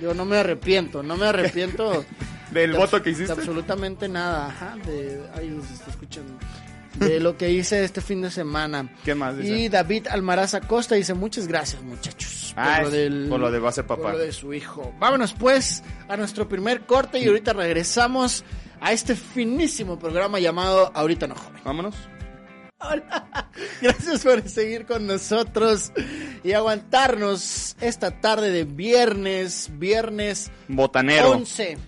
Yo 0.00 0.12
no 0.14 0.24
me 0.24 0.36
arrepiento, 0.38 1.02
no 1.02 1.16
me 1.16 1.26
arrepiento 1.26 2.04
Del 2.56 2.72
de 2.72 2.78
voto 2.78 3.02
que 3.02 3.10
de 3.10 3.16
hiciste. 3.16 3.32
absolutamente 3.32 4.08
nada, 4.08 4.48
ajá, 4.48 4.76
de, 4.84 5.22
ay, 5.34 5.58
se 5.66 5.74
está 5.74 5.90
escuchando. 5.90 6.32
De 6.94 7.20
lo 7.20 7.36
que 7.36 7.50
hice 7.50 7.84
este 7.84 8.00
fin 8.00 8.22
de 8.22 8.30
semana. 8.30 8.90
¿Qué 9.04 9.14
más 9.14 9.36
dice? 9.36 9.48
Y 9.48 9.68
David 9.68 10.06
Almaraz 10.08 10.54
Acosta 10.54 10.94
dice, 10.94 11.12
muchas 11.12 11.46
gracias 11.46 11.82
muchachos. 11.82 12.54
Ah, 12.56 12.80
por 13.28 13.38
lo 13.38 13.50
de 13.50 13.58
va 13.58 13.68
a 13.68 13.72
ser 13.72 13.86
papá. 13.86 14.02
por 14.02 14.12
lo 14.12 14.18
de 14.18 14.32
su 14.32 14.54
hijo. 14.54 14.94
Vámonos 14.98 15.34
pues 15.34 15.82
a 16.08 16.16
nuestro 16.16 16.48
primer 16.48 16.86
corte 16.86 17.18
y 17.18 17.26
ahorita 17.28 17.52
regresamos 17.52 18.44
a 18.80 18.92
este 18.92 19.14
finísimo 19.14 19.98
programa 19.98 20.38
llamado 20.38 20.90
Ahorita 20.94 21.26
no 21.26 21.34
joven. 21.34 21.60
Vámonos. 21.64 21.94
Gracias 23.82 24.22
por 24.22 24.48
seguir 24.48 24.86
con 24.86 25.06
nosotros 25.06 25.92
y 26.44 26.52
aguantarnos 26.52 27.76
esta 27.80 28.20
tarde 28.20 28.50
de 28.50 28.64
viernes, 28.64 29.70
viernes 29.74 30.50
Botanero. 30.68 31.30
11. 31.30 31.78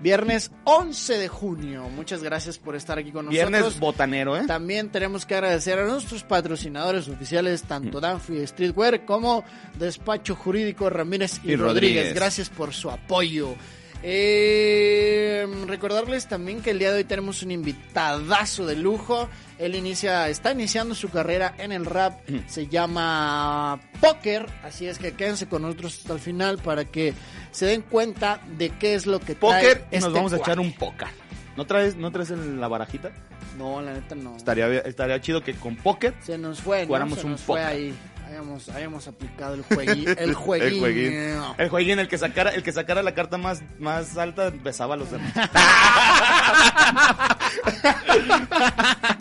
Viernes 0.00 0.50
11 0.64 1.18
de 1.18 1.28
junio. 1.28 1.88
Muchas 1.90 2.22
gracias 2.22 2.58
por 2.58 2.74
estar 2.74 2.98
aquí 2.98 3.12
con 3.12 3.26
nosotros. 3.26 3.50
Viernes 3.50 3.78
botanero, 3.78 4.36
¿eh? 4.36 4.44
También 4.46 4.90
tenemos 4.90 5.26
que 5.26 5.34
agradecer 5.34 5.78
a 5.78 5.86
nuestros 5.86 6.22
patrocinadores 6.22 7.08
oficiales, 7.08 7.62
tanto 7.64 8.00
Danfi 8.00 8.46
Streetwear 8.46 9.04
como 9.04 9.44
Despacho 9.78 10.34
Jurídico 10.34 10.88
Ramírez 10.88 11.40
y, 11.44 11.52
Y 11.52 11.56
Rodríguez. 11.56 11.96
Rodríguez. 11.96 12.14
Gracias 12.14 12.48
por 12.48 12.72
su 12.72 12.90
apoyo. 12.90 13.54
Eh, 14.02 15.46
recordarles 15.66 16.26
también 16.26 16.62
que 16.62 16.70
el 16.70 16.78
día 16.78 16.90
de 16.90 16.98
hoy 16.98 17.04
tenemos 17.04 17.42
un 17.42 17.50
invitadazo 17.50 18.66
de 18.66 18.76
lujo. 18.76 19.28
Él 19.58 19.74
inicia, 19.74 20.28
está 20.28 20.52
iniciando 20.52 20.94
su 20.94 21.10
carrera 21.10 21.54
en 21.58 21.72
el 21.72 21.84
rap. 21.86 22.20
Se 22.46 22.66
llama 22.66 23.80
Poker. 24.00 24.46
Así 24.64 24.86
es 24.86 24.98
que 24.98 25.12
quédense 25.12 25.48
con 25.48 25.62
nosotros 25.62 25.98
hasta 25.98 26.14
el 26.14 26.20
final 26.20 26.58
para 26.58 26.84
que 26.84 27.14
se 27.50 27.66
den 27.66 27.82
cuenta 27.82 28.40
de 28.56 28.70
qué 28.70 28.94
es 28.94 29.06
lo 29.06 29.20
que 29.20 29.34
trae 29.34 29.74
Póker 29.74 29.84
y 29.90 29.96
nos 29.96 30.04
este 30.04 30.18
vamos 30.18 30.32
a 30.32 30.36
echar 30.36 30.58
un 30.60 30.72
póker. 30.72 31.08
¿No 31.56 31.66
traes, 31.66 31.96
¿No 31.96 32.10
traes 32.10 32.30
en 32.30 32.60
la 32.60 32.68
barajita? 32.68 33.10
No, 33.58 33.82
la 33.82 33.92
neta 33.92 34.14
no. 34.14 34.36
Estaría, 34.36 34.66
estaría 34.78 35.20
chido 35.20 35.42
que 35.42 35.54
con 35.54 35.76
póker 35.76 36.14
Se 36.24 36.38
nos 36.38 36.60
fue, 36.60 36.82
¿no? 36.82 36.86
Jugáramos 36.86 37.18
Se 37.18 37.26
un 37.26 37.36
fue 37.36 37.58
póker. 37.60 37.66
ahí. 37.66 37.94
Hayamos, 38.30 38.68
hayamos 38.68 39.08
aplicado 39.08 39.54
el 39.54 39.62
jueguín. 39.62 40.08
El 40.16 40.34
jueguín. 40.34 40.68
El 40.68 40.78
jueguín. 40.78 41.12
El 41.58 41.68
jueguín, 41.68 41.98
el 41.98 42.08
que 42.08 42.16
sacara, 42.16 42.50
el 42.50 42.62
que 42.62 42.72
sacara 42.72 43.02
la 43.02 43.12
carta 43.12 43.38
más, 43.38 43.60
más 43.80 44.16
alta 44.16 44.50
besaba 44.50 44.94
a 44.94 44.98
los 44.98 45.10
demás. 45.10 45.32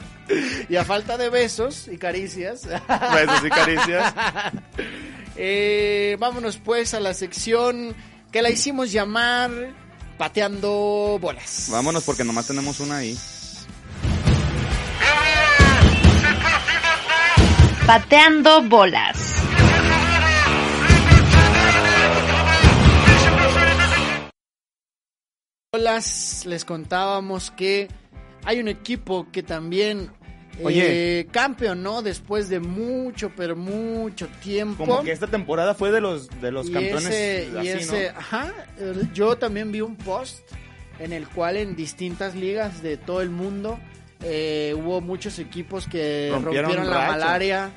Y 0.69 0.75
a 0.75 0.85
falta 0.85 1.17
de 1.17 1.29
besos 1.29 1.87
y 1.87 1.97
caricias. 1.97 2.61
Besos 2.67 3.43
y 3.43 3.49
caricias. 3.49 4.13
eh, 5.35 6.15
vámonos 6.19 6.57
pues 6.57 6.93
a 6.93 6.99
la 6.99 7.15
sección 7.15 7.95
que 8.31 8.43
la 8.43 8.51
hicimos 8.51 8.91
llamar 8.91 9.49
Pateando 10.19 11.17
Bolas. 11.19 11.69
Vámonos 11.71 12.03
porque 12.03 12.23
nomás 12.23 12.45
tenemos 12.45 12.79
una 12.79 12.97
ahí. 12.97 13.17
Pateando 17.89 18.61
Bolas. 18.69 19.17
Las 25.75 26.45
les 26.45 26.65
contábamos 26.65 27.49
que 27.49 27.87
hay 28.43 28.59
un 28.59 28.67
equipo 28.67 29.27
que 29.31 29.41
también 29.41 30.11
Oye. 30.63 31.21
eh, 31.21 31.25
campeonó 31.31 32.03
después 32.03 32.47
de 32.49 32.59
mucho, 32.59 33.31
pero 33.35 33.55
mucho 33.55 34.27
tiempo. 34.43 34.85
Como 34.85 35.03
que 35.03 35.11
esta 35.11 35.25
temporada 35.25 35.73
fue 35.73 35.91
de 35.91 35.99
los, 36.01 36.27
de 36.41 36.51
los 36.51 36.69
y 36.69 36.73
campeones 36.73 37.05
ese, 37.07 37.49
y 37.53 37.57
así, 37.57 37.67
ese- 37.69 38.11
¿no? 38.13 38.19
ajá, 38.19 38.53
el- 38.79 39.11
yo 39.13 39.35
también 39.35 39.71
vi 39.71 39.81
un 39.81 39.95
post 39.95 40.39
en 40.99 41.11
el 41.13 41.27
cual 41.27 41.57
en 41.57 41.75
distintas 41.75 42.35
ligas 42.35 42.83
de 42.83 42.97
todo 42.97 43.21
el 43.21 43.31
mundo 43.31 43.79
eh, 44.21 44.75
hubo 44.77 45.01
muchos 45.01 45.39
equipos 45.39 45.87
que 45.87 46.29
Rompieron 46.31 46.71
rompieron, 46.71 46.89
la 46.89 47.07
malaria 47.07 47.71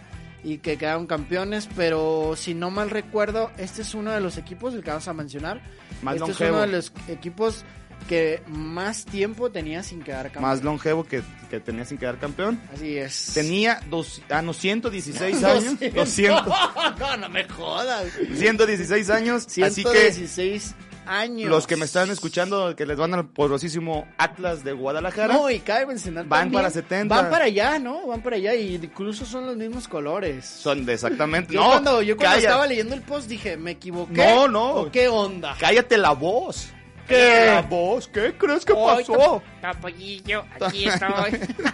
y 0.45 0.59
que 0.59 0.77
quedaron 0.77 1.07
campeones, 1.07 1.69
pero 1.77 2.35
si 2.37 2.55
no 2.55 2.71
mal 2.71 2.91
recuerdo, 2.91 3.51
este 3.59 3.83
es 3.83 3.95
uno 3.95 4.11
de 4.11 4.21
los 4.21 4.39
equipos, 4.39 4.75
el 4.75 4.83
que 4.83 4.91
vamos 4.91 5.07
a 5.07 5.13
mencionar, 5.13 5.61
Más 6.03 6.17
este 6.17 6.27
longevo. 6.27 6.49
es 6.49 6.51
uno 6.51 6.61
de 6.63 6.67
los 6.69 6.93
equipos 7.09 7.65
que 8.09 8.43
más 8.49 9.05
tiempo 9.05 9.51
tenía 9.51 9.85
sin 9.85 10.03
quedar 10.03 10.25
campeón. 10.25 10.43
Más 10.43 10.65
longevo 10.65 11.05
que, 11.05 11.23
que 11.49 11.61
tenía 11.61 11.85
sin 11.85 11.99
quedar 11.99 12.19
campeón. 12.19 12.61
Así 12.75 12.97
es. 12.97 13.31
Tenía 13.35 13.81
dos, 13.89 14.21
ah, 14.29 14.43
no, 14.43 14.53
116 14.53 15.45
años. 15.45 15.79
200, 15.95 16.47
no, 16.99 17.17
no 17.17 17.29
me 17.29 17.45
jodas. 17.45 18.07
116 18.35 19.11
años. 19.11 19.47
Así 19.47 19.85
que 19.85 20.11
116 20.13 20.75
años. 21.07 21.49
los 21.51 21.67
que 21.67 21.77
me 21.77 21.85
están 21.85 22.11
escuchando, 22.11 22.75
que 22.77 22.87
les 22.87 22.97
van 22.97 23.15
al 23.15 23.27
poderosísimo 23.29 24.07
Atlas 24.19 24.65
de 24.65 24.73
Guadalajara. 24.73 25.35
No, 25.35 25.51
y 25.51 25.61
cabe 25.61 25.87
mencionar 25.87 26.27
Van 26.27 26.43
también, 26.43 26.63
para 26.63 26.71
70. 26.71 27.15
Van 27.15 27.31
para 27.31 27.45
allá, 27.47 27.79
¿no? 27.79 28.07
Van 28.07 28.23
para 28.23 28.37
allá 28.37 28.55
y 28.55 28.75
incluso 28.77 29.25
son 29.25 29.47
los 29.47 29.57
mismos 29.57 29.89
colores. 29.89 30.45
Son 30.47 30.85
de 30.87 30.95
exactamente. 30.95 31.55
Yo 31.55 31.61
no, 31.61 31.69
cuando, 31.71 32.03
yo 32.03 32.17
cuando 32.17 32.37
calla- 32.37 32.49
estaba 32.49 32.67
leyendo 32.67 32.95
el 32.95 33.03
post 33.03 33.29
dije, 33.29 33.57
¿me 33.57 33.73
equivoqué? 33.73 34.13
No, 34.15 34.49
no. 34.49 34.71
¿O 34.75 34.91
qué 34.91 35.09
onda? 35.09 35.57
Cállate 35.59 35.97
la 35.99 36.11
voz. 36.13 36.71
¿Qué? 37.09 37.47
La 37.47 37.63
voz. 37.63 38.09
¿Qué 38.09 38.35
crees 38.39 38.65
que 38.65 38.75
pasó? 38.75 39.43
Tapollillo, 39.61 40.45
aquí 40.61 40.87
estoy. 40.89 41.39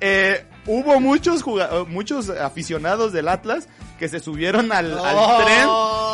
Eh, 0.00 0.44
hubo 0.66 1.00
muchos 1.00 1.42
muchos 1.88 2.28
aficionados 2.28 3.14
del 3.14 3.28
Atlas 3.28 3.66
que 3.98 4.08
se 4.08 4.20
subieron 4.20 4.72
al, 4.72 4.98
al 4.98 5.44
tren 5.44 5.68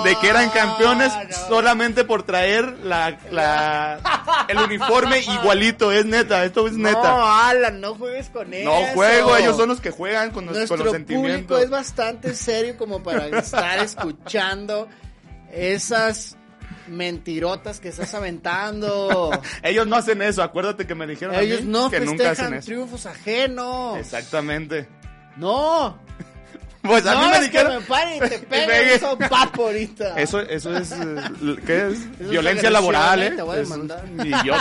de 0.05 0.17
que 0.21 0.29
eran 0.29 0.51
campeones 0.51 1.13
no. 1.29 1.37
solamente 1.49 2.05
por 2.05 2.23
traer 2.23 2.65
la, 2.85 3.19
la- 3.31 4.45
el 4.49 4.59
uniforme 4.59 5.19
igualito. 5.41 5.91
Es 5.93 6.05
neta, 6.07 6.45
esto 6.45 6.67
es 6.67 6.75
neta. 6.75 7.03
No, 7.03 7.27
Alan, 7.27 7.81
no 7.81 7.95
juegues 7.95 8.29
con 8.31 8.53
eso. 8.55 8.65
No 8.71 8.87
juego, 8.95 9.37
ellos 9.37 9.57
son 9.57 9.69
los 9.69 9.81
que 9.81 9.91
juegan 9.91 10.31
con 10.31 10.47
los, 10.47 10.55
Nuestro 10.57 10.77
con 10.77 10.85
los 10.87 10.93
público 10.95 11.11
sentimientos. 11.13 11.63
es 11.63 11.71
bastante 11.71 12.35
serio 12.35 12.77
como 12.77 13.03
para 13.03 13.27
estar 13.27 13.79
escuchando 13.85 14.89
esas 15.53 16.37
mentirotas 16.89 17.81
que 17.81 17.89
estás 17.89 18.13
aventando. 18.15 19.31
Ellos 19.63 19.87
no 19.87 19.97
hacen 19.97 20.21
eso, 20.23 20.43
acuérdate 20.43 20.87
que 20.87 20.95
me 20.95 21.07
dijeron 21.07 21.35
a 21.35 21.39
mí 21.39 21.45
Ellos 21.45 21.63
no 21.65 21.91
que 21.91 22.01
nunca 22.01 22.31
hacen 22.33 22.55
eso. 22.55 22.67
triunfos 22.67 23.07
ajenos. 23.07 23.99
Exactamente. 23.99 24.89
No. 25.37 25.99
Pues 26.83 27.07
a 27.07 27.15
no 27.15 27.21
mí 27.23 27.27
me 27.31 27.37
es 27.37 27.43
dijeron 27.45 27.73
que 27.75 27.79
me 27.79 27.85
pare 27.87 28.17
y 28.17 28.21
te 28.21 28.39
pegue. 28.41 28.95
eso 28.95 29.17
papo 29.17 29.67
ahorita. 29.67 30.15
Eso, 30.21 30.41
eso 30.41 30.77
es, 30.77 30.91
eh, 30.93 31.17
¿qué 31.65 31.87
es? 31.89 32.29
Violencia 32.29 32.71
laboral, 32.71 33.23
¿eh? 33.23 33.27
¿eh? 33.29 33.31
Te 33.37 33.43
voy 33.43 33.57
a 33.57 33.61
Eso 33.61 33.75
es- 33.75 33.89
demandar. 33.89 34.05
y 34.27 34.47
yo, 34.47 34.55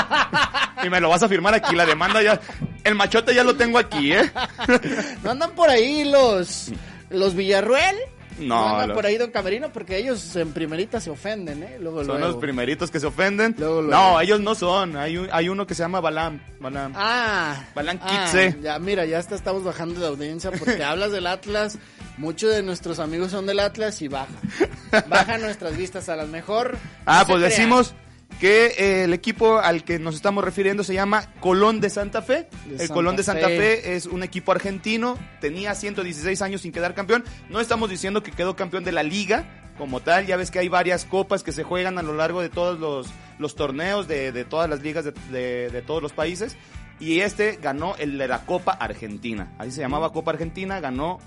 y 0.84 0.90
me 0.90 1.00
lo 1.02 1.10
vas 1.10 1.24
a 1.24 1.28
firmar 1.30 1.54
aquí, 1.56 1.76
la 1.76 1.86
demanda 1.86 2.22
ya, 2.22 2.40
el 2.84 2.94
machote 2.96 3.34
ya 3.34 3.44
lo 3.44 3.56
tengo 3.56 3.80
aquí, 3.80 4.14
¿eh? 4.14 4.32
No 5.24 5.32
andan 5.32 5.52
por 5.52 5.70
ahí 5.70 6.04
los 6.06 6.72
los 7.10 7.34
Villarruel. 7.36 7.96
No, 8.40 8.70
andan 8.70 8.90
los- 8.90 8.96
por 8.96 9.06
ahí 9.06 9.18
Don 9.18 9.30
Camerino 9.32 9.72
porque 9.74 9.98
ellos 9.98 10.36
en 10.36 10.52
primerita 10.54 11.00
se 11.02 11.10
ofenden, 11.10 11.62
¿eh? 11.64 11.78
Luego, 11.80 12.00
Son 12.00 12.08
luego. 12.18 12.28
los 12.28 12.36
primeritos 12.38 12.90
que 12.90 13.00
se 13.00 13.06
ofenden. 13.08 13.56
Luego. 13.58 13.82
No, 13.84 14.20
ellos 14.22 14.40
no 14.40 14.56
son, 14.56 14.96
hay, 14.96 15.18
un- 15.18 15.30
hay 15.32 15.50
uno 15.50 15.68
que 15.68 15.76
se 15.76 15.84
llama 15.84 16.00
Balam, 16.00 16.40
Balam. 16.60 16.94
Ah, 16.96 17.64
Balan 17.76 18.00
ah, 18.02 18.26
Kitze. 18.32 18.58
ya 18.62 18.80
mira, 18.80 19.06
ya 19.06 19.20
hasta 19.20 19.36
estamos 19.36 19.64
bajando 19.64 20.00
de 20.00 20.08
audiencia 20.08 20.52
porque 20.52 20.84
hablas 20.84 21.12
del 21.12 21.26
Atlas. 21.28 21.78
Muchos 22.22 22.54
de 22.54 22.62
nuestros 22.62 23.00
amigos 23.00 23.32
son 23.32 23.48
del 23.48 23.60
Atlas 23.60 24.00
y 24.04 24.08
baja. 24.08 24.28
Baja 25.10 25.40
nuestras 25.40 25.76
vistas 25.76 26.08
a 26.08 26.16
las 26.16 26.28
mejor. 26.28 26.78
Ah, 27.08 27.22
no 27.28 27.34
pues 27.34 27.42
decimos 27.42 27.96
que 28.40 28.68
eh, 28.78 29.04
el 29.06 29.14
equipo 29.14 29.58
al 29.58 29.84
que 29.84 29.98
nos 29.98 30.14
estamos 30.16 30.44
refiriendo 30.44 30.84
se 30.84 30.94
llama 30.94 31.34
Colón 31.40 31.82
de 31.82 31.90
Santa 31.90 32.22
Fe. 32.22 32.48
De 32.68 32.74
el 32.74 32.78
Santa 32.80 32.94
Colón 32.94 33.16
de 33.16 33.24
Santa 33.24 33.48
Fe. 33.48 33.58
Fe. 33.58 33.96
es 33.96 34.06
un 34.06 34.22
equipo 34.22 34.52
argentino, 34.52 35.18
tenía 35.40 35.74
116 35.74 36.42
años 36.44 36.62
sin 36.62 36.72
quedar 36.72 36.94
campeón. 36.94 37.24
No 37.50 37.60
estamos 37.60 37.90
diciendo 37.90 38.22
que 38.22 38.32
quedó 38.32 38.56
campeón 38.56 38.84
de 38.84 38.92
la 38.92 39.02
liga 39.02 39.46
como 39.80 40.00
tal, 40.00 40.28
ya 40.28 40.38
ves 40.38 40.52
que 40.52 40.60
hay 40.60 40.68
varias 40.68 41.06
copas 41.06 41.42
que 41.42 41.52
se 41.52 41.64
juegan 41.64 41.98
a 41.98 42.04
lo 42.04 42.14
largo 42.14 42.42
de 42.44 42.50
todos 42.50 42.80
los, 42.80 43.08
los 43.40 43.56
torneos 43.56 44.08
de, 44.08 44.32
de 44.32 44.46
todas 44.46 44.70
las 44.70 44.82
ligas 44.84 45.06
de, 45.06 45.12
de- 45.32 45.70
de 45.72 45.82
todos 45.82 46.04
los 46.04 46.14
países. 46.14 46.56
Y 47.00 47.22
este 47.22 47.58
ganó 47.60 47.96
el 47.98 48.20
de 48.20 48.28
la 48.28 48.46
Copa 48.46 48.74
Argentina. 48.74 49.52
Así 49.58 49.72
se 49.72 49.82
llamaba 49.82 50.14
Copa 50.14 50.30
Argentina, 50.32 50.80
ganó 50.80 51.18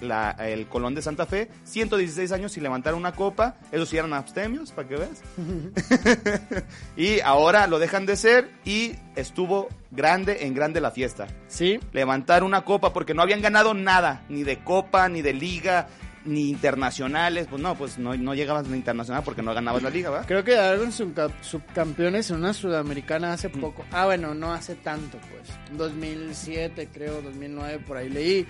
la- 0.00 0.32
el 0.38 0.66
Colón 0.66 0.94
de 0.94 1.02
Santa 1.02 1.26
Fe, 1.26 1.48
116 1.64 2.32
años 2.32 2.52
sin 2.52 2.62
levantar 2.62 2.94
una 2.94 3.12
copa, 3.12 3.56
esos 3.72 3.88
sí 3.88 3.96
eran 3.96 4.12
abstemios, 4.12 4.72
para 4.72 4.88
que 4.88 4.96
veas. 4.96 5.22
y 6.96 7.20
ahora 7.20 7.66
lo 7.66 7.78
dejan 7.78 8.06
de 8.06 8.16
ser 8.16 8.50
y 8.64 8.94
estuvo 9.16 9.68
grande 9.90 10.44
en 10.46 10.54
grande 10.54 10.80
la 10.80 10.90
fiesta. 10.90 11.26
Sí, 11.48 11.78
Levantar 11.92 12.42
una 12.42 12.62
copa 12.64 12.92
porque 12.92 13.14
no 13.14 13.22
habían 13.22 13.40
ganado 13.42 13.74
nada, 13.74 14.22
ni 14.28 14.42
de 14.42 14.58
copa, 14.58 15.08
ni 15.08 15.22
de 15.22 15.32
liga, 15.34 15.88
ni 16.24 16.48
internacionales. 16.50 17.46
Pues 17.48 17.60
no, 17.62 17.74
pues 17.76 17.98
no, 17.98 18.14
no 18.16 18.34
llegabas 18.34 18.66
a 18.66 18.70
la 18.70 18.76
internacional 18.76 19.22
porque 19.24 19.42
no 19.42 19.54
ganabas 19.54 19.82
la 19.82 19.90
liga, 19.90 20.10
¿va? 20.10 20.22
creo 20.26 20.42
que 20.42 20.56
subca- 20.90 21.30
subcampeones 21.42 22.30
en 22.30 22.36
una 22.36 22.52
sudamericana 22.54 23.32
hace 23.32 23.48
poco. 23.50 23.84
Ah, 23.92 24.06
bueno, 24.06 24.34
no 24.34 24.52
hace 24.52 24.74
tanto, 24.74 25.18
pues. 25.30 25.78
2007, 25.78 26.88
creo, 26.92 27.22
2009, 27.22 27.78
por 27.86 27.96
ahí 27.96 28.08
leí. 28.08 28.46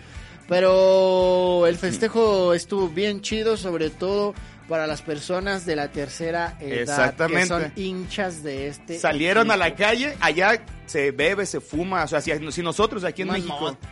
Pero 0.48 1.66
el 1.66 1.76
festejo 1.76 2.52
estuvo 2.54 2.88
bien 2.88 3.20
chido, 3.22 3.56
sobre 3.56 3.90
todo 3.90 4.34
para 4.68 4.86
las 4.86 5.02
personas 5.02 5.66
de 5.66 5.76
la 5.76 5.88
tercera 5.88 6.56
edad 6.60 6.80
Exactamente. 6.80 7.42
que 7.42 7.46
son 7.46 7.72
hinchas 7.76 8.42
de 8.42 8.68
este 8.68 8.98
Salieron 8.98 9.50
a 9.50 9.56
la 9.56 9.74
calle, 9.74 10.16
allá 10.20 10.64
se 10.86 11.10
bebe, 11.12 11.46
se 11.46 11.60
fuma, 11.60 12.04
o 12.04 12.08
sea, 12.08 12.20
si, 12.20 12.30
si 12.52 12.62
nosotros 12.62 13.04
aquí 13.04 13.22
en 13.22 13.28
México... 13.28 13.76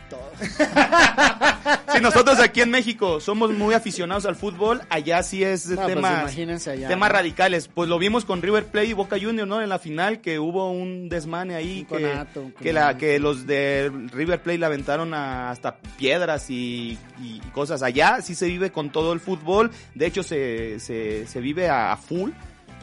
Si 1.93 1.99
nosotros 2.01 2.39
aquí 2.39 2.61
en 2.61 2.71
México 2.71 3.19
somos 3.21 3.51
muy 3.51 3.73
aficionados 3.75 4.25
al 4.25 4.35
fútbol, 4.35 4.81
allá 4.89 5.21
sí 5.23 5.43
es 5.43 5.67
No, 5.67 5.75
pues 5.75 5.87
temas, 5.87 6.67
allá, 6.67 6.87
temas 6.87 7.09
¿no? 7.09 7.13
radicales. 7.15 7.69
Pues 7.73 7.87
lo 7.87 7.99
vimos 7.99 8.25
con 8.25 8.41
River 8.41 8.65
Plate 8.65 8.87
y 8.87 8.93
Boca 8.93 9.17
Juniors, 9.21 9.47
¿no? 9.47 9.61
En 9.61 9.69
la 9.69 9.79
final 9.79 10.19
que 10.19 10.39
hubo 10.39 10.71
un 10.71 11.07
desmane 11.07 11.55
ahí 11.55 11.85
Un 11.89 11.97
que, 11.97 12.03
conato, 12.09 12.41
un 12.41 12.51
que, 12.53 12.73
la, 12.73 12.97
que 12.97 13.19
los 13.19 13.45
de 13.45 13.91
River 14.11 14.41
Plate 14.41 14.57
le 14.57 14.65
aventaron 14.65 15.13
a- 15.13 15.51
hasta 15.51 15.77
piedras 15.77 16.49
y, 16.49 16.97
y 17.21 17.39
cosas. 17.53 17.83
Allá 17.83 18.21
sí 18.21 18.33
se 18.35 18.47
vive 18.47 18.71
con 18.71 18.89
todo 18.91 19.13
el 19.13 19.19
fútbol. 19.19 19.71
De 19.93 20.07
hecho, 20.07 20.23
se, 20.23 20.79
se, 20.79 21.27
se 21.27 21.39
vive 21.41 21.69
a, 21.69 21.91
a 21.93 21.97
full. 21.97 22.31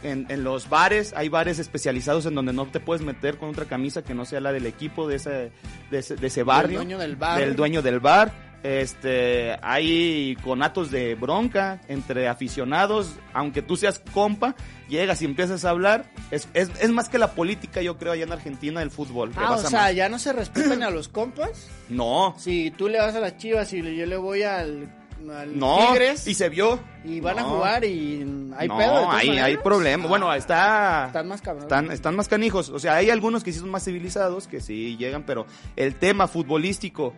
En, 0.03 0.27
en 0.29 0.45
los 0.45 0.69
bares, 0.69 1.13
hay 1.17 1.29
bares 1.29 1.59
especializados 1.59 2.25
en 2.27 2.35
donde 2.35 2.53
no 2.53 2.67
te 2.67 2.81
puedes 2.81 3.03
meter 3.03 3.37
con 3.37 3.51
otra 3.51 3.67
camisa 3.67 4.03
que 4.03 4.15
no 4.15 4.25
sea 4.25 4.41
la 4.41 4.53
del 4.53 4.67
equipo 4.67 5.07
de 5.07 5.17
ese, 5.17 5.53
de 5.91 5.99
ese, 5.99 6.17
de 6.17 6.27
ese 6.27 6.43
barrio. 6.43 6.79
dueño 6.79 6.99
del 6.99 7.17
bar. 7.17 7.39
Del 7.39 7.55
dueño 7.57 7.83
del 7.83 8.01
bar. 8.01 8.33
Este, 8.63 9.57
hay 9.63 10.37
conatos 10.45 10.91
de 10.91 11.15
bronca 11.15 11.81
entre 11.89 12.29
aficionados, 12.29 13.15
aunque 13.33 13.63
tú 13.63 13.75
seas 13.77 14.03
compa, 14.13 14.55
llegas 14.89 15.23
y 15.23 15.25
empiezas 15.25 15.65
a 15.65 15.71
hablar. 15.71 16.05
Es, 16.31 16.47
es, 16.53 16.71
es 16.79 16.91
más 16.91 17.09
que 17.09 17.19
la 17.19 17.33
política, 17.33 17.81
yo 17.81 17.97
creo, 17.97 18.13
allá 18.13 18.25
en 18.25 18.33
Argentina, 18.33 18.83
el 18.83 18.91
fútbol. 18.91 19.33
Ah, 19.37 19.53
o 19.53 19.59
sea, 19.59 19.81
más. 19.81 19.95
ya 19.95 20.09
no 20.11 20.19
se 20.19 20.33
respetan 20.35 20.83
a 20.83 20.91
los 20.91 21.09
compas. 21.09 21.71
No, 21.89 22.35
Si 22.39 22.71
tú 22.71 22.89
le 22.89 22.99
vas 22.99 23.15
a 23.15 23.21
las 23.21 23.39
chivas 23.39 23.73
y 23.73 23.83
yo 23.97 24.07
le 24.07 24.17
voy 24.17 24.43
al, 24.43 24.89
al 25.29 25.59
no, 25.59 25.89
Tigres 25.91 26.27
y 26.27 26.35
se 26.35 26.49
vio. 26.49 26.79
y 27.05 27.21
van 27.21 27.39
a 27.39 27.43
No. 27.43 27.49
jugar 27.51 27.85
y 27.85 28.21
hay 28.57 28.69
no, 28.69 28.79
pedo. 28.79 29.03
todas 29.03 29.15
hay, 29.21 29.31
hay 29.39 29.57
problema. 29.59 30.07
Bueno, 30.07 30.33
está... 30.33 31.07
Están 31.09 31.29
más 31.29 31.41
cabrones. 31.43 31.65
Están, 31.65 31.91
están 31.91 32.17
más 32.17 32.29
canijos. 32.29 32.69
O 32.71 32.79
sea, 32.79 32.95
hay 32.97 33.11
algunos 33.11 33.45
que 33.45 33.53
sí 33.53 33.59
son 33.59 33.71
más 33.71 33.85
civilizados, 33.85 34.47
que 34.47 34.61
sí 34.61 34.97
llegan, 34.97 35.25
pero 35.25 35.47
el 35.77 35.95
tema 35.97 36.29
futbolístico 36.29 37.13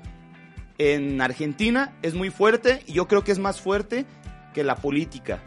en 0.78 1.20
Argentina 1.20 1.92
es 2.02 2.14
muy 2.14 2.30
fuerte 2.30 2.82
y 2.86 2.92
yo 2.94 3.06
creo 3.06 3.22
que 3.24 3.32
es 3.32 3.38
más 3.38 3.60
fuerte 3.60 4.04
que 4.54 4.64
la 4.64 4.76
política. 4.76 5.40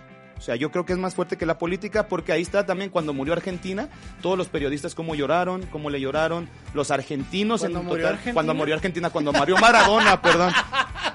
O 0.45 0.47
sea, 0.47 0.55
yo 0.55 0.69
creo 0.69 0.85
que 0.85 0.93
es 0.93 0.99
más 0.99 1.15
fuerte 1.15 1.37
que 1.37 1.47
la 1.47 1.57
política 1.57 2.07
porque 2.07 2.31
ahí 2.31 2.43
está 2.43 2.67
también 2.67 2.91
cuando 2.91 3.15
murió 3.15 3.33
Argentina, 3.33 3.89
todos 4.21 4.37
los 4.37 4.47
periodistas 4.47 4.93
cómo 4.93 5.15
lloraron, 5.15 5.65
cómo 5.71 5.89
le 5.89 5.99
lloraron, 5.99 6.47
los 6.75 6.91
argentinos 6.91 7.61
¿Cuándo 7.61 7.79
en 7.79 7.85
murió 7.85 8.03
total, 8.03 8.13
Argentina? 8.13 8.33
cuando 8.35 8.53
murió 8.53 8.75
Argentina, 8.75 9.09
cuando 9.09 9.33
murió 9.33 9.57
Maradona, 9.57 10.21
perdón. 10.21 10.53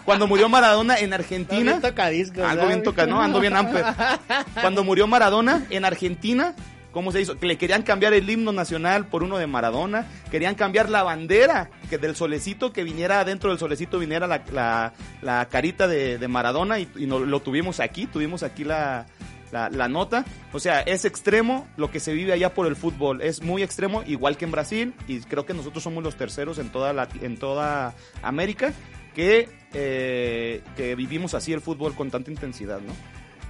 Cuando 0.05 0.27
murió 0.27 0.49
Maradona 0.49 0.99
en 0.99 1.13
Argentina, 1.13 1.63
bien 1.63 1.81
tocadiscos, 1.81 2.39
¿verdad? 2.39 2.67
bien 2.67 2.83
toca, 2.83 3.07
¿no? 3.07 3.23
Ando 3.23 3.39
bien 3.39 3.55
amper. 3.55 3.85
Cuando 4.61 4.83
murió 4.83 5.07
Maradona 5.07 5.65
en 5.71 5.85
Argentina, 5.85 6.57
cómo 6.93 7.13
se 7.13 7.21
hizo. 7.21 7.39
Que 7.39 7.47
le 7.47 7.59
querían 7.59 7.83
cambiar 7.83 8.13
el 8.15 8.29
himno 8.29 8.53
nacional 8.53 9.07
por 9.07 9.23
uno 9.23 9.39
de 9.39 9.47
Maradona. 9.47 10.07
Querían 10.31 10.55
cambiar 10.55 10.89
la 10.91 11.03
bandera 11.03 11.71
que 11.89 11.99
del 11.99 12.17
solecito, 12.17 12.73
que 12.73 12.85
viniera 12.85 13.25
dentro 13.25 13.51
del 13.51 13.59
solecito, 13.59 13.99
viniera 13.99 14.27
la, 14.27 14.93
la, 15.23 15.49
carita 15.49 15.87
de, 15.89 16.19
de 16.19 16.29
Maradona. 16.29 16.79
Y, 16.79 16.89
no- 17.07 17.19
lo 17.21 17.41
tuvimos 17.41 17.81
aquí, 17.81 18.07
tuvimos 18.07 18.43
aquí 18.43 18.65
la, 18.65 19.07
la, 19.51 19.89
nota. 19.89 20.25
O 20.53 20.61
sea, 20.61 20.81
es 20.81 21.05
extremo 21.05 21.67
lo 21.77 21.91
que 21.91 22.01
se 22.01 22.13
vive 22.13 22.33
allá 22.33 22.55
por 22.55 22.67
el 22.67 22.77
fútbol. 22.77 23.21
Es 23.23 23.43
muy 23.43 23.63
extremo, 23.63 24.03
igual 24.07 24.37
que 24.37 24.45
en 24.45 24.51
Brasil. 24.51 24.95
Y 25.09 25.21
creo 25.21 25.47
que 25.47 25.55
nosotros 25.55 25.83
somos 25.83 26.03
los 26.05 26.17
terceros 26.17 26.59
en 26.59 26.71
toda, 26.71 27.09
en 27.21 27.37
toda 27.37 27.95
América 28.23 28.73
que, 29.15 29.49
eh, 29.75 30.63
que 30.77 30.95
vivimos 30.95 31.35
así 31.35 31.53
el 31.53 31.61
fútbol 31.61 31.95
con 31.95 32.11
tanta 32.11 32.31
intensidad, 32.31 32.81
¿no? 32.81 32.93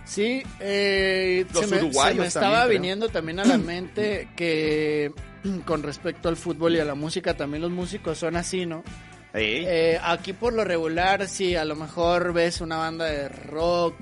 Sí, 0.04 0.42
eh, 0.58 1.46
Los 1.52 1.66
se 1.66 1.82
me, 1.82 1.92
se 1.92 2.14
me 2.14 2.26
estaba 2.26 2.64
creo. 2.64 2.80
viniendo 2.80 3.08
también 3.08 3.38
a 3.40 3.44
la 3.44 3.58
mente 3.58 4.28
que 4.36 5.12
con 5.64 5.82
respecto 5.82 6.28
al 6.28 6.36
fútbol 6.36 6.74
y 6.76 6.80
a 6.80 6.84
la 6.84 6.94
música, 6.94 7.34
también 7.36 7.62
los 7.62 7.70
músicos 7.70 8.18
son 8.18 8.36
así, 8.36 8.66
¿no? 8.66 8.82
Eh, 9.32 9.98
aquí 10.02 10.32
por 10.32 10.52
lo 10.52 10.64
regular, 10.64 11.28
si 11.28 11.54
a 11.54 11.64
lo 11.64 11.76
mejor 11.76 12.32
ves 12.32 12.60
una 12.60 12.78
banda 12.78 13.04
de 13.04 13.28
rock 13.28 13.94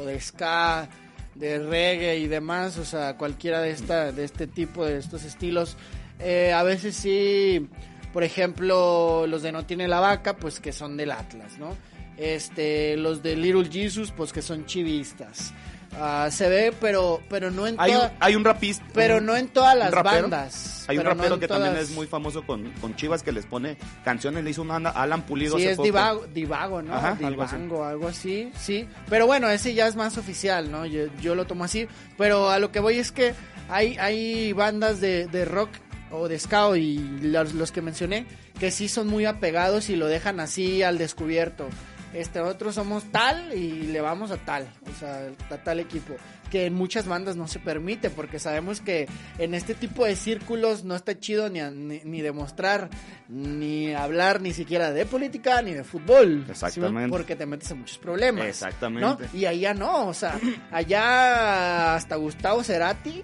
o 0.00 0.04
de 0.04 0.20
ska, 0.20 0.88
de 1.34 1.58
reggae 1.58 2.18
y 2.18 2.28
demás, 2.28 2.78
o 2.78 2.84
sea, 2.84 3.16
cualquiera 3.16 3.60
de 3.60 3.70
esta, 3.70 4.12
de 4.12 4.24
este 4.24 4.46
tipo, 4.46 4.84
de 4.84 4.98
estos 4.98 5.24
estilos, 5.24 5.76
eh, 6.20 6.52
a 6.52 6.62
veces 6.62 6.94
sí, 6.94 7.68
por 8.12 8.22
ejemplo, 8.22 9.26
los 9.26 9.42
de 9.42 9.50
No 9.50 9.64
Tiene 9.66 9.88
la 9.88 9.98
Vaca, 10.00 10.36
pues 10.36 10.60
que 10.60 10.72
son 10.72 10.96
del 10.96 11.10
Atlas, 11.10 11.58
¿no? 11.58 11.76
Este, 12.18 12.96
los 12.96 13.22
de 13.22 13.36
Little 13.36 13.68
Jesus, 13.70 14.10
pues 14.10 14.32
que 14.32 14.42
son 14.42 14.66
chivistas. 14.66 15.52
Ah, 16.00 16.28
se 16.30 16.48
ve, 16.50 16.72
pero, 16.80 17.22
pero 17.30 17.50
no 17.50 17.66
en 17.66 17.76
hay, 17.78 17.92
toda- 17.92 18.12
hay 18.20 18.36
un 18.36 18.44
rapista. 18.44 18.84
pero 18.92 19.16
un- 19.18 19.26
no 19.26 19.36
en 19.36 19.48
todas 19.48 19.76
las 19.76 19.90
rapero. 19.90 20.22
bandas. 20.22 20.84
Hay 20.86 20.98
un 20.98 21.04
no 21.04 21.10
rapero 21.10 21.38
que 21.40 21.48
también 21.48 21.76
es 21.76 21.90
muy 21.92 22.06
famoso 22.06 22.44
con, 22.44 22.70
con 22.80 22.94
Chivas 22.94 23.22
que 23.22 23.32
les 23.32 23.46
pone 23.46 23.78
canciones. 24.04 24.44
Le 24.44 24.50
hizo 24.50 24.62
una 24.62 24.76
Alan 24.76 25.22
Pulido 25.22 25.56
Sí, 25.56 25.62
hace 25.62 25.70
es 25.72 25.76
poco. 25.76 25.86
divago, 25.86 26.26
divago, 26.34 26.82
¿no? 26.82 26.94
Ajá, 26.94 27.16
algo 27.24 27.42
así. 27.42 27.56
Divango, 27.56 27.84
algo 27.84 28.08
así, 28.08 28.52
sí. 28.58 28.86
Pero 29.08 29.26
bueno, 29.26 29.48
ese 29.48 29.72
ya 29.74 29.86
es 29.86 29.96
más 29.96 30.18
oficial, 30.18 30.70
¿no? 30.70 30.84
Yo, 30.86 31.04
yo 31.22 31.34
lo 31.34 31.46
tomo 31.46 31.64
así. 31.64 31.88
Pero 32.18 32.50
a 32.50 32.58
lo 32.58 32.70
que 32.70 32.80
voy 32.80 32.98
es 32.98 33.10
que 33.10 33.34
hay, 33.70 33.96
hay 33.98 34.52
bandas 34.52 35.00
de, 35.00 35.26
de 35.26 35.44
rock 35.46 35.70
o 36.10 36.28
de 36.28 36.38
ska 36.38 36.76
y 36.76 36.98
los, 37.22 37.54
los 37.54 37.72
que 37.72 37.80
mencioné 37.82 38.26
que 38.60 38.70
sí 38.70 38.88
son 38.88 39.06
muy 39.08 39.24
apegados 39.24 39.88
y 39.88 39.96
lo 39.96 40.06
dejan 40.06 40.38
así 40.40 40.82
al 40.82 40.98
descubierto. 40.98 41.68
Este, 42.14 42.38
nosotros 42.40 42.74
somos 42.74 43.04
tal 43.12 43.52
y 43.52 43.82
le 43.88 44.00
vamos 44.00 44.30
a 44.30 44.38
tal, 44.38 44.66
o 44.90 44.98
sea, 44.98 45.28
a 45.50 45.56
tal 45.58 45.80
equipo. 45.80 46.14
Que 46.50 46.64
en 46.64 46.72
muchas 46.72 47.06
bandas 47.06 47.36
no 47.36 47.46
se 47.46 47.58
permite 47.58 48.08
porque 48.08 48.38
sabemos 48.38 48.80
que 48.80 49.06
en 49.38 49.52
este 49.52 49.74
tipo 49.74 50.06
de 50.06 50.16
círculos 50.16 50.82
no 50.84 50.94
está 50.96 51.18
chido 51.20 51.50
ni, 51.50 51.60
a- 51.60 51.70
ni, 51.70 52.00
ni 52.04 52.22
demostrar, 52.22 52.88
ni 53.28 53.92
hablar 53.92 54.40
ni 54.40 54.54
siquiera 54.54 54.90
de 54.90 55.04
política 55.04 55.60
ni 55.60 55.74
de 55.74 55.84
fútbol. 55.84 56.44
¿sí? 56.46 56.50
Exactamente. 56.52 57.10
Porque 57.10 57.36
te 57.36 57.44
metes 57.44 57.70
en 57.72 57.80
muchos 57.80 57.98
problemas. 57.98 58.46
Exactamente. 58.46 59.06
¿no? 59.06 59.18
Y 59.38 59.44
allá 59.44 59.74
no, 59.74 60.06
o 60.08 60.14
sea, 60.14 60.38
allá 60.70 61.94
hasta 61.96 62.16
Gustavo 62.16 62.64
Cerati 62.64 63.22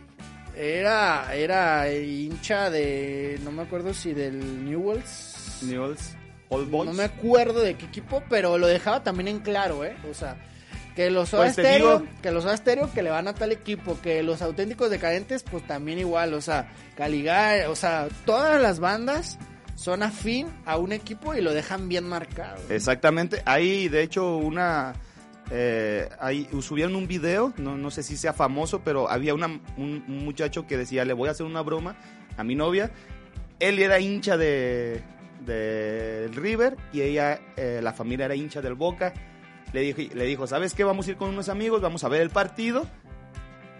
era, 0.54 1.34
era 1.34 1.90
hincha 1.92 2.68
de, 2.70 3.40
no 3.42 3.50
me 3.52 3.62
acuerdo 3.62 3.94
si 3.94 4.12
del 4.12 4.64
Newells. 4.66 5.60
Newell's 5.62 6.14
Boys. 6.70 6.88
No 6.90 6.94
me 6.96 7.04
acuerdo 7.04 7.60
de 7.60 7.74
qué 7.76 7.86
equipo, 7.86 8.22
pero 8.30 8.58
lo 8.58 8.66
dejaba 8.66 9.02
también 9.02 9.28
en 9.28 9.40
claro, 9.40 9.84
¿eh? 9.84 9.96
O 10.10 10.14
sea, 10.14 10.36
que 10.96 11.10
los 11.10 11.28
Soda 11.30 11.44
Pues 11.44 11.56
te 11.56 11.62
Stereo, 11.62 11.98
digo- 12.00 12.10
que 12.22 12.30
los 12.30 12.44
Soda 12.44 12.56
Stereo 12.56 12.92
que 12.92 13.02
le 13.02 13.10
van 13.10 13.26
a 13.28 13.34
tal 13.34 13.50
equipo, 13.52 13.98
que 14.00 14.22
los 14.22 14.40
auténticos 14.42 14.90
decadentes, 14.90 15.42
pues 15.42 15.66
también 15.66 15.98
igual, 15.98 16.34
o 16.34 16.40
sea, 16.40 16.70
Caligari, 16.96 17.62
o 17.66 17.74
sea, 17.74 18.08
todas 18.24 18.60
las 18.62 18.78
bandas 18.80 19.38
son 19.74 20.04
afín 20.04 20.46
a 20.66 20.76
un 20.76 20.92
equipo 20.92 21.34
y 21.34 21.40
lo 21.40 21.52
dejan 21.52 21.88
bien 21.88 22.04
marcado. 22.08 22.58
Exactamente. 22.70 23.42
Hay, 23.44 23.88
de 23.88 24.02
hecho, 24.02 24.36
una... 24.36 24.94
Eh, 25.50 26.08
ahí 26.20 26.48
subieron 26.62 26.94
un 26.96 27.06
video, 27.06 27.52
no, 27.58 27.76
no 27.76 27.90
sé 27.90 28.02
si 28.02 28.16
sea 28.16 28.32
famoso, 28.32 28.80
pero 28.82 29.10
había 29.10 29.34
una- 29.34 29.60
un, 29.76 30.02
un 30.08 30.24
muchacho 30.24 30.66
que 30.66 30.76
decía, 30.78 31.04
le 31.04 31.12
voy 31.12 31.28
a 31.28 31.32
hacer 31.32 31.44
una 31.44 31.60
broma 31.60 31.96
a 32.38 32.44
mi 32.44 32.54
novia. 32.54 32.90
Él 33.60 33.78
era 33.78 33.98
hincha 34.00 34.36
de 34.38 35.02
del 35.44 36.34
River 36.34 36.76
y 36.92 37.02
ella, 37.02 37.40
eh, 37.56 37.80
la 37.82 37.92
familia 37.92 38.26
era 38.26 38.34
hincha 38.34 38.60
del 38.60 38.74
Boca. 38.74 39.12
Le 39.72 39.80
dijo, 39.80 40.14
le 40.14 40.24
dijo, 40.24 40.46
¿sabes 40.46 40.74
qué? 40.74 40.84
Vamos 40.84 41.06
a 41.06 41.10
ir 41.10 41.16
con 41.16 41.30
unos 41.30 41.48
amigos, 41.48 41.80
vamos 41.80 42.04
a 42.04 42.08
ver 42.08 42.20
el 42.20 42.30
partido, 42.30 42.86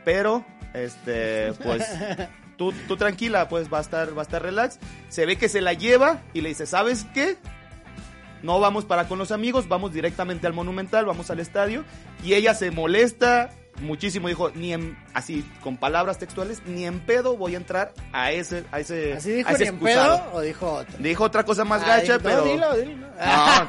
pero, 0.04 0.44
este, 0.72 1.52
pues, 1.62 1.84
tú, 2.56 2.72
tú 2.88 2.96
tranquila, 2.96 3.48
pues 3.48 3.72
va 3.72 3.78
a 3.78 3.82
estar, 3.82 4.16
va 4.16 4.22
a 4.22 4.24
estar 4.24 4.42
relax. 4.42 4.78
Se 5.08 5.26
ve 5.26 5.36
que 5.36 5.48
se 5.48 5.60
la 5.60 5.72
lleva 5.72 6.22
y 6.32 6.40
le 6.40 6.48
dice, 6.48 6.66
¿sabes 6.66 7.06
qué? 7.14 7.36
no 8.44 8.60
vamos 8.60 8.84
para 8.84 9.08
con 9.08 9.18
los 9.18 9.32
amigos, 9.32 9.68
vamos 9.68 9.94
directamente 9.94 10.46
al 10.46 10.52
Monumental, 10.52 11.06
vamos 11.06 11.30
al 11.30 11.40
estadio. 11.40 11.82
Y 12.22 12.34
ella 12.34 12.54
se 12.54 12.70
molesta 12.70 13.50
muchísimo, 13.80 14.28
dijo, 14.28 14.50
ni 14.50 14.72
en, 14.72 14.96
así, 15.14 15.44
con 15.62 15.76
palabras 15.76 16.18
textuales, 16.18 16.62
ni 16.66 16.84
en 16.86 17.00
pedo 17.00 17.36
voy 17.36 17.54
a 17.54 17.56
entrar 17.58 17.92
a 18.12 18.32
ese, 18.32 18.64
a 18.72 18.80
ese, 18.80 19.14
¿Así 19.14 19.30
dijo 19.32 19.48
a 19.48 19.52
ese 19.52 19.64
ni 19.64 19.68
en 19.68 19.74
excusado". 19.74 20.16
pedo 20.18 20.30
o 20.34 20.40
dijo 20.40 20.72
otro? 20.72 20.96
Dijo 20.98 21.24
otra 21.24 21.44
cosa 21.44 21.64
más 21.64 21.84
gacha, 21.86 22.14
no, 22.14 22.20
pero... 22.22 22.44
dilo, 22.44 22.76
dilo. 22.76 23.06
No, 23.06 23.68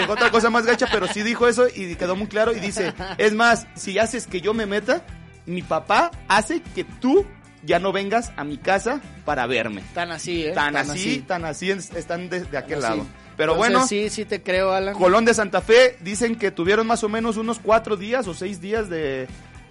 dijo 0.00 0.12
otra 0.12 0.30
cosa 0.30 0.50
más 0.50 0.66
gacha, 0.66 0.86
pero 0.90 1.06
sí 1.08 1.22
dijo 1.22 1.48
eso 1.48 1.66
y 1.74 1.94
quedó 1.96 2.16
muy 2.16 2.26
claro 2.28 2.52
y 2.52 2.60
dice, 2.60 2.94
es 3.18 3.32
más, 3.34 3.66
si 3.74 3.98
haces 3.98 4.26
que 4.26 4.40
yo 4.40 4.54
me 4.54 4.66
meta, 4.66 5.02
mi 5.46 5.62
papá 5.62 6.10
hace 6.28 6.60
que 6.74 6.84
tú 6.84 7.24
ya 7.62 7.78
no 7.78 7.92
vengas 7.92 8.32
a 8.36 8.44
mi 8.44 8.58
casa 8.58 9.00
para 9.24 9.46
verme. 9.46 9.82
Tan 9.94 10.12
así, 10.12 10.44
¿eh? 10.46 10.52
Tan, 10.52 10.76
así, 10.76 11.18
tan 11.26 11.44
así 11.44 11.70
es- 11.70 11.90
están 11.94 12.28
de, 12.28 12.44
de 12.44 12.58
aquel 12.58 12.80
lado. 12.80 13.06
Pero 13.36 13.52
Entonces, 13.52 13.72
bueno, 13.74 13.86
Sí, 13.86 14.08
sí 14.10 14.24
te 14.24 14.42
creo, 14.42 14.72
Alan. 14.72 14.94
Colón 14.94 15.24
de 15.24 15.34
Santa 15.34 15.60
Fe 15.60 15.96
dicen 16.00 16.36
que 16.36 16.50
tuvieron 16.50 16.86
más 16.86 17.04
o 17.04 17.08
menos 17.08 17.36
unos 17.36 17.58
cuatro 17.58 17.96
días 17.96 18.26
o 18.28 18.34
seis 18.34 18.60
días 18.60 18.88
de, 18.88 19.26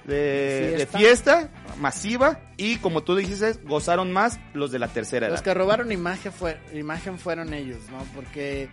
de, 0.05 0.76
de 0.78 0.86
Fiesta. 0.86 1.49
masiva 1.80 2.39
y 2.57 2.78
como 2.78 3.01
tú 3.03 3.16
dices, 3.16 3.59
gozaron 3.63 4.11
más 4.11 4.39
los 4.53 4.72
de 4.72 4.80
la 4.80 4.88
tercera 4.88 5.26
edad. 5.28 5.34
Los 5.34 5.41
que 5.41 5.53
robaron 5.53 5.91
imagen, 5.91 6.32
fue, 6.32 6.57
imagen 6.74 7.18
fueron 7.18 7.53
ellos, 7.53 7.80
¿no? 7.91 7.97
Porque 8.13 8.70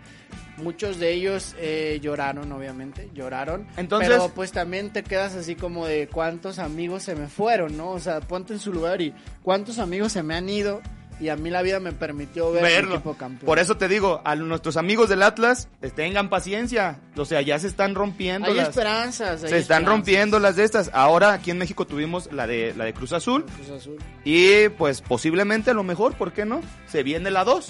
muchos 0.58 0.98
de 0.98 1.12
ellos 1.12 1.54
eh, 1.58 1.98
lloraron, 2.02 2.52
obviamente, 2.52 3.08
lloraron. 3.14 3.66
Entonces- 3.78 4.10
pero 4.10 4.28
pues 4.28 4.52
también 4.52 4.92
te 4.92 5.02
quedas 5.02 5.34
así 5.34 5.54
como 5.56 5.86
de 5.86 6.06
cuántos 6.08 6.58
amigos 6.58 7.02
se 7.02 7.14
me 7.14 7.28
fueron, 7.28 7.76
¿no? 7.78 7.90
O 7.90 7.98
sea, 7.98 8.20
ponte 8.20 8.52
en 8.52 8.58
su 8.58 8.72
lugar 8.72 9.00
y 9.00 9.14
cuántos 9.42 9.78
amigos 9.78 10.12
se 10.12 10.22
me 10.22 10.34
han 10.34 10.48
ido 10.50 10.82
y 11.20 11.28
a 11.28 11.36
mí 11.36 11.50
la 11.50 11.62
vida 11.62 11.78
me 11.80 11.92
permitió 11.92 12.50
ver 12.52 12.62
verlo. 12.62 12.90
el 12.90 12.94
equipo 12.96 13.14
campeón. 13.16 13.46
Por 13.46 13.58
eso 13.58 13.76
te 13.76 13.88
digo, 13.88 14.20
a 14.24 14.34
nuestros 14.36 14.76
amigos 14.76 15.08
del 15.08 15.22
Atlas, 15.22 15.68
pues, 15.80 15.94
tengan 15.94 16.28
paciencia. 16.30 16.98
O 17.16 17.24
sea, 17.24 17.40
ya 17.42 17.58
se 17.58 17.66
están 17.68 17.94
rompiendo 17.94 18.48
hay 18.48 18.54
las... 18.54 18.68
esperanzas. 18.70 19.30
hay 19.30 19.50
Se 19.50 19.58
están 19.58 19.58
esperanzas. 19.82 19.88
rompiendo 19.88 20.38
las 20.38 20.56
de 20.56 20.64
estas. 20.64 20.90
Ahora 20.92 21.32
aquí 21.32 21.50
en 21.50 21.58
México 21.58 21.86
tuvimos 21.86 22.32
la 22.32 22.46
de 22.46 22.74
la 22.76 22.84
de 22.84 22.94
Cruz 22.94 23.12
Azul 23.12 23.44
Cruz 23.44 23.70
Azul. 23.70 23.96
y 24.24 24.68
pues 24.70 25.00
posiblemente 25.00 25.70
a 25.70 25.74
lo 25.74 25.82
mejor, 25.84 26.14
¿por 26.14 26.32
qué 26.32 26.44
no? 26.44 26.60
Se 26.88 27.02
viene 27.02 27.30
la 27.30 27.44
2. 27.44 27.68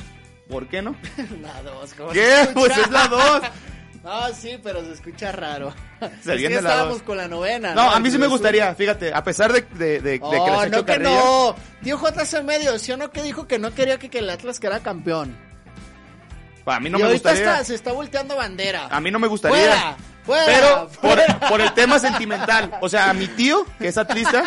¿Por 0.48 0.66
qué 0.66 0.82
no? 0.82 0.94
La 1.40 1.62
dos, 1.62 1.94
¿cómo 1.94 2.10
¿Qué? 2.10 2.26
se 2.26 2.42
escucha? 2.42 2.54
Pues 2.54 2.76
es 2.78 2.90
la 2.90 3.08
2. 3.08 3.42
No, 4.04 4.28
sí, 4.34 4.58
pero 4.62 4.84
se 4.84 4.92
escucha 4.94 5.30
raro. 5.32 5.72
Se 6.22 6.34
es 6.34 6.40
que 6.48 6.54
estábamos 6.56 6.94
dos. 6.94 7.02
con 7.02 7.16
la 7.16 7.28
novena. 7.28 7.72
No, 7.74 7.82
a 7.82 8.00
mí 8.00 8.10
sí 8.10 8.18
me 8.18 8.26
gustaría, 8.26 8.74
fíjate, 8.74 9.14
a 9.14 9.22
pesar 9.22 9.52
de, 9.52 9.62
de, 9.62 10.00
de- 10.00 10.00
de 10.00 10.18
que 10.20 10.24
Oh, 10.26 10.56
les 10.62 10.66
echo 10.72 10.76
no 10.78 10.84
que 10.84 10.98
no. 10.98 11.56
Tío 11.82 11.98
JC 11.98 12.42
Medio, 12.42 12.78
¿sí 12.80 12.90
o 12.92 12.96
no 12.96 13.10
que 13.12 13.22
dijo 13.22 13.46
que 13.46 13.58
no 13.60 13.72
quería 13.72 13.98
que, 13.98 14.08
que 14.10 14.18
el 14.18 14.28
Atlas 14.30 14.58
quedara 14.58 14.80
campeón? 14.80 15.36
A 16.66 16.80
mí 16.80 16.90
no 16.90 16.98
y 16.98 17.02
me 17.02 17.12
gustaría. 17.12 17.40
está, 17.42 17.64
se 17.64 17.74
está 17.76 17.92
volteando 17.92 18.36
bandera. 18.36 18.88
A 18.90 19.00
mí 19.00 19.10
no 19.10 19.18
me 19.20 19.26
gustaría. 19.28 19.56
Fuera, 19.56 19.96
fuera, 20.24 20.44
Pero 20.46 20.88
por, 21.00 21.10
fuera. 21.16 21.40
por 21.48 21.60
el 21.60 21.72
tema 21.74 21.98
sentimental. 21.98 22.70
O 22.80 22.88
sea, 22.88 23.10
a 23.10 23.14
mi 23.14 23.26
tío, 23.28 23.66
que 23.78 23.88
es 23.88 23.98
atlista, 23.98 24.44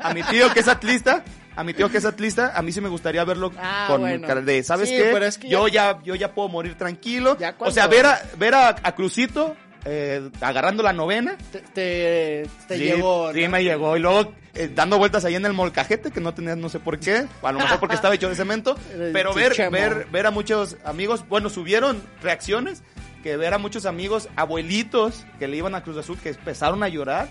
a 0.00 0.12
mi 0.14 0.22
tío 0.22 0.52
que 0.52 0.60
es 0.60 0.68
atlista, 0.68 1.22
a 1.56 1.64
mi 1.64 1.74
tío 1.74 1.90
que 1.90 1.98
es 1.98 2.04
atlista, 2.04 2.52
a 2.54 2.62
mí 2.62 2.70
sí 2.72 2.80
me 2.80 2.88
gustaría 2.88 3.24
verlo 3.24 3.52
Ah, 3.58 3.86
con 3.88 4.00
bueno. 4.02 4.26
cara 4.26 4.40
de, 4.42 4.62
¿sabes 4.62 4.88
Sí, 4.88 4.96
qué? 4.96 5.10
es 5.26 5.38
que 5.38 5.48
yo 5.48 5.66
ya- 5.68 5.92
ya, 5.98 6.02
yo 6.04 6.14
ya 6.14 6.32
puedo 6.32 6.48
morir 6.48 6.76
tranquilo. 6.76 7.36
O 7.58 7.70
sea, 7.70 7.86
ver 7.88 8.06
a, 8.06 8.20
ver 8.36 8.54
a, 8.54 8.68
a 8.68 8.94
Crucito 8.94 9.56
eh, 9.84 10.30
agarrando 10.40 10.82
la 10.82 10.92
novena. 10.92 11.36
Te, 11.52 11.60
te, 11.60 12.48
te 12.68 12.76
sí, 12.76 12.84
llegó. 12.84 13.32
Sí, 13.32 13.42
¿no? 13.44 13.50
me 13.50 13.64
llegó. 13.64 13.96
Y 13.96 14.00
luego 14.00 14.32
eh, 14.54 14.70
dando 14.74 14.98
vueltas 14.98 15.24
ahí 15.24 15.34
en 15.36 15.46
el 15.46 15.52
molcajete, 15.52 16.10
que 16.10 16.20
no 16.20 16.34
tenía 16.34 16.54
no 16.56 16.68
sé 16.68 16.78
por 16.80 16.98
qué. 16.98 17.26
A 17.42 17.52
lo 17.52 17.58
mejor 17.60 17.80
porque 17.80 17.94
estaba 17.96 18.14
hecho 18.14 18.28
de 18.28 18.34
cemento. 18.34 18.76
Pero 19.12 19.32
ver, 19.34 19.70
ver, 19.70 20.06
ver 20.10 20.26
a 20.26 20.30
muchos 20.30 20.76
amigos, 20.84 21.24
bueno, 21.28 21.48
subieron 21.48 22.02
reacciones 22.22 22.82
que 23.22 23.36
ver 23.36 23.54
a 23.54 23.58
muchos 23.58 23.86
amigos, 23.86 24.28
abuelitos 24.36 25.24
que 25.38 25.48
le 25.48 25.56
iban 25.56 25.74
a 25.74 25.82
Cruz 25.82 25.96
Azul, 25.96 26.18
que 26.18 26.30
empezaron 26.30 26.82
a 26.82 26.88
llorar. 26.88 27.28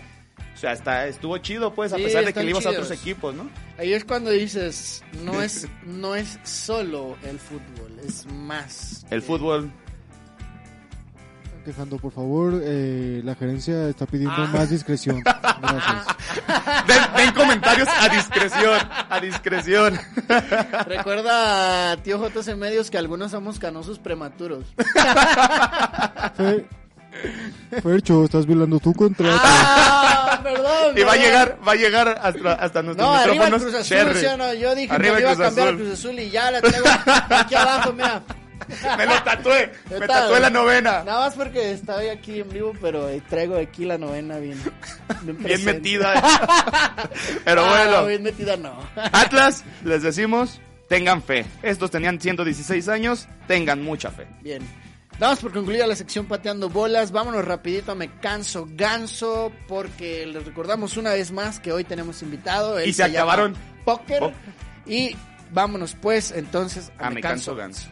O 0.55 0.59
sea, 0.59 0.71
está, 0.73 1.07
estuvo 1.07 1.38
chido, 1.38 1.73
pues, 1.73 1.93
a 1.93 1.97
Sí, 1.97 2.03
pesar 2.03 2.25
de 2.25 2.33
que 2.33 2.43
le 2.43 2.49
ibas 2.49 2.65
a 2.65 2.71
otros 2.71 2.89
equipos, 2.91 3.33
¿no? 3.35 3.47
Ahí 3.77 3.93
es 3.93 4.03
cuando 4.05 4.31
dices, 4.31 5.03
no 5.23 5.41
es, 5.41 5.67
no 5.85 6.15
es 6.15 6.39
solo 6.43 7.15
el 7.23 7.38
fútbol, 7.39 7.99
es 8.05 8.25
más. 8.25 9.05
El 9.11 9.21
que- 9.21 9.25
fútbol. 9.27 9.71
Quejando, 11.68 11.97
por 11.97 12.13
favor, 12.13 12.61
eh, 12.63 13.20
la 13.26 13.36
gerencia 13.36 13.89
está 13.89 14.05
pidiendo 14.05 14.34
Ah. 14.38 14.49
más 14.53 14.70
discreción. 14.70 15.22
Gracias. 15.22 16.05
Ven, 16.88 16.97
ven 17.13 17.34
también 17.34 17.34
comentarios 17.34 17.89
a 17.99 18.07
discreción, 18.07 18.80
a 19.09 19.20
discreción. 19.20 19.99
Recuerda, 20.88 21.97
tío 21.97 22.26
JC 22.26 22.55
Medios, 22.55 22.89
que 22.89 22.97
algunos 22.97 23.32
somos 23.32 23.59
canosos 23.59 23.99
prematuros. 23.99 24.63
Fer, 26.38 26.65
Fercho, 27.84 28.24
estás 28.24 28.45
violando 28.45 28.80
tu 28.80 28.93
contrato. 28.93 29.38
¡Ah! 29.43 30.39
Perdón. 30.41 30.97
Y 30.97 31.01
va 31.03 31.13
a 31.13 31.18
llegar, 31.18 31.57
va 31.68 31.72
a 31.74 31.76
llegar 31.76 32.07
hasta, 32.22 32.53
hasta 32.53 32.82
nuestros 32.82 33.05
No, 33.09 33.13
arriba 33.13 33.45
micrófonos. 33.47 33.61
Cruz 33.63 33.76
Azul. 33.76 34.15
¿sí 34.15 34.26
o 34.26 34.38
no? 34.38 34.53
Yo 34.53 34.74
dije 34.74 34.93
Arriba 34.93 35.15
que 35.18 35.22
iba 35.24 35.32
a 35.32 35.36
cambiar 35.36 35.68
Azul. 35.68 35.80
Cruz 35.82 35.93
Azul 35.99 36.18
y 36.20 36.30
ya 36.30 36.49
la 36.49 36.61
traigo 36.61 36.86
aquí 37.30 37.55
abajo, 37.55 37.91
mira. 37.91 38.22
Me 38.97 39.05
lo 39.05 39.24
tatué, 39.24 39.72
me 39.89 40.07
tatué 40.07 40.39
la 40.39 40.49
novena. 40.49 41.03
Nada 41.03 41.26
más 41.26 41.36
porque 41.36 41.72
estoy 41.72 42.07
aquí 42.07 42.41
en 42.41 42.49
vivo, 42.49 42.74
pero 42.82 43.07
traigo 43.30 43.57
aquí 43.57 43.86
la 43.86 43.97
novena 43.97 44.38
bien. 44.38 44.61
Bien, 45.24 45.63
metida. 45.65 46.13
Pero 47.45 47.65
Ah, 47.65 47.70
bueno, 47.70 48.05
bien 48.07 48.24
metida 48.24 48.57
no. 48.57 48.78
Atlas, 49.11 49.63
les 49.84 50.01
decimos, 50.03 50.59
tengan 50.89 51.22
fe. 51.22 51.45
Estos 51.63 51.91
tenían 51.91 52.20
116 52.20 52.88
años, 52.89 53.28
tengan 53.47 53.84
mucha 53.84 54.11
fe. 54.11 54.28
Bien. 54.41 54.61
Damos 55.20 55.39
por 55.39 55.51
concluida 55.51 55.88
la 55.88 55.95
sección 55.95 56.28
pateando 56.28 56.70
bolas. 56.70 57.11
Vámonos 57.11 57.43
rapidito 57.43 57.91
a 57.93 57.95
Me 57.95 58.20
Canso 58.20 58.68
Ganso 58.72 59.51
porque 59.68 60.28
les 60.28 60.45
recordamos 60.45 60.95
una 60.95 61.13
vez 61.13 61.32
más 61.32 61.59
que 61.59 61.72
hoy 61.72 61.84
tenemos 61.84 62.22
invitado. 62.22 62.78
Él 62.78 62.88
Y 62.89 62.93
se 62.93 63.03
acabaron. 63.03 63.55
Póker. 63.84 64.22
Oh. 64.22 64.32
Y 64.86 65.15
vámonos 65.51 65.95
pues 65.99 66.32
entonces 66.32 66.91
a, 66.99 67.07
A 67.07 67.09
Me 67.09 67.22
canso 67.22 67.55
ganso. 67.55 67.88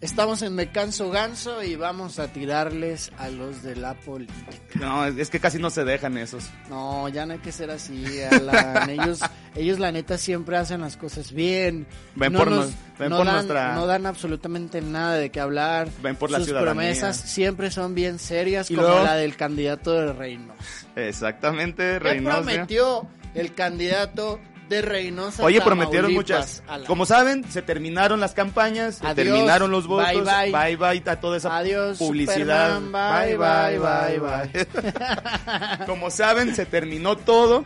Estamos 0.00 0.42
en 0.42 0.54
Me 0.54 0.70
Canso 0.70 1.10
Ganso 1.10 1.60
y 1.64 1.74
vamos 1.74 2.20
a 2.20 2.28
tirarles 2.28 3.10
a 3.18 3.30
los 3.30 3.64
de 3.64 3.74
la 3.74 3.94
política. 3.94 4.52
No, 4.76 5.04
es 5.06 5.28
que 5.28 5.40
casi 5.40 5.58
no 5.58 5.70
se 5.70 5.84
dejan 5.84 6.16
esos. 6.18 6.48
No, 6.70 7.08
ya 7.08 7.26
no 7.26 7.32
hay 7.32 7.40
que 7.40 7.50
ser 7.50 7.68
así, 7.72 8.04
Alan. 8.22 8.88
ellos, 8.90 9.18
ellos 9.56 9.80
la 9.80 9.90
neta 9.90 10.16
siempre 10.16 10.56
hacen 10.56 10.82
las 10.82 10.96
cosas 10.96 11.32
bien. 11.32 11.84
Ven 12.14 12.32
no 12.32 12.38
por 12.38 12.48
nos- 12.50 12.70
ven 12.96 13.10
no 13.10 13.16
por 13.16 13.26
dan, 13.26 13.34
nuestra- 13.34 13.74
no 13.74 13.86
dan 13.88 14.06
absolutamente 14.06 14.80
nada 14.82 15.14
de 15.14 15.30
qué 15.30 15.40
hablar. 15.40 15.88
Ven 16.00 16.14
por 16.14 16.30
la 16.30 16.38
Sus 16.38 16.46
ciudadanía. 16.46 16.72
promesas 16.74 17.16
siempre 17.16 17.72
son 17.72 17.96
bien 17.96 18.20
serias, 18.20 18.68
como 18.68 18.82
luego- 18.82 19.02
la 19.02 19.16
del 19.16 19.34
candidato 19.36 19.92
de 19.94 20.12
Reynosa. 20.12 20.62
Exactamente, 20.94 21.82
¿Qué 21.94 21.98
Reynosa. 21.98 22.36
prometió 22.42 23.08
el 23.34 23.52
candidato 23.52 24.38
de 24.68 24.82
Reynosa? 24.82 25.42
Oye, 25.44 25.60
prometieron 25.60 26.12
muchas. 26.12 26.62
Como 26.86 27.06
saben, 27.06 27.50
se 27.50 27.62
terminaron 27.62 28.20
las 28.20 28.34
campañas, 28.34 28.96
se 28.96 29.14
terminaron 29.14 29.70
los 29.70 29.86
votos. 29.86 30.12
bye, 30.12 30.50
bye. 30.50 30.76
bye, 30.76 31.00
bye 31.00 31.02
a 31.10 31.20
toda 31.20 31.36
esa 31.36 31.56
Adiós, 31.56 31.98
publicidad. 31.98 32.78
Superman, 32.78 33.36
bye, 33.36 33.36
bye, 33.36 34.18
bye, 34.18 34.66
Como 35.86 36.10
saben, 36.10 36.54
se 36.54 36.66
terminó 36.66 37.16
todo. 37.16 37.64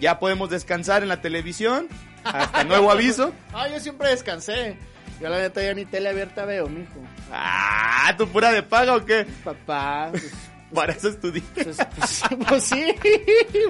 Ya 0.00 0.18
podemos 0.18 0.50
descansar 0.50 1.02
en 1.02 1.08
la 1.08 1.20
televisión. 1.20 1.88
Hasta 2.24 2.64
nuevo 2.64 2.90
aviso. 2.90 3.32
Ah, 3.54 3.68
yo 3.68 3.78
siempre 3.80 4.08
descansé. 4.08 4.76
Yo 5.20 5.28
la 5.28 5.38
neta 5.38 5.62
ya 5.62 5.74
ni 5.74 5.84
tele 5.84 6.08
abierta 6.08 6.44
veo, 6.44 6.68
mijo. 6.68 7.00
Ah, 7.30 8.14
¿tú 8.18 8.26
pura 8.28 8.50
de 8.50 8.62
paga 8.62 8.96
o 8.96 9.04
qué? 9.04 9.26
Papá, 9.44 10.08
pues, 10.10 10.32
Para 10.74 10.92
eso 10.92 11.08
estudié. 11.08 11.42
Pues, 11.54 11.76
pues, 11.76 12.22
pues 12.48 12.64
sí, 12.64 12.94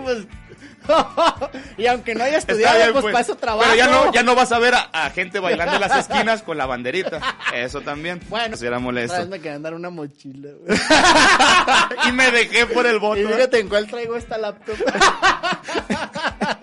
pues. 0.02 0.26
y 1.76 1.86
aunque 1.86 2.14
no 2.14 2.24
haya 2.24 2.38
estudiado, 2.38 2.76
bien, 2.76 2.92
pues, 2.92 3.02
pues. 3.02 3.12
para 3.12 3.22
eso 3.22 3.36
trabajo. 3.36 3.62
Pero 3.70 3.76
ya 3.76 3.86
no, 3.88 4.12
ya 4.12 4.22
no 4.22 4.34
vas 4.34 4.52
a 4.52 4.58
ver 4.58 4.74
a, 4.74 4.88
a 4.92 5.10
gente 5.10 5.38
bailando 5.38 5.74
en 5.74 5.80
las 5.80 5.96
esquinas 6.08 6.42
con 6.42 6.58
la 6.58 6.66
banderita. 6.66 7.20
Eso 7.54 7.80
también. 7.80 8.20
Bueno, 8.28 8.54
Eso 8.54 8.66
era 8.66 8.76
otra 8.76 8.84
molesto. 8.84 9.18
vez 9.18 9.28
me 9.28 9.40
una 9.74 9.90
mochila. 9.90 10.50
güey. 10.64 10.78
y 12.08 12.12
me 12.12 12.30
dejé 12.30 12.66
por 12.66 12.86
el 12.86 12.98
voto. 12.98 13.20
y 13.20 13.26
fíjate 13.26 13.60
en 13.60 13.68
cuál 13.68 13.86
traigo 13.86 14.16
esta 14.16 14.38
laptop. 14.38 14.76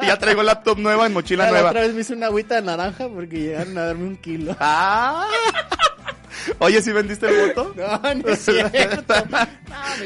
Y 0.01 0.07
ya 0.07 0.17
traigo 0.17 0.43
laptop 0.43 0.77
nueva 0.77 1.07
y 1.07 1.11
mochila 1.11 1.45
La 1.45 1.51
nueva. 1.51 1.69
otra 1.69 1.81
vez 1.81 1.93
me 1.93 2.01
hice 2.01 2.13
una 2.13 2.27
agüita 2.27 2.55
de 2.55 2.61
naranja 2.61 3.07
porque 3.07 3.37
llegaron 3.39 3.77
a 3.77 3.85
darme 3.85 4.03
un 4.05 4.17
kilo. 4.17 4.55
Ah. 4.59 5.27
Oye, 6.59 6.81
¿sí 6.81 6.91
vendiste 6.91 7.27
el 7.27 7.47
voto? 7.49 7.73
No, 7.79 8.13
no 8.15 8.29
es 8.29 8.39
cierto. 8.39 9.13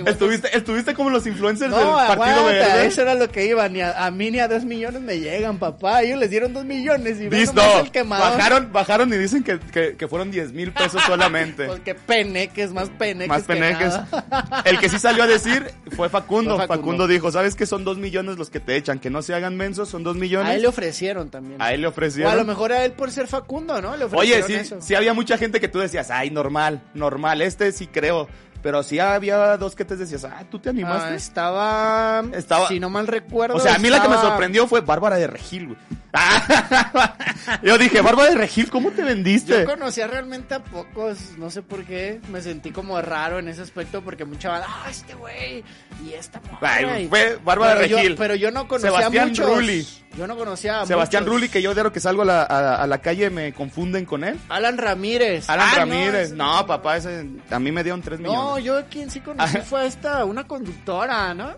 No, 0.04 0.10
¿Estuviste, 0.12 0.56
estuviste 0.56 0.94
como 0.94 1.10
los 1.10 1.26
influencers 1.26 1.72
No, 1.72 1.78
del 1.78 1.88
Partido 2.08 2.40
aguanta, 2.40 2.52
Verde. 2.52 2.86
eso 2.86 3.02
era 3.02 3.16
lo 3.16 3.30
que 3.30 3.46
iba. 3.46 3.68
Ni 3.70 3.80
a, 3.82 4.06
a 4.06 4.12
mí 4.12 4.30
ni 4.30 4.40
a 4.40 4.48
dos 4.50 4.66
millones 4.66 5.02
me 5.02 5.20
llegan, 5.20 5.58
papá. 5.58 6.02
Ellos 6.04 6.20
les 6.20 6.30
dieron 6.30 6.54
dos 6.54 6.66
millones 6.66 7.20
y 7.22 7.30
no, 7.54 7.80
el 7.80 7.92
quemador. 7.92 8.32
bajaron, 8.38 8.72
bajaron 8.74 9.14
y 9.14 9.18
dicen 9.18 9.42
que, 9.44 9.60
que, 9.60 9.96
que 9.96 10.08
fueron 10.08 10.32
10 10.32 10.52
mil 10.52 10.72
pesos 10.74 11.02
solamente. 11.08 11.66
Porque 11.66 11.96
peneques, 11.96 12.72
más 12.74 12.90
peneques. 12.90 13.30
Más 13.30 13.44
que 13.44 13.54
peneques. 13.54 13.88
nada. 13.90 14.64
El 14.66 14.80
que 14.80 14.90
sí 14.90 15.00
salió 15.00 15.24
a 15.24 15.28
decir 15.28 15.72
fue 15.96 16.10
Facundo. 16.10 16.58
Fue 16.58 16.68
Facundo. 16.68 16.82
Facundo. 16.84 17.08
dijo, 17.08 17.32
¿sabes 17.32 17.56
qué? 17.56 17.66
Son 17.66 17.84
dos 17.86 17.98
millones 17.98 18.38
los 18.38 18.50
que 18.50 18.60
te 18.60 18.76
echan. 18.76 19.00
Que 19.00 19.10
no 19.10 19.22
se 19.22 19.34
hagan 19.34 19.56
mensos, 19.56 19.88
son 19.90 20.04
dos 20.04 20.18
millones. 20.18 20.50
A 20.50 20.56
él 20.56 20.62
le 20.64 20.68
ofrecieron 20.68 21.30
también. 21.30 21.62
A 21.62 21.74
él 21.74 21.82
le 21.82 21.88
O 21.88 21.90
a 21.90 21.92
ofrecieron. 21.94 22.36
lo 22.36 22.44
mejor 22.46 22.74
a 22.74 22.84
él 22.84 22.92
por 22.92 23.12
ser 23.12 23.28
Facundo, 23.28 23.82
¿no? 23.82 23.96
Le 23.96 24.06
Oye, 24.06 24.40
ofrecieron 24.42 24.48
sí, 24.48 24.54
eso. 24.56 24.78
sí 24.82 24.96
había 24.96 25.14
mucha 25.14 25.38
gente 25.38 25.60
que 25.62 25.68
tú 25.70 25.80
decías, 25.80 26.12
ay, 26.12 26.30
normal, 26.34 26.82
normal, 26.94 27.42
este 27.42 27.72
sí 27.72 27.88
creo. 27.88 28.28
Pero 28.62 28.82
sí 28.82 28.98
había 28.98 29.58
dos 29.58 29.76
que 29.76 29.84
te 29.84 29.98
decías, 29.98 30.24
ah, 30.24 30.44
¿tú 30.50 30.58
te 30.58 30.70
Ah, 30.70 30.72
animaste? 30.72 31.16
estaba, 31.16 32.24
Estaba- 32.34 32.68
si 32.70 32.80
no 32.80 32.90
mal 32.90 33.08
recuerdo. 33.08 33.58
o 33.58 33.60
sea, 33.60 33.76
a 33.76 33.78
mí 33.78 33.90
la 33.90 34.02
que 34.02 34.08
me 34.08 34.16
sorprendió 34.16 34.68
fue 34.68 34.80
Bárbara 34.82 35.18
de 35.18 35.28
Regil, 35.28 35.68
güey. 35.68 35.78
Yo 37.64 37.78
dije, 37.78 38.02
Bárbara 38.02 38.30
de 38.30 38.36
Regil, 38.36 38.70
¿cómo 38.70 38.92
te 38.92 39.02
vendiste? 39.04 39.60
Yo 39.62 39.66
conocía 39.66 40.08
realmente 40.08 40.54
a 40.56 40.60
pocos, 40.64 41.18
no 41.38 41.50
sé 41.50 41.62
por 41.62 41.84
qué, 41.86 42.22
me 42.32 42.42
sentí 42.42 42.72
como 42.72 43.02
raro 43.02 43.40
en 43.40 43.48
ese 43.48 43.62
aspecto 43.62 44.02
porque 44.04 44.24
mucha 44.26 44.50
banda, 44.50 44.68
ah, 44.70 44.88
este 44.90 45.14
güey, 45.16 45.64
y 46.06 46.14
esta 46.14 46.40
morra", 46.52 46.76
Ay, 46.76 47.04
y- 47.06 47.08
fue 47.08 47.40
Bárbara 47.44 47.76
pero 47.76 47.88
yo- 47.88 47.98
Regil. 47.98 48.16
pero 48.16 48.36
yo 48.36 48.52
no 48.52 48.68
conocía 48.68 48.92
Sebastián 48.92 49.24
a 49.24 49.28
muchos. 49.28 49.46
Rulli. 49.50 49.88
Yo 50.18 50.28
no 50.28 50.38
conocía 50.38 50.82
a 50.82 50.86
Sebastián 50.86 51.24
muchos. 51.24 51.34
Rulli, 51.36 51.50
que 51.50 51.62
yo 51.62 51.74
de 51.74 51.84
lo 51.84 51.92
que 51.92 52.00
salgo 52.00 52.22
a 52.22 52.26
la, 52.26 52.44
a- 52.44 52.84
a 52.84 52.88
la 52.88 53.00
calle 53.00 53.30
me 53.32 53.52
confunden 53.54 54.06
con 54.06 54.24
él. 54.24 54.40
Alan 54.50 54.78
Ramírez. 54.78 55.50
Alan 55.50 55.68
Ah, 55.72 55.76
Ramírez. 55.78 56.32
No, 56.34 56.66
papá, 56.68 56.98
ese, 56.98 57.26
a 57.50 57.60
mí 57.60 57.72
me 57.72 57.84
dieron 57.84 58.02
3 58.02 58.20
No, 58.20 58.30
millones. 58.58 58.64
yo 58.66 58.86
quien 58.90 59.10
sí 59.10 59.20
conocí 59.20 59.58
fue 59.66 59.88
esta, 59.88 60.24
una 60.26 60.46
conductora, 60.46 61.34
¿no? 61.34 61.56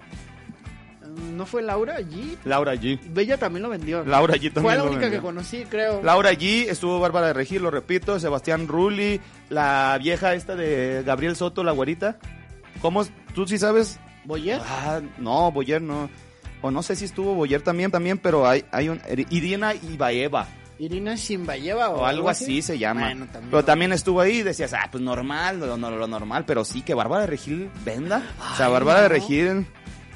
¿No 1.16 1.46
fue 1.46 1.62
Laura 1.62 1.96
allí? 1.96 2.38
Laura 2.46 2.76
G. 2.76 3.00
Bella 3.10 3.38
también 3.38 3.64
lo 3.64 3.70
vendió. 3.70 4.04
Laura 4.04 4.36
G 4.36 4.52
también 4.54 4.64
Fue 4.64 4.76
la 4.76 4.84
única 4.84 5.10
que 5.10 5.20
conocí, 5.20 5.64
creo. 5.70 6.02
Laura 6.04 6.32
G, 6.34 6.68
estuvo 6.70 7.00
Bárbara 7.00 7.28
de 7.28 7.34
Regil, 7.34 7.62
lo 7.64 7.72
repito, 7.72 8.20
Sebastián 8.20 8.68
Rulli, 8.68 9.20
la 9.50 9.98
vieja 10.02 10.34
esta 10.34 10.56
de 10.56 11.04
Gabriel 11.06 11.36
Soto, 11.36 11.64
la 11.64 11.72
güerita. 11.72 12.18
¿Cómo? 12.82 13.02
es? 13.04 13.12
¿Tú 13.34 13.48
sí 13.48 13.58
sabes? 13.58 14.00
¿Boyer? 14.26 14.60
Ah, 14.66 15.02
no, 15.18 15.52
Boyer 15.52 15.82
no. 15.82 16.10
O 16.62 16.72
no 16.72 16.82
sé 16.84 16.96
si 16.96 17.06
estuvo 17.06 17.36
Boyer 17.36 17.62
también, 17.62 17.92
también, 17.92 18.18
pero 18.18 18.48
hay, 18.48 18.66
hay 18.72 18.90
un... 18.90 19.00
Irina 19.30 19.74
Ibaeva. 19.76 20.48
Irina 20.78 21.16
Shimbayeva 21.16 21.90
o, 21.92 22.02
O 22.02 22.06
algo 22.06 22.28
así 22.28 22.62
se 22.62 22.78
llama. 22.78 23.02
Bueno, 23.06 23.26
también. 23.32 23.50
Pero 23.50 23.64
también 23.64 23.94
estuvo 23.94 24.20
ahí 24.20 24.40
y 24.40 24.44
decías, 24.44 24.74
ah, 24.74 24.90
pues 24.92 25.02
normal, 25.02 25.58
lo, 25.60 25.78
lo- 25.78 25.92
lo 25.98 26.08
normal, 26.08 26.44
pero 26.46 26.66
sí 26.66 26.82
que 26.82 26.94
Bárbara 26.94 27.22
de 27.22 27.28
Regil 27.28 27.70
venda. 27.86 28.22
o 28.54 28.58
sea, 28.58 28.68
Bárbara 28.68 29.04
de. 29.04 29.08
Regil 29.10 29.66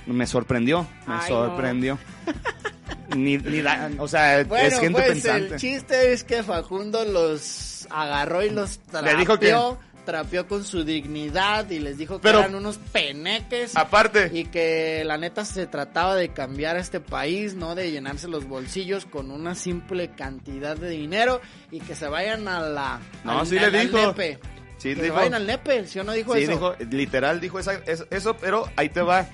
me 0.05 0.25
sorprendió, 0.27 0.87
me 1.07 1.15
Ay, 1.15 1.27
sorprendió. 1.27 1.97
ni, 3.15 3.37
ni 3.37 3.61
da- 3.61 3.89
o 3.97 4.07
sea, 4.07 4.43
Bueno, 4.43 4.67
es 4.67 4.79
gente 4.79 4.99
pues 4.99 5.11
pensante. 5.11 5.53
el 5.55 5.59
chiste 5.59 6.13
es 6.13 6.23
que 6.23 6.43
Facundo 6.43 7.03
los 7.05 7.87
agarró 7.89 8.43
y 8.43 8.49
los 8.49 8.77
Le 8.77 8.91
trapeó, 8.91 9.17
dijo 9.17 9.39
que- 9.39 9.89
trapeó 10.05 10.47
con 10.47 10.63
su 10.63 10.83
dignidad 10.83 11.69
y 11.69 11.79
les 11.79 11.97
dijo 11.97 12.15
que 12.17 12.23
Pero- 12.23 12.39
eran 12.39 12.55
unos 12.55 12.77
peneques 12.77 13.75
Aparte, 13.75 14.31
y 14.33 14.45
que 14.45 15.03
la 15.05 15.17
neta 15.17 15.45
se 15.45 15.67
trataba 15.67 16.15
de 16.15 16.29
cambiar 16.29 16.77
a 16.77 16.79
este 16.79 16.99
país, 16.99 17.53
no 17.55 17.75
de 17.75 17.91
llenarse 17.91 18.27
los 18.27 18.47
bolsillos 18.47 19.05
con 19.05 19.29
una 19.29 19.53
simple 19.55 20.09
cantidad 20.11 20.75
de 20.77 20.89
dinero 20.89 21.41
y 21.71 21.79
que 21.79 21.95
se 21.95 22.07
vayan 22.07 22.47
a 22.47 22.59
la 22.61 22.99
No, 23.23 23.39
al- 23.41 23.47
sí 23.47 23.55
le 23.59 23.65
al 23.65 23.71
dijo. 23.71 23.97
nepe. 23.97 24.39
Sí, 24.77 24.89
que 24.89 24.95
se 24.95 25.01
dijo. 25.03 25.15
vayan 25.15 25.33
al 25.35 25.45
nepe, 25.45 25.85
¿sí 25.87 25.99
o 25.99 26.03
no 26.03 26.13
dijo 26.13 26.33
sí, 26.35 26.43
eso? 26.43 26.51
dijo, 26.53 26.75
literal 26.89 27.39
dijo 27.41 27.59
esa- 27.59 27.81
eso, 27.85 28.35
pero 28.37 28.65
ahí 28.77 28.89
te 28.89 29.01
va. 29.01 29.27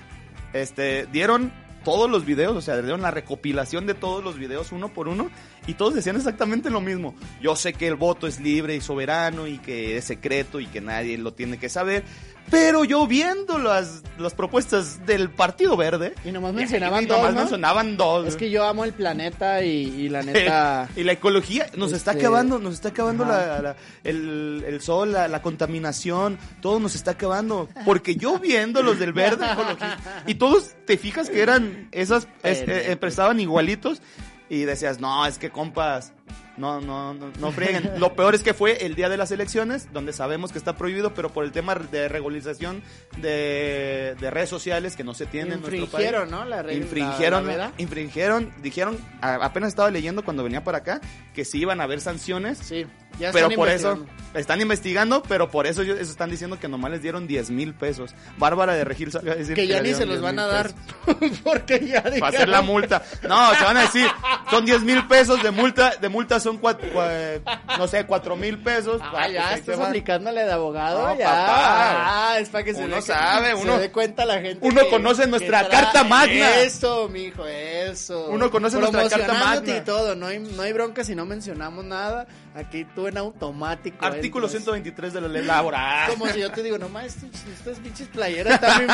Este, 0.52 1.06
dieron 1.06 1.52
todos 1.84 2.10
los 2.10 2.24
videos, 2.24 2.56
o 2.56 2.60
sea, 2.60 2.82
dieron 2.82 3.02
la 3.02 3.12
recopilación 3.12 3.86
de 3.86 3.94
todos 3.94 4.24
los 4.24 4.36
videos 4.38 4.72
uno 4.72 4.88
por 4.88 5.06
uno 5.06 5.30
y 5.66 5.74
todos 5.74 5.94
decían 5.94 6.16
exactamente 6.16 6.70
lo 6.70 6.80
mismo. 6.80 7.14
Yo 7.40 7.56
sé 7.56 7.72
que 7.72 7.86
el 7.88 7.96
voto 7.96 8.26
es 8.26 8.40
libre 8.40 8.76
y 8.76 8.80
soberano 8.80 9.46
y 9.46 9.58
que 9.58 9.96
es 9.96 10.04
secreto 10.04 10.60
y 10.60 10.66
que 10.66 10.80
nadie 10.80 11.18
lo 11.18 11.32
tiene 11.32 11.58
que 11.58 11.68
saber, 11.68 12.04
pero 12.48 12.84
yo 12.84 13.04
viendo 13.08 13.58
las, 13.58 14.04
las 14.18 14.32
propuestas 14.34 15.04
del 15.04 15.30
Partido 15.30 15.76
Verde 15.76 16.14
Y 16.24 16.30
nomás 16.30 16.54
mencionaban 16.54 17.02
y 17.02 17.06
dos, 17.06 17.16
nomás 17.18 17.34
¿no? 17.34 17.40
mencionaban 17.40 17.96
dos. 17.96 18.28
Es 18.28 18.36
que 18.36 18.50
yo 18.50 18.64
amo 18.64 18.84
el 18.84 18.92
planeta 18.92 19.64
y, 19.64 19.68
y 19.88 20.08
la 20.08 20.22
neta... 20.22 20.88
y 20.94 21.02
la 21.02 21.12
ecología 21.12 21.66
nos 21.76 21.90
está 21.92 22.12
Este, 22.12 22.22
acabando, 22.24 22.60
nos 22.60 22.74
está 22.74 22.90
acabando 22.90 23.24
la, 23.24 23.60
la- 23.60 23.76
el, 24.04 24.62
el 24.64 24.80
sol, 24.80 25.10
la, 25.12 25.26
la 25.26 25.42
contaminación, 25.42 26.38
todo 26.60 26.78
nos 26.78 26.94
está 26.94 27.12
acabando. 27.12 27.68
Porque 27.84 28.14
yo 28.14 28.38
viendo 28.38 28.80
los 28.82 29.00
del 29.00 29.12
verde 29.12 29.44
ecología, 29.52 29.98
y 30.28 30.36
todos 30.36 30.74
te 30.86 30.96
fijas 30.98 31.28
que 31.28 31.42
eran 31.42 31.88
esas, 31.90 32.28
es- 32.44 32.60
eh, 32.60 32.92
eh, 32.92 33.40
igualitos 33.40 34.00
y 34.48 34.64
decías, 34.64 35.00
no, 35.00 35.26
es 35.26 35.38
que 35.38 35.50
compas, 35.50 36.12
No, 36.56 36.80
no, 36.80 37.12
no, 37.12 37.30
no 37.38 37.52
frieguen. 37.52 37.90
Lo 38.00 38.14
peor 38.14 38.34
es 38.34 38.42
que 38.42 38.54
fue 38.54 38.86
el 38.86 38.94
día 38.94 39.08
de 39.10 39.16
las 39.18 39.30
elecciones, 39.30 39.92
donde 39.92 40.12
sabemos 40.14 40.52
que 40.52 40.58
está 40.58 40.74
prohibido, 40.76 41.12
pero 41.12 41.30
por 41.30 41.44
el 41.44 41.52
tema 41.52 41.74
de 41.74 42.08
regularización 42.08 42.82
de, 43.18 44.16
de 44.18 44.30
redes 44.30 44.48
sociales 44.48 44.96
que 44.96 45.04
no 45.04 45.12
se 45.14 45.26
tiene 45.26 45.54
en 45.54 45.60
nuestro 45.60 45.72
país. 45.86 46.06
Infringieron, 46.06 46.30
¿no? 46.30 46.44
La 46.44 46.62
regla- 46.62 46.82
Infringieron, 46.84 47.46
la- 47.46 47.56
la 47.56 47.72
infringieron, 47.78 48.52
dijeron, 48.62 48.96
apenas 49.20 49.68
estaba 49.68 49.90
leyendo 49.90 50.24
cuando 50.24 50.42
venía 50.44 50.64
para 50.64 50.78
acá, 50.78 51.00
que 51.34 51.44
sí 51.44 51.58
iban 51.60 51.80
a 51.80 51.84
haber 51.84 52.00
sanciones. 52.00 52.58
Sí, 52.58 52.86
ya 53.18 53.32
pero 53.32 53.48
por 53.50 53.68
eso 53.68 54.04
están 54.34 54.60
investigando, 54.60 55.22
pero 55.22 55.50
por 55.50 55.66
eso 55.66 55.80
ellos 55.82 55.98
están 55.98 56.28
diciendo 56.28 56.58
que 56.60 56.68
nomás 56.68 56.90
les 56.90 57.00
dieron 57.02 57.26
10 57.26 57.50
mil 57.50 57.72
pesos. 57.74 58.14
Bárbara 58.36 58.74
de 58.74 58.84
Regil 58.84 59.10
salió 59.10 59.32
a 59.32 59.34
decir 59.34 59.54
Que 59.54 59.66
ya 59.66 59.80
ni 59.80 59.94
se 59.94 60.04
los 60.04 60.20
10,000 60.20 60.22
van 60.22 60.38
a 60.38 60.46
dar. 60.46 60.70
Porque 61.44 61.86
ya 61.86 62.02
Para 62.02 62.28
hacer 62.28 62.48
la 62.48 62.58
dijeron- 62.60 62.66
multa. 62.66 63.02
No, 63.26 63.54
se 63.54 63.64
van 63.64 63.76
a 63.78 63.80
decir, 63.82 64.06
son 64.50 64.66
10 64.66 64.82
mil 64.82 65.06
pesos 65.06 65.42
de 65.42 65.50
multa, 65.50 65.96
de 65.96 66.08
multa 66.10 66.38
son, 66.40 66.60
cua- 66.60 66.76
cua- 66.78 67.40
no 67.78 67.88
sé, 67.88 68.04
4 68.04 68.36
mil 68.36 68.58
pesos. 68.58 69.00
Ah, 69.02 69.12
Ah, 69.16 69.28
ya 69.28 69.40
pues 69.40 69.52
ahí 69.52 69.60
estás 69.60 69.80
aplicándole 69.80 70.44
de 70.44 70.52
abogado, 70.52 71.08
No, 71.08 71.18
ya. 71.18 71.24
papá. 71.24 72.32
Ah, 72.32 72.38
es 72.38 72.48
para 72.50 72.64
que 72.64 72.74
se 72.74 72.84
Uno 72.84 72.96
dé- 72.96 73.02
sabe, 73.02 73.48
se 73.48 73.54
uno- 73.54 73.78
dé 73.78 73.90
cuenta 73.90 74.26
la 74.26 74.40
gente. 74.40 74.58
uno 74.60 74.82
que- 74.82 74.90
conoce 74.90 75.26
nuestra 75.26 75.66
carta 75.68 76.04
magna. 76.04 76.56
Eso, 76.60 77.08
mijo, 77.08 77.46
eso. 77.46 78.26
Uno 78.28 78.50
conoce 78.50 78.78
nuestra 78.78 79.08
carta 79.08 79.32
magna. 79.32 79.76
y 79.78 79.80
todo, 79.80 80.14
no 80.14 80.26
hay, 80.26 80.38
no 80.40 80.60
hay 80.62 80.72
bronca 80.74 81.04
si 81.04 81.14
no 81.14 81.24
mencionamos 81.24 81.84
nada. 81.86 82.26
Aquí 82.54 82.84
tú 82.94 83.05
en 83.08 83.18
automático. 83.18 84.04
Artículo 84.04 84.46
entras. 84.46 84.62
123 84.64 85.12
de 85.12 85.20
la 85.20 85.28
ley 85.28 85.44
laboral. 85.44 86.10
Como 86.10 86.26
si 86.28 86.40
yo 86.40 86.50
te 86.52 86.62
digo, 86.62 86.78
no 86.78 86.88
más, 86.88 87.06
estos- 87.06 87.30
estas 87.58 87.78
pinches 87.78 88.08
playeras 88.08 88.54
están 88.62 88.88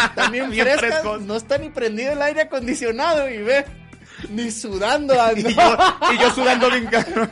frescas, 0.65 0.91
frescos. 1.03 1.23
no 1.23 1.37
está 1.37 1.59
ni 1.59 1.71
prendido 1.71 2.13
el 2.13 2.23
aire 2.23 2.43
acondicionado 2.43 3.29
y 3.29 3.39
ve, 3.39 3.65
ni 4.31 4.51
sudando 4.51 5.21
ando. 5.21 5.49
Y 5.49 5.55
yo, 5.55 5.77
y 6.13 6.19
yo 6.19 6.31
sudando 6.35 6.71
bien 6.71 6.87
caro. 6.91 7.29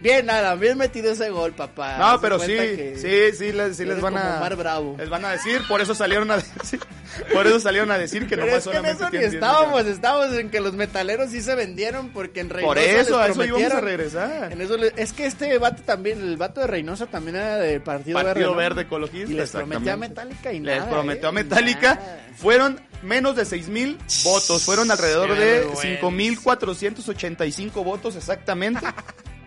Bien, 0.00 0.24
nada, 0.26 0.54
bien 0.54 0.78
metido 0.78 1.10
ese 1.12 1.28
gol, 1.30 1.52
papá. 1.52 1.96
No, 1.98 2.12
de 2.12 2.18
pero 2.20 2.38
sí, 2.38 2.56
sí, 3.00 3.36
sí, 3.36 3.52
les, 3.52 3.76
sí 3.76 3.84
les 3.84 4.00
van 4.00 4.16
a. 4.16 4.36
Omar 4.36 4.54
Bravo. 4.56 4.94
Les 4.98 5.08
van 5.08 5.24
a 5.24 5.30
decir, 5.32 5.60
por 5.68 5.80
eso 5.80 5.94
salieron 5.94 6.30
a 6.30 6.36
decir. 6.36 6.80
Por 7.32 7.46
eso 7.46 7.58
salieron 7.58 7.90
a 7.90 7.98
decir 7.98 8.28
que 8.28 8.36
nomás 8.36 8.58
es 8.58 8.64
que 8.64 8.68
en 8.68 8.74
solamente 8.76 8.92
eso 9.02 9.04
ni 9.06 9.10
tienen 9.12 9.30
10 9.30 9.42
estábamos, 9.42 9.86
estábamos 9.86 10.36
en 10.38 10.50
que 10.50 10.60
los 10.60 10.74
metaleros 10.74 11.30
sí 11.30 11.40
se 11.40 11.54
vendieron 11.56 12.10
porque 12.10 12.40
en 12.40 12.50
Reynosa 12.50 12.68
Por 12.68 12.78
eso, 12.78 13.18
a 13.18 13.26
les 13.28 13.36
eso 13.36 13.44
íbamos 13.46 13.72
a 13.72 13.80
regresar. 13.80 14.52
En 14.52 14.60
eso 14.60 14.76
le- 14.76 14.92
es 14.94 15.12
que 15.14 15.26
este 15.26 15.56
vato 15.58 15.82
también, 15.82 16.20
el 16.20 16.36
vato 16.36 16.60
de 16.60 16.66
Reynosa 16.68 17.06
también 17.06 17.36
era 17.36 17.56
del 17.56 17.80
Partido, 17.80 18.14
Partido 18.22 18.34
Verde. 18.34 18.50
¿no? 18.50 18.56
Verde 18.56 18.82
Ecologista. 18.82 19.32
Y 19.32 19.34
les 19.34 19.50
prometió 19.50 19.92
a. 19.94 19.96
Metallica 19.96 20.52
y 20.52 20.60
Les 20.60 20.78
nada. 20.78 20.90
prometió 20.90 21.28
a 21.28 21.30
¿eh? 21.30 21.34
Metallica. 21.34 21.94
Nada. 21.94 22.26
Fueron 22.36 22.80
menos 23.02 23.34
de 23.34 23.46
6 23.46 23.68
mil 23.68 23.98
votos. 24.22 24.62
Fueron 24.64 24.90
alrededor 24.90 25.30
Qué 25.34 25.40
de 25.40 25.52
vergüenza. 25.60 25.82
5 25.82 26.10
mil 26.10 26.40
485 26.40 27.82
votos 27.84 28.16
exactamente. 28.16 28.86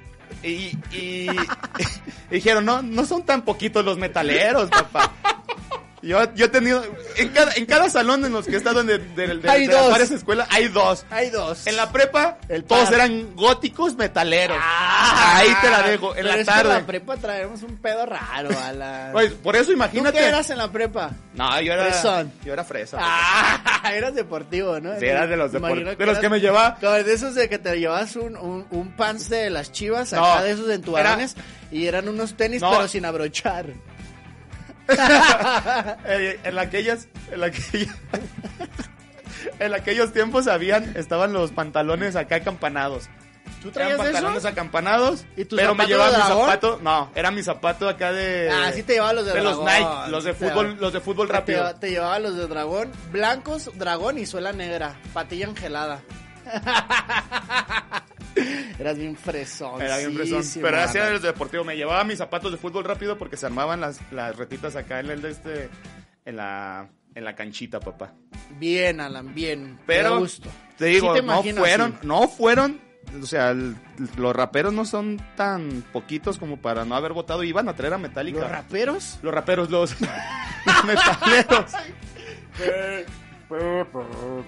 Y, 0.43 0.77
y- 0.91 1.27
dijeron, 2.29 2.65
no, 2.65 2.81
no 2.81 3.05
son 3.05 3.23
tan 3.23 3.43
poquitos 3.43 3.83
los 3.85 3.97
metaleros, 3.97 4.69
papá. 4.69 5.11
Yo, 6.01 6.33
yo 6.33 6.45
he 6.45 6.49
tenido, 6.49 6.83
en 7.17 7.29
cada, 7.29 7.53
en 7.53 7.65
cada 7.67 7.89
salón 7.89 8.25
en 8.25 8.31
los 8.33 8.45
que 8.47 8.53
he 8.53 8.57
estado 8.57 8.83
de, 8.83 8.97
de- 8.97 9.27
de- 9.27 9.37
de 9.37 9.49
Hay 9.49 9.67
dos. 9.67 9.91
varias 9.91 10.09
escuelas, 10.11 10.47
hay 10.49 10.67
dos. 10.67 11.05
Hay 11.11 11.29
dos. 11.29 11.67
En 11.67 11.75
la 11.77 11.91
prepa, 11.91 12.39
El 12.49 12.63
todos 12.63 12.85
par. 12.85 12.93
eran 12.95 13.35
góticos 13.35 13.95
metaleros. 13.95 14.57
Ah, 14.59 15.35
Ahí 15.37 15.53
te 15.61 15.69
la 15.69 15.83
dejo. 15.83 16.09
En 16.15 16.15
pero 16.23 16.27
la 16.27 16.31
es 16.31 16.35
que 16.37 16.41
En 16.41 16.45
tarde. 16.47 16.69
la 16.73 16.85
prepa 16.87 17.17
traemos 17.17 17.61
un 17.63 17.77
pedo 17.77 18.05
raro, 18.05 18.49
Alan. 18.65 19.11
Pues, 19.11 19.31
por 19.33 19.55
eso 19.55 19.65
¿Tú 19.67 19.71
imagínate. 19.73 20.17
qué 20.17 20.25
eras 20.25 20.49
en 20.49 20.57
la 20.57 20.71
prepa? 20.71 21.11
No, 21.35 21.61
yo 21.61 21.73
era. 21.73 21.85
Fresón. 21.85 22.31
Yo 22.43 22.53
era 22.53 22.63
fresa. 22.63 22.97
Ah, 22.99 23.91
eras 23.93 24.15
deportivo, 24.15 24.79
¿no? 24.79 24.97
Sí, 24.99 25.05
eras 25.05 25.29
de 25.29 25.37
los 25.37 25.53
Imagino 25.53 25.91
depor- 25.91 25.97
de 25.97 26.05
los 26.05 26.17
que 26.17 26.29
me 26.29 26.39
llevaba. 26.39 26.77
De 26.81 27.13
esos 27.13 27.35
de 27.35 27.47
que 27.47 27.59
te 27.59 27.79
llevas 27.79 28.15
un, 28.15 28.35
un, 28.37 28.65
un 28.71 28.91
pants 28.95 29.29
de 29.29 29.49
las 29.51 29.71
chivas, 29.71 30.11
No, 30.13 30.25
acá 30.25 30.43
de 30.43 30.51
esos 30.51 30.69
entubarones, 30.69 31.35
era- 31.35 31.45
y 31.71 31.85
eran 31.87 32.09
unos 32.09 32.33
tenis, 32.35 32.61
No. 32.61 32.71
pero 32.71 32.87
sin 32.87 33.05
abrochar. 33.05 33.67
Eh, 36.05 36.39
en 36.43 36.59
aquellas, 36.59 37.07
en 37.31 37.43
aquellas, 37.43 37.95
en 39.59 39.73
aquellos 39.73 40.13
tiempos 40.13 40.47
habían, 40.47 40.95
estaban 40.97 41.33
los 41.33 41.51
pantalones 41.51 42.15
acá 42.15 42.37
acampanados. 42.37 43.09
¿Tú 43.61 43.67
Eran 43.69 43.73
traías 43.73 43.97
pantalones 43.97 44.39
eso? 44.39 44.47
acampanados, 44.47 45.25
¿Y 45.37 45.45
tu 45.45 45.55
pero 45.55 45.75
me 45.75 45.85
llevaba 45.85 46.09
mi 46.09 46.15
dragón? 46.17 46.45
zapato, 46.47 46.79
no, 46.81 47.11
era 47.13 47.29
mi 47.29 47.43
zapato 47.43 47.87
acá 47.87 48.11
de 48.11 48.49
Ah, 48.51 48.71
sí 48.73 48.81
te 48.81 48.93
llevaba 48.93 49.13
los 49.13 49.25
de, 49.25 49.33
de 49.33 49.41
los 49.43 49.63
dragón. 49.63 49.99
Nike, 50.01 50.11
los 50.11 50.23
de 50.23 50.33
fútbol, 50.33 50.77
los 50.79 50.93
de 50.93 50.99
fútbol 50.99 51.27
Te, 51.27 51.33
rápido. 51.33 51.75
te 51.75 51.89
llevaba 51.91 52.17
los 52.19 52.35
de 52.35 52.47
dragón, 52.47 52.91
blancos, 53.11 53.69
dragón 53.75 54.17
y 54.17 54.25
suela 54.25 54.51
negra, 54.51 54.95
patilla 55.13 55.47
angelada. 55.47 56.01
Eras 58.79 58.97
bien 58.97 59.15
fresón. 59.15 59.81
Era 59.81 59.97
bien 59.97 60.13
fresón. 60.13 60.43
Pero 60.61 60.81
hacía 60.81 61.05
de 61.05 61.11
los 61.13 61.21
deportivos. 61.21 61.65
Me 61.65 61.75
llevaba 61.75 62.03
mis 62.03 62.17
zapatos 62.17 62.51
de 62.51 62.57
fútbol 62.57 62.83
rápido 62.83 63.17
porque 63.17 63.37
se 63.37 63.45
armaban 63.45 63.81
las, 63.81 63.99
las 64.11 64.35
retitas 64.35 64.75
acá 64.75 64.99
en 64.99 65.09
el 65.11 65.21
de 65.21 65.31
este, 65.31 65.69
en 66.25 66.35
la, 66.37 66.87
en 67.15 67.23
la 67.23 67.35
canchita, 67.35 67.79
papá. 67.79 68.13
Bien, 68.57 68.99
Alan, 69.01 69.33
bien. 69.33 69.79
Pero, 69.85 70.19
gusto. 70.19 70.49
te 70.77 70.85
digo, 70.85 71.13
Sí 71.15 71.21
te 71.21 71.25
no 71.27 71.43
fueron, 71.43 71.95
así. 71.97 72.07
no 72.07 72.27
fueron, 72.27 72.81
o 73.21 73.25
sea, 73.25 73.51
el- 73.51 73.75
los 74.17 74.35
raperos 74.35 74.73
no 74.73 74.85
son 74.85 75.21
tan 75.35 75.83
poquitos 75.93 76.37
como 76.37 76.57
para 76.57 76.85
no 76.85 76.95
haber 76.95 77.13
votado. 77.13 77.43
Iban 77.43 77.69
a 77.69 77.75
traer 77.75 77.93
a 77.93 77.97
Metallica. 77.97 78.39
¿Los 78.39 78.51
raperos? 78.51 79.19
Los 79.21 79.33
raperos, 79.33 79.69
los, 79.69 79.95
los 80.65 80.85
metaleros. 80.85 81.71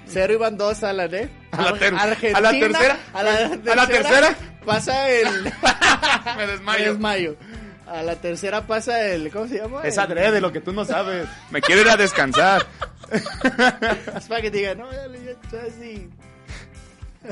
Cero 0.05 0.33
iban 0.33 0.57
dos, 0.57 0.83
Alan, 0.83 1.13
¿eh? 1.13 1.29
A 1.51 1.61
la 1.61 1.69
Argentina, 1.69 2.37
a 2.37 2.41
la 2.41 2.51
tercera- 2.51 2.97
A 3.13 3.23
la, 3.23 3.31
a 3.71 3.75
la 3.75 3.87
tercera. 3.87 4.35
Pasa 4.65 5.09
el... 5.09 5.27
Me 6.37 6.47
Me 6.47 6.85
desmayo. 6.85 7.35
A 7.87 8.01
la 8.01 8.15
tercera 8.15 8.65
pasa 8.65 9.01
el... 9.07 9.29
¿Cómo 9.29 9.47
se 9.47 9.57
llama? 9.57 9.81
Es 9.83 9.97
adrede 9.97 10.39
lo 10.41 10.51
que 10.51 10.61
tú 10.61 10.71
no 10.71 10.85
sabes. 10.85 11.27
Me 11.51 11.61
quiero 11.61 11.81
ir 11.81 11.89
a 11.89 11.97
descansar. 11.97 12.65
Es 14.17 14.25
para 14.27 14.41
que 14.41 14.49
te 14.49 14.57
digan, 14.57 14.79
no, 14.79 14.91
ya 14.91 15.07
le 15.07 15.37
así. 15.67 16.09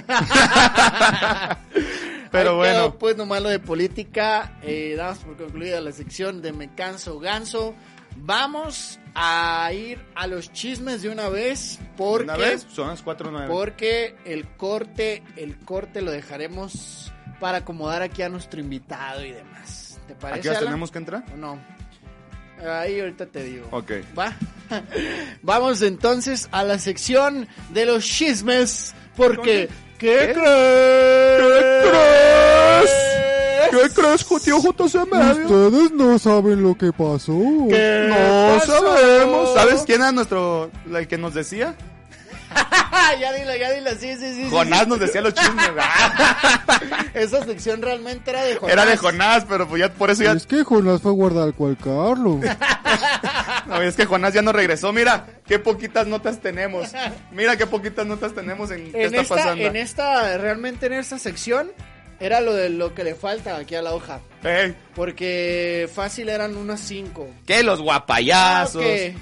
Pero 2.31 2.51
Ahí 2.51 2.55
bueno. 2.55 2.73
quedó, 2.73 2.97
pues 2.99 3.17
nomás 3.17 3.41
lo 3.41 3.49
de 3.49 3.59
política. 3.59 4.57
Eh, 4.61 4.93
damos 4.97 5.19
por 5.19 5.37
concluida 5.37 5.81
la 5.81 5.91
sección 5.91 6.41
de 6.41 6.53
Me 6.53 6.73
Canso 6.75 7.19
Ganso. 7.19 7.73
Vamos 8.17 8.99
a 9.15 9.69
ir 9.73 9.99
a 10.15 10.27
los 10.27 10.51
chismes 10.53 11.01
de 11.01 11.09
una 11.09 11.29
vez. 11.29 11.79
Porque, 11.97 12.23
Una 12.25 12.37
vez, 12.37 12.65
son 12.73 12.87
las 12.87 13.03
4.9. 13.03 13.47
porque 13.47 14.15
el 14.25 14.47
corte, 14.55 15.23
el 15.35 15.57
corte 15.59 16.01
lo 16.01 16.11
dejaremos 16.11 17.11
para 17.39 17.59
acomodar 17.59 18.01
aquí 18.01 18.21
a 18.21 18.29
nuestro 18.29 18.59
invitado 18.59 19.25
y 19.25 19.31
demás. 19.31 19.99
¿Te 20.07 20.13
¿A 20.13 20.17
parece? 20.17 20.41
qué 20.41 20.49
hora 20.49 20.57
Alan? 20.59 20.69
tenemos 20.71 20.91
que 20.91 20.97
entrar? 20.99 21.23
¿O 21.33 21.37
no? 21.37 21.59
Ahí 22.67 22.99
ahorita 22.99 23.25
te 23.25 23.43
digo. 23.43 23.67
Ok. 23.71 23.91
Va. 24.17 24.35
Vamos 25.41 25.81
entonces 25.81 26.47
a 26.51 26.63
la 26.63 26.77
sección 26.79 27.47
de 27.69 27.85
los 27.85 28.05
chismes. 28.05 28.93
Porque, 29.17 29.67
¿qué, 29.97 30.07
¿Qué? 30.07 30.33
crees? 30.33 32.30
¿Qué 33.71 33.89
crees, 33.93 34.25
tío 34.43 34.59
JC 34.59 34.95
Ustedes 34.95 35.91
no 35.91 36.19
saben 36.19 36.61
lo 36.61 36.77
que 36.77 36.91
pasó. 36.91 37.33
¿Qué 37.69 38.05
No 38.09 38.59
pasó? 38.59 38.95
sabemos. 38.95 39.53
¿Sabes 39.53 39.81
quién 39.85 40.01
era 40.01 40.11
nuestro, 40.11 40.69
el 40.93 41.07
que 41.07 41.17
nos 41.17 41.33
decía? 41.33 41.75
ya 43.19 43.31
dilo, 43.33 43.55
ya 43.55 43.71
dilo, 43.71 43.91
sí, 43.91 44.15
sí, 44.17 44.33
sí. 44.35 44.47
Jonás 44.49 44.81
sí. 44.83 44.89
nos 44.89 44.99
decía 44.99 45.21
los 45.21 45.33
chismes. 45.33 45.69
Esa 47.13 47.43
sección 47.45 47.81
realmente 47.81 48.29
era 48.29 48.43
de 48.43 48.55
Jonás. 48.55 48.73
Era 48.73 48.85
de 48.85 48.97
Jonás, 48.97 49.45
pero 49.47 49.67
pues 49.67 49.79
ya 49.81 49.91
por 49.93 50.11
eso 50.11 50.23
ya. 50.23 50.33
Es 50.33 50.45
que 50.45 50.63
Jonás 50.63 51.01
fue 51.01 51.11
a 51.11 51.13
guardar 51.13 51.43
al 51.43 51.53
cual 51.53 51.77
Carlos. 51.77 52.39
No, 53.67 53.81
es 53.81 53.95
que 53.95 54.05
Jonás 54.05 54.33
ya 54.33 54.41
no 54.41 54.51
regresó. 54.51 54.91
Mira, 54.91 55.27
qué 55.45 55.57
poquitas 55.57 56.05
notas 56.05 56.41
tenemos. 56.41 56.89
Mira 57.31 57.55
qué 57.55 57.65
poquitas 57.65 58.05
notas 58.05 58.33
tenemos 58.33 58.69
en, 58.71 58.91
qué 58.91 59.05
está 59.05 59.21
esta, 59.21 59.35
pasando. 59.35 59.63
en 59.63 59.75
esta, 59.77 60.37
realmente 60.37 60.87
en 60.87 60.93
esta 60.93 61.17
sección, 61.17 61.71
era 62.21 62.39
lo 62.39 62.53
de 62.53 62.69
lo 62.69 62.93
que 62.95 63.03
le 63.03 63.15
falta 63.15 63.57
aquí 63.57 63.75
a 63.75 63.81
la 63.81 63.93
hoja. 63.93 64.21
Porque 64.95 65.89
fácil 65.93 66.29
eran 66.29 66.55
unas 66.55 66.79
cinco. 66.79 67.27
que 67.45 67.63
los 67.63 67.81
guapayazos. 67.81 68.81
que, 68.81 69.15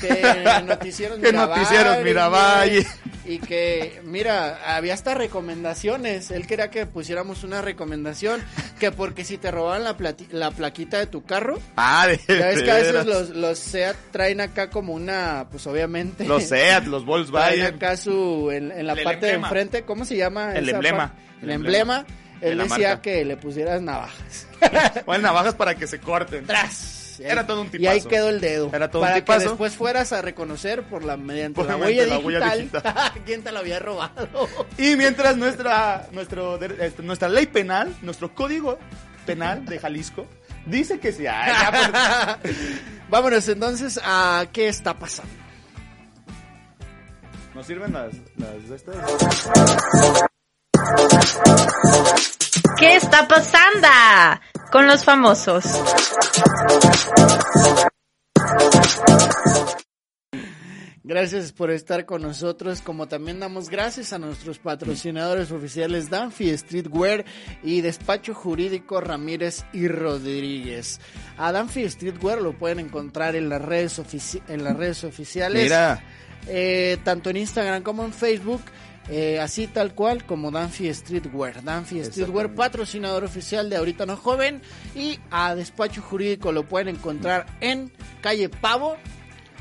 que 0.00 0.34
noticieros 0.66 1.18
Que 1.18 1.32
noticieros 1.32 2.02
Miravalle. 2.02 2.86
Y 3.26 3.38
que, 3.38 4.00
mira, 4.04 4.58
había 4.76 4.94
hasta 4.94 5.14
recomendaciones. 5.14 6.30
Él 6.30 6.46
quería 6.46 6.70
que 6.70 6.86
pusiéramos 6.86 7.44
una 7.44 7.62
recomendación. 7.62 8.42
Que 8.80 8.90
porque 8.90 9.24
si 9.24 9.36
te 9.38 9.50
robaban 9.50 9.84
la, 9.84 9.96
plati- 9.96 10.28
la 10.30 10.50
plaquita 10.50 10.98
de 10.98 11.06
tu 11.06 11.24
carro. 11.24 11.58
Ah, 11.76 12.06
de, 12.08 12.18
Ya 12.26 12.46
ves 12.46 12.62
que 12.62 12.70
a 12.70 12.74
veces 12.76 13.06
los, 13.06 13.28
los 13.30 13.58
SEAT 13.58 13.96
traen 14.10 14.40
acá 14.40 14.70
como 14.70 14.94
una, 14.94 15.46
pues 15.50 15.66
obviamente. 15.66 16.24
Los 16.24 16.44
SEAT, 16.44 16.84
los 16.86 17.02
Traen 17.04 17.06
Volkswagen. 17.06 17.62
acá 17.74 17.96
su, 17.96 18.50
en, 18.50 18.72
en 18.72 18.86
la 18.86 18.94
El 18.94 19.04
parte 19.04 19.26
de 19.26 19.32
enfrente, 19.34 19.82
¿cómo 19.84 20.04
se 20.04 20.16
llama? 20.16 20.54
El 20.56 20.68
esa 20.68 20.76
emblema. 20.76 21.14
El 21.42 21.50
El 21.50 21.54
emblema. 21.56 22.06
Él 22.40 22.58
la 22.58 22.64
decía 22.64 22.88
marca. 22.88 23.02
que 23.02 23.24
le 23.24 23.36
pusieras 23.36 23.82
navajas. 23.82 24.46
Ponen 25.04 25.22
navajas 25.22 25.54
para 25.54 25.74
que 25.74 25.86
se 25.86 26.00
corten. 26.00 26.46
Tras. 26.46 26.98
Era 27.20 27.46
todo 27.46 27.60
un 27.60 27.70
Y 27.72 27.86
ahí 27.86 27.98
tipazo. 27.98 28.08
quedó 28.08 28.28
el 28.30 28.40
dedo. 28.40 28.70
Era 28.72 28.90
todo 28.90 29.02
un 29.02 29.06
para 29.08 29.16
que 29.16 29.20
tipazo. 29.22 29.48
después 29.50 29.74
fueras 29.76 30.10
a 30.14 30.22
reconocer 30.22 30.84
por 30.84 31.04
la 31.04 31.18
mediante 31.18 31.56
Por 31.56 31.66
la, 31.66 31.76
la- 31.76 31.84
huella, 31.84 32.06
la 32.06 32.16
digital, 32.54 32.70
quién 33.26 33.42
te 33.42 33.52
lo 33.52 33.58
había 33.58 33.78
robado. 33.78 34.48
Y 34.78 34.96
mientras 34.96 35.36
nuestra, 35.36 36.08
nuestro, 36.12 36.58
este, 36.62 37.02
nuestra 37.02 37.28
ley 37.28 37.46
penal, 37.46 37.94
nuestro 38.00 38.34
código 38.34 38.78
penal 39.26 39.66
de 39.66 39.78
Jalisco, 39.78 40.26
dice 40.64 40.98
que 40.98 41.08
ay, 41.08 41.24
ya, 41.52 42.38
pues, 42.40 42.58
Vámonos 43.10 43.46
entonces 43.48 44.00
a 44.02 44.46
qué 44.50 44.68
está 44.68 44.98
pasando. 44.98 45.30
¿Nos 47.54 47.66
sirven 47.66 47.92
las, 47.92 48.14
las 48.38 48.66
de 48.68 48.76
estas? 48.76 48.96
¿Qué 52.78 52.96
está 52.96 53.28
pasando 53.28 53.88
con 54.72 54.86
los 54.86 55.04
famosos? 55.04 55.64
Gracias 61.02 61.52
por 61.52 61.70
estar 61.70 62.04
con 62.04 62.22
nosotros, 62.22 62.82
como 62.82 63.08
también 63.08 63.40
damos 63.40 63.68
gracias 63.70 64.12
a 64.12 64.18
nuestros 64.18 64.58
patrocinadores 64.58 65.50
oficiales 65.50 66.08
Danfi 66.10 66.56
Streetwear 66.56 67.24
y 67.64 67.80
Despacho 67.80 68.34
Jurídico 68.34 69.00
Ramírez 69.00 69.64
y 69.72 69.88
Rodríguez. 69.88 71.00
A 71.38 71.52
Danfi 71.52 71.88
Streetwear 71.88 72.40
lo 72.40 72.56
pueden 72.56 72.80
encontrar 72.80 73.34
en 73.34 73.48
las 73.48 73.62
redes, 73.62 73.98
ofici- 73.98 74.42
en 74.46 74.62
las 74.62 74.76
redes 74.76 75.02
oficiales, 75.02 75.62
Mira, 75.64 76.04
eh, 76.46 76.98
tanto 77.02 77.30
en 77.30 77.38
Instagram 77.38 77.82
como 77.82 78.04
en 78.04 78.12
Facebook. 78.12 78.62
Eh, 79.08 79.40
así 79.40 79.66
tal 79.66 79.94
cual 79.94 80.24
como 80.24 80.50
Danfi 80.50 80.92
Streetwear. 80.92 81.62
Danfi 81.62 82.04
Streetwear, 82.04 82.54
patrocinador 82.54 83.24
oficial 83.24 83.70
de 83.70 83.76
Ahorita 83.76 84.06
No 84.06 84.16
Joven. 84.16 84.62
Y 84.94 85.18
a 85.30 85.54
Despacho 85.54 86.02
Jurídico 86.02 86.52
lo 86.52 86.68
pueden 86.68 86.88
encontrar 86.88 87.46
en 87.60 87.92
calle 88.20 88.48
Pavo, 88.48 88.96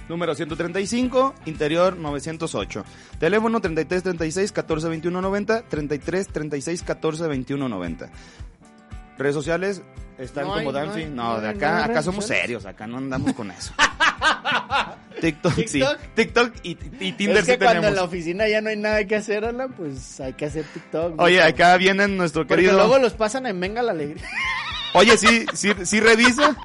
número 0.09 0.35
135, 0.35 1.35
interior 1.45 1.95
908. 1.95 2.83
Teléfono 3.19 3.61
33 3.61 4.03
36 4.03 4.51
14 4.51 4.89
21 4.89 5.21
90, 5.21 5.61
33 5.61 6.27
36 6.27 6.83
14 6.83 7.27
21 7.27 7.69
90. 7.69 8.09
Redes 9.17 9.35
sociales 9.35 9.83
están 10.19 10.45
No 10.45 10.53
como 10.53 10.63
no 10.65 10.71
Danfi. 10.71 11.05
No, 11.05 11.35
no 11.35 11.41
de 11.41 11.49
acá, 11.49 11.85
acá 11.85 12.01
somos 12.03 12.25
serios, 12.25 12.65
acá 12.65 12.85
no 12.87 12.97
andamos 12.97 13.33
con 13.33 13.49
eso. 13.51 13.73
TikTok, 15.21 15.53
sí. 15.67 15.81
¿TikTok? 16.15 16.53
Y, 16.63 16.77
y 16.99 17.11
Tinder 17.13 17.37
es 17.39 17.45
que 17.45 17.51
sí 17.53 17.57
cuando 17.57 17.81
tenemos. 17.81 17.87
en 17.89 17.95
la 17.95 18.03
oficina 18.03 18.47
ya 18.47 18.61
no 18.61 18.69
hay 18.69 18.77
nada 18.77 19.03
que 19.05 19.15
hacer, 19.15 19.43
Alan, 19.45 19.71
pues 19.73 20.19
hay 20.19 20.33
que 20.33 20.45
hacer 20.45 20.65
TikTok. 20.65 21.15
¿no? 21.15 21.23
Oye, 21.23 21.41
acá 21.41 21.75
viene 21.77 22.07
nuestro 22.07 22.43
Porque 22.47 22.63
querido. 22.63 22.77
luego 22.77 22.99
los 22.99 23.13
pasan 23.13 23.45
en 23.45 23.59
Venga 23.59 23.81
la 23.81 23.91
Alegría. 23.91 24.23
Oye, 24.93 25.17
sí, 25.17 25.45
sí, 25.53 25.71
sí 25.83 25.99
revisa. 25.99 26.55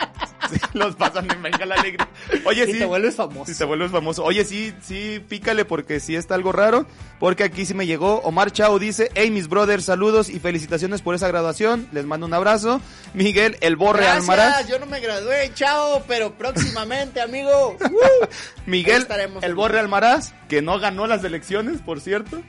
Sí, 0.50 0.60
los 0.74 0.94
pasan 0.94 1.30
en 1.30 1.42
Venga 1.42 1.64
la 1.64 1.74
Alegría. 1.76 2.08
Oye, 2.44 2.64
y 2.68 2.72
sí. 2.72 2.78
te 2.78 2.84
vuelves 2.84 3.14
famoso. 3.16 3.50
Si 3.50 3.56
te 3.56 3.64
vuelves 3.64 3.90
famoso. 3.90 4.22
Oye, 4.24 4.44
sí, 4.44 4.74
sí, 4.82 5.22
pícale 5.26 5.64
porque 5.64 6.00
sí 6.00 6.16
está 6.16 6.34
algo 6.34 6.52
raro. 6.52 6.86
Porque 7.18 7.44
aquí 7.44 7.64
sí 7.64 7.72
me 7.74 7.86
llegó. 7.86 8.16
Omar 8.20 8.50
Chao 8.50 8.78
dice, 8.78 9.10
hey, 9.14 9.30
mis 9.30 9.48
brothers, 9.48 9.84
saludos 9.86 10.28
y 10.28 10.40
felicitaciones 10.40 11.00
por 11.00 11.14
esa 11.14 11.28
graduación. 11.28 11.88
Les 11.92 12.04
mando 12.04 12.26
un 12.26 12.34
abrazo. 12.34 12.80
Miguel, 13.14 13.56
el 13.60 13.76
Borre 13.76 14.02
Gracias, 14.02 14.28
Almaraz. 14.28 14.68
yo 14.68 14.78
no 14.78 14.86
me 14.86 15.00
gradué, 15.00 15.50
chao, 15.54 16.02
pero 16.06 16.34
próximamente, 16.34 17.20
amigo. 17.20 17.76
Miguel, 18.66 19.06
el 19.42 19.54
Borre 19.54 19.80
Almaraz, 19.80 20.34
que 20.48 20.60
no 20.62 20.78
ganó 20.78 21.06
las 21.06 21.24
elecciones, 21.24 21.80
por 21.80 22.00
cierto. 22.00 22.42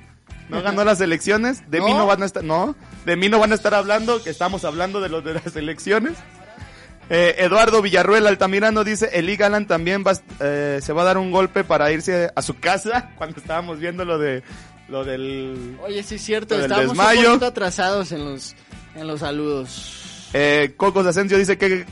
No 0.50 0.62
ganó 0.62 0.84
las 0.84 1.02
elecciones. 1.02 1.70
De 1.72 1.82
mí 1.82 1.92
¿No? 1.94 2.06
van 2.06 2.22
a 2.24 2.26
estar, 2.26 2.44
no, 2.44 2.76
de 3.06 3.16
mí 3.16 3.30
no 3.30 3.40
van 3.40 3.52
a 3.52 3.56
estar 3.56 3.74
hablando, 3.74 4.22
que 4.24 4.30
estamos 4.30 4.64
hablando 4.66 5.02
de 5.02 5.10
los 5.10 5.24
de 5.24 5.34
las 5.36 5.56
elecciones. 5.56 6.14
Eh, 7.10 7.36
Eduardo 7.40 7.82
Villarruel 7.84 8.26
Altamirano 8.26 8.84
dice, 8.84 9.10
Eli 9.14 9.36
Galán 9.36 9.68
también 9.68 10.04
va, 10.06 10.12
a- 10.14 10.22
eh, 10.40 10.80
se 10.82 10.92
va 10.92 11.04
a 11.04 11.06
dar 11.06 11.18
un 11.20 11.32
golpe 11.32 11.64
para 11.64 11.92
irse 11.92 12.32
a 12.36 12.42
su 12.42 12.60
casa 12.60 13.12
cuando 13.18 13.40
estábamos 13.40 13.80
viendo 13.80 14.06
lo 14.06 14.18
de 14.18 14.42
lo 14.88 15.04
del 15.04 15.78
Oye, 15.84 16.02
sí 16.04 16.16
es 16.16 16.22
cierto, 16.24 16.60
estábamos 16.60 16.90
desmayo. 16.90 17.20
un 17.20 17.26
poquito 17.28 17.46
atrasados 17.48 18.12
en 18.12 18.26
los, 18.26 18.56
en 18.96 19.08
los 19.08 19.20
saludos. 19.20 20.30
Eh, 20.34 20.74
Cocos 20.78 21.06
Asensio 21.06 21.38
dice 21.38 21.58
que, 21.58 21.86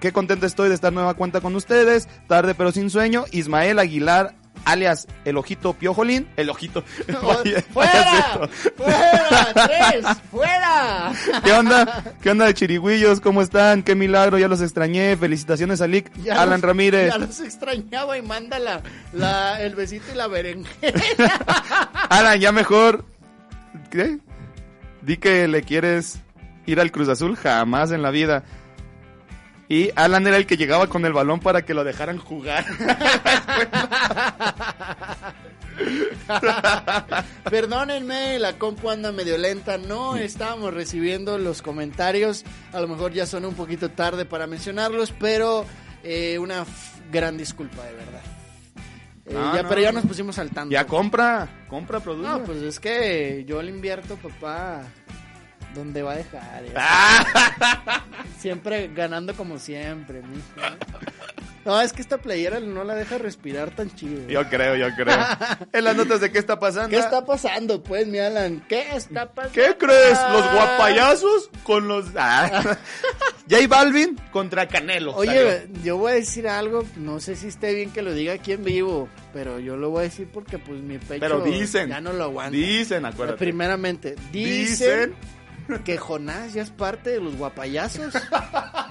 que 0.00 0.12
contento 0.12 0.44
estoy 0.46 0.68
de 0.68 0.74
estar 0.74 0.92
nueva 0.92 1.14
cuenta 1.14 1.40
con 1.40 1.54
ustedes. 1.54 2.08
Tarde 2.26 2.54
pero 2.54 2.72
sin 2.72 2.90
sueño. 2.90 3.24
Ismael 3.30 3.78
Aguilar, 3.78 4.34
alias 4.70 5.06
El 5.24 5.36
Ojito 5.36 5.72
Piojolín. 5.74 6.28
El 6.36 6.50
Ojito. 6.50 6.82
¡Fuera! 7.72 8.48
¡Fuera! 8.76 9.52
¡Tres! 9.66 10.04
¡Fuera! 10.30 11.12
¿Qué 11.44 11.52
onda? 11.52 12.04
¿Qué 12.22 12.30
onda 12.30 12.46
de 12.46 12.54
chirigüillos? 12.54 13.20
¿Cómo 13.20 13.42
están? 13.42 13.82
Qué 13.82 13.94
milagro, 13.94 14.38
ya 14.38 14.48
los 14.48 14.60
extrañé. 14.60 15.16
Felicitaciones 15.16 15.80
a 15.80 15.86
Lick. 15.86 16.10
Ya 16.22 16.34
Alan 16.34 16.60
los- 16.60 16.62
Ramírez. 16.62 17.10
Ya 17.12 17.18
los 17.18 17.40
extrañaba 17.40 18.16
y 18.18 18.22
manda 18.22 18.58
la, 18.58 18.82
la, 19.12 19.60
el 19.62 19.74
besito 19.74 20.06
y 20.12 20.16
la 20.16 20.26
berenjena. 20.26 21.02
Alan, 22.10 22.38
ya 22.40 22.52
mejor. 22.52 23.04
¿Qué? 23.90 24.18
Di 25.02 25.16
que 25.16 25.48
le 25.48 25.62
quieres 25.62 26.18
ir 26.66 26.80
al 26.80 26.90
Cruz 26.92 27.08
Azul 27.08 27.36
jamás 27.36 27.90
en 27.92 28.02
la 28.02 28.10
vida. 28.10 28.42
Y 29.68 29.90
Alan 29.96 30.26
era 30.26 30.36
el 30.38 30.46
que 30.46 30.56
llegaba 30.56 30.86
con 30.86 31.04
el 31.04 31.12
balón 31.12 31.40
para 31.40 31.62
que 31.62 31.74
lo 31.74 31.84
dejaran 31.84 32.16
jugar. 32.18 32.64
Perdónenme, 37.50 38.38
la 38.38 38.54
compu 38.54 38.90
anda 38.90 39.12
medio 39.12 39.38
lenta. 39.38 39.78
No 39.78 40.16
estábamos 40.16 40.74
recibiendo 40.74 41.38
los 41.38 41.62
comentarios. 41.62 42.44
A 42.72 42.80
lo 42.80 42.88
mejor 42.88 43.12
ya 43.12 43.26
son 43.26 43.44
un 43.44 43.54
poquito 43.54 43.90
tarde 43.90 44.24
para 44.24 44.46
mencionarlos, 44.46 45.12
pero 45.12 45.64
eh, 46.02 46.38
una 46.38 46.64
gran 47.10 47.36
disculpa, 47.36 47.82
de 47.84 47.92
verdad. 47.92 48.22
Eh, 49.26 49.34
No, 49.34 49.54
ya, 49.54 49.62
no, 49.62 49.68
pero 49.68 49.80
ya 49.80 49.92
no. 49.92 50.00
nos 50.00 50.08
pusimos 50.08 50.38
al 50.38 50.50
tanto. 50.50 50.72
ya 50.72 50.86
compra, 50.86 51.48
compra, 51.68 52.00
produce. 52.00 52.28
No, 52.28 52.42
pues 52.44 52.62
es 52.62 52.80
que 52.80 53.44
yo 53.46 53.62
le 53.62 53.70
invierto, 53.70 54.16
papá, 54.16 54.82
donde 55.78 56.02
va 56.02 56.12
a 56.12 56.16
dejar. 56.16 56.64
Ah. 56.76 58.04
Siempre 58.38 58.88
ganando 58.94 59.34
como 59.34 59.58
siempre, 59.58 60.22
mijo. 60.22 60.68
No, 61.64 61.80
es 61.82 61.92
que 61.92 62.00
esta 62.00 62.16
playera 62.16 62.60
no 62.60 62.82
la 62.82 62.94
deja 62.94 63.18
respirar 63.18 63.70
tan 63.70 63.94
chido. 63.94 64.26
Yo 64.28 64.48
creo, 64.48 64.74
yo 64.76 64.94
creo. 64.94 65.18
En 65.72 65.84
las 65.84 65.94
notas 65.96 66.20
de 66.20 66.32
qué 66.32 66.38
está 66.38 66.58
pasando. 66.58 66.88
¿Qué 66.88 66.96
está 66.98 67.26
pasando, 67.26 67.82
pues, 67.82 68.06
mi 68.06 68.18
Alan? 68.18 68.64
¿Qué 68.68 68.86
está 68.96 69.30
pasando? 69.30 69.52
¿Qué 69.52 69.76
crees? 69.76 70.18
Los 70.32 70.50
guapayazos 70.50 71.50
con 71.64 71.86
los. 71.86 72.06
Ah. 72.16 72.78
J 73.50 73.66
Balvin 73.66 74.16
contra 74.30 74.66
Canelo. 74.68 75.14
Oye, 75.14 75.60
salió. 75.60 75.82
yo 75.82 75.96
voy 75.96 76.12
a 76.12 76.14
decir 76.14 76.48
algo, 76.48 76.84
no 76.96 77.18
sé 77.20 77.34
si 77.36 77.48
esté 77.48 77.74
bien 77.74 77.90
que 77.90 78.02
lo 78.02 78.14
diga 78.14 78.34
aquí 78.34 78.52
en 78.52 78.64
vivo, 78.64 79.08
pero 79.32 79.58
yo 79.58 79.76
lo 79.76 79.90
voy 79.90 80.00
a 80.00 80.02
decir 80.04 80.28
porque 80.32 80.58
pues 80.58 80.80
mi 80.80 80.98
pecho 80.98 81.20
Pero 81.20 81.40
dicen. 81.40 81.88
ya 81.88 82.00
no 82.00 82.12
lo 82.12 82.24
aguanta. 82.24 82.50
Dicen, 82.50 83.04
acuérdate. 83.04 83.38
Primeramente, 83.38 84.16
dicen, 84.32 85.14
que 85.84 85.96
Jonás 85.98 86.54
ya 86.54 86.62
es 86.62 86.70
parte 86.70 87.10
de 87.10 87.20
los 87.20 87.36
guapayazos. 87.36 88.14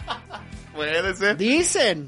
Puede 0.76 1.16
ser. 1.16 1.38
Dicen. 1.38 2.08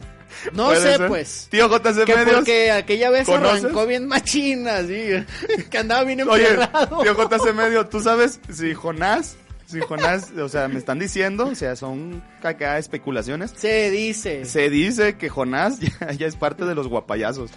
No 0.53 0.73
sé, 0.75 0.95
ser. 0.97 1.07
pues. 1.07 1.47
Tío 1.49 1.67
JC 1.67 2.05
Que 2.05 2.15
Medios. 2.15 2.35
porque 2.35 2.71
aquella 2.71 3.09
vez 3.09 3.25
¿Conoces? 3.25 3.63
arrancó 3.65 3.85
bien 3.87 4.07
machina, 4.07 4.77
así. 4.77 5.09
Que 5.69 5.77
andaba 5.77 6.03
bien 6.03 6.21
Oye, 6.29 6.49
emperrado. 6.49 7.01
tío 7.01 7.13
JC 7.15 7.53
Medio, 7.53 7.87
¿tú 7.87 7.99
sabes 7.99 8.39
si 8.53 8.73
Jonás, 8.73 9.35
si 9.65 9.79
Jonás, 9.81 10.31
o 10.31 10.47
sea, 10.47 10.67
me 10.67 10.77
están 10.77 10.99
diciendo, 10.99 11.47
o 11.47 11.55
sea, 11.55 11.75
son 11.75 12.23
acá 12.43 12.77
especulaciones? 12.77 13.53
Se 13.57 13.89
dice. 13.89 14.45
Se 14.45 14.69
dice 14.69 15.17
que 15.17 15.29
Jonás 15.29 15.79
ya, 15.79 16.11
ya 16.13 16.27
es 16.27 16.35
parte 16.35 16.63
de 16.65 16.75
los 16.75 16.87
guapayazos. 16.87 17.49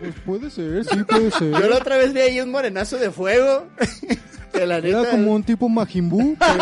Pues 0.00 0.14
puede 0.26 0.50
ser, 0.50 0.84
sí 0.84 1.02
puede 1.04 1.30
ser. 1.30 1.52
Yo 1.52 1.68
la 1.68 1.76
otra 1.76 1.96
vez 1.98 2.12
vi 2.12 2.20
ahí 2.20 2.40
un 2.40 2.50
morenazo 2.50 2.96
de 2.98 3.10
fuego. 3.10 3.66
Que 4.58 4.66
la 4.66 4.76
Era 4.78 4.98
neta. 5.00 5.10
como 5.10 5.32
un 5.32 5.42
tipo 5.44 5.68
Majimbu, 5.68 6.36
pero, 6.38 6.54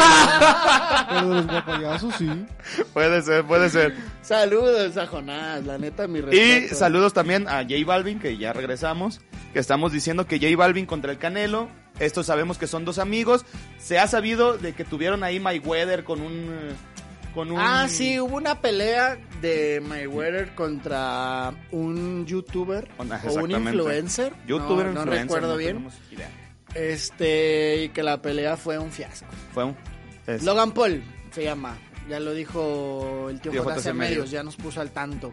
pero 1.09 1.28
de 1.28 1.34
los 1.36 1.47
guapayazos, 1.47 2.14
sí. 2.16 2.28
Puede 2.92 3.22
ser, 3.22 3.45
puede 3.45 3.70
ser. 3.70 3.95
Saludos 4.22 4.97
a 4.97 5.07
Jonás, 5.07 5.64
la 5.64 5.78
neta, 5.78 6.07
mi 6.09 6.18
Y 6.18 6.22
respeto. 6.22 6.74
saludos 6.74 7.12
también 7.12 7.47
a 7.49 7.62
J 7.62 7.74
Balvin, 7.86 8.18
que 8.18 8.36
ya 8.36 8.53
regresamos, 8.53 9.20
que 9.53 9.59
estamos 9.59 9.92
diciendo 9.92 10.26
que 10.26 10.38
J 10.38 10.57
Balvin 10.57 10.86
contra 10.86 11.12
el 11.12 11.18
Canelo. 11.18 11.68
Estos 12.01 12.26
sabemos 12.26 12.59
que 12.59 12.66
son 12.66 12.84
dos 12.84 12.99
amigos. 12.99 13.45
Se 13.78 13.99
ha 14.01 14.09
sabido 14.09 14.59
de 14.59 14.72
que 14.72 14.84
tuvieron 14.84 15.22
ahí 15.22 15.38
Mayweather 15.38 16.03
con 16.03 16.20
un... 16.22 16.32
eh, 16.32 16.72
Con 17.34 17.53
un... 17.53 17.61
Ah, 17.61 17.86
sí, 17.88 18.18
hubo 18.18 18.36
una 18.36 18.61
pelea 18.61 19.16
de 19.40 19.80
Mayweather 19.86 20.55
contra 20.57 21.53
un 21.70 22.26
youtuber 22.26 22.88
Con- 22.97 23.12
o 23.12 23.34
un 23.34 23.51
influencer. 23.53 24.32
Youtuber, 24.49 24.86
no, 24.86 24.92
no 24.92 25.01
influencer, 25.03 25.22
recuerdo 25.22 25.53
no 25.53 25.57
bien. 25.57 25.86
idea. 26.11 26.30
Este, 26.74 27.84
y 27.84 27.88
que 27.90 28.02
la 28.02 28.20
pelea 28.20 28.56
fue 28.56 28.78
un 28.78 28.90
fiasco. 28.90 29.26
Fue 29.52 29.64
un... 29.64 29.76
es- 30.26 30.42
Logan 30.42 30.72
Paul 30.72 31.02
se 31.32 31.44
llama. 31.44 31.76
Ya 32.08 32.20
lo 32.20 32.34
dijo 32.34 33.28
el 33.30 33.40
tío, 33.40 33.50
Tío 33.52 33.64
Medios, 33.64 33.94
Medios. 33.94 34.30
ya 34.30 34.42
nos 34.42 34.56
puso 34.56 34.80
al 34.82 34.90
tanto. 34.90 35.32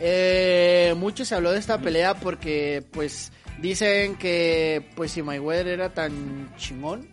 Eh, 0.00 0.92
mucho 0.96 1.24
se 1.24 1.34
habló 1.36 1.52
de 1.52 1.58
esta 1.60 1.78
pelea 1.78 2.14
porque, 2.14 2.84
pues, 2.90 3.30
dicen 3.60 4.16
que, 4.16 4.84
pues, 4.96 5.12
si 5.12 5.22
Mayweather 5.22 5.68
era 5.68 5.94
tan 5.94 6.52
chingón, 6.56 7.08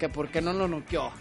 que 0.00 0.08
por 0.08 0.28
qué 0.30 0.40
no 0.40 0.52
lo 0.52 0.66
noqueó. 0.66 1.12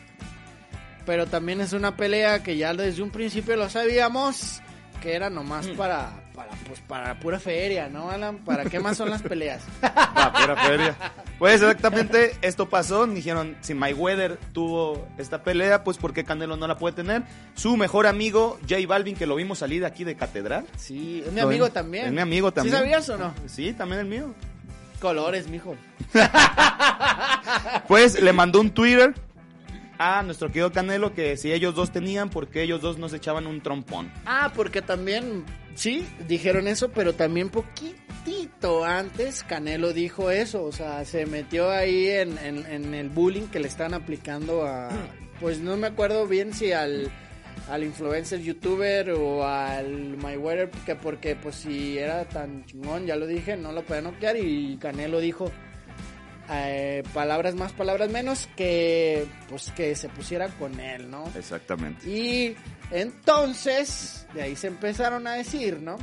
pero 1.05 1.27
también 1.27 1.59
es 1.59 1.73
una 1.73 1.97
pelea 1.97 2.41
que 2.43 2.55
ya 2.55 2.73
desde 2.73 3.01
un 3.03 3.09
principio 3.11 3.57
lo 3.57 3.69
sabíamos 3.69 4.61
que 5.01 5.13
era 5.15 5.29
nomás 5.29 5.67
Mm. 5.67 5.75
para, 5.75 6.22
para, 6.35 6.49
pues, 6.67 6.79
para 6.81 7.19
pura 7.19 7.39
feria, 7.39 7.89
¿no, 7.89 8.09
Alan? 8.09 8.37
¿Para 8.39 8.65
qué 8.65 8.79
más 8.79 8.97
son 8.97 9.09
las 9.09 9.21
peleas? 9.21 9.61
La 9.81 10.33
pura 10.33 10.55
feria. 10.55 10.95
Pues 11.39 11.61
exactamente 11.61 12.35
esto 12.41 12.67
pasó. 12.69 13.05
Dijeron, 13.07 13.55
si 13.61 13.73
Mayweather 13.73 14.37
tuvo 14.53 15.07
esta 15.17 15.43
pelea, 15.43 15.83
pues 15.83 15.97
¿por 15.97 16.13
qué 16.13 16.23
Canelo 16.23 16.57
no 16.57 16.67
la 16.67 16.77
puede 16.77 16.95
tener? 16.95 17.23
Su 17.55 17.77
mejor 17.77 18.07
amigo, 18.07 18.57
J 18.67 18.75
Balvin, 18.87 19.15
que 19.15 19.25
lo 19.27 19.35
vimos 19.35 19.59
salir 19.59 19.85
aquí 19.85 20.03
de 20.03 20.15
Catedral. 20.15 20.65
Sí, 20.77 21.23
es 21.25 21.31
mi 21.33 21.39
amigo 21.41 21.65
ven- 21.65 21.73
también. 21.73 22.05
es 22.07 22.11
mi 22.11 22.21
amigo 22.21 22.51
también. 22.51 22.75
¿Sí 22.75 22.79
sabías 22.79 23.07
o 23.09 23.17
no? 23.17 23.33
Sí, 23.45 23.73
también 23.73 23.99
el 24.01 24.07
mío. 24.07 24.33
Colores, 24.99 25.47
mijo. 25.47 25.75
Pues 27.87 28.21
le 28.21 28.33
mandó 28.33 28.59
un 28.61 28.71
Twitter 28.71 29.13
a 29.97 30.23
nuestro 30.23 30.47
querido 30.47 30.71
Canelo 30.71 31.13
que 31.13 31.37
si 31.37 31.51
ellos 31.51 31.75
dos 31.75 31.91
tenían, 31.91 32.29
porque 32.29 32.61
ellos 32.63 32.81
dos 32.81 32.97
nos 32.97 33.13
echaban 33.13 33.45
un 33.47 33.61
trompón. 33.61 34.11
Ah, 34.25 34.51
porque 34.55 34.81
también, 34.81 35.43
sí, 35.75 36.05
dijeron 36.27 36.67
eso, 36.67 36.89
pero 36.91 37.13
también 37.13 37.49
poquitito 37.49 38.85
antes 38.85 39.43
Canelo 39.43 39.93
dijo 39.93 40.31
eso, 40.31 40.63
o 40.63 40.71
sea, 40.71 41.03
se 41.05 41.25
metió 41.25 41.69
ahí 41.71 42.07
en, 42.07 42.37
en- 42.37 42.93
el 42.93 43.09
bullying 43.09 43.47
que 43.47 43.59
le 43.59 43.67
están 43.67 43.93
aplicando 43.93 44.65
a, 44.65 44.89
pues 45.39 45.59
no 45.59 45.75
me 45.77 45.87
acuerdo 45.87 46.27
bien 46.27 46.53
si 46.53 46.71
al, 46.71 47.09
influencer 47.81 48.41
youtuber 48.41 49.11
o 49.11 49.45
al 49.45 50.15
Mayweather, 50.17 50.69
que 50.85 50.95
porque 50.95 51.35
pues 51.35 51.55
si 51.55 51.97
era 51.97 52.23
tan 52.25 52.65
chingón, 52.65 53.05
ya 53.05 53.15
lo 53.15 53.27
dije, 53.27 53.57
no 53.57 53.71
lo 53.71 53.83
podía 53.83 54.01
noquear 54.01 54.37
y 54.37 54.77
Canelo 54.77 55.19
dijo... 55.19 55.51
eh, 56.49 57.03
palabras 57.13 57.55
más, 57.55 57.71
palabras 57.71 58.09
menos, 58.09 58.49
que 58.55 59.25
pues 59.49 59.71
que 59.71 59.95
se 59.95 60.09
pusiera 60.09 60.47
con 60.49 60.79
él, 60.79 61.09
¿no? 61.09 61.31
Exactamente. 61.37 62.09
Y 62.09 62.55
entonces, 62.91 64.27
de 64.33 64.41
ahí 64.43 64.55
se 64.55 64.67
empezaron 64.67 65.27
a 65.27 65.33
decir, 65.33 65.81
¿no? 65.81 65.97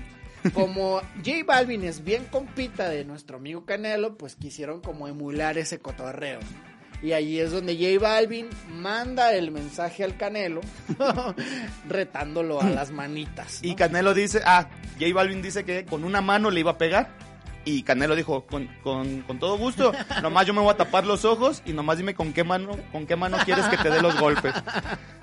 Como 0.55 1.01
J 1.24 1.45
Balvin 1.47 1.84
es 1.84 2.03
bien 2.05 2.24
compita 2.24 2.88
de 2.88 3.05
nuestro 3.05 3.36
amigo 3.36 3.64
Canelo, 3.64 4.16
pues 4.16 4.36
quisieron 4.36 4.80
como 4.80 5.09
emular 5.09 5.59
ese 5.59 5.78
cotorreo. 5.80 6.41
Y 7.03 7.12
ahí 7.12 7.38
es 7.38 7.51
donde 7.51 7.76
J 7.76 7.99
Balvin 7.99 8.49
manda 8.68 9.34
el 9.34 9.51
mensaje 9.51 10.05
al 10.05 10.16
Canelo, 10.16 10.61
retándolo 11.88 12.61
a 12.61 12.68
las 12.68 12.91
manitas. 12.91 13.61
¿no? 13.62 13.68
Y 13.70 13.74
Canelo 13.74 14.12
dice, 14.12 14.43
ah, 14.45 14.68
J 14.99 15.14
Balvin 15.14 15.41
dice 15.41 15.64
que 15.64 15.86
con 15.86 16.05
una 16.05 16.20
mano 16.20 16.51
le 16.51 16.61
iba 16.61 16.72
a 16.72 16.78
pegar. 16.78 17.29
Y 17.70 17.82
Canelo 17.84 18.16
dijo, 18.16 18.46
con, 18.46 18.68
con, 18.82 19.22
con 19.22 19.38
todo 19.38 19.56
gusto, 19.56 19.92
nomás 20.22 20.46
yo 20.46 20.52
me 20.52 20.60
voy 20.60 20.70
a 20.72 20.76
tapar 20.76 21.06
los 21.06 21.24
ojos 21.24 21.62
y 21.64 21.72
nomás 21.72 21.98
dime 21.98 22.14
con 22.14 22.32
qué 22.32 22.42
mano, 22.42 22.76
con 22.90 23.06
qué 23.06 23.14
mano 23.14 23.36
quieres 23.44 23.66
que 23.66 23.76
te 23.76 23.90
dé 23.90 24.02
los 24.02 24.18
golpes. 24.18 24.52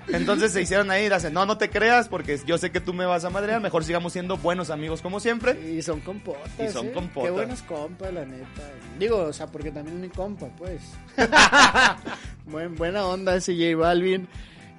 Entonces 0.08 0.52
se 0.52 0.62
hicieron 0.62 0.90
ahí 0.90 1.04
y 1.04 1.08
dicen, 1.10 1.34
no, 1.34 1.44
no 1.44 1.58
te 1.58 1.68
creas 1.68 2.08
porque 2.08 2.40
yo 2.46 2.56
sé 2.56 2.70
que 2.70 2.80
tú 2.80 2.94
me 2.94 3.04
vas 3.04 3.24
a 3.24 3.30
madrear, 3.30 3.60
mejor 3.60 3.84
sigamos 3.84 4.14
siendo 4.14 4.38
buenos 4.38 4.70
amigos 4.70 5.02
como 5.02 5.20
siempre. 5.20 5.58
Y 5.70 5.82
son 5.82 6.00
compotas. 6.00 6.50
Y 6.58 6.72
son 6.72 6.86
¿eh? 6.86 6.92
compotas. 6.92 7.28
Qué 7.28 7.30
buenos 7.30 7.62
compas, 7.62 8.12
la 8.12 8.24
neta. 8.24 8.62
Digo, 8.98 9.18
o 9.18 9.32
sea, 9.32 9.46
porque 9.46 9.70
también 9.70 9.96
es 9.96 10.02
mi 10.02 10.08
compa, 10.08 10.46
pues. 10.56 10.80
Buen, 12.46 12.76
buena 12.76 13.06
onda 13.06 13.36
ese 13.36 13.54
J 13.54 13.76
Balvin. 13.76 14.26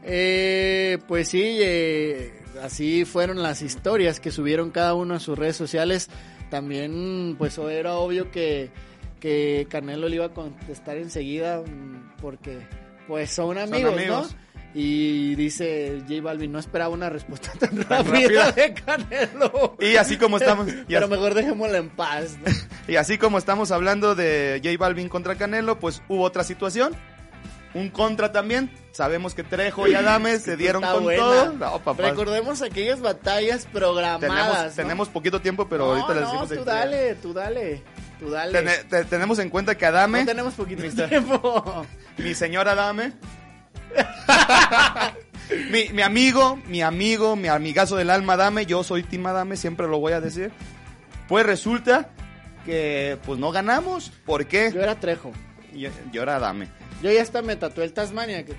Eh, 0.03 0.97
pues 1.07 1.28
sí, 1.28 1.59
eh, 1.61 2.39
así 2.62 3.06
fueron 3.06 3.41
las 3.41 3.62
historias 3.62 4.20
que 4.20 4.32
subieron 4.32 4.72
cada 4.72 4.93
uno 4.93 5.16
a 5.16 5.20
sus 5.20 5.38
redes 5.38 5.56
sociales. 5.56 6.10
También, 6.50 7.36
pues 7.38 7.58
era 7.58 7.95
obvio 7.95 8.32
que, 8.32 8.72
que 9.20 9.68
Canelo 9.70 10.10
le 10.10 10.16
iba 10.16 10.26
a 10.26 10.34
contestar 10.34 10.97
enseguida 10.97 11.62
porque, 12.22 12.60
pues 13.08 13.30
son 13.32 13.58
amigos, 13.58 13.93
amigos. 13.93 14.34
¿no? 14.34 14.50
Y 14.74 15.34
dice 15.34 16.04
J 16.08 16.22
Balvin, 16.22 16.52
no 16.52 16.60
esperaba 16.60 16.93
una 16.93 17.10
respuesta 17.10 17.52
tan 17.60 17.84
Tan 17.86 18.06
rápida 18.06 18.45
rápida. 18.45 18.52
de 18.52 18.74
Canelo. 18.74 19.76
Y 19.80 19.95
así 19.95 20.18
como 20.18 20.38
estamos, 20.38 20.68
y 20.72 20.74
Pero 20.88 21.06
así, 21.06 21.12
mejor 21.12 21.34
dejémosla 21.34 21.78
en 21.80 21.89
paz. 21.89 22.38
¿no? 22.38 22.52
y 22.88 22.95
así 22.95 23.18
como 23.18 23.38
estamos 23.38 23.72
hablando 23.72 24.14
de 24.16 24.62
J 24.64 24.78
Balvin 24.78 25.10
contra 25.10 25.36
Canelo, 25.36 25.80
pues 25.80 26.04
hubo 26.08 26.24
otra 26.24 26.43
situación. 26.43 26.95
Un 27.74 27.89
contra 27.89 28.32
también. 28.32 28.72
Sabemos 28.91 29.36
que 29.36 29.43
Trejo 29.43 29.88
y 29.88 29.93
Adame 29.93 30.39
se 30.39 30.57
dieron 30.57 30.82
con 30.82 31.03
buena. 31.03 31.22
todo. 31.22 31.53
No, 31.53 31.80
papá. 31.80 32.09
Recordemos 32.09 32.61
aquellas 32.63 32.99
batallas 32.99 33.67
programadas. 33.72 34.20
Tenemos, 34.28 34.57
¿no? 34.65 34.72
tenemos 34.76 35.09
poquito 35.09 35.39
tiempo, 35.41 35.67
pero 35.70 35.86
no, 35.86 35.91
ahorita 35.93 36.13
les 36.13 36.24
no, 36.24 36.28
decimos. 36.32 36.49
tú 36.49 36.53
en- 36.55 36.65
dale, 36.65 37.15
tú 37.15 37.34
dale, 37.34 37.84
tú 38.20 38.30
dale. 38.32 38.51
Tene- 38.53 38.84
te- 38.89 39.05
tenemos 39.05 39.38
en 39.39 39.49
cuenta 39.51 39.76
que 39.78 39.86
Adame, 39.86 40.22
No 40.22 40.26
tenemos 40.26 40.53
poquito 40.55 40.82
tiempo. 41.07 41.86
mi 42.17 42.34
señora 42.34 42.72
Adame, 42.72 43.13
mi, 45.72 45.89
mi 45.89 46.01
amigo, 46.01 46.59
mi 46.67 46.82
amigo, 46.82 47.36
mi 47.36 47.47
amigazo 47.47 47.95
del 47.97 48.09
alma 48.09 48.34
Adame, 48.34 48.65
yo 48.65 48.84
soy 48.84 49.03
Tim 49.03 49.26
Adame, 49.28 49.57
siempre 49.57 49.88
lo 49.88 49.99
voy 49.99 50.13
a 50.13 50.22
decir. 50.22 50.51
Pues 51.28 51.45
resulta 51.45 52.09
que 52.65 53.17
pues 53.26 53.39
no 53.39 53.51
ganamos. 53.51 54.11
¿Por 54.26 54.43
Yo 54.43 54.49
qué? 54.49 54.65
era 54.67 54.95
Trejo. 54.99 55.32
Yo, 55.74 55.89
yo 56.11 56.24
era 56.24 56.38
Adame. 56.38 56.67
Yo 57.02 57.12
ya 57.12 57.22
hasta 57.22 57.41
me 57.41 57.56
tatué 57.56 57.86
el 57.86 57.93
Tasmania. 57.93 58.45
Que 58.45 58.54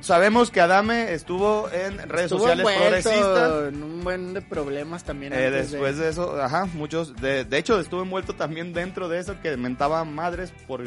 Sabemos 0.00 0.50
que 0.50 0.60
Adame 0.60 1.12
estuvo 1.12 1.68
en 1.70 1.98
redes 2.08 2.24
estuvo 2.32 2.40
sociales 2.40 2.66
envuelto 2.66 2.80
progresistas. 3.10 3.68
en 3.74 3.82
un 3.82 4.04
buen 4.04 4.34
de 4.34 4.42
problemas 4.42 5.04
también. 5.04 5.32
Eh, 5.32 5.46
antes 5.46 5.70
después 5.72 5.98
de... 5.98 6.08
eso, 6.08 6.40
ajá, 6.40 6.66
muchos, 6.74 7.14
de, 7.16 7.44
de 7.44 7.58
hecho 7.58 7.78
estuve 7.80 8.02
envuelto 8.02 8.34
también 8.34 8.72
dentro 8.72 9.08
de 9.08 9.18
eso 9.20 9.40
que 9.42 9.56
mentaba 9.56 10.04
madres 10.04 10.52
por, 10.66 10.82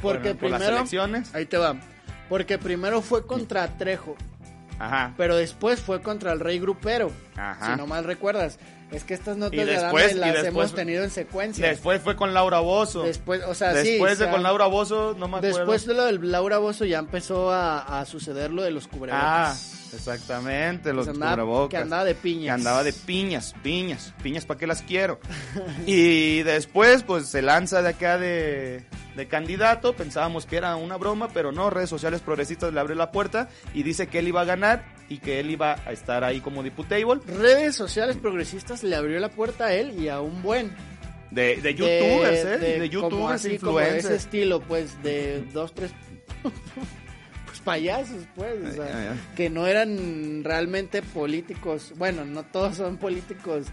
Porque 0.00 0.30
por, 0.30 0.38
por 0.38 0.50
las 0.50 0.60
primero- 0.60 0.76
elecciones. 0.78 1.34
Ahí 1.34 1.46
te 1.46 1.56
va. 1.56 1.76
Porque 2.28 2.58
primero 2.58 3.02
fue 3.02 3.26
contra 3.26 3.66
Trejo, 3.76 4.16
Ajá. 4.86 5.14
pero 5.16 5.36
después 5.36 5.80
fue 5.80 6.00
contra 6.02 6.32
el 6.32 6.40
Rey 6.40 6.58
Grupero. 6.58 7.10
Ajá. 7.36 7.72
Si 7.72 7.78
no 7.78 7.86
mal 7.86 8.04
recuerdas. 8.04 8.58
Es 8.90 9.02
que 9.02 9.14
estas 9.14 9.36
notas 9.36 9.54
Y 9.54 9.56
de 9.56 9.64
después- 9.72 10.04
Adame 10.12 10.16
y 10.16 10.20
las 10.20 10.42
después- 10.44 10.66
hemos 10.68 10.74
tenido 10.74 11.02
en 11.02 11.10
secuencia. 11.10 11.66
Después 11.68 12.00
fue 12.02 12.14
con 12.14 12.32
Laura 12.32 12.60
Bozo. 12.60 13.02
Después, 13.02 13.42
o 13.44 13.54
sea, 13.54 13.72
sí, 13.82 13.92
Después 13.92 14.12
o 14.12 14.16
sea, 14.16 14.26
de 14.26 14.32
con 14.32 14.42
Laura 14.44 14.66
Bozo, 14.66 15.16
no 15.18 15.26
me 15.26 15.38
acuerdo. 15.38 15.58
Después 15.58 15.86
de 15.86 15.94
lo 15.94 16.04
del 16.04 16.30
Laura 16.30 16.58
Bozo 16.58 16.84
ya 16.84 16.98
empezó 17.00 17.50
a, 17.50 18.00
a 18.00 18.04
suceder 18.04 18.52
lo 18.52 18.62
de 18.62 18.70
los 18.70 18.84
Ah, 18.84 18.88
cubrebocas. 18.92 19.83
Exactamente, 19.94 20.92
los 20.92 21.06
Que 21.06 21.12
andaba- 21.12 21.68
que 21.68 21.76
andaba 21.76 22.04
de 22.04 22.14
piñas. 22.14 22.44
Que 22.44 22.50
andaba 22.50 22.82
de 22.84 22.92
piñas, 22.92 23.54
piñas, 23.62 24.12
piñas, 24.22 24.44
¿para 24.46 24.58
qué 24.58 24.66
las 24.66 24.82
quiero? 24.82 25.18
y 25.86 26.42
después, 26.42 27.02
pues 27.02 27.26
se 27.28 27.42
lanza 27.42 27.82
de 27.82 27.88
acá 27.90 28.18
de, 28.18 28.84
de 29.16 29.28
candidato. 29.28 29.94
Pensábamos 29.94 30.46
que 30.46 30.56
era 30.56 30.76
una 30.76 30.96
broma, 30.96 31.28
pero 31.32 31.52
no. 31.52 31.70
Redes 31.70 31.90
sociales 31.90 32.20
progresistas 32.20 32.72
le 32.72 32.80
abre 32.80 32.94
la 32.94 33.10
puerta 33.10 33.48
y 33.72 33.82
dice 33.82 34.06
que 34.08 34.18
él 34.18 34.28
iba 34.28 34.40
a 34.42 34.44
ganar 34.44 34.84
y 35.08 35.18
que 35.18 35.40
él 35.40 35.50
iba 35.50 35.76
a 35.86 35.92
estar 35.92 36.24
ahí 36.24 36.40
como 36.40 36.62
diputable. 36.62 37.20
Redes 37.26 37.74
sociales 37.76 38.16
progresistas 38.16 38.82
le 38.82 38.96
abrió 38.96 39.18
la 39.20 39.30
puerta 39.30 39.66
a 39.66 39.74
él 39.74 39.98
y 39.98 40.08
a 40.08 40.20
un 40.20 40.42
buen. 40.42 40.74
De, 41.30 41.56
de 41.56 41.74
youtubers, 41.74 42.44
¿eh? 42.44 42.58
De, 42.58 42.90
como 42.90 43.08
youtubers, 43.08 43.34
así, 43.44 43.58
como 43.58 43.78
de 43.78 43.84
ese 43.86 43.96
influencers. 43.96 44.24
estilo, 44.24 44.60
pues, 44.60 45.02
de 45.02 45.42
dos, 45.52 45.74
tres... 45.74 45.90
payasos, 47.64 48.26
pues, 48.34 48.62
o 48.62 48.72
sea, 48.72 48.84
Ay, 48.86 48.92
ay, 48.94 49.08
ay. 49.12 49.20
que 49.36 49.50
no 49.50 49.66
eran 49.66 50.44
realmente 50.44 51.02
políticos. 51.02 51.92
Bueno, 51.96 52.24
no 52.24 52.42
todos 52.44 52.76
son 52.76 52.98
políticos 52.98 53.66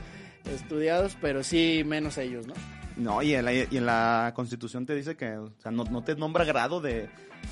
estudiados, 0.54 1.18
pero 1.22 1.44
sí 1.44 1.84
menos 1.86 2.18
ellos, 2.18 2.48
¿no? 2.48 2.54
No, 2.98 3.22
y 3.22 3.34
en, 3.36 3.46
la, 3.46 3.54
y 3.54 3.68
en 3.72 3.86
la 3.86 4.32
constitución 4.36 4.86
te 4.86 4.96
dice 4.96 5.16
que 5.16 5.38
o 5.38 5.52
sea, 5.60 5.72
no, 5.72 5.86
no 5.86 6.04
te 6.04 6.16
nombra 6.16 6.44
grado 6.46 6.82
de, 6.82 7.10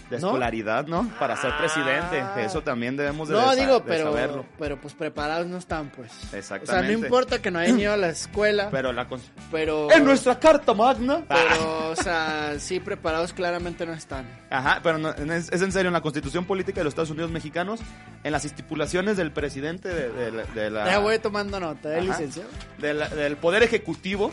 de 0.10 0.20
¿No? 0.20 0.28
escolaridad, 0.28 0.88
¿no? 0.88 1.08
Para 1.20 1.36
ser 1.38 1.56
presidente. 1.58 2.20
Ah. 2.22 2.32
Que 2.36 2.46
eso 2.46 2.62
también 2.64 2.98
debemos 2.98 3.28
de, 3.30 3.36
No, 3.36 3.56
digo, 3.56 3.76
de 3.76 3.82
pero, 3.82 4.06
saberlo. 4.06 4.46
pero 4.58 4.82
pues 4.82 4.94
preparados 4.96 5.46
no 5.48 5.58
están, 5.58 5.90
pues. 5.90 6.12
O 6.12 6.16
sea, 6.26 6.32
no 6.32 6.38
Exactamente. 6.40 6.94
importa 6.94 7.40
que 7.42 7.52
no 7.52 7.60
hayan 7.60 7.80
ido 7.80 7.94
a 7.94 7.98
la 7.98 8.10
escuela, 8.10 8.70
Pero 8.72 8.92
la 8.92 9.08
cons- 9.08 9.30
pero... 9.52 9.92
En 9.92 10.04
nuestra 10.06 10.40
carta 10.40 10.74
magna. 10.74 11.24
Pero, 11.30 11.90
o 11.92 11.96
sea, 11.96 12.56
sí, 12.60 12.80
preparados 12.80 13.34
claramente 13.34 13.86
no 13.86 13.94
están. 13.94 14.26
Ajá, 14.50 14.80
pero 14.84 14.98
no, 14.98 15.10
es, 15.12 15.52
es 15.52 15.62
en 15.62 15.72
serio, 15.72 15.90
en 15.90 15.94
la 15.94 16.02
constitución 16.02 16.46
política 16.46 16.80
de 16.80 16.86
los 16.86 16.92
Estados 16.92 17.10
Unidos 17.12 17.30
mexicanos, 17.32 17.80
en 18.24 18.32
las 18.32 18.46
estipulaciones 18.46 19.16
del 19.18 19.32
presidente 19.32 19.90
de, 19.90 20.10
de 20.12 20.32
la- 20.32 20.44
de 20.44 20.70
la... 20.72 20.86
Ya 20.86 21.00
voy 21.00 21.20
tomando 21.20 21.60
nota, 21.60 21.98
¿eh, 21.98 22.02
licenciado? 22.02 22.50
de 22.80 22.94
la- 22.96 23.10
del 23.10 23.38
poder 23.38 23.64
ejecutivo, 23.64 24.32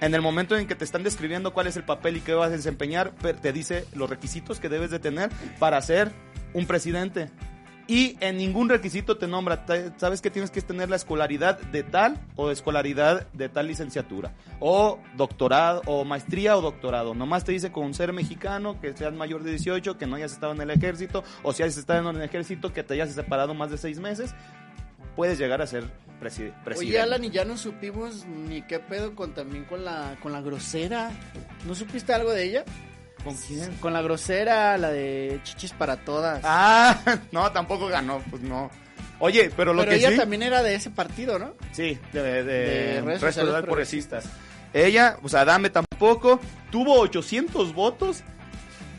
en 0.00 0.14
el 0.14 0.22
momento 0.22 0.56
en 0.56 0.66
que 0.66 0.74
te 0.74 0.84
están 0.84 1.02
describiendo 1.02 1.52
cuál 1.52 1.66
es 1.66 1.76
el 1.76 1.84
papel 1.84 2.16
y 2.16 2.20
qué 2.20 2.34
vas 2.34 2.48
a 2.48 2.56
desempeñar, 2.56 3.12
te 3.12 3.52
dice 3.52 3.86
los 3.94 4.10
requisitos 4.10 4.60
que 4.60 4.68
debes 4.68 4.90
de 4.90 4.98
tener 4.98 5.30
para 5.58 5.80
ser 5.82 6.12
un 6.52 6.66
presidente. 6.66 7.30
Y 7.88 8.16
en 8.18 8.36
ningún 8.36 8.68
requisito 8.68 9.16
te 9.16 9.28
nombra, 9.28 9.64
sabes 9.96 10.20
que 10.20 10.28
tienes 10.28 10.50
que 10.50 10.60
tener 10.60 10.90
la 10.90 10.96
escolaridad 10.96 11.60
de 11.60 11.84
tal 11.84 12.20
o 12.34 12.50
escolaridad 12.50 13.28
de 13.32 13.48
tal 13.48 13.68
licenciatura, 13.68 14.34
o 14.58 14.98
doctorado, 15.16 15.82
o 15.86 16.04
maestría 16.04 16.56
o 16.56 16.60
doctorado. 16.60 17.14
Nomás 17.14 17.44
te 17.44 17.52
dice 17.52 17.70
con 17.70 17.94
ser 17.94 18.12
mexicano, 18.12 18.80
que 18.80 18.96
seas 18.96 19.14
mayor 19.14 19.44
de 19.44 19.50
18, 19.50 19.98
que 19.98 20.06
no 20.08 20.16
hayas 20.16 20.32
estado 20.32 20.52
en 20.52 20.62
el 20.62 20.70
ejército, 20.70 21.22
o 21.44 21.52
si 21.52 21.62
hayas 21.62 21.76
estado 21.76 22.10
en 22.10 22.16
el 22.16 22.22
ejército, 22.22 22.72
que 22.72 22.82
te 22.82 22.94
hayas 22.94 23.14
separado 23.14 23.54
más 23.54 23.70
de 23.70 23.78
seis 23.78 24.00
meses, 24.00 24.34
puedes 25.16 25.38
llegar 25.38 25.60
a 25.62 25.66
ser 25.66 25.84
presi- 26.20 26.52
presidente. 26.64 26.78
Oye, 26.78 27.00
Alan, 27.00 27.24
y 27.24 27.30
ya 27.30 27.44
no 27.44 27.56
supimos 27.56 28.24
ni 28.26 28.62
qué 28.62 28.78
pedo 28.78 29.14
con 29.16 29.32
también 29.34 29.64
con 29.64 29.84
la, 29.84 30.16
con 30.22 30.32
la 30.32 30.40
grosera. 30.42 31.10
¿No 31.66 31.74
supiste 31.74 32.12
algo 32.12 32.30
de 32.32 32.44
ella? 32.44 32.64
¿Con 33.24 33.34
quién? 33.36 33.74
Con 33.78 33.92
la 33.92 34.02
grosera, 34.02 34.76
la 34.78 34.92
de 34.92 35.40
chichis 35.42 35.72
para 35.72 35.96
todas. 35.96 36.40
Ah, 36.44 37.00
no, 37.32 37.50
tampoco 37.50 37.88
ganó, 37.88 38.22
pues 38.30 38.42
no. 38.42 38.70
Oye, 39.18 39.50
pero 39.56 39.72
lo 39.72 39.80
Pero 39.80 39.92
que 39.92 39.96
ella 39.98 40.10
sí... 40.10 40.16
también 40.18 40.42
era 40.42 40.62
de 40.62 40.74
ese 40.74 40.90
partido, 40.90 41.38
¿no? 41.38 41.54
Sí, 41.72 41.98
de, 42.12 42.22
de, 42.22 42.44
De 42.44 43.00
redes 43.00 43.20
sociales 43.20 43.62
progresistas. 43.62 44.26
Ella, 44.74 45.16
o 45.22 45.28
sea, 45.30 45.46
Dame 45.46 45.70
tampoco, 45.70 46.38
tuvo 46.70 47.00
800 47.00 47.74
votos. 47.74 48.22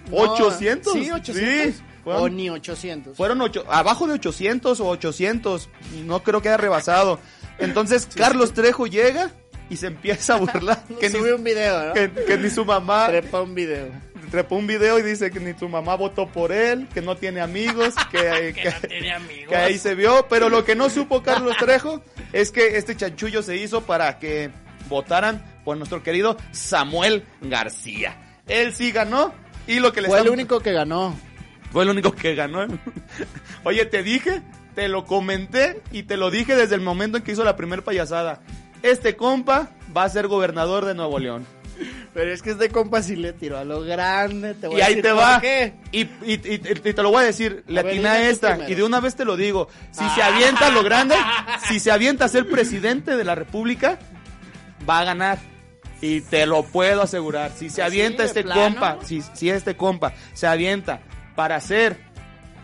No, 0.10 0.18
¿800? 0.36 0.92
Sí, 0.92 1.12
800. 1.12 1.76
Sí, 1.76 1.82
O 2.16 2.30
ni 2.30 2.50
800. 2.50 3.18
fueron 3.18 3.42
ocho, 3.42 3.66
abajo 3.70 4.08
de 4.08 4.14
800 4.14 4.80
o 4.80 4.88
800. 4.88 5.70
No 6.06 6.24
creo 6.24 6.42
que 6.42 6.50
haya 6.50 6.58
rebasado. 6.58 7.20
Entonces, 7.60 8.08
Carlos 8.16 8.54
Trejo 8.54 8.88
llega 8.88 9.32
y 9.70 9.78
se 9.78 9.88
empieza 9.88 10.36
a 10.36 10.38
burlar. 10.38 10.84
que, 11.00 11.10
Subió 11.10 11.26
ni, 11.26 11.32
un 11.40 11.44
video, 11.44 11.88
¿no? 11.88 11.94
que, 11.94 12.10
que 12.12 12.38
ni 12.38 12.50
su 12.50 12.64
mamá 12.66 13.08
Trepa 13.10 13.42
un 13.42 13.54
video. 13.56 13.88
trepó 14.32 14.56
un 14.56 14.68
video 14.68 15.00
y 15.00 15.02
dice 15.04 15.32
que 15.32 15.40
ni 15.40 15.54
su 15.58 15.68
mamá 15.68 15.96
votó 15.96 16.28
por 16.28 16.52
él, 16.52 16.88
que 16.94 17.02
no 17.02 17.18
tiene 17.18 17.42
amigos, 17.42 17.94
que, 18.12 18.54
que- 18.54 19.46
que 19.48 19.56
ahí 19.56 19.78
se 19.78 19.96
vio, 19.96 20.28
pero 20.30 20.50
lo 20.50 20.64
que 20.66 20.76
no 20.76 20.90
supo 20.90 21.24
Carlos 21.24 21.56
Trejo 21.58 22.02
es 22.34 22.52
que 22.52 22.78
este 22.78 22.96
chanchullo 22.96 23.42
se 23.42 23.58
hizo 23.58 23.82
para 23.82 24.20
que 24.20 24.52
votaran 24.90 25.44
por 25.66 25.76
nuestro 25.78 26.02
querido 26.04 26.38
Samuel 26.52 27.26
García. 27.42 28.40
Él 28.48 28.74
sí 28.74 28.92
ganó 28.92 29.34
y 29.68 29.80
lo 29.80 29.92
que 29.92 30.02
le 30.02 30.08
Fue 30.08 30.20
el 30.22 30.30
único 30.30 30.60
que 30.62 30.72
ganó. 30.72 31.14
Fue 31.72 31.84
el 31.84 31.90
único 31.90 32.12
que 32.12 32.36
ganó. 32.36 32.66
Oye, 33.64 33.86
te 33.86 34.04
dije, 34.04 34.42
te 34.76 34.88
lo 34.88 35.06
comenté 35.06 35.82
y 35.92 36.04
te 36.04 36.18
lo 36.18 36.32
dije 36.32 36.56
desde 36.56 36.76
el 36.76 36.82
momento 36.82 37.18
en 37.18 37.24
que 37.24 37.32
hizo 37.34 37.44
la 37.44 37.56
primer 37.56 37.84
payasada. 37.84 38.42
Este 38.84 39.16
compa 39.16 39.70
va 39.96 40.04
a 40.04 40.10
ser 40.10 40.28
gobernador 40.28 40.86
de 40.86 40.94
Nuevo 40.96 41.20
León. 41.20 41.46
Pero 42.14 42.34
es 42.34 42.42
que 42.42 42.52
este 42.52 42.70
compa 42.70 43.04
sí 43.04 43.16
le 43.16 43.34
tiró 43.34 43.58
a 43.60 43.64
lo 43.64 43.82
grande. 43.82 44.56
Te 44.56 44.68
voy 44.68 44.78
Y 44.78 44.82
a 44.82 44.86
ahí 44.88 44.96
decir 44.96 45.04
te 45.04 45.12
va. 45.12 45.40
qué. 45.40 45.74
Y, 45.92 46.02
y- 46.02 46.10
y- 46.26 46.62
y 46.90 46.94
te 46.94 47.04
lo 47.04 47.12
voy 47.12 47.22
a 47.22 47.26
decir, 47.26 47.64
le 47.68 47.80
A 47.80 47.84
ver, 47.84 47.92
atiné 47.94 48.10
a 48.10 48.14
dime 48.16 48.26
tú 48.28 48.32
esta. 48.32 48.70
Y 48.70 48.74
de 48.76 48.84
una 48.84 49.00
vez 49.00 49.16
te 49.16 49.26
lo 49.26 49.36
digo. 49.38 49.68
Si 49.92 50.08
se 50.10 50.24
avienta 50.24 50.68
a 50.68 50.72
lo 50.72 50.82
grande, 50.84 51.16
si 51.68 51.80
se 51.80 51.92
avienta 51.92 52.26
a 52.26 52.30
ser 52.30 52.50
presidente 52.50 53.16
de 53.18 53.24
la 53.24 53.36
república, 53.36 54.00
va 54.90 55.00
a 55.00 55.04
ganar. 55.04 55.38
Y 56.02 56.22
te 56.22 56.46
lo 56.48 56.64
puedo 56.64 57.04
asegurar. 57.04 57.52
Si 57.56 57.70
se 57.70 57.82
¿Así, 57.84 57.98
avienta 58.00 58.24
este 58.24 58.44
plano? 58.44 58.62
compa, 58.64 58.98
si, 59.04 59.22
si 59.34 59.50
este 59.52 59.76
compa 59.76 60.14
se 60.34 60.48
avienta 60.48 61.02
para 61.38 61.62
ser, 61.62 61.98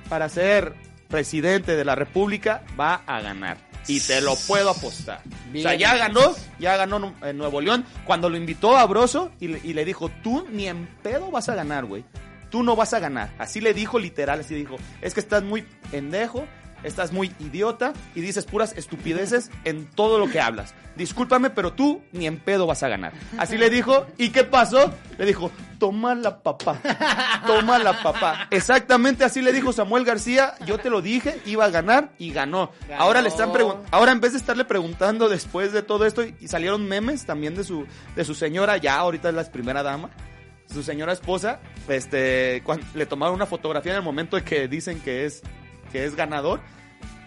para 0.10 0.28
ser 0.30 0.74
presidente 1.08 1.76
de 1.76 1.86
la 1.86 1.94
república, 1.94 2.64
va 2.78 3.04
a 3.06 3.22
ganar. 3.22 3.58
Y 3.88 4.00
te 4.00 4.20
lo 4.20 4.36
puedo 4.48 4.72
apostar. 4.72 5.22
O 5.56 5.62
sea, 5.62 5.76
ya 5.76 5.96
ganó, 5.96 6.34
ya 6.58 6.76
ganó 6.76 7.14
en 7.22 7.38
Nuevo 7.38 7.62
León. 7.62 7.86
Cuando 8.04 8.32
lo 8.32 8.36
invitó 8.36 8.76
a 8.76 8.86
Broso 8.88 9.32
y 9.40 9.50
le, 9.50 9.62
y 9.64 9.74
le 9.74 9.86
dijo, 9.86 10.10
tú 10.24 10.48
ni 10.52 10.68
en 10.68 10.88
pedo 11.04 11.30
vas 11.30 11.50
a 11.50 11.56
ganar, 11.56 11.86
güey. 11.86 12.04
Tú 12.50 12.64
no 12.64 12.76
vas 12.76 12.96
a 12.96 13.00
ganar. 13.00 13.30
Así 13.38 13.62
le 13.62 13.76
dijo 13.76 14.00
literal, 14.00 14.40
así 14.40 14.56
dijo. 14.56 14.78
Es 15.04 15.14
que 15.14 15.20
estás 15.20 15.44
muy 15.44 15.62
pendejo, 15.92 16.48
estás 16.84 17.12
muy 17.12 17.34
idiota 17.40 17.94
y 18.16 18.22
dices 18.22 18.46
puras 18.46 18.74
estupideces 18.78 19.50
en 19.64 19.86
todo 19.86 20.20
lo 20.20 20.30
que 20.30 20.40
hablas. 20.40 20.74
Discúlpame, 20.96 21.50
pero 21.50 21.74
tú 21.74 22.02
ni 22.12 22.28
en 22.28 22.38
pedo 22.38 22.68
vas 22.68 22.84
a 22.84 22.88
ganar. 22.90 23.14
Así 23.38 23.58
le 23.58 23.70
dijo. 23.70 24.06
¿Y 24.18 24.30
qué 24.30 24.44
pasó? 24.44 24.94
Le 25.18 25.26
dijo, 25.26 25.52
toma 25.80 26.14
la 26.16 26.44
papá. 26.44 26.78
Toma 27.48 27.80
la 27.80 28.02
papá. 28.04 28.48
Exactamente 28.52 29.24
así 29.24 29.42
le 29.42 29.52
dijo 29.52 29.74
Samuel 29.74 30.06
García. 30.06 30.54
Yo 30.68 30.78
te 30.78 30.90
lo 30.92 31.02
dije, 31.02 31.40
iba 31.46 31.66
a 31.66 31.70
ganar 31.70 32.12
y 32.20 32.32
ganó. 32.32 32.72
Ganó. 32.88 33.02
Ahora 33.02 33.22
le 33.22 33.30
están 33.30 33.52
preguntando. 33.52 33.88
Ahora 33.92 34.12
en 34.12 34.22
vez 34.22 34.34
de 34.34 34.38
estarle 34.38 34.66
preguntando 34.66 35.30
después 35.30 35.72
de 35.74 35.82
todo 35.82 36.06
esto 36.06 36.24
y 36.24 36.48
salieron 36.48 36.88
memes 36.88 37.26
también 37.26 37.56
de 37.56 37.64
su 37.64 37.86
de 38.16 38.24
su 38.26 38.36
señora 38.36 38.78
ya 38.78 38.98
ahorita 38.98 39.30
es 39.30 39.36
la 39.36 39.44
primera 39.52 39.82
dama, 39.84 40.10
su 40.72 40.84
señora 40.84 41.14
esposa, 41.14 41.60
este 41.88 42.62
cuan- 42.64 42.82
le 42.94 43.06
tomaron 43.06 43.36
una 43.36 43.46
fotografía 43.46 43.92
en 43.94 43.98
el 43.98 44.04
momento 44.04 44.36
de 44.36 44.44
que 44.44 44.68
dicen 44.68 45.00
que 45.02 45.26
es 45.26 45.42
que 45.94 46.04
es 46.04 46.18
ganador. 46.18 46.60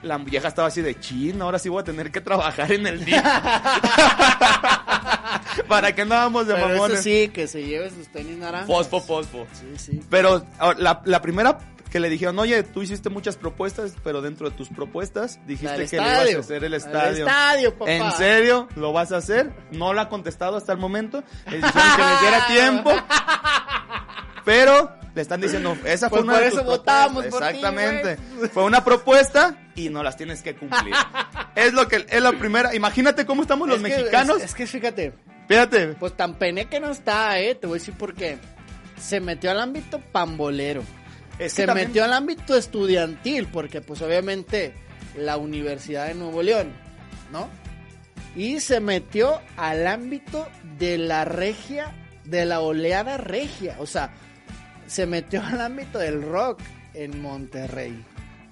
La 0.03 0.19
vieja 0.19 0.49
estaba 0.49 0.69
así 0.69 0.83
de 0.83 0.99
chin, 1.01 1.41
ahora 1.41 1.59
sí 1.59 1.71
voy 1.71 1.81
a 1.81 1.85
tener 1.85 2.13
que 2.13 2.21
trabajar 2.21 2.71
en 2.71 2.87
el 2.87 3.03
día. 3.05 3.23
Para 5.69 5.95
que 5.95 6.03
andábamos 6.03 6.47
de 6.47 6.55
Pero 6.55 6.67
eso 6.67 6.75
mamones. 6.75 7.03
sí, 7.03 7.29
que 7.33 7.49
se 7.49 7.65
lleve 7.65 7.91
sus 7.91 8.07
tenis 8.09 8.37
naranjas. 8.37 8.67
Fosfo, 8.69 9.01
fosfo. 9.01 9.47
Sí, 9.55 9.67
sí. 9.77 10.01
Pero 10.11 10.45
ahora, 10.59 10.79
la, 10.79 11.03
la 11.07 11.23
primera 11.23 11.59
que 11.91 11.99
le 11.99 12.11
dijeron, 12.11 12.39
oye, 12.39 12.63
tú 12.63 12.83
hiciste 12.83 13.09
muchas 13.09 13.37
propuestas, 13.37 13.95
pero 14.05 14.21
dentro 14.21 14.51
de 14.51 14.57
tus 14.57 14.69
propuestas 14.69 15.41
dijiste 15.47 15.87
que 15.89 15.97
le 15.97 16.31
ibas 16.33 16.35
a 16.35 16.39
hacer 16.41 16.63
el 16.65 16.75
estadio. 16.75 17.27
estadio, 17.27 17.75
papá. 17.75 17.91
¿En 17.91 18.13
serio? 18.13 18.69
¿Lo 18.77 18.93
vas 18.93 19.13
a 19.13 19.17
hacer? 19.17 19.51
No 19.71 19.95
lo 19.95 20.03
ha 20.03 20.09
contestado 20.09 20.59
hasta 20.59 20.73
el 20.73 20.79
momento. 20.79 21.25
Le 21.51 21.57
dijeron 21.57 21.83
que 21.97 22.03
les 22.03 22.21
diera 22.21 22.47
tiempo. 22.49 22.91
Pero 24.47 24.91
le 25.15 25.21
están 25.23 25.41
diciendo, 25.41 25.77
esa 25.85 26.09
fue 26.09 26.21
Pues 26.21 26.23
una 26.25 26.33
por 26.35 26.43
de 26.43 26.49
eso 26.49 26.57
tus 26.59 26.67
votamos 26.67 27.25
propuestas. 27.25 27.41
por 27.41 27.49
ti, 27.51 27.57
Exactamente. 27.59 28.49
fue 28.49 28.65
una 28.65 28.85
propuesta 28.85 29.59
y 29.75 29.89
no 29.91 30.03
las 30.03 30.17
tienes 30.17 30.41
que 30.43 30.55
cumplir. 30.55 30.95
es 31.57 31.75
lo 31.75 31.87
que 31.89 32.07
es 32.09 32.23
la 32.23 32.33
primera. 32.33 32.75
Imagínate 32.75 33.27
cómo 33.27 33.43
estamos 33.43 33.69
los 33.69 33.79
Es 33.79 33.83
que- 33.83 33.89
mexicanos. 33.99 34.37
Es, 34.39 34.45
es 34.45 34.55
que 34.55 34.67
fíjate, 34.67 35.13
Fíjate. 35.49 35.89
pues 35.95 36.17
tan 36.17 36.35
pene 36.37 36.67
que 36.67 36.79
no 36.81 36.91
está, 36.91 37.39
¿eh? 37.41 37.55
Te 37.57 37.67
voy 37.67 37.77
a 37.77 37.81
decir 37.81 37.95
por 37.95 38.15
qué. 38.15 38.39
Se 38.99 39.21
metió 39.21 39.51
al 39.51 39.61
ámbito 39.61 40.01
pambolero. 40.13 40.83
Es 41.39 41.53
que 41.55 41.63
se 41.63 41.67
también- 41.67 41.89
metió 41.89 42.05
al 42.05 42.13
ámbito 42.15 42.57
estudiantil, 42.57 43.47
porque 43.49 43.81
pues 43.83 44.01
obviamente 44.03 44.75
la 45.17 45.37
Universidad 45.39 46.07
de 46.07 46.15
Nuevo 46.15 46.43
León, 46.43 46.73
¿no? 47.33 47.49
Y 48.37 48.61
se 48.61 48.81
metió 48.81 49.41
al 49.57 49.87
ámbito 49.87 50.47
de 50.79 50.99
la 50.99 51.25
regia, 51.25 51.93
de 52.25 52.45
la 52.45 52.61
oleada 52.61 53.17
regia, 53.17 53.77
o 53.79 53.87
sea, 53.87 54.13
se 54.87 55.07
metió 55.07 55.43
al 55.45 55.61
ámbito 55.61 55.99
del 55.99 56.23
rock 56.23 56.61
en 56.95 57.21
Monterrey. 57.21 58.05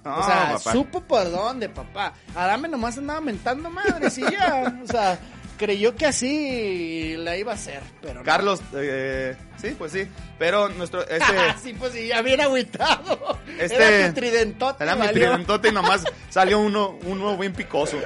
No, 0.05 0.19
o 0.19 0.23
sea, 0.23 0.53
papá. 0.55 0.73
supo 0.73 1.01
por 1.01 1.31
dónde, 1.31 1.69
papá. 1.71 2.13
Adame 2.35 2.69
nomás 2.69 2.99
andaba 2.99 3.21
mentando 3.23 3.71
madres 3.71 4.19
y 4.19 4.23
ya, 4.23 4.75
o 4.83 4.87
sea, 4.87 5.19
creyó 5.57 5.97
que 5.97 6.05
así 6.05 7.17
la 7.17 7.39
iba 7.39 7.53
a 7.53 7.55
hacer, 7.55 7.81
pero 8.03 8.15
no. 8.17 8.23
Carlos, 8.23 8.61
eh, 8.75 9.35
sí, 9.57 9.75
pues 9.79 9.93
sí. 9.93 10.07
Pero 10.39 10.69
nuestro, 10.69 11.01
este, 11.09 11.25
sí, 11.63 11.73
pues 11.79 11.93
sí, 11.95 12.09
ya 12.09 12.21
bien 12.21 12.43
agüitado. 12.43 13.39
Este- 13.59 13.77
Era 14.01 14.09
tu 14.09 14.15
tridentote. 14.15 14.85
Era 14.85 14.95
mi 14.95 15.07
valió. 15.07 15.13
tridentote 15.31 15.69
y 15.69 15.73
nomás 15.73 16.05
salió 16.29 16.59
uno, 16.59 16.99
uno 17.07 17.39
bien 17.39 17.55
picoso. 17.55 17.97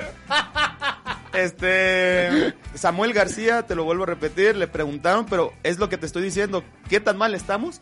Este, 1.33 2.55
Samuel 2.75 3.13
García, 3.13 3.63
te 3.67 3.75
lo 3.75 3.85
vuelvo 3.85 4.05
a 4.05 4.07
repetir, 4.07 4.57
le 4.57 4.67
preguntaron, 4.67 5.27
pero 5.27 5.53
es 5.63 5.79
lo 5.79 5.89
que 5.89 5.99
te 5.99 6.07
estoy 6.07 6.23
diciendo, 6.23 6.65
¿qué 6.89 7.01
tan 7.01 7.17
mal 7.17 7.35
estamos? 7.35 7.81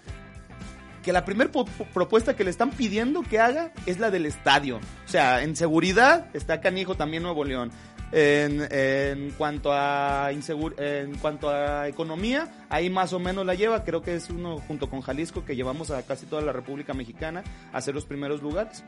Que 1.07 1.13
la 1.13 1.25
primera 1.25 1.49
propuesta 1.95 2.35
que 2.35 2.43
le 2.45 2.51
están 2.51 2.73
pidiendo 2.73 3.23
que 3.23 3.39
haga 3.39 3.73
es 3.87 3.99
la 4.01 4.11
del 4.11 4.27
estadio. 4.27 4.79
O 4.79 5.09
sea, 5.09 5.43
en 5.45 5.55
seguridad 5.57 6.27
está 6.35 6.61
canijo 6.61 6.97
también 6.97 7.23
Nuevo 7.23 7.45
León. 7.45 7.71
En, 8.13 8.67
en 8.71 9.31
cuanto 9.39 9.73
a 9.73 10.31
insegur- 10.33 10.75
en 10.81 11.17
cuanto 11.19 11.49
a 11.49 11.87
economía, 11.89 12.49
ahí 12.69 12.91
más 12.91 13.13
o 13.13 13.19
menos 13.21 13.47
la 13.47 13.55
lleva. 13.55 13.85
Creo 13.85 14.03
que 14.03 14.17
es 14.17 14.31
uno 14.31 14.59
junto 14.59 14.91
con 14.91 15.01
Jalisco 15.01 15.45
que 15.45 15.55
llevamos 15.57 15.91
a 15.93 16.03
casi 16.03 16.27
toda 16.27 16.43
la 16.43 16.53
República 16.53 16.93
Mexicana 16.93 17.45
a 17.73 17.81
ser 17.81 17.95
los 17.95 18.05
primeros 18.05 18.43
lugares. 18.43 18.83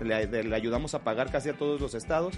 Le, 0.00 0.26
le- 0.26 0.54
ayudamos 0.54 0.94
a 0.94 0.98
pagar 1.02 1.30
casi 1.30 1.48
a 1.48 1.54
todos 1.54 1.80
los 1.80 1.94
estados. 1.94 2.34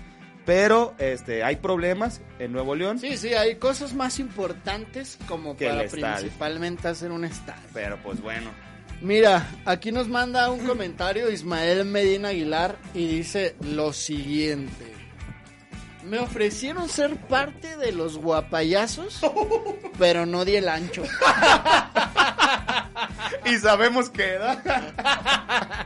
Pero 0.47 0.95
este 0.99 1.43
hay 1.43 1.57
problemas 1.57 2.21
en 2.39 2.53
Nuevo 2.53 2.75
León. 2.75 2.99
Sí, 3.01 3.17
sí, 3.17 3.35
hay 3.35 3.57
cosas 3.57 3.95
más 3.95 4.21
importantes 4.21 5.19
como 5.27 5.57
Que 5.57 5.69
para 5.69 5.89
principalmente 5.89 6.87
hacer 6.89 7.11
un 7.11 7.25
estadio. 7.25 7.63
Pero 7.73 7.99
pues 8.03 8.21
bueno. 8.21 8.51
Mira, 9.01 9.47
aquí 9.67 9.93
nos 9.93 10.09
manda 10.09 10.51
un 10.51 10.67
comentario 10.67 11.31
Ismael 11.31 11.85
Medina 11.85 12.29
Aguilar 12.29 12.77
y 12.95 13.07
dice 13.07 13.55
lo 13.61 13.93
siguiente. 13.93 14.93
Me 16.05 16.19
ofrecieron 16.19 16.89
ser 16.89 17.17
parte 17.17 17.77
de 17.77 17.93
los 17.93 18.17
guapayazos, 18.19 19.21
pero 19.99 20.27
no 20.27 20.45
di 20.45 20.57
el 20.57 20.69
ancho. 20.69 21.03
Y 23.47 23.59
sabemos 23.59 24.09
que 24.09 24.39
da. 24.39 24.63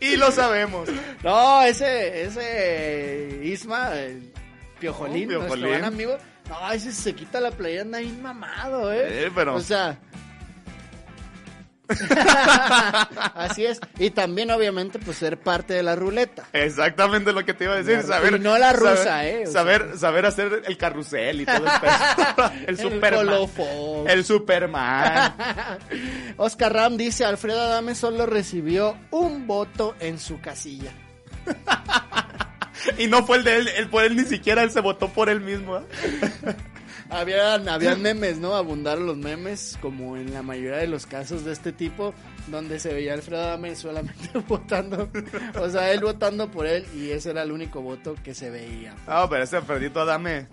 y 0.00 0.16
lo 0.16 0.32
sabemos. 0.32 0.88
No, 1.22 1.60
ese, 1.62 2.22
ese 2.22 3.40
Isma, 3.44 3.92
el 3.96 4.32
Piojolín, 4.78 5.28
Oh, 5.30 5.32
nuestro 5.40 5.56
Piojolín. 5.56 5.78
gran 5.78 5.84
amigo, 5.92 6.16
no, 6.48 6.72
ese 6.72 6.90
se 6.92 7.14
quita 7.14 7.38
la 7.38 7.50
playera, 7.50 7.82
anda 7.82 7.98
bien 7.98 8.22
mamado, 8.22 8.90
¿eh? 8.94 9.26
Eh, 9.26 9.30
pero- 9.34 9.56
O 9.56 9.60
sea... 9.60 9.98
Así 13.34 13.66
es. 13.66 13.80
Y 13.98 14.10
también, 14.10 14.50
obviamente, 14.50 14.98
pues 14.98 15.18
ser 15.18 15.38
parte 15.38 15.74
de 15.74 15.82
la 15.82 15.96
ruleta. 15.96 16.44
Exactamente 16.52 17.32
lo 17.32 17.44
que 17.44 17.54
te 17.54 17.64
iba 17.64 17.74
a 17.74 17.82
decir. 17.82 17.96
La- 18.08 18.16
saber, 18.16 18.34
y 18.36 18.38
no 18.38 18.56
la 18.58 18.72
rusa, 18.72 18.96
saber, 19.04 19.34
eh, 19.34 19.44
o 19.46 19.50
Saber, 19.52 19.98
saber 19.98 20.26
hacer 20.26 20.62
el 20.66 20.76
carrusel 20.76 21.40
y 21.42 21.46
todo 21.46 21.56
el. 21.56 21.70
El 22.68 22.78
Superman. 22.78 24.06
El 24.06 24.24
Superman. 24.24 25.34
Oscar 26.36 26.72
Ram 26.72 26.96
dice, 26.96 27.24
Alfredo 27.24 27.60
Adame 27.60 27.94
solo 27.94 28.26
recibió 28.26 28.96
un 29.10 29.46
voto 29.46 29.94
en 30.00 30.18
su 30.18 30.40
casilla. 30.40 30.92
Y 32.96 33.08
no 33.08 33.24
fue 33.26 33.36
el 33.38 33.44
de 33.44 33.56
él, 33.56 33.68
él 33.76 33.88
por 33.88 34.04
él 34.04 34.16
ni 34.16 34.24
siquiera 34.24 34.62
él 34.62 34.70
se 34.70 34.80
votó 34.80 35.08
por 35.08 35.28
él 35.28 35.40
mismo. 35.40 35.78
¿eh? 35.78 35.82
Habían, 37.10 37.68
habían 37.68 38.00
memes, 38.02 38.38
¿no? 38.38 38.54
Abundaron 38.54 39.04
los 39.06 39.16
memes, 39.16 39.76
como 39.82 40.16
en 40.16 40.32
la 40.32 40.42
mayoría 40.42 40.76
de 40.78 40.86
los 40.86 41.06
casos 41.06 41.44
de 41.44 41.52
este 41.52 41.72
tipo, 41.72 42.14
donde 42.46 42.78
se 42.78 42.94
veía 42.94 43.14
Alfredo 43.14 43.42
Adame 43.42 43.74
solamente 43.74 44.30
votando, 44.48 45.08
o 45.60 45.68
sea, 45.68 45.90
él 45.92 46.00
votando 46.00 46.50
por 46.50 46.66
él 46.66 46.86
y 46.94 47.10
ese 47.10 47.30
era 47.30 47.42
el 47.42 47.50
único 47.52 47.80
voto 47.82 48.14
que 48.22 48.32
se 48.34 48.50
veía. 48.50 48.94
No, 49.08 49.28
pero 49.28 49.42
ese 49.44 49.56
Alfredito, 49.56 50.04
dame. 50.04 50.46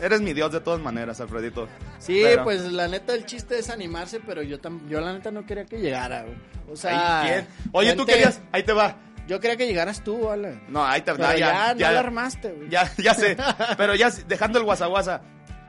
Eres 0.00 0.22
mi 0.22 0.32
dios 0.32 0.50
de 0.50 0.60
todas 0.60 0.80
maneras, 0.80 1.20
Alfredito. 1.20 1.68
Sí, 1.98 2.20
Pero- 2.22 2.44
pues 2.44 2.62
la 2.72 2.88
neta 2.88 3.12
el 3.14 3.26
chiste 3.26 3.58
es 3.58 3.68
animarse, 3.68 4.20
pero 4.20 4.42
yo 4.42 4.58
tam- 4.58 4.86
yo 4.88 5.00
la 5.02 5.12
neta 5.12 5.30
no 5.30 5.44
quería 5.44 5.66
que 5.66 5.78
llegara, 5.78 6.22
güey. 6.22 6.36
O 6.72 6.76
sea, 6.76 7.20
Ay, 7.20 7.28
¿quién? 7.28 7.46
Oye, 7.72 7.92
tú 7.94 8.06
querías. 8.06 8.40
Ahí 8.52 8.62
te 8.62 8.72
va. 8.72 8.96
Yo 9.28 9.38
quería 9.38 9.56
que 9.58 9.66
llegaras 9.66 10.02
tú, 10.02 10.30
Alan. 10.30 10.62
No, 10.68 10.82
ahí 10.84 11.02
te 11.02 11.12
Pero 11.12 11.24
va. 11.24 11.36
ya, 11.36 11.74
Ya, 11.76 11.88
no 11.88 11.94
la 11.94 12.00
armaste, 12.00 12.50
güey. 12.52 12.70
ya, 12.70 12.90
ya 12.96 13.12
sé. 13.14 13.36
Pero 13.76 13.94
ya 13.94 14.10
dejando 14.26 14.58
el 14.58 14.64
guasaguasa. 14.64 15.20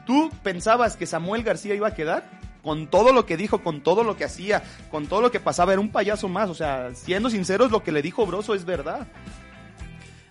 ¿Tú 0.05 0.31
pensabas 0.43 0.97
que 0.97 1.05
Samuel 1.05 1.43
García 1.43 1.75
iba 1.75 1.87
a 1.89 1.93
quedar? 1.93 2.23
Con 2.63 2.87
todo 2.87 3.11
lo 3.11 3.25
que 3.25 3.37
dijo, 3.37 3.63
con 3.63 3.81
todo 3.81 4.03
lo 4.03 4.17
que 4.17 4.23
hacía, 4.23 4.61
con 4.91 5.07
todo 5.07 5.21
lo 5.21 5.31
que 5.31 5.39
pasaba, 5.39 5.73
era 5.73 5.81
un 5.81 5.91
payaso 5.91 6.27
más. 6.27 6.49
O 6.49 6.53
sea, 6.53 6.93
siendo 6.93 7.29
sinceros, 7.29 7.71
lo 7.71 7.83
que 7.83 7.91
le 7.91 8.01
dijo 8.01 8.25
Broso 8.25 8.53
es 8.53 8.65
verdad. 8.65 9.07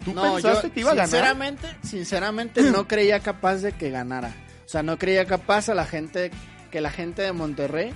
¿Tú 0.04 0.14
No, 0.14 0.34
pensaste 0.34 0.68
yo 0.68 0.74
que 0.74 0.80
iba 0.80 0.90
a 0.92 0.94
ganar? 0.94 1.08
sinceramente, 1.08 1.66
sinceramente 1.82 2.62
no 2.62 2.86
creía 2.86 3.20
capaz 3.20 3.56
de 3.56 3.72
que 3.72 3.90
ganara. 3.90 4.32
O 4.64 4.68
sea, 4.68 4.82
no 4.82 4.96
creía 4.98 5.24
capaz 5.26 5.68
a 5.68 5.74
la 5.74 5.84
gente 5.84 6.30
que 6.70 6.80
la 6.80 6.90
gente 6.90 7.22
de 7.22 7.32
Monterrey 7.32 7.92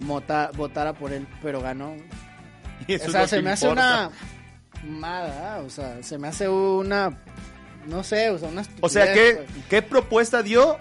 votara 0.00 0.92
por 0.92 1.12
él, 1.12 1.26
pero 1.42 1.60
ganó. 1.60 1.94
Y 2.86 2.94
eso 2.94 3.08
o 3.08 3.10
sea, 3.10 3.26
se 3.26 3.42
me 3.42 3.50
hace 3.50 3.66
una 3.66 4.10
mada, 4.84 5.58
o 5.66 5.68
sea, 5.70 6.00
se 6.02 6.16
me 6.16 6.28
hace 6.28 6.48
una 6.48 7.18
no 7.86 8.04
sé, 8.04 8.30
o 8.30 8.38
sea, 8.38 8.48
una 8.48 8.62
O 8.80 8.88
sea, 8.88 9.12
¿qué, 9.12 9.42
pues. 9.44 9.64
¿qué 9.68 9.82
propuesta 9.82 10.42
dio 10.42 10.76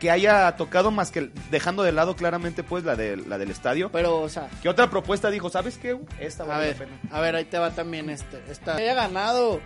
que 0.00 0.10
haya 0.10 0.56
tocado 0.56 0.90
más 0.90 1.12
que 1.12 1.30
dejando 1.50 1.84
de 1.84 1.92
lado 1.92 2.16
claramente 2.16 2.64
pues 2.64 2.82
la, 2.82 2.96
de, 2.96 3.16
la 3.16 3.38
del 3.38 3.50
estadio? 3.50 3.90
Pero, 3.92 4.20
o 4.20 4.28
sea, 4.28 4.48
¿Qué 4.62 4.68
otra 4.68 4.90
propuesta 4.90 5.30
dijo? 5.30 5.48
¿Sabes 5.50 5.78
qué? 5.78 5.96
Esta 6.18 6.42
a 6.42 6.46
vale 6.46 6.66
ver, 6.66 6.80
la 6.80 6.84
pena. 6.86 6.98
a 7.12 7.20
ver, 7.20 7.36
ahí 7.36 7.44
te 7.44 7.58
va 7.58 7.70
también 7.70 8.10
este, 8.10 8.42
esta, 8.50 8.74
haya 8.76 8.94
ganado 8.94 9.60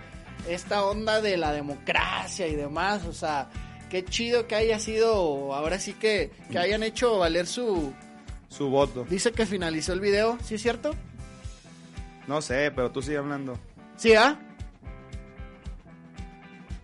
esta 0.49 0.85
onda 0.85 1.23
de 1.23 1.37
la 1.39 1.53
democracia 1.53 2.47
y 2.49 2.55
demás, 2.57 3.05
o 3.07 3.13
sea, 3.15 3.49
qué 3.89 4.05
chido 4.05 4.47
que 4.47 4.57
haya 4.57 4.79
sido, 4.81 5.55
ahora 5.55 5.79
sí 5.79 5.95
que, 5.95 6.31
que 6.51 6.59
hayan 6.59 6.83
hecho 6.83 7.19
valer 7.19 7.47
su, 7.47 7.95
Su 8.49 8.69
voto. 8.69 9.07
dice 9.09 9.33
que 9.33 9.47
finalizó 9.47 9.93
el 9.95 10.01
video, 10.01 10.37
¿sí 10.45 10.57
es 10.57 10.63
cierto? 10.63 10.95
No 12.27 12.43
sé, 12.43 12.73
pero 12.75 12.91
tú 12.91 13.01
sigue 13.01 13.19
hablando. 13.19 13.57
Sí, 13.97 14.15
¿ah? 14.15 14.39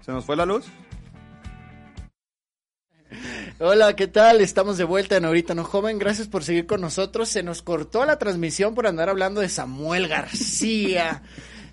¿Se 0.07 0.13
nos 0.13 0.25
fue 0.25 0.37
la 0.37 0.47
luz? 0.47 0.67
Hola, 3.63 3.95
¿qué 3.95 4.07
tal? 4.07 4.41
Estamos 4.41 4.79
de 4.79 4.85
vuelta 4.85 5.19
en 5.19 5.27
Ahorita 5.27 5.55
No 5.55 5.65
Joven. 5.65 5.99
Gracias 5.99 6.29
por 6.29 6.45
seguir 6.45 6.67
con 6.67 6.81
nosotros. 6.81 7.29
Se 7.29 7.43
nos 7.43 7.61
cortó 7.61 8.07
la 8.07 8.19
transmisión 8.19 8.75
por 8.75 8.87
andar 8.87 9.11
hablando 9.11 9.43
de 9.43 9.51
Samuel 9.51 10.09
García. 10.09 11.21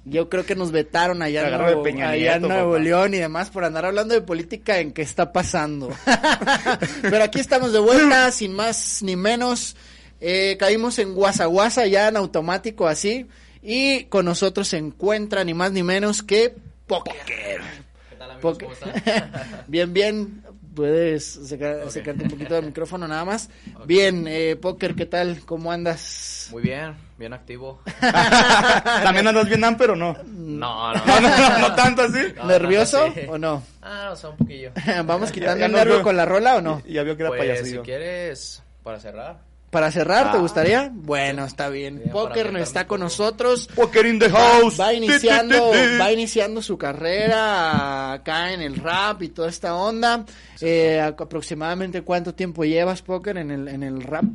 Yo 0.04 0.28
creo 0.28 0.46
que 0.46 0.54
nos 0.54 0.72
vetaron 0.72 1.22
allá, 1.22 1.48
en 1.48 1.58
Nuevo, 1.58 1.84
Peña 1.84 2.10
allá 2.10 2.40
Nieto, 2.40 2.50
Nuevo. 2.50 2.78
León 2.78 3.14
y 3.14 3.20
demás 3.20 3.52
por 3.52 3.64
andar 3.64 3.86
hablando 3.86 4.14
de 4.14 4.20
política 4.20 4.80
en 4.80 4.92
qué 4.92 5.02
está 5.02 5.32
pasando. 5.32 5.90
Pero 7.04 7.24
aquí 7.24 7.40
estamos 7.40 7.72
de 7.72 7.80
vuelta, 7.80 8.32
sin 8.32 8.52
más 8.52 9.02
ni 9.02 9.16
menos. 9.16 9.78
Eh, 10.20 10.58
caímos 10.60 11.00
en 11.00 11.16
Guasaguasa 11.16 11.88
ya 11.88 12.10
en 12.10 12.18
automático 12.18 12.86
así. 12.86 13.28
Y 13.62 14.04
con 14.06 14.26
nosotros 14.26 14.68
se 14.68 14.76
encuentra 14.76 15.46
ni 15.46 15.54
más 15.54 15.72
ni 15.72 15.84
menos 15.84 16.22
que 16.22 16.54
Poker. 16.86 17.62
¿Qué 18.10 18.16
tal 18.18 18.32
amigos? 18.32 18.58
¿Cómo 18.60 18.74
están? 18.74 19.64
bien, 19.68 19.94
bien. 19.94 20.47
Puedes 20.78 21.26
secar- 21.26 21.90
secarte 21.90 22.24
un 22.26 22.30
poquito 22.30 22.54
del 22.54 22.66
micrófono 22.68 23.08
nada 23.08 23.26
más. 23.26 23.50
Bien, 23.86 24.26
eh, 24.28 24.56
Poker, 24.56 24.94
¿qué 24.94 25.08
tal? 25.08 25.40
¿Cómo 25.44 25.72
andas? 25.72 26.50
Muy 26.52 26.62
bien, 26.62 26.94
bien 27.18 27.34
activo. 27.34 27.82
¿También 28.00 29.28
andas 29.28 29.48
bien 29.48 29.76
pero 29.76 29.96
no? 29.96 30.16
No, 30.24 30.94
no. 30.94 31.06
No, 31.06 31.20
no, 31.20 31.30
no, 31.50 31.60
no 31.70 31.76
tanto 31.76 32.04
así. 32.04 32.20
No, 32.36 32.46
¿Nervioso 32.46 33.08
no, 33.08 33.14
sí. 33.16 33.22
o 33.28 33.38
no? 33.40 33.64
Ah, 33.82 34.10
o 34.12 34.16
sea, 34.16 34.30
un 34.30 34.38
poquillo. 34.38 34.72
¿Vamos 35.04 35.32
quitando 35.32 35.60
ya 35.62 35.66
el 35.66 35.72
nervio 35.72 35.96
veo. 35.96 36.04
con 36.04 36.16
la 36.16 36.26
rola 36.26 36.58
o 36.58 36.62
no? 36.62 36.84
Y 36.86 36.94
ya 36.94 37.02
vio 37.02 37.18
que 37.18 37.24
era 37.24 37.30
Pues, 37.32 37.40
payasillo. 37.42 37.82
si 37.82 37.86
quieres, 37.86 38.62
para 38.84 39.00
cerrar. 39.00 39.47
Para 39.78 39.92
cerrar, 39.92 40.32
¿te 40.32 40.38
Ah. 40.38 40.42
gustaría? 40.42 40.92
Bueno, 40.92 41.46
está 41.46 41.70
bien. 41.70 42.02
Para 42.12 42.52
no 42.52 42.58
está 42.58 42.88
con 42.88 43.00
nosotros. 43.00 43.68
Poker 43.76 44.08
in 44.08 44.18
the 44.18 44.28
house. 44.28 44.80
va 44.80 44.92
iniciando, 44.92 45.70
Ti, 45.70 45.78
ti, 45.78 45.84
ti. 45.92 45.98
va 46.00 46.12
iniciando 46.12 46.64
su 46.64 46.80
carrera 46.80 48.14
acá 48.14 48.54
en 48.54 48.62
el 48.64 48.76
rap 48.78 49.22
y 49.22 49.30
toda 49.30 49.50
esta 49.50 49.76
onda. 49.76 50.26
Eh, 50.62 51.00
aproximadamente 51.00 52.02
cuánto 52.02 52.34
tiempo 52.34 52.66
llevas 52.66 53.04
Poker 53.04 53.38
en 53.38 53.52
el 53.52 53.68
en 53.68 53.84
el 53.84 54.02
rap? 54.02 54.26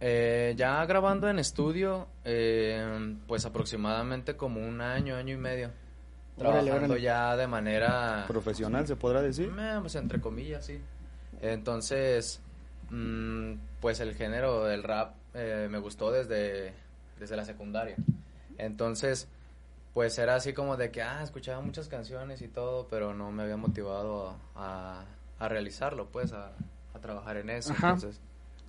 Eh, 0.00 0.54
ya 0.56 0.82
grabando 0.86 1.28
en 1.28 1.38
estudio, 1.38 2.06
eh, 2.24 3.14
pues 3.26 3.44
aproximadamente 3.44 4.36
como 4.36 4.66
un 4.66 4.80
año, 4.80 5.16
año 5.16 5.34
y 5.34 5.36
medio. 5.36 5.70
Órale, 6.38 6.62
Trabajando 6.62 6.94
órale. 6.94 7.02
ya 7.02 7.36
de 7.36 7.46
manera... 7.46 8.24
Profesional, 8.26 8.86
se 8.86 8.96
podrá 8.96 9.20
decir. 9.20 9.52
Eh, 9.60 9.78
pues 9.82 9.94
entre 9.96 10.18
comillas, 10.18 10.64
sí. 10.64 10.80
Entonces, 11.42 12.40
mm, 12.90 13.52
pues 13.80 14.00
el 14.00 14.14
género 14.14 14.64
del 14.64 14.82
rap 14.82 15.14
eh, 15.34 15.68
me 15.70 15.78
gustó 15.78 16.10
desde, 16.10 16.72
desde 17.18 17.36
la 17.36 17.44
secundaria. 17.44 17.96
Entonces, 18.58 19.28
pues 19.94 20.18
era 20.18 20.34
así 20.36 20.52
como 20.52 20.76
de 20.76 20.90
que, 20.90 21.02
ah, 21.02 21.22
escuchaba 21.22 21.60
muchas 21.60 21.88
canciones 21.88 22.42
y 22.42 22.48
todo, 22.48 22.88
pero 22.88 23.14
no 23.14 23.30
me 23.30 23.42
había 23.44 23.56
motivado 23.56 24.36
a, 24.54 25.04
a 25.38 25.48
realizarlo, 25.48 26.06
pues, 26.06 26.32
a, 26.32 26.52
a 26.94 26.98
trabajar 27.00 27.36
en 27.36 27.50
eso. 27.50 27.72
Ajá. 27.72 27.90
Entonces, 27.90 28.20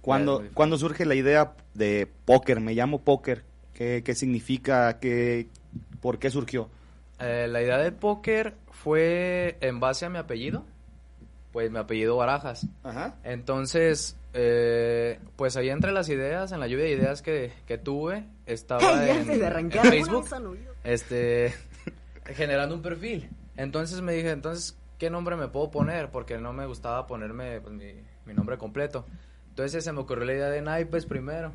¿Cuándo, 0.01 0.39
ya 0.39 0.45
es 0.45 0.49
muy 0.49 0.55
cuándo 0.55 0.77
surge 0.77 1.05
la 1.05 1.15
idea 1.15 1.53
de 1.73 2.07
póker? 2.25 2.59
Me 2.59 2.73
llamo 2.73 3.01
póker. 3.01 3.43
¿Qué, 3.73 4.01
qué 4.03 4.15
significa? 4.15 4.99
¿Qué, 4.99 5.47
¿Por 6.01 6.19
qué 6.19 6.29
surgió? 6.29 6.69
Eh, 7.19 7.47
la 7.49 7.61
idea 7.61 7.77
de 7.77 7.91
póker 7.91 8.55
fue 8.71 9.57
en 9.61 9.79
base 9.79 10.05
a 10.05 10.09
mi 10.09 10.17
apellido, 10.17 10.63
pues 11.51 11.71
mi 11.71 11.77
apellido 11.77 12.15
Barajas. 12.17 12.67
Ajá. 12.83 13.15
Entonces, 13.23 14.17
eh, 14.33 15.19
pues 15.35 15.57
ahí 15.57 15.69
entre 15.69 15.91
las 15.91 16.09
ideas, 16.09 16.51
en 16.51 16.59
la 16.59 16.67
lluvia 16.67 16.85
de 16.85 16.91
ideas 16.91 17.21
que, 17.21 17.51
que 17.65 17.77
tuve, 17.77 18.25
estaba 18.45 19.07
en, 19.09 19.29
en 19.29 19.71
Facebook, 19.71 20.27
este, 20.83 21.53
generando 22.25 22.75
un 22.75 22.81
perfil. 22.81 23.29
Entonces 23.57 24.01
me 24.01 24.13
dije, 24.13 24.31
entonces, 24.31 24.77
¿qué 24.97 25.09
nombre 25.09 25.35
me 25.35 25.47
puedo 25.47 25.71
poner? 25.71 26.11
Porque 26.11 26.37
no 26.37 26.53
me 26.53 26.65
gustaba 26.65 27.07
ponerme 27.07 27.59
pues, 27.61 27.73
mi, 27.73 27.93
mi 28.25 28.33
nombre 28.33 28.57
completo. 28.57 29.05
Entonces 29.49 29.83
se 29.83 29.91
me 29.91 29.99
ocurrió 29.99 30.25
la 30.25 30.33
idea 30.33 30.49
de 30.49 30.61
Naipes 30.61 31.05
primero. 31.05 31.51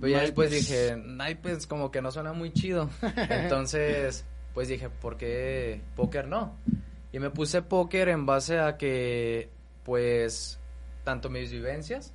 Pero 0.00 0.12
ya 0.12 0.20
después 0.20 0.50
dije, 0.50 0.96
Naipes 0.96 1.66
como 1.66 1.90
que 1.90 2.00
no 2.00 2.12
suena 2.12 2.32
muy 2.32 2.52
chido. 2.52 2.88
Entonces, 3.28 4.24
pues 4.54 4.68
dije, 4.68 4.88
¿por 4.88 5.16
qué 5.16 5.80
póker 5.96 6.28
no? 6.28 6.56
Y 7.12 7.18
me 7.18 7.30
puse 7.30 7.62
póker 7.62 8.08
en 8.08 8.26
base 8.26 8.58
a 8.58 8.76
que, 8.76 9.50
pues, 9.84 10.58
tanto 11.04 11.30
mis 11.30 11.50
vivencias, 11.50 12.12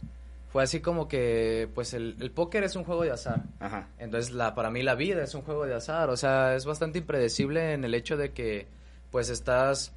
fue 0.49 0.61
así 0.63 0.81
como 0.81 1.07
que, 1.07 1.67
pues, 1.73 1.93
el, 1.93 2.15
el 2.19 2.31
póker 2.31 2.63
es 2.63 2.75
un 2.75 2.83
juego 2.83 3.03
de 3.03 3.11
azar. 3.11 3.43
Ajá. 3.59 3.89
Entonces, 3.97 4.31
la, 4.33 4.53
para 4.53 4.69
mí 4.69 4.83
la 4.83 4.93
vida 4.95 5.23
es 5.23 5.33
un 5.33 5.41
juego 5.41 5.65
de 5.65 5.73
azar. 5.73 6.09
O 6.09 6.17
sea, 6.17 6.55
es 6.55 6.65
bastante 6.65 6.99
impredecible 6.99 7.73
en 7.73 7.83
el 7.83 7.95
hecho 7.95 8.17
de 8.17 8.31
que, 8.33 8.67
pues, 9.09 9.29
estás, 9.29 9.93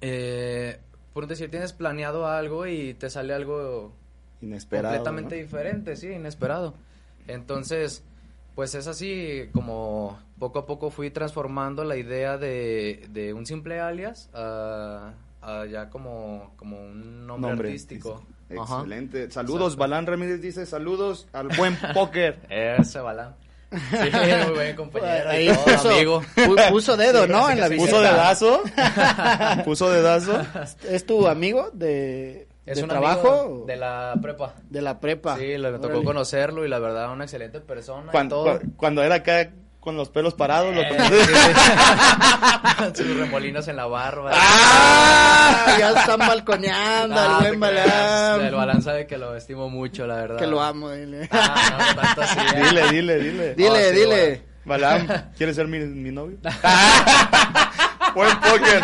eh, 0.00 0.78
por 1.12 1.26
decir, 1.26 1.50
tienes 1.50 1.72
planeado 1.72 2.26
algo 2.28 2.66
y 2.66 2.94
te 2.94 3.10
sale 3.10 3.34
algo 3.34 3.92
Inesperado. 4.40 4.94
completamente 4.94 5.36
¿no? 5.36 5.42
diferente, 5.42 5.96
sí, 5.96 6.08
inesperado. 6.08 6.74
Entonces, 7.26 8.04
pues 8.54 8.74
es 8.74 8.86
así 8.86 9.48
como 9.52 10.18
poco 10.42 10.58
a 10.58 10.66
poco 10.66 10.90
fui 10.90 11.10
transformando 11.12 11.84
la 11.84 11.94
idea 11.96 12.36
de, 12.36 13.06
de 13.10 13.32
un 13.32 13.46
simple 13.46 13.78
alias 13.78 14.28
a, 14.34 15.12
a 15.40 15.66
ya 15.66 15.88
como, 15.88 16.52
como 16.56 16.80
un 16.82 17.28
nombre, 17.28 17.50
Nombre 17.50 17.68
artístico. 17.68 18.24
Ajá. 18.60 18.78
Excelente. 18.78 19.30
Saludos, 19.30 19.74
Exacto. 19.74 19.78
Balán 19.78 20.06
Ramírez 20.08 20.40
dice 20.42 20.66
saludos 20.66 21.28
al 21.32 21.46
buen 21.56 21.76
póker. 21.94 22.40
Ese 22.50 22.98
balán. 22.98 23.36
Sí, 23.70 24.10
muy 24.46 24.54
buen 24.54 24.74
compañero. 24.76 25.32
y 25.32 25.36
Ahí 25.36 25.46
todo, 25.54 25.64
puso, 25.64 25.88
amigo. 25.90 26.22
pu- 26.34 26.70
puso 26.70 26.96
dedo, 26.96 27.24
Sí, 27.24 27.30
¿no? 27.30 27.48
En 27.48 27.60
la. 27.60 27.70
¿Puso 27.70 28.00
dedazo? 28.00 28.62
¿Puso 29.64 29.90
dedazo? 29.90 30.42
¿Es 30.90 31.06
tu 31.06 31.26
amigo 31.28 31.70
de, 31.72 32.48
Es 32.66 32.76
de 32.78 32.82
un 32.82 32.88
trabajo? 32.90 33.28
amigo 33.30 33.64
de 33.66 33.76
la 33.76 34.14
prepa. 34.20 34.54
De 34.68 34.82
la 34.82 34.98
prepa. 35.00 35.38
Sí, 35.38 35.56
le 35.56 35.78
tocó 35.78 36.02
conocerlo 36.04 36.66
y 36.66 36.68
la 36.68 36.80
verdad 36.80 37.12
una 37.12 37.24
excelente 37.24 37.60
persona. 37.60 38.08
y 38.08 38.10
Cuando, 38.10 38.44
todo. 38.44 38.60
cuando 38.76 39.02
era 39.02 39.14
acá 39.14 39.50
con 39.82 39.96
los 39.96 40.08
pelos 40.10 40.34
parados. 40.34 40.72
lo 40.74 40.80
Eh. 40.80 40.88
Sus 42.94 43.16
remolinos 43.16 43.66
en 43.66 43.74
la 43.76 43.86
barba. 43.86 44.30
¡Ah! 44.32 45.74
Ya 45.76 45.90
están 45.90 46.18
balconeando 46.20 47.16
Ah, 47.18 47.38
al 47.38 47.46
buen. 47.48 47.58
Balán. 47.60 48.40
El 48.42 48.54
Balán 48.54 48.80
sabe 48.80 49.08
que 49.08 49.18
lo 49.18 49.34
estimo 49.36 49.68
mucho, 49.68 50.06
la 50.06 50.14
verdad. 50.16 50.38
Que 50.38 50.46
lo 50.46 50.62
amo, 50.62 50.90
dile. 50.92 51.28
Ah, 51.32 51.72
no, 51.72 51.78
no 51.78 51.94
tanto 52.00 52.22
así. 52.22 52.38
¿eh? 52.38 52.62
Dile, 52.64 52.88
dile, 52.90 53.18
dile. 53.18 53.54
Dile, 53.56 53.78
Ah, 53.78 53.90
sí, 53.92 53.96
dile. 54.00 54.42
Balán, 54.64 55.32
¿quieres 55.36 55.56
ser 55.56 55.66
mi, 55.66 55.80
mi 55.80 56.12
novio? 56.12 56.38
Buen 58.14 58.38
póker. 58.40 58.82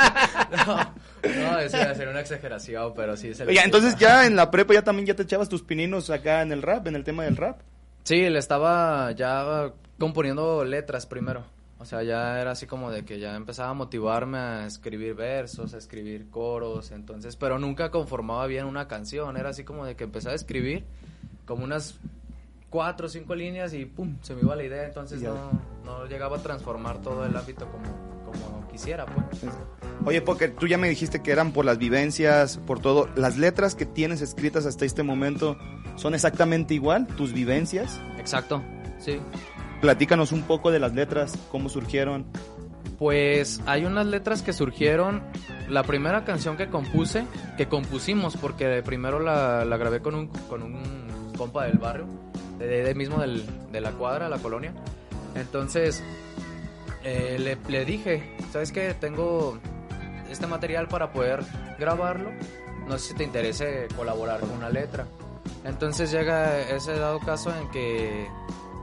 No, 1.22 1.58
eso 1.60 1.76
iba 1.76 1.90
a 1.90 1.94
ser 1.94 2.08
una 2.08 2.20
exageración, 2.20 2.92
pero 2.96 3.16
sí 3.16 3.32
se 3.34 3.44
Oye, 3.44 3.60
entonces 3.62 3.94
ya 3.96 4.26
en 4.26 4.34
la 4.34 4.50
prepa 4.50 4.74
ya 4.74 4.82
también 4.82 5.06
ya 5.06 5.14
te 5.14 5.22
echabas 5.22 5.48
tus 5.48 5.62
pininos 5.62 6.10
acá 6.10 6.42
en 6.42 6.50
el 6.50 6.62
rap, 6.62 6.88
en 6.88 6.96
el 6.96 7.04
tema 7.04 7.22
del 7.22 7.36
rap. 7.36 7.60
Sí, 8.02 8.28
le 8.28 8.40
estaba 8.40 9.12
ya 9.12 9.70
componiendo 9.98 10.64
letras 10.64 11.06
primero. 11.06 11.44
O 11.80 11.84
sea, 11.84 12.02
ya 12.02 12.40
era 12.40 12.52
así 12.52 12.66
como 12.66 12.90
de 12.90 13.04
que 13.04 13.20
ya 13.20 13.36
empezaba 13.36 13.70
a 13.70 13.74
motivarme 13.74 14.38
a 14.38 14.66
escribir 14.66 15.14
versos, 15.14 15.74
a 15.74 15.78
escribir 15.78 16.28
coros, 16.28 16.90
entonces, 16.90 17.36
pero 17.36 17.58
nunca 17.60 17.90
conformaba 17.90 18.46
bien 18.46 18.64
una 18.66 18.88
canción. 18.88 19.36
Era 19.36 19.50
así 19.50 19.62
como 19.62 19.86
de 19.86 19.94
que 19.94 20.04
empezaba 20.04 20.32
a 20.32 20.36
escribir 20.36 20.84
como 21.46 21.62
unas 21.62 21.98
cuatro 22.68 23.06
o 23.06 23.08
cinco 23.08 23.34
líneas 23.34 23.72
y 23.74 23.84
pum, 23.86 24.16
se 24.22 24.34
me 24.34 24.42
iba 24.42 24.56
la 24.56 24.64
idea. 24.64 24.86
Entonces 24.86 25.22
no, 25.22 25.52
no 25.84 26.06
llegaba 26.06 26.38
a 26.38 26.42
transformar 26.42 27.00
todo 27.00 27.24
el 27.24 27.36
ámbito 27.36 27.70
como, 27.70 27.84
como 28.24 28.66
quisiera, 28.68 29.06
pues. 29.06 29.52
Oye, 30.04 30.20
porque 30.20 30.48
tú 30.48 30.66
ya 30.66 30.78
me 30.78 30.88
dijiste 30.88 31.22
que 31.22 31.30
eran 31.30 31.52
por 31.52 31.64
las 31.64 31.78
vivencias, 31.78 32.58
por 32.58 32.80
todo. 32.80 33.08
¿Las 33.14 33.38
letras 33.38 33.76
que 33.76 33.86
tienes 33.86 34.20
escritas 34.20 34.66
hasta 34.66 34.84
este 34.84 35.04
momento 35.04 35.56
son 35.94 36.14
exactamente 36.14 36.74
igual? 36.74 37.06
¿Tus 37.06 37.32
vivencias? 37.32 38.00
Exacto, 38.18 38.62
sí. 38.98 39.20
Platícanos 39.80 40.32
un 40.32 40.42
poco 40.42 40.70
de 40.70 40.78
las 40.80 40.92
letras, 40.94 41.38
cómo 41.50 41.68
surgieron. 41.68 42.26
Pues 42.98 43.60
hay 43.66 43.84
unas 43.84 44.06
letras 44.06 44.42
que 44.42 44.52
surgieron. 44.52 45.22
La 45.68 45.82
primera 45.84 46.24
canción 46.24 46.56
que 46.56 46.68
compuse, 46.68 47.24
que 47.56 47.68
compusimos, 47.68 48.36
porque 48.36 48.82
primero 48.82 49.20
la, 49.20 49.64
grabé 49.76 50.00
con 50.00 50.14
un, 50.14 50.28
con 50.28 50.62
un 50.62 51.32
compa 51.36 51.66
del 51.66 51.78
barrio, 51.78 52.06
de, 52.58 52.66
de 52.82 52.94
mismo 52.94 53.20
del- 53.20 53.44
de 53.70 53.80
la 53.80 53.92
cuadra, 53.92 54.28
la 54.28 54.38
colonia. 54.38 54.72
Entonces 55.36 56.02
eh, 57.04 57.36
le, 57.38 57.56
le 57.70 57.84
dije, 57.84 58.34
¿sabes 58.52 58.72
qué? 58.72 58.94
Tengo 58.94 59.58
este 60.30 60.46
material 60.48 60.88
para 60.88 61.12
poder 61.12 61.44
grabarlo. 61.78 62.30
No 62.88 62.98
sé 62.98 63.10
si 63.10 63.14
te 63.14 63.24
interese 63.24 63.86
colaborar 63.94 64.40
con 64.40 64.50
una 64.52 64.70
letra. 64.70 65.06
Entonces 65.64 66.10
llega 66.10 66.58
ese 66.62 66.98
dado 66.98 67.20
caso 67.20 67.52
en 67.54 67.68
que, 67.70 68.26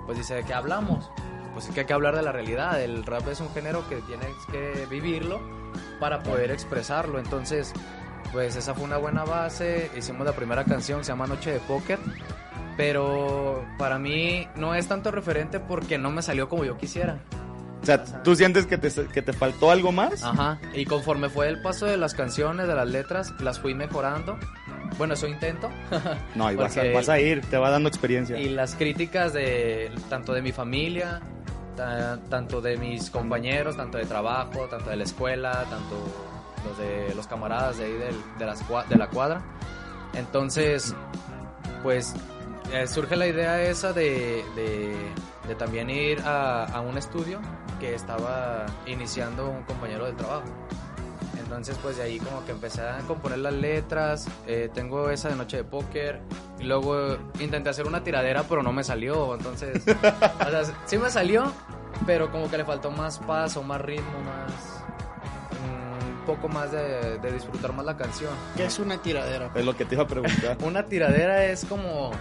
pues 0.05 0.17
dice, 0.17 0.35
¿de 0.35 0.43
qué 0.43 0.53
hablamos? 0.53 1.09
Pues 1.53 1.67
es 1.67 1.73
que 1.73 1.81
hay 1.81 1.85
que 1.85 1.93
hablar 1.93 2.15
de 2.15 2.21
la 2.21 2.31
realidad. 2.31 2.81
El 2.81 3.05
rap 3.05 3.27
es 3.29 3.39
un 3.39 3.49
género 3.53 3.87
que 3.87 4.01
tienes 4.01 4.35
que 4.51 4.85
vivirlo 4.89 5.39
para 5.99 6.21
poder 6.21 6.51
expresarlo. 6.51 7.17
Entonces, 7.17 7.73
pues 8.31 8.55
esa 8.55 8.73
fue 8.73 8.83
una 8.83 8.97
buena 8.97 9.23
base. 9.23 9.89
Hicimos 9.97 10.25
la 10.25 10.33
primera 10.33 10.65
canción, 10.65 11.03
se 11.03 11.11
llama 11.11 11.27
Noche 11.27 11.51
de 11.51 11.59
Póker. 11.59 11.99
Pero 12.75 13.65
para 13.77 13.99
mí 13.99 14.47
no 14.57 14.75
es 14.75 14.87
tanto 14.87 15.11
referente 15.11 15.61
porque 15.61 15.97
no 15.97 16.11
me 16.11 16.21
salió 16.21 16.49
como 16.49 16.65
yo 16.65 16.77
quisiera. 16.77 17.19
O 17.81 17.85
sea, 17.85 18.03
¿tú 18.23 18.35
sientes 18.35 18.65
que 18.65 18.77
te, 18.77 18.89
que 19.07 19.21
te 19.21 19.31
faltó 19.31 19.71
algo 19.71 19.91
más? 19.91 20.23
Ajá. 20.23 20.59
Y 20.73 20.85
conforme 20.85 21.29
fue 21.29 21.47
el 21.47 21.61
paso 21.61 21.85
de 21.85 21.97
las 21.97 22.15
canciones, 22.15 22.67
de 22.67 22.75
las 22.75 22.89
letras, 22.89 23.33
las 23.39 23.59
fui 23.59 23.75
mejorando. 23.75 24.37
Bueno, 24.97 25.13
eso 25.13 25.27
intento. 25.27 25.69
No, 26.35 26.51
y 26.51 26.55
vas 26.55 26.71
a, 26.77 26.81
Porque- 26.81 26.93
vas 26.93 27.09
a 27.09 27.19
ir, 27.19 27.41
te 27.41 27.57
va 27.57 27.69
dando 27.69 27.89
experiencia. 27.89 28.37
Y 28.37 28.49
las 28.49 28.75
críticas 28.75 29.33
de 29.33 29.91
tanto 30.09 30.33
de 30.33 30.41
mi 30.41 30.51
familia, 30.51 31.21
ta- 31.75 32.19
tanto 32.29 32.61
de 32.61 32.77
mis 32.77 33.09
compañeros, 33.09 33.75
tanto 33.77 33.97
de 33.97 34.05
trabajo, 34.05 34.67
tanto 34.69 34.89
de 34.89 34.95
la 34.97 35.03
escuela, 35.03 35.51
tanto 35.69 35.95
los 36.67 36.77
de 36.77 37.13
los 37.15 37.27
camaradas 37.27 37.77
de 37.77 37.85
ahí 37.85 37.93
del- 37.93 38.21
de, 38.39 38.45
las, 38.45 38.63
de 38.89 38.95
la 38.95 39.07
cuadra. 39.07 39.41
Entonces, 40.13 40.93
pues 41.83 42.13
eh, 42.73 42.87
surge 42.87 43.15
la 43.15 43.27
idea 43.27 43.61
esa 43.63 43.93
de, 43.93 44.43
de- 44.55 44.95
de 45.47 45.55
también 45.55 45.89
ir 45.89 46.21
a, 46.21 46.65
a 46.65 46.81
un 46.81 46.97
estudio 46.97 47.39
que 47.79 47.93
estaba 47.93 48.65
iniciando 48.87 49.49
un 49.49 49.63
compañero 49.63 50.05
del 50.05 50.15
trabajo. 50.15 50.45
Entonces, 51.55 51.77
pues 51.81 51.97
de 51.97 52.03
ahí 52.03 52.19
como 52.19 52.43
que 52.45 52.51
empecé 52.51 52.81
a 52.81 52.97
componer 53.07 53.39
las 53.39 53.53
letras. 53.53 54.27
eh, 54.47 54.69
tengo 54.73 55.09
esa 55.09 55.29
de 55.29 55.35
Noche 55.35 55.57
de 55.57 55.63
Póker. 55.63 56.19
Y 56.59 56.63
luego 56.63 57.17
intenté 57.39 57.69
hacer 57.69 57.87
una 57.87 58.03
tiradera, 58.03 58.43
pero 58.43 58.61
no 58.63 58.71
me 58.73 58.83
salió. 58.83 59.33
Entonces, 59.35 59.83
o 59.87 60.49
sea, 60.49 60.63
sí 60.85 60.97
me 60.97 61.09
salió, 61.09 61.51
pero 62.05 62.31
como 62.31 62.49
que 62.49 62.57
le 62.57 62.65
faltó 62.65 62.91
más 62.91 63.19
paso, 63.19 63.63
más 63.63 63.81
ritmo, 63.81 64.11
más. 64.25 64.83
mm, 65.51 66.19
Un 66.19 66.25
poco 66.25 66.47
más 66.49 66.71
de, 66.71 67.19
de 67.19 67.31
disfrutar 67.31 67.73
más 67.73 67.85
la 67.85 67.95
canción. 67.97 68.31
¿Qué 68.55 68.65
es 68.65 68.79
una 68.79 68.97
tiradera? 68.97 69.49
Es 69.55 69.65
lo 69.65 69.75
que 69.75 69.85
te 69.85 69.95
iba 69.95 70.03
a 70.03 70.07
preguntar. 70.07 70.57
Una 70.63 70.85
tiradera 70.85 71.45
es 71.45 71.65
como. 71.65 72.11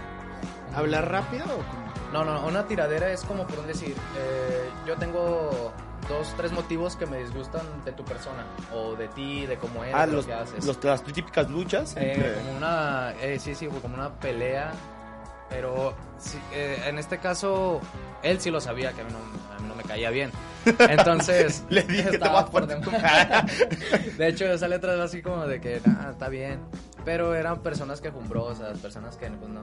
¿Hablar 0.75 1.11
rápido 1.11 1.45
o 1.45 1.49
cómo? 1.59 1.85
No, 2.13 2.25
no, 2.25 2.47
una 2.47 2.67
tiradera 2.67 3.11
es 3.11 3.23
como 3.25 3.47
por 3.47 3.59
un 3.61 3.67
decir, 3.67 3.95
eh, 4.17 4.69
yo 4.87 4.97
tengo 4.97 5.73
dos, 6.09 6.33
tres 6.37 6.53
motivos 6.53 6.95
que 6.97 7.07
me 7.07 7.19
disgustan 7.19 7.63
de 7.85 7.93
tu 7.93 8.05
persona, 8.05 8.45
o 8.73 8.95
de 8.95 9.09
ti, 9.09 9.47
de 9.47 9.57
cómo 9.57 9.83
eres, 9.83 9.95
ah, 9.97 10.07
de 10.07 10.13
lo 10.13 10.17
los, 10.19 10.27
que 10.27 10.33
haces. 10.35 10.65
los- 10.65 10.85
las 10.85 11.03
típicas 11.03 11.51
luchas. 11.51 11.95
Eh, 11.97 12.37
como 12.39 12.57
una, 12.57 13.15
eh, 13.21 13.39
sí, 13.41 13.55
sí, 13.55 13.67
como 13.67 13.95
una 13.97 14.13
pelea, 14.15 14.71
pero 15.51 15.95
sí, 16.19 16.39
eh, 16.53 16.85
en 16.87 16.99
este 16.99 17.19
caso, 17.19 17.81
él 18.23 18.41
sí 18.41 18.51
lo 18.51 18.61
sabía, 18.61 18.93
que 18.93 19.01
a 19.01 19.05
mí 19.05 19.11
no, 19.13 19.19
a 19.57 19.61
mí 19.61 19.67
no 19.69 19.75
me 19.75 19.83
caía 19.83 20.11
bien. 20.11 20.31
Entonces, 20.79 21.65
Le 21.71 21.83
dije, 21.83 22.11
te 22.11 22.15
estaba 22.17 22.43
voy 22.43 22.49
a 22.49 22.53
por 22.53 22.63
tu 22.67 22.91
demás. 22.91 23.45
De 24.19 24.29
hecho, 24.29 24.45
esa 24.47 24.69
letra 24.69 24.95
era 24.95 25.05
así 25.05 25.21
como 25.21 25.47
de 25.47 25.61
que, 25.61 25.81
ah, 25.87 26.11
está 26.13 26.29
bien. 26.29 26.61
Pero 27.05 27.35
eran 27.35 27.61
personas 27.61 28.01
quejumbrosas, 28.01 28.79
personas 28.79 29.17
que 29.17 29.27
pues, 29.31 29.51
no... 29.51 29.63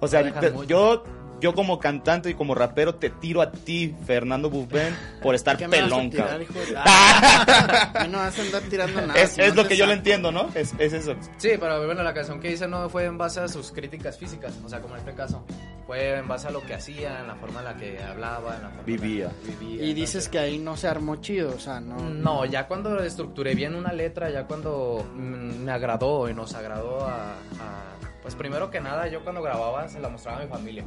O 0.00 0.06
sea, 0.08 0.22
te- 0.40 0.52
yo, 0.66 1.04
yo 1.40 1.54
como 1.54 1.78
cantante 1.78 2.30
y 2.30 2.34
como 2.34 2.54
rapero 2.54 2.94
te 2.96 3.10
tiro 3.10 3.42
a 3.42 3.50
ti, 3.52 3.94
Fernando 4.06 4.48
Bufben, 4.50 4.94
por 5.22 5.34
estar 5.34 5.56
¿Qué 5.56 5.66
me 5.68 5.80
vas 5.80 5.86
a 5.86 5.94
pelón, 5.96 6.10
tirar, 6.10 6.28
cabrón. 6.46 8.12
no 8.12 8.18
vas 8.18 8.38
a 8.38 8.42
andar 8.42 8.62
tirando 8.62 9.00
nada. 9.06 9.20
Es, 9.20 9.30
si 9.32 9.40
es 9.42 9.54
no 9.54 9.62
lo 9.62 9.68
que 9.68 9.76
yo 9.76 9.84
saco. 9.84 9.96
entiendo, 9.96 10.32
¿no? 10.32 10.48
Es, 10.54 10.74
es 10.78 10.92
eso. 10.92 11.14
Sí, 11.36 11.50
pero 11.58 11.84
bueno, 11.86 12.02
la 12.02 12.14
canción 12.14 12.40
que 12.40 12.50
hice 12.52 12.66
no 12.68 12.88
fue 12.88 13.04
en 13.04 13.18
base 13.18 13.40
a 13.40 13.48
sus 13.48 13.70
críticas 13.72 14.16
físicas, 14.18 14.52
o 14.64 14.68
sea, 14.68 14.80
como 14.80 14.94
en 14.94 15.00
este 15.00 15.14
caso. 15.14 15.44
Fue 15.86 16.18
en 16.18 16.28
base 16.28 16.48
a 16.48 16.50
lo 16.50 16.60
que 16.66 16.74
hacía, 16.74 17.20
en 17.20 17.28
la 17.28 17.34
forma 17.36 17.60
en 17.60 17.64
la 17.64 17.76
que 17.76 17.98
hablaba, 18.02 18.56
en 18.56 18.62
la 18.62 18.68
forma 18.68 18.82
Vivía. 18.84 19.24
en 19.24 19.32
la 19.32 19.42
que 19.58 19.64
vivía. 19.64 19.84
Y 19.84 19.94
dices 19.94 20.28
que 20.28 20.38
ahí 20.38 20.58
no 20.58 20.76
se 20.76 20.86
armó 20.86 21.16
chido, 21.16 21.54
o 21.56 21.58
sea, 21.58 21.80
no. 21.80 21.96
No, 21.98 22.44
ya 22.44 22.66
cuando 22.68 23.02
estructuré 23.02 23.54
bien 23.54 23.74
una 23.74 23.92
letra, 23.94 24.28
ya 24.28 24.44
cuando 24.46 25.06
mm, 25.14 25.62
me 25.64 25.72
agradó 25.72 26.28
y 26.28 26.34
nos 26.34 26.54
agradó 26.54 27.06
a, 27.06 27.30
a- 27.32 27.94
Pues 28.28 28.36
primero 28.36 28.70
que 28.70 28.78
nada, 28.78 29.08
yo 29.08 29.24
cuando 29.24 29.40
grababa 29.40 29.88
se 29.88 30.00
la 30.00 30.10
mostraba 30.10 30.40
a 30.40 30.42
mi 30.42 30.48
familia. 30.48 30.84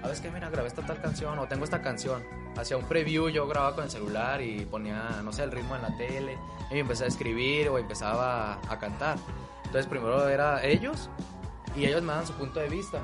¿Sabes 0.00 0.20
qué? 0.20 0.30
Mira, 0.30 0.48
grabé 0.48 0.68
esta 0.68 0.86
tal 0.86 1.02
canción 1.02 1.36
o 1.40 1.48
tengo 1.48 1.64
esta 1.64 1.82
canción. 1.82 2.22
Hacía 2.56 2.76
un 2.76 2.84
preview, 2.84 3.28
yo 3.30 3.48
grababa 3.48 3.74
con 3.74 3.82
el 3.82 3.90
celular 3.90 4.40
y 4.40 4.64
ponía, 4.64 5.20
no 5.24 5.32
sé, 5.32 5.42
el 5.42 5.50
ritmo 5.50 5.74
en 5.74 5.82
la 5.82 5.96
tele. 5.96 6.38
Y 6.70 6.78
empecé 6.78 7.02
a 7.02 7.06
escribir 7.08 7.68
o 7.68 7.78
empezaba 7.78 8.52
a, 8.52 8.72
a 8.72 8.78
cantar. 8.78 9.18
Entonces 9.64 9.86
primero 9.86 10.28
era 10.28 10.64
ellos 10.64 11.10
y 11.74 11.84
ellos 11.84 12.00
me 12.02 12.12
dan 12.12 12.24
su 12.24 12.34
punto 12.34 12.60
de 12.60 12.68
vista. 12.68 13.00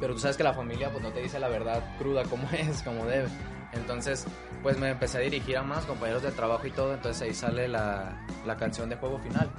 Pero 0.00 0.14
tú 0.14 0.20
sabes 0.20 0.38
que 0.38 0.42
la 0.42 0.54
familia 0.54 0.90
pues 0.90 1.04
no 1.04 1.12
te 1.12 1.20
dice 1.20 1.38
la 1.38 1.48
verdad 1.48 1.84
cruda 1.98 2.24
como 2.24 2.48
es, 2.52 2.80
como 2.80 3.04
debe. 3.04 3.28
Entonces, 3.74 4.24
pues 4.62 4.78
me 4.78 4.88
empecé 4.88 5.18
a 5.18 5.20
dirigir 5.20 5.58
a 5.58 5.62
más 5.62 5.84
compañeros 5.84 6.22
de 6.22 6.32
trabajo 6.32 6.66
y 6.66 6.70
todo, 6.70 6.94
entonces 6.94 7.20
ahí 7.20 7.34
sale 7.34 7.68
la, 7.68 8.26
la 8.46 8.56
canción 8.56 8.88
de 8.88 8.96
juego 8.96 9.18
final, 9.18 9.50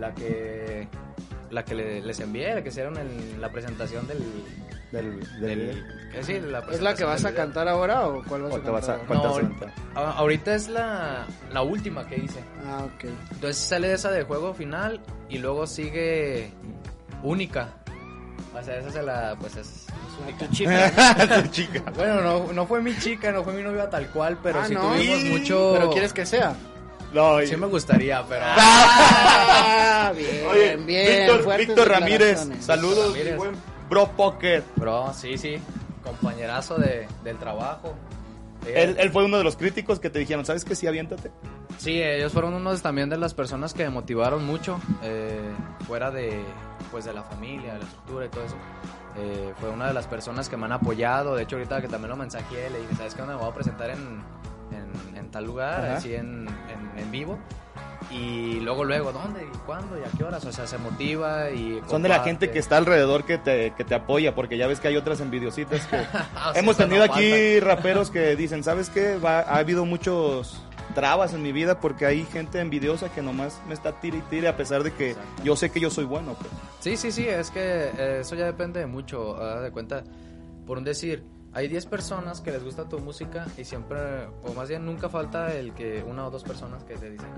la 0.00 0.12
que 0.12 0.88
la 1.50 1.64
que 1.64 1.74
le- 1.74 2.00
les 2.02 2.20
envié, 2.20 2.54
la 2.54 2.62
que 2.62 2.68
hicieron 2.70 2.96
en 2.98 3.40
la 3.40 3.50
presentación 3.50 4.06
del, 4.06 4.18
Del, 4.92 5.20
del 5.40 5.84
que 6.12 6.22
sí, 6.22 6.40
la 6.40 6.60
¿Es 6.70 6.80
la 6.80 6.94
que 6.94 7.04
vas 7.04 7.24
a 7.24 7.34
cantar 7.34 7.68
ahora 7.68 8.06
o 8.06 8.22
cuál 8.24 8.42
vas 8.42 8.52
¿O 8.54 8.56
a 8.56 8.62
te 8.62 8.70
vas 8.70 8.88
a- 8.88 8.98
cantar? 8.98 9.06
cuál 9.06 9.20
te 9.20 9.26
No, 9.26 9.32
vas 9.34 9.42
a 9.96 10.10
ahorita, 10.18 10.54
es 10.54 10.68
la, 10.68 11.26
la 11.52 11.62
última 11.62 12.06
que 12.06 12.16
hice. 12.18 12.40
Ah, 12.66 12.84
ok. 12.84 13.04
Entonces 13.32 13.56
sale 13.56 13.92
esa 13.92 14.10
de 14.10 14.22
juego 14.24 14.54
final 14.54 15.00
y 15.28 15.38
luego 15.38 15.66
sigue 15.66 16.52
única. 17.22 17.68
O 18.58 18.62
sea, 18.62 18.78
esa 18.78 18.90
se 18.90 19.02
la, 19.02 19.36
pues 19.40 19.56
es. 19.56 19.86
Tu 20.38 20.46
chica. 20.48 21.42
Tu 21.42 21.48
chica. 21.50 21.82
Bueno, 21.94 22.22
no, 22.22 22.52
no 22.52 22.66
fue 22.66 22.80
mi 22.80 22.96
chica, 22.98 23.30
no 23.32 23.44
fue 23.44 23.52
mi 23.52 23.62
novia 23.62 23.90
tal 23.90 24.08
cual, 24.08 24.38
pero 24.42 24.60
Ah, 24.60 24.64
sí 24.66 24.72
¿no? 24.74 24.80
tuvimos 24.94 25.24
mucho... 25.24 25.72
Pero 25.74 25.90
quieres 25.90 26.12
que 26.14 26.24
sea. 26.24 26.54
No, 27.16 27.42
y- 27.42 27.46
Sí 27.46 27.56
me 27.56 27.66
gustaría, 27.66 28.22
pero... 28.28 28.44
Ah, 28.46 30.12
bien, 30.16 30.46
Oye, 30.50 30.76
bien. 30.76 31.26
Víctor, 31.36 31.58
Víctor 31.58 31.88
Ramírez, 31.88 32.48
saludos, 32.60 33.08
Ramírez. 33.08 33.32
mi 33.32 33.38
buen 33.38 33.52
Bro 33.88 34.08
Pocket. 34.12 34.62
Bro, 34.76 35.12
sí, 35.14 35.38
sí, 35.38 35.56
compañerazo 36.04 36.76
de, 36.76 37.06
del 37.24 37.38
trabajo. 37.38 37.94
Eh, 38.66 38.82
Él, 38.82 38.96
él 38.98 39.10
fue 39.10 39.24
uno 39.24 39.38
de 39.38 39.44
los 39.44 39.56
críticos 39.56 40.00
que 40.00 40.10
te 40.10 40.18
dijeron, 40.18 40.44
¿sabes 40.44 40.64
qué? 40.64 40.74
Sí, 40.74 40.86
aviéntate. 40.86 41.30
Sí, 41.78 42.02
ellos 42.02 42.32
fueron 42.32 42.54
unos 42.54 42.82
también 42.82 43.08
de 43.10 43.16
las 43.16 43.32
personas 43.34 43.74
que 43.74 43.84
me 43.84 43.90
motivaron 43.90 44.44
mucho, 44.44 44.80
eh, 45.02 45.40
fuera 45.86 46.10
de, 46.10 46.42
pues, 46.90 47.04
de 47.04 47.12
la 47.12 47.22
familia, 47.22 47.74
de 47.74 47.78
la 47.80 47.84
estructura 47.84 48.26
y 48.26 48.28
todo 48.28 48.44
eso. 48.44 48.56
Eh, 49.18 49.52
fue 49.60 49.70
una 49.70 49.86
de 49.86 49.94
las 49.94 50.06
personas 50.06 50.48
que 50.48 50.56
me 50.56 50.66
han 50.66 50.72
apoyado. 50.72 51.34
De 51.36 51.44
hecho, 51.44 51.56
ahorita 51.56 51.80
que 51.80 51.88
también 51.88 52.10
lo 52.10 52.16
mensajé, 52.16 52.68
le 52.70 52.80
dije, 52.80 52.94
¿sabes 52.96 53.14
qué? 53.14 53.22
Me 53.22 53.34
voy 53.34 53.48
a 53.48 53.54
presentar 53.54 53.90
en, 53.90 54.20
en, 54.72 55.16
en 55.16 55.30
tal 55.30 55.44
lugar, 55.44 55.84
Ajá. 55.84 55.96
así 55.96 56.14
en, 56.14 56.46
en, 56.48 56.98
en 57.02 57.10
vivo. 57.10 57.38
Y 58.10 58.60
luego, 58.60 58.84
luego, 58.84 59.10
¿dónde 59.12 59.42
y 59.42 59.56
cuándo 59.66 59.98
y 59.98 60.02
a 60.02 60.16
qué 60.16 60.22
horas? 60.22 60.44
O 60.44 60.52
sea, 60.52 60.66
se 60.66 60.78
motiva 60.78 61.50
y... 61.50 61.80
Son 61.88 62.02
de 62.02 62.08
la 62.08 62.16
comparte. 62.18 62.30
gente 62.30 62.50
que 62.50 62.58
está 62.60 62.76
alrededor 62.76 63.24
que 63.24 63.36
te, 63.38 63.72
que 63.72 63.82
te 63.84 63.94
apoya, 63.96 64.32
porque 64.34 64.56
ya 64.56 64.68
ves 64.68 64.78
que 64.78 64.88
hay 64.88 64.96
otras 64.96 65.20
envidiositas 65.20 65.84
que... 65.86 65.96
Ah, 66.36 66.52
sí, 66.52 66.60
Hemos 66.60 66.78
no 66.78 66.84
tenido 66.84 67.00
falta. 67.06 67.16
aquí 67.16 67.60
raperos 67.60 68.10
que 68.10 68.36
dicen, 68.36 68.62
¿sabes 68.62 68.90
qué? 68.90 69.16
Va- 69.16 69.40
ha 69.40 69.56
habido 69.56 69.84
muchos 69.84 70.62
trabas 70.94 71.34
en 71.34 71.42
mi 71.42 71.50
vida 71.52 71.80
porque 71.80 72.06
hay 72.06 72.24
gente 72.26 72.60
envidiosa 72.60 73.10
que 73.12 73.22
nomás 73.22 73.60
me 73.66 73.74
está 73.74 73.92
tire 74.00 74.18
y 74.18 74.22
tire 74.22 74.46
a 74.48 74.56
pesar 74.56 74.82
de 74.84 74.92
que 74.92 75.16
yo 75.42 75.56
sé 75.56 75.70
que 75.70 75.80
yo 75.80 75.90
soy 75.90 76.04
bueno. 76.04 76.34
Pues. 76.34 76.50
Sí, 76.80 76.96
sí, 76.96 77.10
sí, 77.10 77.26
es 77.28 77.50
que 77.50 77.60
eh, 77.98 78.18
eso 78.20 78.36
ya 78.36 78.46
depende 78.46 78.78
de 78.80 78.86
mucho, 78.86 79.36
haz 79.42 79.62
de 79.62 79.72
cuenta, 79.72 80.04
por 80.64 80.78
un 80.78 80.84
decir, 80.84 81.24
hay 81.56 81.68
10 81.68 81.86
personas 81.86 82.42
que 82.42 82.50
les 82.50 82.62
gusta 82.62 82.86
tu 82.86 82.98
música 82.98 83.46
y 83.56 83.64
siempre, 83.64 84.26
o 84.44 84.52
más 84.54 84.68
bien 84.68 84.84
nunca 84.84 85.08
falta 85.08 85.54
el 85.54 85.72
que 85.72 86.04
una 86.06 86.26
o 86.26 86.30
dos 86.30 86.44
personas 86.44 86.84
que 86.84 86.96
te 86.96 87.08
dicen, 87.08 87.30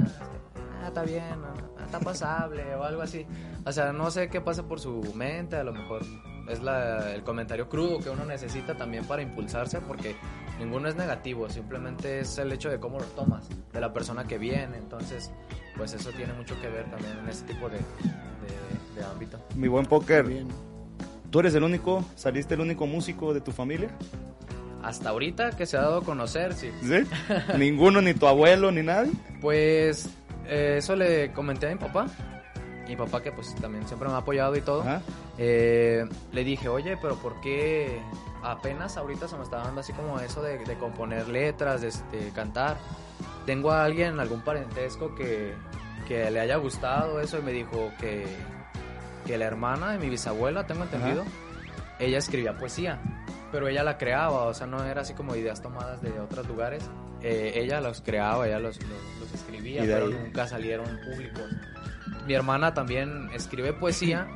ah, 0.83 0.89
está 0.89 1.05
bien, 1.05 1.41
ah, 1.45 1.85
está 1.85 2.01
pasable 2.01 2.75
o 2.75 2.83
algo 2.83 3.01
así. 3.01 3.25
O 3.65 3.71
sea, 3.71 3.93
no 3.93 4.11
sé 4.11 4.29
qué 4.29 4.41
pasa 4.41 4.65
por 4.65 4.81
su 4.81 5.15
mente, 5.15 5.55
a 5.55 5.63
lo 5.63 5.73
mejor 5.73 6.03
es 6.49 6.61
la, 6.61 7.15
el 7.15 7.23
comentario 7.23 7.69
crudo 7.69 8.01
que 8.01 8.11
uno 8.11 8.25
necesita 8.25 8.77
también 8.77 9.05
para 9.05 9.23
impulsarse 9.23 9.81
porque 9.83 10.17
ninguno 10.59 10.89
es 10.89 10.97
negativo, 10.97 11.49
simplemente 11.49 12.19
es 12.19 12.39
el 12.39 12.51
hecho 12.51 12.71
de 12.71 12.81
cómo 12.81 12.99
lo 12.99 13.05
tomas, 13.05 13.49
de 13.73 13.81
la 13.81 13.93
persona 13.93 14.27
que 14.27 14.37
viene, 14.37 14.79
entonces 14.79 15.31
pues 15.77 15.93
eso 15.93 16.11
tiene 16.11 16.33
mucho 16.33 16.61
que 16.61 16.69
ver 16.69 16.91
también 16.91 17.19
en 17.19 17.29
ese 17.29 17.45
tipo 17.45 17.69
de, 17.69 17.79
de, 18.97 19.05
ámbito. 19.05 19.39
Mi 19.55 19.69
buen 19.69 19.87
póker, 19.87 20.27
¿tú 21.31 21.41
eres 21.41 21.55
el 21.55 21.63
único, 21.63 22.05
saliste 22.17 22.55
el 22.55 22.61
único 22.61 22.87
músico 22.87 23.35
de 23.35 23.41
tu 23.41 23.53
familia? 23.53 23.91
Hasta 24.83 25.11
ahorita 25.11 25.51
que 25.51 25.67
se 25.67 25.77
ha 25.77 25.83
dado 25.83 25.99
a 25.99 26.05
conocer, 26.05 26.55
sí. 26.55 26.71
¿Sí? 26.83 27.05
¿Ninguno, 27.59 28.01
ni 28.01 28.15
tu 28.15 28.27
abuelo, 28.27 28.71
ni 28.71 28.83
nadie? 28.83 29.13
Pues 29.41 30.09
eh, 30.47 30.77
eso 30.79 30.97
le 30.97 31.33
comenté 31.33 31.67
a 31.67 31.71
mi 31.71 31.77
papá 31.77 32.07
mi 32.89 32.97
papá 32.97 33.23
que 33.23 33.31
pues 33.31 33.55
también 33.57 33.87
siempre 33.87 34.09
me 34.09 34.15
ha 34.15 34.19
apoyado 34.19 34.57
y 34.57 34.63
todo, 34.63 34.83
eh, 35.37 36.07
le 36.33 36.45
dije, 36.45 36.69
oye, 36.69 36.97
pero 37.01 37.17
¿por 37.17 37.41
qué 37.41 38.01
apenas 38.43 38.97
ahorita 38.97 39.29
se 39.29 39.37
me 39.37 39.43
está 39.45 39.59
dando 39.59 39.83
así 39.83 39.93
como 39.93 40.19
eso 40.21 40.43
de, 40.43 40.59
componer 40.81 41.29
letras, 41.29 41.83
de 41.83 41.89
este, 41.89 42.31
cantar? 42.35 42.79
Tengo 43.45 43.71
a 43.71 43.85
alguien, 43.85 44.19
algún 44.21 44.41
parentesco 44.41 45.15
que, 45.15 45.55
que 46.07 46.31
le 46.31 46.41
haya 46.41 46.57
gustado 46.57 47.21
eso 47.21 47.39
y 47.39 47.43
me 47.43 47.53
dijo 47.53 47.91
que, 48.01 48.27
que 49.29 49.37
la 49.37 49.45
hermana 49.45 49.93
de 49.93 49.99
mi 49.99 50.09
bisabuela, 50.09 50.67
tengo 50.67 50.85
entendido, 50.85 51.25
ella 51.99 52.17
escribía 52.17 52.57
poesía, 52.57 52.99
pero 53.53 53.69
ella 53.69 53.85
la 53.85 53.99
creaba, 53.99 54.45
o 54.45 54.55
sea, 54.55 54.67
no 54.67 54.83
era 54.85 55.03
así 55.03 55.13
como 55.13 55.37
ideas 55.37 55.61
tomadas 55.61 56.01
de 56.01 56.19
otros 56.19 56.49
lugares. 56.49 56.83
Eh, 57.21 57.53
ella 57.57 57.81
los 57.81 58.01
creaba, 58.01 58.47
ella 58.47 58.59
los, 58.59 58.79
los, 59.21 59.33
escribía, 59.35 59.83
pero 59.83 60.09
nunca 60.09 60.47
salieron 60.47 60.87
públicos 61.01 61.45
mi 62.29 62.35
hermana 62.35 62.75
también 62.75 63.31
escribe 63.33 63.73
poesía, 63.73 64.29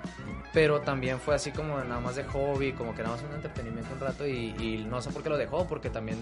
pero 0.55 0.81
también 0.81 1.21
fue 1.21 1.35
así 1.35 1.51
como 1.51 1.79
nada 1.79 2.01
más 2.01 2.17
de 2.17 2.25
hobby, 2.25 2.73
como 2.73 2.95
que 2.95 3.03
nada 3.03 3.17
más 3.17 3.25
un 3.25 3.35
entretenimiento 3.35 3.93
un 3.93 4.01
rato 4.01 4.27
y, 4.27 4.87
no 4.89 5.03
sé 5.03 5.11
por 5.11 5.23
qué 5.23 5.29
lo 5.29 5.37
dejó, 5.37 5.67
porque 5.67 5.91
también 5.91 6.17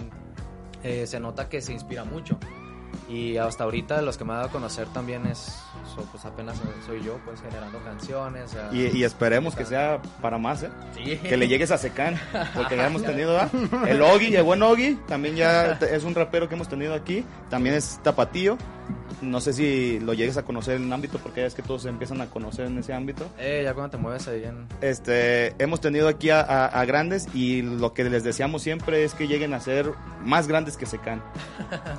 eh, 0.83 1.07
se 1.07 1.21
nota 1.21 1.49
que 1.49 1.61
se 1.61 1.73
inspira 1.73 2.03
mucho. 2.03 2.39
Y 3.09 3.37
hasta 3.37 3.65
ahorita 3.65 4.03
los 4.03 4.17
que 4.17 4.25
me 4.25 4.33
ha 4.33 4.37
dado 4.37 4.49
a 4.49 4.53
conocer 4.53 4.87
también 4.89 5.27
es, 5.27 5.59
pues 6.13 6.25
apenas 6.25 6.61
soy 6.87 7.03
yo, 7.03 7.19
pues 7.25 7.41
generando 7.41 7.79
canciones. 7.83 8.57
y, 8.73 9.03
esperemos 9.03 9.55
que 9.55 9.65
sea 9.65 10.01
para 10.23 10.39
más, 10.39 10.63
¿eh? 10.63 10.71
Que 11.23 11.37
le 11.37 11.49
llegues 11.49 11.71
a 11.71 11.79
Secan, 11.79 12.19
porque 12.55 12.77
ya 12.77 12.87
hemos 12.87 13.03
tenido, 13.11 13.39
El 13.87 14.01
Ogi, 14.03 14.35
el 14.37 14.43
buen 14.43 14.63
Ogi, 14.63 14.95
también 15.09 15.37
ya 15.37 15.73
es 15.91 16.05
un 16.05 16.15
rapero 16.15 16.49
que 16.49 16.55
hemos 16.55 16.69
tenido 16.69 16.95
aquí, 16.95 17.25
también 17.49 17.75
es 17.75 18.01
tapatío 18.03 18.57
no 19.23 19.41
sé 19.41 19.53
si 19.53 20.01
lo 20.01 20.15
llegues 20.15 20.37
a 20.37 20.45
conocer 20.45 20.77
en 20.77 20.85
el 20.85 20.93
ámbito, 20.93 21.19
porque 21.19 21.45
es 21.45 21.55
que 21.55 21.63
todos 21.63 21.83
se 21.83 21.89
empiezan 21.89 22.21
a 22.21 22.27
conocer 22.27 22.67
en 22.67 22.79
ese 22.79 22.93
ámbito. 22.93 23.29
Eh, 23.39 23.63
ya 23.65 23.75
cuando 23.75 23.91
te 23.91 23.97
mueves 23.99 24.27
ahí 24.29 24.45
en... 24.45 24.67
Este, 24.81 25.55
hemos 25.63 25.81
tenido 25.81 26.09
aquí 26.09 26.31
a, 26.31 26.85
grandes 26.87 27.29
y 27.35 27.63
lo 27.63 27.93
que 27.93 28.05
les 28.05 28.25
deseamos 28.25 28.63
siempre 28.63 29.05
es 29.05 29.15
que 29.15 29.29
lleguen 29.29 29.53
a 29.55 29.61
ser 29.61 29.93
más 30.23 30.49
grandes 30.49 30.77
que 30.77 30.87
Secan. 30.87 31.23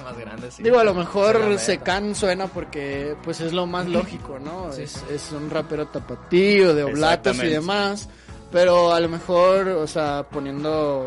más 0.04 0.18
grandes, 0.18 0.56
sí. 0.56 0.64
Digo, 0.64 0.81
a 0.82 0.84
lo 0.84 0.94
mejor 0.94 1.58
Secan 1.60 2.16
suena 2.16 2.48
porque 2.48 3.16
pues 3.24 3.40
es 3.40 3.54
lo 3.54 3.66
más 3.66 3.88
lógico, 3.88 4.40
¿no? 4.40 4.72
es, 4.74 5.04
es, 5.10 5.32
un 5.32 5.50
rapero 5.50 5.88
tapatío, 5.88 6.74
de 6.74 6.84
oblatos 6.84 7.42
y 7.44 7.48
demás, 7.48 8.10
pero 8.52 8.94
a 8.94 9.00
lo 9.00 9.08
mejor, 9.08 9.70
o 9.70 9.88
sea, 9.88 10.26
poniendo 10.30 11.06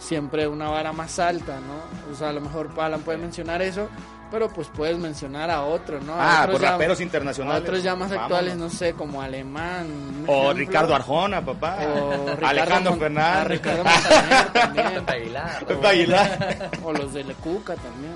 siempre 0.00 0.48
una 0.48 0.68
vara 0.68 0.92
más 0.92 1.18
alta, 1.18 1.60
¿no? 1.60 2.12
O 2.12 2.16
sea, 2.16 2.30
a 2.30 2.32
lo 2.32 2.40
mejor 2.40 2.74
Palan 2.74 3.02
puede 3.02 3.18
mencionar 3.18 3.62
eso, 3.62 3.88
pero 4.32 4.48
pues 4.48 4.68
puedes 4.74 4.96
mencionar 4.96 5.50
a 5.50 5.62
otros, 5.62 6.02
¿no? 6.02 6.14
ah, 6.16 6.48
por 6.50 6.62
raperos 6.62 7.02
internacionales. 7.02 7.62
otros 7.62 7.82
ya 7.82 7.94
más 7.94 8.10
actuales, 8.10 8.56
no 8.56 8.70
sé, 8.70 8.94
como 8.94 9.20
Alemán. 9.20 10.24
O 10.26 10.54
Ricardo 10.54 10.94
Arjona, 10.94 11.44
papá. 11.44 11.78
O 11.86 12.44
Alejandro 12.44 12.96
Fernández. 12.96 13.48
Ricardo 13.48 13.84
Montaner 13.84 14.52
también. 14.52 15.04
Aguilar. 15.06 15.66
Aguilar. 15.84 16.70
O 16.82 16.92
los 16.92 17.12
de 17.12 17.24
Lecuca 17.24 17.76
también. 17.76 18.14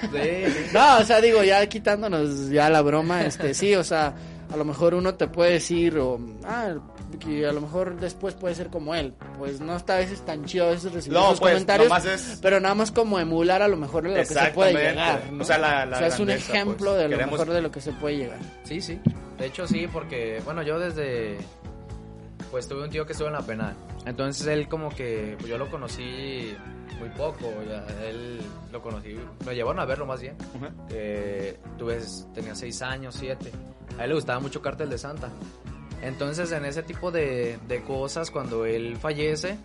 Sí, 0.00 0.70
No, 0.72 0.98
o 0.98 1.04
sea, 1.04 1.20
digo, 1.20 1.44
ya 1.44 1.64
quitándonos 1.66 2.48
ya 2.48 2.70
la 2.70 2.80
broma, 2.80 3.22
este, 3.22 3.52
sí, 3.52 3.74
o 3.74 3.84
sea, 3.84 4.14
a 4.50 4.56
lo 4.56 4.64
mejor 4.64 4.94
uno 4.94 5.14
te 5.14 5.28
puede 5.28 5.52
decir, 5.52 5.98
o, 5.98 6.18
ah, 6.46 6.74
que 7.18 7.46
a 7.46 7.52
lo 7.52 7.60
mejor 7.60 7.98
después 7.98 8.34
puede 8.34 8.54
ser 8.54 8.68
como 8.68 8.94
él. 8.94 9.14
Pues 9.38 9.60
no 9.60 9.76
está 9.76 9.94
a 9.94 9.98
veces 9.98 10.24
tan 10.24 10.44
chido 10.44 10.66
a 10.66 10.70
veces 10.70 10.92
recibir 10.92 11.18
no, 11.18 11.28
pues, 11.28 11.40
comentarios, 11.40 11.90
pero 12.42 12.60
nada 12.60 12.74
más 12.74 12.90
como 12.90 13.18
emular 13.18 13.62
a 13.62 13.68
lo 13.68 13.76
mejor 13.76 14.04
de 14.04 14.10
lo 14.10 14.14
que 14.16 14.24
se 14.26 14.50
puede 14.52 14.72
llegar. 14.72 15.22
O 15.38 15.44
sea, 15.44 15.58
la, 15.58 15.96
o 15.96 15.98
sea 15.98 16.06
es 16.06 16.20
un 16.20 16.30
ejemplo 16.30 16.90
pues. 16.90 17.02
de 17.02 17.08
lo 17.08 17.26
mejor 17.26 17.50
de 17.50 17.62
lo 17.62 17.70
que 17.70 17.80
se 17.80 17.92
puede 17.92 18.16
llegar. 18.16 18.38
Sí, 18.64 18.80
sí. 18.80 19.00
De 19.38 19.46
hecho 19.46 19.66
sí, 19.66 19.86
porque 19.92 20.40
bueno, 20.44 20.62
yo 20.62 20.78
desde 20.78 21.38
pues 22.50 22.66
tuve 22.66 22.84
un 22.84 22.90
tío 22.90 23.04
que 23.06 23.12
estuvo 23.12 23.28
en 23.28 23.34
la 23.34 23.42
penal. 23.42 23.74
Entonces 24.06 24.46
él 24.46 24.68
como 24.68 24.90
que 24.90 25.36
pues, 25.38 25.48
yo 25.48 25.58
lo 25.58 25.70
conocí 25.70 26.56
muy 26.98 27.08
poco, 27.10 27.52
ya, 27.68 27.86
él 28.06 28.40
lo 28.72 28.82
conocí, 28.82 29.16
me 29.46 29.54
llevaron 29.54 29.80
a 29.80 29.84
verlo 29.84 30.06
más 30.06 30.20
bien. 30.20 30.36
tuve, 31.78 32.00
tenía 32.34 32.54
seis 32.54 32.82
años, 32.82 33.14
siete. 33.18 33.52
A 33.98 34.04
él 34.04 34.10
le 34.10 34.14
gustaba 34.14 34.40
mucho 34.40 34.60
Cartel 34.60 34.90
de 34.90 34.98
Santa. 34.98 35.30
Entonces 36.02 36.52
en 36.52 36.64
ese 36.64 36.82
tipo 36.82 37.10
de, 37.10 37.58
cosas, 37.86 38.30
cuando 38.30 38.64
él 38.64 38.96
fallece, 38.96 39.58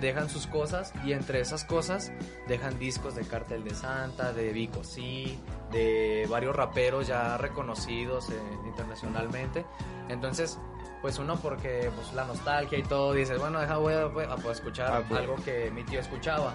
dejan 0.00 0.28
sus 0.28 0.46
cosas 0.46 0.92
y 1.04 1.12
entre 1.12 1.40
esas 1.40 1.64
cosas 1.64 2.12
dejan 2.48 2.78
discos 2.78 3.14
de 3.14 3.22
Cartel 3.22 3.62
de 3.62 3.74
Santa, 3.74 4.32
de 4.32 4.52
Vico 4.52 4.82
Sí, 4.82 5.38
de 5.70 6.26
varios 6.28 6.56
raperos 6.56 7.06
ya 7.06 7.38
reconocidos 7.38 8.28
eh, 8.30 8.34
internacionalmente. 8.66 9.64
Entonces, 10.08 10.58
pues 11.00 11.18
uno 11.18 11.36
porque 11.36 11.90
pues 11.94 12.12
la 12.14 12.24
nostalgia 12.24 12.78
y 12.78 12.82
todo, 12.82 13.12
dices, 13.12 13.38
bueno, 13.38 13.60
deja 13.60 13.76
voy 13.78 13.94
a, 13.94 14.52
escuchar 14.52 14.92
ah, 14.92 15.04
pues. 15.08 15.20
algo 15.20 15.36
que 15.36 15.70
mi 15.70 15.84
tío 15.84 16.00
escuchaba. 16.00 16.54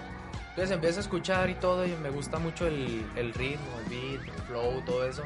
Entonces 0.50 0.70
empiezo 0.70 0.98
a 0.98 1.02
escuchar 1.02 1.50
y 1.50 1.54
todo 1.54 1.86
y 1.86 1.94
me 1.96 2.10
gusta 2.10 2.38
mucho 2.38 2.66
el, 2.66 3.06
el 3.16 3.32
ritmo, 3.34 3.66
el 3.84 3.90
beat, 3.90 4.26
el 4.26 4.42
flow, 4.42 4.82
todo 4.84 5.04
eso. 5.04 5.22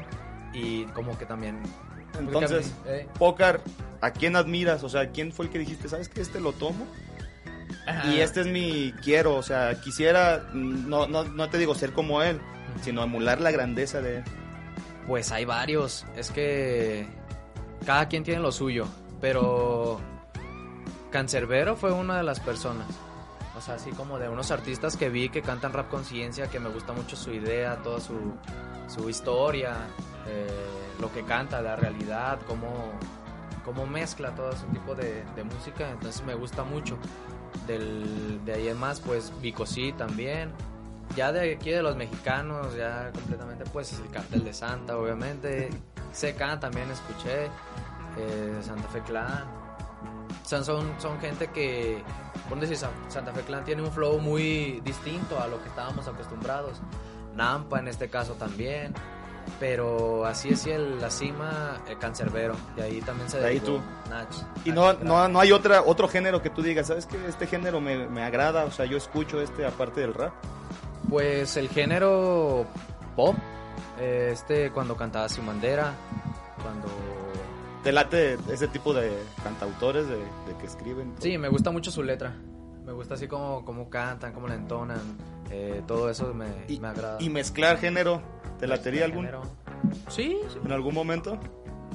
Y 0.53 0.85
como 0.87 1.17
que 1.17 1.25
también 1.25 1.59
entonces, 2.19 2.73
eh. 2.85 3.07
Pócar, 3.17 3.61
¿a 4.01 4.11
quién 4.11 4.35
admiras? 4.35 4.83
O 4.83 4.89
sea, 4.89 5.09
¿quién 5.09 5.31
fue 5.31 5.45
el 5.45 5.51
que 5.51 5.59
dijiste, 5.59 5.89
sabes 5.89 6.09
que 6.09 6.21
este 6.21 6.39
lo 6.39 6.53
tomo? 6.53 6.87
Y 8.11 8.19
este 8.19 8.41
es 8.41 8.47
mi 8.47 8.93
quiero, 9.03 9.35
o 9.35 9.43
sea, 9.43 9.81
quisiera, 9.81 10.45
no, 10.53 11.07
no, 11.07 11.25
no 11.25 11.49
te 11.49 11.57
digo 11.57 11.75
ser 11.75 11.91
como 11.91 12.21
él, 12.21 12.39
sino 12.81 13.03
emular 13.03 13.41
la 13.41 13.51
grandeza 13.51 14.01
de 14.01 14.17
él. 14.17 14.23
Pues 15.07 15.31
hay 15.31 15.43
varios, 15.43 16.05
es 16.15 16.31
que 16.31 17.07
cada 17.85 18.07
quien 18.07 18.23
tiene 18.23 18.41
lo 18.41 18.53
suyo, 18.53 18.87
pero 19.19 19.99
Cancerbero 21.11 21.75
fue 21.75 21.91
una 21.91 22.17
de 22.17 22.23
las 22.23 22.39
personas. 22.39 22.87
O 23.57 23.61
sea, 23.61 23.75
así 23.75 23.91
como 23.91 24.17
de 24.17 24.29
unos 24.29 24.49
artistas 24.51 24.97
que 24.97 25.09
vi 25.09 25.29
que 25.29 25.41
cantan 25.41 25.73
rap 25.73 25.89
conciencia, 25.89 26.47
que 26.47 26.59
me 26.59 26.69
gusta 26.69 26.93
mucho 26.93 27.15
su 27.15 27.31
idea, 27.31 27.77
toda 27.83 27.99
su, 27.99 28.33
su 28.87 29.09
historia. 29.09 29.75
Eh, 30.27 30.82
lo 30.99 31.11
que 31.11 31.23
canta, 31.23 31.61
la 31.61 31.75
realidad, 31.75 32.39
cómo, 32.47 32.91
cómo 33.65 33.85
mezcla 33.85 34.31
todo 34.35 34.51
ese 34.51 34.65
tipo 34.67 34.95
de, 34.95 35.23
música, 35.43 35.89
entonces 35.89 36.23
me 36.23 36.35
gusta 36.35 36.63
mucho. 36.63 36.97
Del, 37.67 38.43
de 38.45 38.53
ahí 38.53 38.67
en 38.67 38.77
más, 38.77 38.99
pues 38.99 39.31
Vicosí 39.41 39.93
también. 39.93 40.51
Ya 41.15 41.31
de 41.31 41.53
aquí 41.53 41.69
de 41.69 41.83
los 41.83 41.95
mexicanos, 41.95 42.75
ya 42.75 43.11
completamente, 43.11 43.63
pues 43.71 43.93
el 43.99 44.09
cartel 44.09 44.43
de 44.43 44.53
Santa, 44.53 44.97
obviamente. 44.97 45.69
Secan 46.11 46.59
también 46.59 46.89
escuché, 46.91 47.45
eh, 48.17 48.57
Santa 48.61 48.87
Fe 48.89 49.01
Clan. 49.01 49.45
Son, 50.45 50.65
son, 50.65 50.93
son 50.99 51.19
gente 51.19 51.47
que, 51.47 52.03
por 52.49 52.59
decir, 52.59 52.77
Santa 52.77 53.31
Fe 53.33 53.41
Clan 53.41 53.63
tiene 53.63 53.81
un 53.81 53.91
flow 53.91 54.19
muy 54.19 54.81
distinto 54.83 55.39
a 55.39 55.47
lo 55.47 55.61
que 55.61 55.69
estábamos 55.69 56.07
acostumbrados. 56.07 56.81
Nampa 57.35 57.79
en 57.79 57.87
este 57.87 58.09
caso 58.09 58.33
también. 58.33 58.93
Pero 59.59 60.25
así 60.25 60.49
es 60.49 60.65
el, 60.67 60.99
la 60.99 61.09
cima, 61.09 61.81
el 61.87 61.97
cancerbero. 61.97 62.55
Y 62.77 62.81
ahí 62.81 63.01
también 63.01 63.29
se 63.29 63.39
de 63.39 63.47
ahí 63.47 63.59
tú. 63.59 63.79
Y 64.65 64.71
no, 64.71 64.93
no, 64.93 65.27
no 65.27 65.39
hay 65.39 65.51
otra, 65.51 65.83
otro 65.83 66.07
género 66.07 66.41
que 66.41 66.49
tú 66.49 66.61
digas, 66.61 66.87
¿sabes 66.87 67.05
qué? 67.05 67.17
Este 67.27 67.47
género 67.47 67.79
me, 67.79 68.07
me 68.07 68.23
agrada, 68.23 68.65
o 68.65 68.71
sea, 68.71 68.85
yo 68.85 68.97
escucho 68.97 69.41
este 69.41 69.65
aparte 69.65 70.01
del 70.01 70.13
rap. 70.13 70.33
Pues 71.09 71.57
el 71.57 71.69
género 71.69 72.65
pop, 73.15 73.35
este 73.99 74.71
cuando 74.71 74.95
cantaba 74.95 75.29
Sin 75.29 75.45
Bandera, 75.45 75.93
cuando... 76.61 76.87
¿Te 77.83 77.91
late 77.91 78.37
ese 78.49 78.69
tipo 78.69 78.93
de 78.93 79.11
cantautores 79.43 80.07
de, 80.07 80.17
que 80.59 80.65
escriben? 80.65 81.13
Sí, 81.19 81.37
me 81.37 81.49
gusta 81.49 81.69
mucho 81.69 81.91
su 81.91 82.01
letra. 82.01 82.33
Me 82.85 82.93
gusta 82.93 83.15
así 83.15 83.27
como, 83.27 83.65
como 83.65 83.89
cantan, 83.89 84.31
como 84.33 84.47
la 84.47 84.55
entonan. 84.55 85.01
Eh, 85.51 85.83
todo 85.85 86.09
eso 86.09 86.33
me, 86.33 86.47
me 86.79 86.87
agrada. 86.87 87.21
Y 87.21 87.29
mezclar 87.29 87.77
género 87.77 88.21
¿Te 88.63 88.67
latería 88.67 89.03
algún? 89.03 89.25
género. 89.25 89.41
Sí, 90.07 90.37
sí, 90.53 90.57
¿En 90.63 90.71
algún 90.71 90.93
momento? 90.93 91.37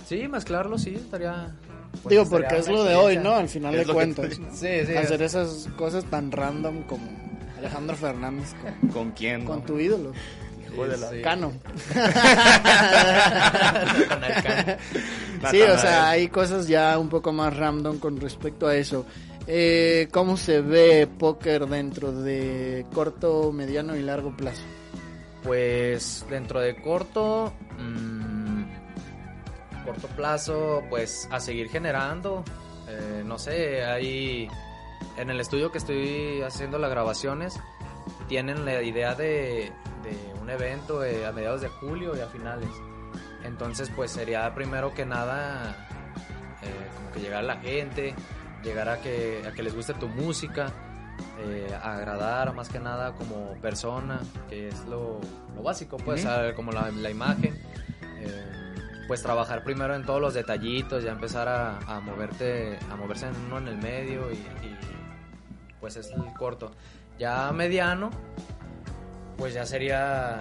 sí, 0.07 0.28
mezclarlo 0.28 0.77
sí, 0.77 0.97
estaría... 0.97 1.57
pues, 2.03 2.11
Digo, 2.11 2.28
porque 2.28 2.59
es 2.59 2.69
lo 2.69 2.85
de 2.85 2.95
hoy. 2.95 3.16
¿no? 3.16 3.36
Al 3.36 3.49
final 3.49 3.74
de 3.74 3.86
cuentas. 3.86 4.35
Sí, 4.53 4.85
sí. 4.86 4.95
Hacer 4.95 5.23
esas 5.23 5.66
cosas 5.78 6.05
tan 6.05 6.31
random 6.31 6.82
como 6.82 7.09
Alejandro 7.57 7.97
Fernández 7.97 8.53
con, 8.82 8.90
¿Con 8.90 9.11
quién? 9.12 9.47
con 9.47 9.61
no? 9.61 9.65
tu 9.65 9.81
ídolo, 9.81 10.12
Hijo 10.70 10.86
de 10.86 10.99
la- 10.99 11.09
Sí. 11.09 11.23
Cano. 11.23 11.53
Con 14.09 14.24
el 14.24 14.43
Cano. 14.43 14.77
Sí, 15.51 15.62
o 15.62 15.78
sea, 15.78 16.11
hay 16.11 16.28
cosas 16.28 16.69
ya 16.69 16.99
un 16.99 17.09
poco 17.09 17.32
más 17.32 17.57
random 17.57 17.99
con 17.99 18.20
respecto 18.20 18.66
a 18.66 18.77
eso. 18.77 19.07
Eh, 19.47 20.09
¿Cómo 20.12 20.36
se 20.36 20.61
ve 20.61 21.09
póker 21.19 21.66
dentro 21.66 22.12
de 22.12 22.85
corto, 22.93 23.53
mediano 23.53 23.97
y 23.97 24.03
largo 24.03 24.36
plazo? 24.36 24.62
Pues 25.43 26.27
dentro 26.28 26.60
de 26.60 26.77
corto, 26.77 27.52
mm, 27.78 28.62
corto 29.85 30.09
plazo, 30.09 30.82
pues 30.90 31.28
a 31.31 31.40
seguir 31.40 31.69
generando. 31.69 32.44
Eh, 32.89 33.23
no 33.24 33.39
sé, 33.39 33.85
hay 33.85 34.48
en 35.16 35.31
el 35.31 35.40
estudio 35.40 35.70
que 35.70 35.78
estoy 35.78 36.43
haciendo 36.43 36.78
las 36.78 36.90
grabaciones, 36.90 37.59
tienen 38.28 38.65
la 38.65 38.82
idea 38.82 39.15
de, 39.15 39.73
de 40.02 40.40
un 40.40 40.51
evento 40.51 41.05
eh, 41.05 41.27
a 41.27 41.32
mediados 41.32 41.60
de 41.60 41.69
julio 41.69 42.16
y 42.16 42.20
a 42.20 42.27
finales. 42.27 42.70
Entonces, 43.44 43.90
pues 43.94 44.10
sería 44.10 44.52
primero 44.55 44.93
que 44.94 45.06
nada 45.06 45.89
eh, 46.62 46.89
como 46.97 47.12
que 47.12 47.20
llegar 47.20 47.40
a 47.40 47.47
la 47.47 47.56
gente, 47.56 48.15
llegar 48.62 48.89
a 48.89 49.01
que, 49.01 49.44
a 49.47 49.52
que 49.52 49.62
les 49.62 49.74
guste 49.74 49.94
tu 49.94 50.09
música, 50.09 50.73
eh, 51.40 51.77
agradar 51.82 52.55
más 52.55 52.69
que 52.69 52.78
nada 52.81 53.12
como 53.12 53.53
persona, 53.62 54.20
que 54.49 54.69
es 54.69 54.85
lo, 54.86 55.20
lo 55.57 55.62
básico, 55.62 55.97
pues, 55.97 56.27
como 56.57 56.73
la, 56.73 56.90
la 56.90 57.11
imagen. 57.11 57.55
eh, 58.20 58.55
pues 59.07 59.23
trabajar 59.23 59.65
primero 59.65 59.95
en 59.95 60.05
todos 60.05 60.20
los 60.20 60.35
detallitos, 60.35 61.03
ya 61.03 61.12
empezar 61.12 61.49
a, 61.49 61.78
a 61.86 62.01
moverte, 62.01 62.78
a 62.93 62.97
moverse 62.97 63.27
en 63.27 63.35
uno 63.47 63.57
en 63.57 63.69
el 63.69 63.78
medio 63.78 64.31
y, 64.31 64.35
y, 64.35 64.77
pues 65.81 65.97
es 65.97 66.11
el 66.11 66.31
corto. 66.35 66.73
Ya 67.19 67.51
mediano, 67.53 68.11
pues 69.39 69.55
ya 69.55 69.65
sería... 69.65 70.40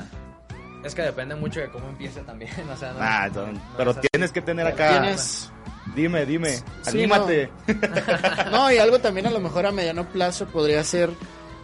Es 0.83 0.93
que 0.93 1.01
depende 1.01 1.35
mucho 1.35 1.59
de 1.61 1.69
cómo 1.69 1.87
empiece 1.87 2.21
también, 2.23 2.51
o 2.69 2.75
sea, 2.75 2.91
no- 2.91 2.99
Ah, 3.01 3.27
no- 3.29 3.33
don- 3.41 3.53
no 3.53 3.61
pero 3.77 3.95
tienes 3.95 4.31
que 4.33 4.41
tener 4.41 4.67
acá. 4.67 4.89
Tienes... 5.01 5.51
Dime, 5.95 6.25
dime. 6.25 6.57
Sí, 6.57 6.63
anímate. 6.85 7.49
No, 8.51 8.71
y 8.71 8.77
algo 8.77 8.99
también 8.99 9.27
a 9.27 9.31
lo 9.31 9.39
mejor 9.39 9.65
a 9.65 9.71
mediano 9.71 10.07
plazo 10.09 10.45
podría 10.47 10.83
ser 10.83 11.09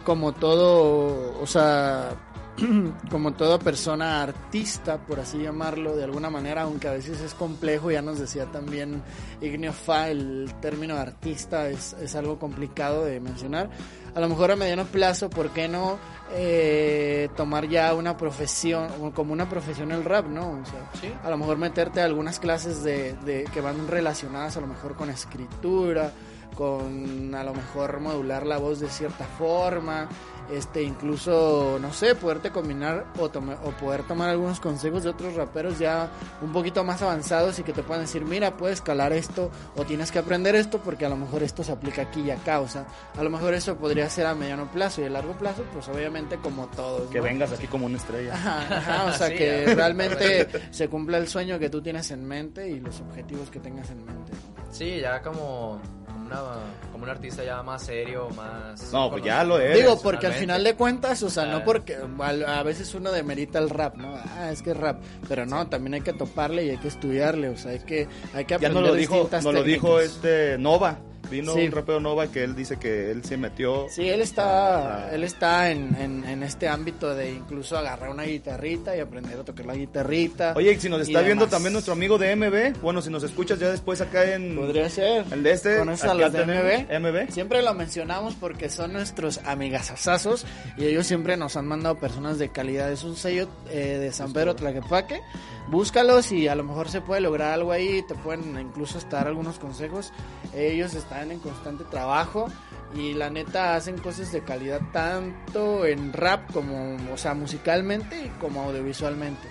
como 0.04 0.32
todo, 0.32 1.40
o 1.40 1.46
sea, 1.46 2.10
como 3.10 3.32
toda 3.32 3.58
persona 3.58 4.22
artista, 4.22 4.98
por 4.98 5.18
así 5.20 5.38
llamarlo, 5.38 5.96
de 5.96 6.04
alguna 6.04 6.30
manera, 6.30 6.62
aunque 6.62 6.88
a 6.88 6.92
veces 6.92 7.20
es 7.20 7.34
complejo, 7.34 7.90
ya 7.90 8.00
nos 8.02 8.18
decía 8.18 8.46
también 8.46 9.02
Igneo 9.40 9.72
Fa, 9.72 10.08
el 10.08 10.52
término 10.60 10.96
artista 10.96 11.68
es, 11.68 11.94
es 11.94 12.14
algo 12.14 12.38
complicado 12.38 13.04
de 13.04 13.18
mencionar. 13.20 13.70
A 14.14 14.20
lo 14.20 14.28
mejor 14.28 14.52
a 14.52 14.56
mediano 14.56 14.84
plazo, 14.84 15.28
¿por 15.28 15.50
qué 15.50 15.66
no 15.66 15.98
eh, 16.32 17.28
tomar 17.36 17.68
ya 17.68 17.92
una 17.94 18.16
profesión, 18.16 19.10
como 19.12 19.32
una 19.32 19.48
profesión 19.48 19.90
el 19.90 20.04
rap, 20.04 20.26
¿no? 20.28 20.52
O 20.62 20.64
sea, 20.64 20.88
Sí. 21.00 21.12
a 21.24 21.30
lo 21.30 21.36
mejor 21.36 21.56
meterte 21.58 22.00
a 22.00 22.04
algunas 22.04 22.38
clases 22.38 22.84
de, 22.84 23.14
de- 23.24 23.44
que 23.52 23.60
van 23.60 23.88
relacionadas 23.88 24.56
a 24.56 24.60
lo 24.60 24.68
mejor 24.68 24.94
con 24.94 25.10
escritura, 25.10 26.12
con 26.54 27.34
a 27.34 27.42
lo 27.42 27.52
mejor 27.52 27.98
modular 27.98 28.46
la 28.46 28.58
voz 28.58 28.78
de 28.78 28.88
cierta 28.88 29.24
forma, 29.24 30.08
este 30.50 30.82
incluso 30.82 31.78
no 31.80 31.92
sé, 31.92 32.14
poderte 32.14 32.50
combinar 32.50 33.06
o, 33.18 33.24
o 33.26 33.70
poder 33.72 34.02
tomar 34.04 34.28
algunos 34.30 34.60
consejos 34.60 35.02
de 35.02 35.10
otros 35.10 35.34
raperos 35.34 35.78
ya 35.78 36.08
un 36.42 36.52
poquito 36.52 36.84
más 36.84 37.00
avanzados 37.02 37.58
y 37.58 37.62
que 37.62 37.72
te 37.72 37.82
puedan 37.82 38.02
decir, 38.04 38.24
mira, 38.24 38.56
puedes 38.56 38.80
calar 38.80 39.12
esto 39.12 39.50
o 39.76 39.84
tienes 39.84 40.10
que 40.12 40.18
aprender 40.18 40.54
esto 40.54 40.78
porque 40.80 41.06
a 41.06 41.08
lo 41.08 41.16
mejor 41.16 41.42
esto 41.42 41.62
se 41.64 41.72
aplica 41.72 42.02
aquí 42.02 42.20
y 42.22 42.30
acá, 42.30 42.60
o 42.60 42.68
sea, 42.68 42.86
a 43.16 43.22
lo 43.22 43.30
mejor 43.30 43.54
eso 43.54 43.76
podría 43.76 44.08
ser 44.10 44.26
a 44.26 44.34
mediano 44.34 44.70
plazo 44.70 45.00
y 45.02 45.04
a 45.04 45.10
largo 45.10 45.32
plazo, 45.34 45.64
pues 45.72 45.88
obviamente 45.88 46.36
como 46.38 46.66
todos. 46.68 47.10
Que 47.10 47.18
¿no? 47.18 47.24
vengas 47.24 47.52
aquí 47.52 47.66
como 47.66 47.86
una 47.86 47.96
estrella. 47.96 48.34
Ajá, 48.34 48.76
ajá, 48.76 49.04
o 49.06 49.12
sea, 49.12 49.28
Sí, 49.28 49.34
que 49.36 49.64
ya. 49.66 49.74
realmente 49.74 50.48
se 50.70 50.88
cumpla 50.88 51.18
el 51.18 51.28
sueño 51.28 51.58
que 51.58 51.70
tú 51.70 51.80
tienes 51.82 52.10
en 52.10 52.24
mente 52.26 52.68
y 52.68 52.80
los 52.80 53.00
objetivos 53.00 53.50
que 53.50 53.60
tengas 53.60 53.90
en 53.90 54.04
mente. 54.04 54.32
Sí, 54.70 55.00
ya 55.00 55.22
como, 55.22 55.80
una, 56.26 56.40
como 56.92 57.04
un 57.04 57.10
artista 57.10 57.44
ya 57.44 57.62
más 57.62 57.82
serio, 57.82 58.28
más... 58.36 58.92
No, 58.92 59.10
pues 59.10 59.22
ya 59.24 59.44
lo 59.44 59.58
eres. 59.58 59.78
Digo, 59.78 60.00
porque 60.02 60.26
al 60.26 60.34
final 60.34 60.64
de 60.64 60.74
cuentas, 60.74 61.22
o 61.22 61.30
sea, 61.30 61.46
no 61.46 61.58
Ah. 61.58 61.62
porque 61.64 61.96
a, 61.96 62.58
a 62.58 62.62
veces 62.62 62.94
uno 62.94 63.10
demerita 63.12 63.58
el 63.58 63.70
rap, 63.70 63.96
¿no? 63.96 64.14
Ah, 64.36 64.50
es 64.52 64.62
que 64.62 64.70
es 64.72 64.76
rap, 64.76 65.00
pero 65.28 65.46
no, 65.46 65.66
también 65.68 65.94
hay 65.94 66.00
que 66.00 66.12
toparle 66.12 66.64
y 66.64 66.70
hay 66.70 66.78
que 66.78 66.88
estudiarle, 66.88 67.48
o 67.48 67.56
sea, 67.56 67.72
hay 67.72 67.80
que 67.80 68.08
hay 68.34 68.44
que 68.44 68.50
Ya 68.52 68.56
aprender 68.56 68.72
nos 68.74 68.82
lo 68.88 68.94
dijo, 68.94 69.14
distintas 69.14 69.44
nos 69.44 69.54
lo 69.54 69.62
dijo 69.62 70.00
este 70.00 70.58
Nova. 70.58 70.98
Vino 71.30 71.54
Sí. 71.54 71.66
un 71.66 71.72
rapero 71.72 72.00
Nova 72.00 72.26
que 72.28 72.44
él 72.44 72.54
dice 72.54 72.76
que 72.78 73.10
él 73.10 73.24
se 73.24 73.36
metió. 73.36 73.86
Sí, 73.88 74.08
él 74.08 74.20
está, 74.20 75.06
Ah. 75.06 75.10
él 75.12 75.24
está 75.24 75.70
en, 75.70 75.94
en, 76.00 76.24
en 76.24 76.42
este 76.42 76.68
ámbito 76.68 77.14
de 77.14 77.30
incluso 77.32 77.76
agarrar 77.78 78.10
una 78.10 78.24
guitarrita 78.24 78.96
y 78.96 79.00
aprender 79.00 79.38
a 79.40 79.44
tocar 79.44 79.66
la 79.66 79.74
guitarrita. 79.74 80.52
Oye, 80.56 80.72
y 80.72 80.80
si 80.80 80.88
nos 80.88 81.00
está 81.02 81.20
viendo 81.22 81.44
demás. 81.44 81.50
también 81.50 81.72
nuestro 81.72 81.92
amigo 81.94 82.18
de 82.18 82.34
MB, 82.36 82.80
bueno, 82.82 83.00
si 83.02 83.10
nos 83.10 83.22
escuchas 83.22 83.58
ya 83.58 83.70
después 83.70 84.00
acá 84.00 84.24
en 84.34 84.54
Podría 84.56 84.88
ser. 84.90 85.24
el 85.30 85.42
de 85.42 85.52
este, 85.52 85.78
¿Conoces 85.78 86.04
a 86.10 86.14
los 86.14 86.32
de 86.32 86.44
MB? 86.44 87.00
MB. 87.00 87.30
Siempre 87.32 87.62
lo 87.62 87.74
mencionamos 87.74 88.34
porque 88.34 88.68
son 88.68 88.92
nuestros 88.92 89.40
amigasazazos 89.44 90.46
y 90.76 90.84
ellos 90.86 91.06
siempre 91.06 91.36
nos 91.36 91.56
han 91.56 91.66
mandado 91.66 91.98
personas 91.98 92.38
de 92.38 92.50
calidad. 92.50 92.90
Es 92.92 93.04
un 93.04 93.16
sello 93.16 93.48
eh, 93.70 93.98
de 94.00 94.12
San 94.12 94.32
Pedro 94.32 94.54
Tlaquepaque. 94.54 95.20
Búscalos 95.68 96.30
y 96.30 96.46
a 96.48 96.54
lo 96.54 96.62
mejor 96.62 96.90
se 96.90 97.00
puede 97.00 97.22
lograr 97.22 97.52
algo 97.52 97.72
ahí. 97.72 98.02
Te 98.06 98.14
pueden 98.14 98.58
incluso 98.60 98.98
dar 99.10 99.26
algunos 99.26 99.58
consejos. 99.58 100.12
Ellos 100.54 100.94
están 100.94 101.13
en 101.22 101.38
constante 101.38 101.84
trabajo 101.84 102.48
y 102.94 103.14
la 103.14 103.30
neta 103.30 103.74
hacen 103.74 103.98
cosas 103.98 104.32
de 104.32 104.42
calidad 104.42 104.80
tanto 104.92 105.84
en 105.84 106.12
rap 106.12 106.52
como, 106.52 106.96
o 107.12 107.16
sea, 107.16 107.34
musicalmente 107.34 108.26
y 108.26 108.28
como 108.40 108.62
audiovisualmente 108.62 109.48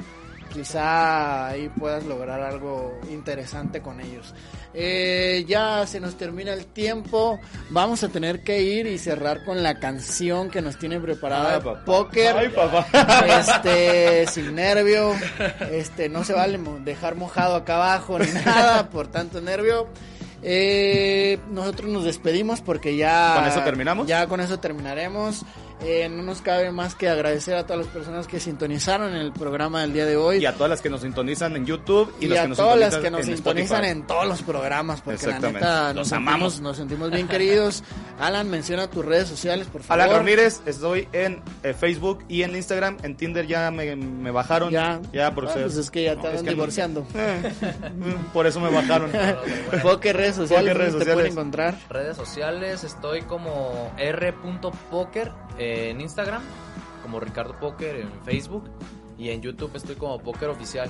quizá 0.54 1.48
ahí 1.48 1.70
puedas 1.70 2.06
lograr 2.06 2.42
algo 2.42 3.00
interesante 3.10 3.82
con 3.82 4.00
ellos. 4.00 4.34
Eh, 4.76 5.46
ya 5.48 5.86
se 5.86 6.00
nos 6.00 6.16
termina 6.16 6.54
el 6.54 6.66
tiempo, 6.66 7.40
vamos 7.70 8.04
a 8.04 8.10
tener 8.10 8.44
que 8.44 8.62
ir 8.62 8.88
y 8.88 8.98
cerrar 8.98 9.44
con 9.44 9.62
la 9.62 9.80
canción 9.80 10.50
que 10.50 10.62
nos 10.62 10.78
tiene 10.78 11.00
preparada 11.00 11.56
Ay, 11.56 11.62
papá. 11.62 11.86
Póker. 11.86 12.38
Ay, 12.38 12.50
papá. 12.50 12.88
Este, 13.40 14.28
sin 14.28 14.56
nervio, 14.56 15.14
este, 15.72 16.10
no 16.10 16.24
se 16.24 16.34
vale 16.34 16.60
dejar 16.84 17.16
mojado 17.16 17.56
acá 17.56 17.76
abajo 17.76 18.20
ni 18.20 18.32
nada 18.32 18.90
por 18.90 19.08
tanto 19.08 19.42
nervio. 19.42 19.88
Eh, 20.44 21.40
nosotros 21.50 21.90
nos 21.90 22.04
despedimos 22.04 22.62
porque 22.62 22.96
ya... 22.96 23.34
¿Con 23.36 23.46
eso 23.48 23.62
terminamos? 23.62 24.08
Ya 24.08 24.28
con 24.28 24.42
eso 24.42 24.60
terminaremos. 24.60 25.44
Eh, 25.82 26.08
no 26.10 26.24
nos 26.24 26.42
cabe 26.42 26.72
más 26.72 26.96
que 26.96 27.10
agradecer 27.10 27.56
a 27.56 27.64
todas 27.66 27.86
las 27.86 27.94
personas 27.94 28.28
que 28.28 28.40
sintonizaron 28.40 29.16
el 29.16 29.34
programa 29.34 29.82
del 29.82 29.92
día 29.94 30.06
de 30.06 30.16
hoy. 30.16 30.38
Y 30.38 30.46
a 30.46 30.54
todas 30.54 30.70
las 30.70 30.82
que 30.82 30.90
nos 30.90 31.02
sintonizan 31.02 31.56
en 31.58 31.66
YouTube 31.66 32.14
y, 32.22 32.26
Y 32.26 32.28
las 32.30 32.40
a 32.40 32.42
que 32.44 32.48
nos 32.50 32.58
todas 32.58 32.80
las 32.80 32.96
que 32.98 33.12
nos 33.12 33.28
en 33.28 33.36
sintonizan 33.36 33.84
en 33.86 34.08
todos 34.08 34.26
los 34.28 34.42
programas, 34.44 35.02
porque 35.02 35.28
la 35.28 35.40
neta 35.40 35.88
Los 35.88 35.96
nos 35.96 36.14
amamos. 36.14 36.54
sentimos, 36.54 36.62
nos 36.62 36.78
sentimos 36.78 37.12
bien 37.12 37.28
queridos. 37.28 37.84
Alan, 38.20 38.50
menciona 38.50 38.90
tus 38.90 39.04
redes 39.04 39.28
sociales, 39.28 39.68
por 39.68 39.82
favor. 39.84 40.02
Alan 40.04 40.16
Ramírez, 40.18 40.62
estoy 40.66 41.08
en 41.12 41.42
eh, 41.64 41.74
Facebook 41.74 42.24
y 42.30 42.44
en 42.44 42.56
Instagram. 42.56 42.98
En 43.04 43.18
Tinder 43.18 43.46
ya 43.48 43.70
me, 43.72 43.96
me 43.96 44.32
bajaron. 44.32 44.70
Ya, 44.72 45.02
Ya, 45.12 45.34
por 45.36 45.48
Ah, 45.50 45.54
ser. 45.54 45.64
pues 45.64 45.76
es 45.78 45.92
que 45.92 46.04
ya 46.04 46.16
te 46.16 46.22
No, 46.22 46.28
andan 46.30 46.46
no- 46.46 46.52
divorciando. 46.52 47.06
Eh, 47.16 47.52
por 48.34 48.48
eso 48.48 48.60
me 48.60 48.70
bajaron. 48.70 49.12
Poker 49.82 50.16
redes 50.16 50.36
sociales, 50.36 50.66
Poker 50.72 50.78
redes 50.78 50.92
¿dónde 50.94 51.06
te 51.06 51.14
pueden 51.14 51.32
encontrar? 51.32 51.76
Redes 51.90 52.16
sociales, 52.18 52.84
estoy 52.84 53.22
como 53.24 53.92
r.poker 53.98 55.32
en 55.64 56.02
Instagram, 56.02 56.42
como 57.02 57.20
Ricardo 57.20 57.60
Poker 57.60 57.96
en 57.98 58.12
Facebook 58.24 58.70
y 59.18 59.30
en 59.30 59.42
YouTube 59.42 59.76
estoy 59.76 59.96
como 59.96 60.20
Poker 60.20 60.50
Oficial. 60.50 60.90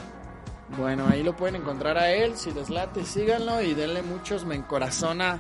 Bueno, 0.77 1.07
ahí 1.07 1.23
lo 1.23 1.35
pueden 1.35 1.55
encontrar 1.57 1.97
a 1.97 2.11
él. 2.11 2.35
Si 2.35 2.51
les 2.51 2.69
late, 2.69 3.03
síganlo 3.03 3.61
y 3.61 3.73
denle 3.73 4.01
muchos 4.01 4.45
me 4.45 4.55
encorazona 4.55 5.39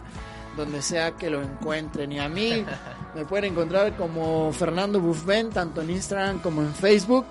donde 0.55 0.81
sea 0.81 1.11
que 1.11 1.29
lo 1.29 1.41
encuentren. 1.41 2.11
Y 2.11 2.19
a 2.19 2.29
mí 2.29 2.65
me 3.15 3.25
pueden 3.25 3.45
encontrar 3.51 3.95
como 3.97 4.51
Fernando 4.51 4.99
Buffben, 4.99 5.49
tanto 5.49 5.81
en 5.81 5.89
Instagram 5.89 6.39
como 6.39 6.61
en 6.61 6.73
Facebook. 6.73 7.25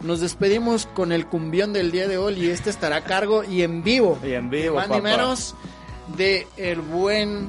Nos 0.00 0.20
despedimos 0.20 0.86
con 0.86 1.12
el 1.12 1.26
cumbión 1.26 1.72
del 1.72 1.90
día 1.90 2.06
de 2.06 2.18
hoy 2.18 2.34
y 2.34 2.50
este 2.50 2.70
estará 2.70 2.96
a 2.96 3.04
cargo 3.04 3.42
y 3.44 3.62
en 3.62 3.82
vivo. 3.82 4.18
Y 4.22 4.32
en 4.32 4.50
vivo, 4.50 4.76
Más 4.76 4.88
ni 4.88 5.00
menos 5.00 5.54
de 6.16 6.46
el 6.56 6.80
buen 6.80 7.48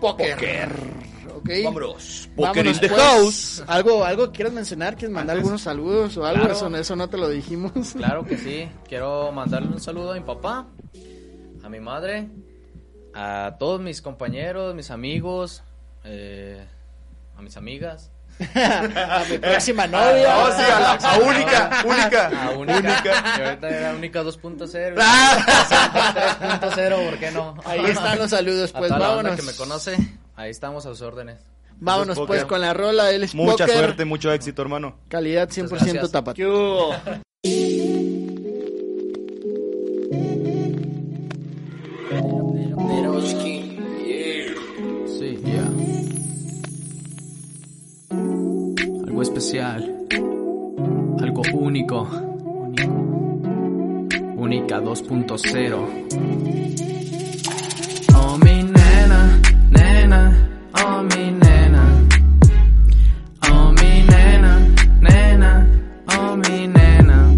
Poker. 0.00 1.07
¿Ok? 1.38 1.50
Vámonos. 1.64 2.28
Poker 2.36 2.66
in 2.66 2.78
the 2.78 2.88
pues. 2.88 3.00
house. 3.00 3.64
¿Algo, 3.66 4.04
algo 4.04 4.30
quieres 4.32 4.52
mencionar? 4.52 4.94
¿Quieres 4.96 5.10
mandar 5.14 5.36
Antes. 5.36 5.44
algunos 5.44 5.62
saludos 5.62 6.16
o 6.16 6.24
algo? 6.26 6.44
Claro. 6.44 6.54
Eso, 6.56 6.76
eso 6.76 6.96
no 6.96 7.08
te 7.08 7.16
lo 7.16 7.28
dijimos. 7.28 7.72
Claro 7.96 8.24
que 8.24 8.36
sí, 8.36 8.68
quiero 8.88 9.32
mandarle 9.32 9.68
un 9.68 9.80
saludo 9.80 10.12
a 10.12 10.14
mi 10.14 10.20
papá, 10.20 10.66
a 11.64 11.68
mi 11.68 11.80
madre, 11.80 12.28
a 13.14 13.56
todos 13.58 13.80
mis 13.80 14.00
compañeros, 14.02 14.74
mis 14.74 14.90
amigos, 14.90 15.62
eh, 16.04 16.64
a 17.36 17.42
mis 17.42 17.56
amigas. 17.56 18.10
a 18.54 19.24
mi 19.28 19.38
próxima 19.38 19.86
novia. 19.88 20.38
Oh, 20.38 20.46
sí, 20.52 20.62
a 20.62 20.78
la 20.80 20.92
a 20.92 21.18
única, 21.18 21.82
única. 21.84 22.26
A 22.46 22.50
única. 22.50 22.78
Única. 22.78 23.24
Y 23.36 23.42
ahorita 23.42 23.68
era 23.68 23.94
única 23.94 24.22
2.0. 24.22 24.94
Ah. 25.00 26.38
3.0, 26.40 27.10
¿por 27.10 27.18
qué 27.18 27.30
no? 27.32 27.56
Ahí 27.64 27.84
están 27.86 28.18
los 28.18 28.30
saludos, 28.30 28.72
A 28.74 28.78
pues 28.78 28.88
toda 28.90 29.00
la 29.00 29.08
banda 29.08 29.22
vámonos. 29.30 29.44
que 29.44 29.50
me 29.52 29.56
conoce, 29.56 29.96
ahí 30.38 30.50
estamos 30.50 30.86
a 30.86 30.90
sus 30.90 31.02
órdenes. 31.02 31.38
Vámonos 31.80 32.18
pues 32.26 32.44
con 32.44 32.60
la 32.60 32.74
rola, 32.74 33.12
él 33.12 33.22
es 33.24 33.34
Mucha 33.34 33.66
Poker, 33.66 33.78
suerte, 33.78 34.04
mucho 34.04 34.32
éxito, 34.32 34.62
hermano. 34.62 34.96
Calidad 35.08 35.48
100% 35.48 35.68
gracias. 35.68 36.10
tapatío. 36.10 36.90
Sí, 45.06 45.38
ya. 45.44 45.66
Algo 49.06 49.22
especial. 49.22 49.94
Algo 51.20 51.42
único. 51.52 52.08
Única 54.36 54.80
2.0. 54.80 56.87
oh, 60.98 61.02
mi 61.02 61.30
nena. 61.30 61.82
Oh, 63.50 63.72
mi 63.72 64.02
nena, 64.02 64.58
nena, 65.00 65.66
oh, 66.18 66.36
mi 66.36 66.68
nena. 66.68 67.34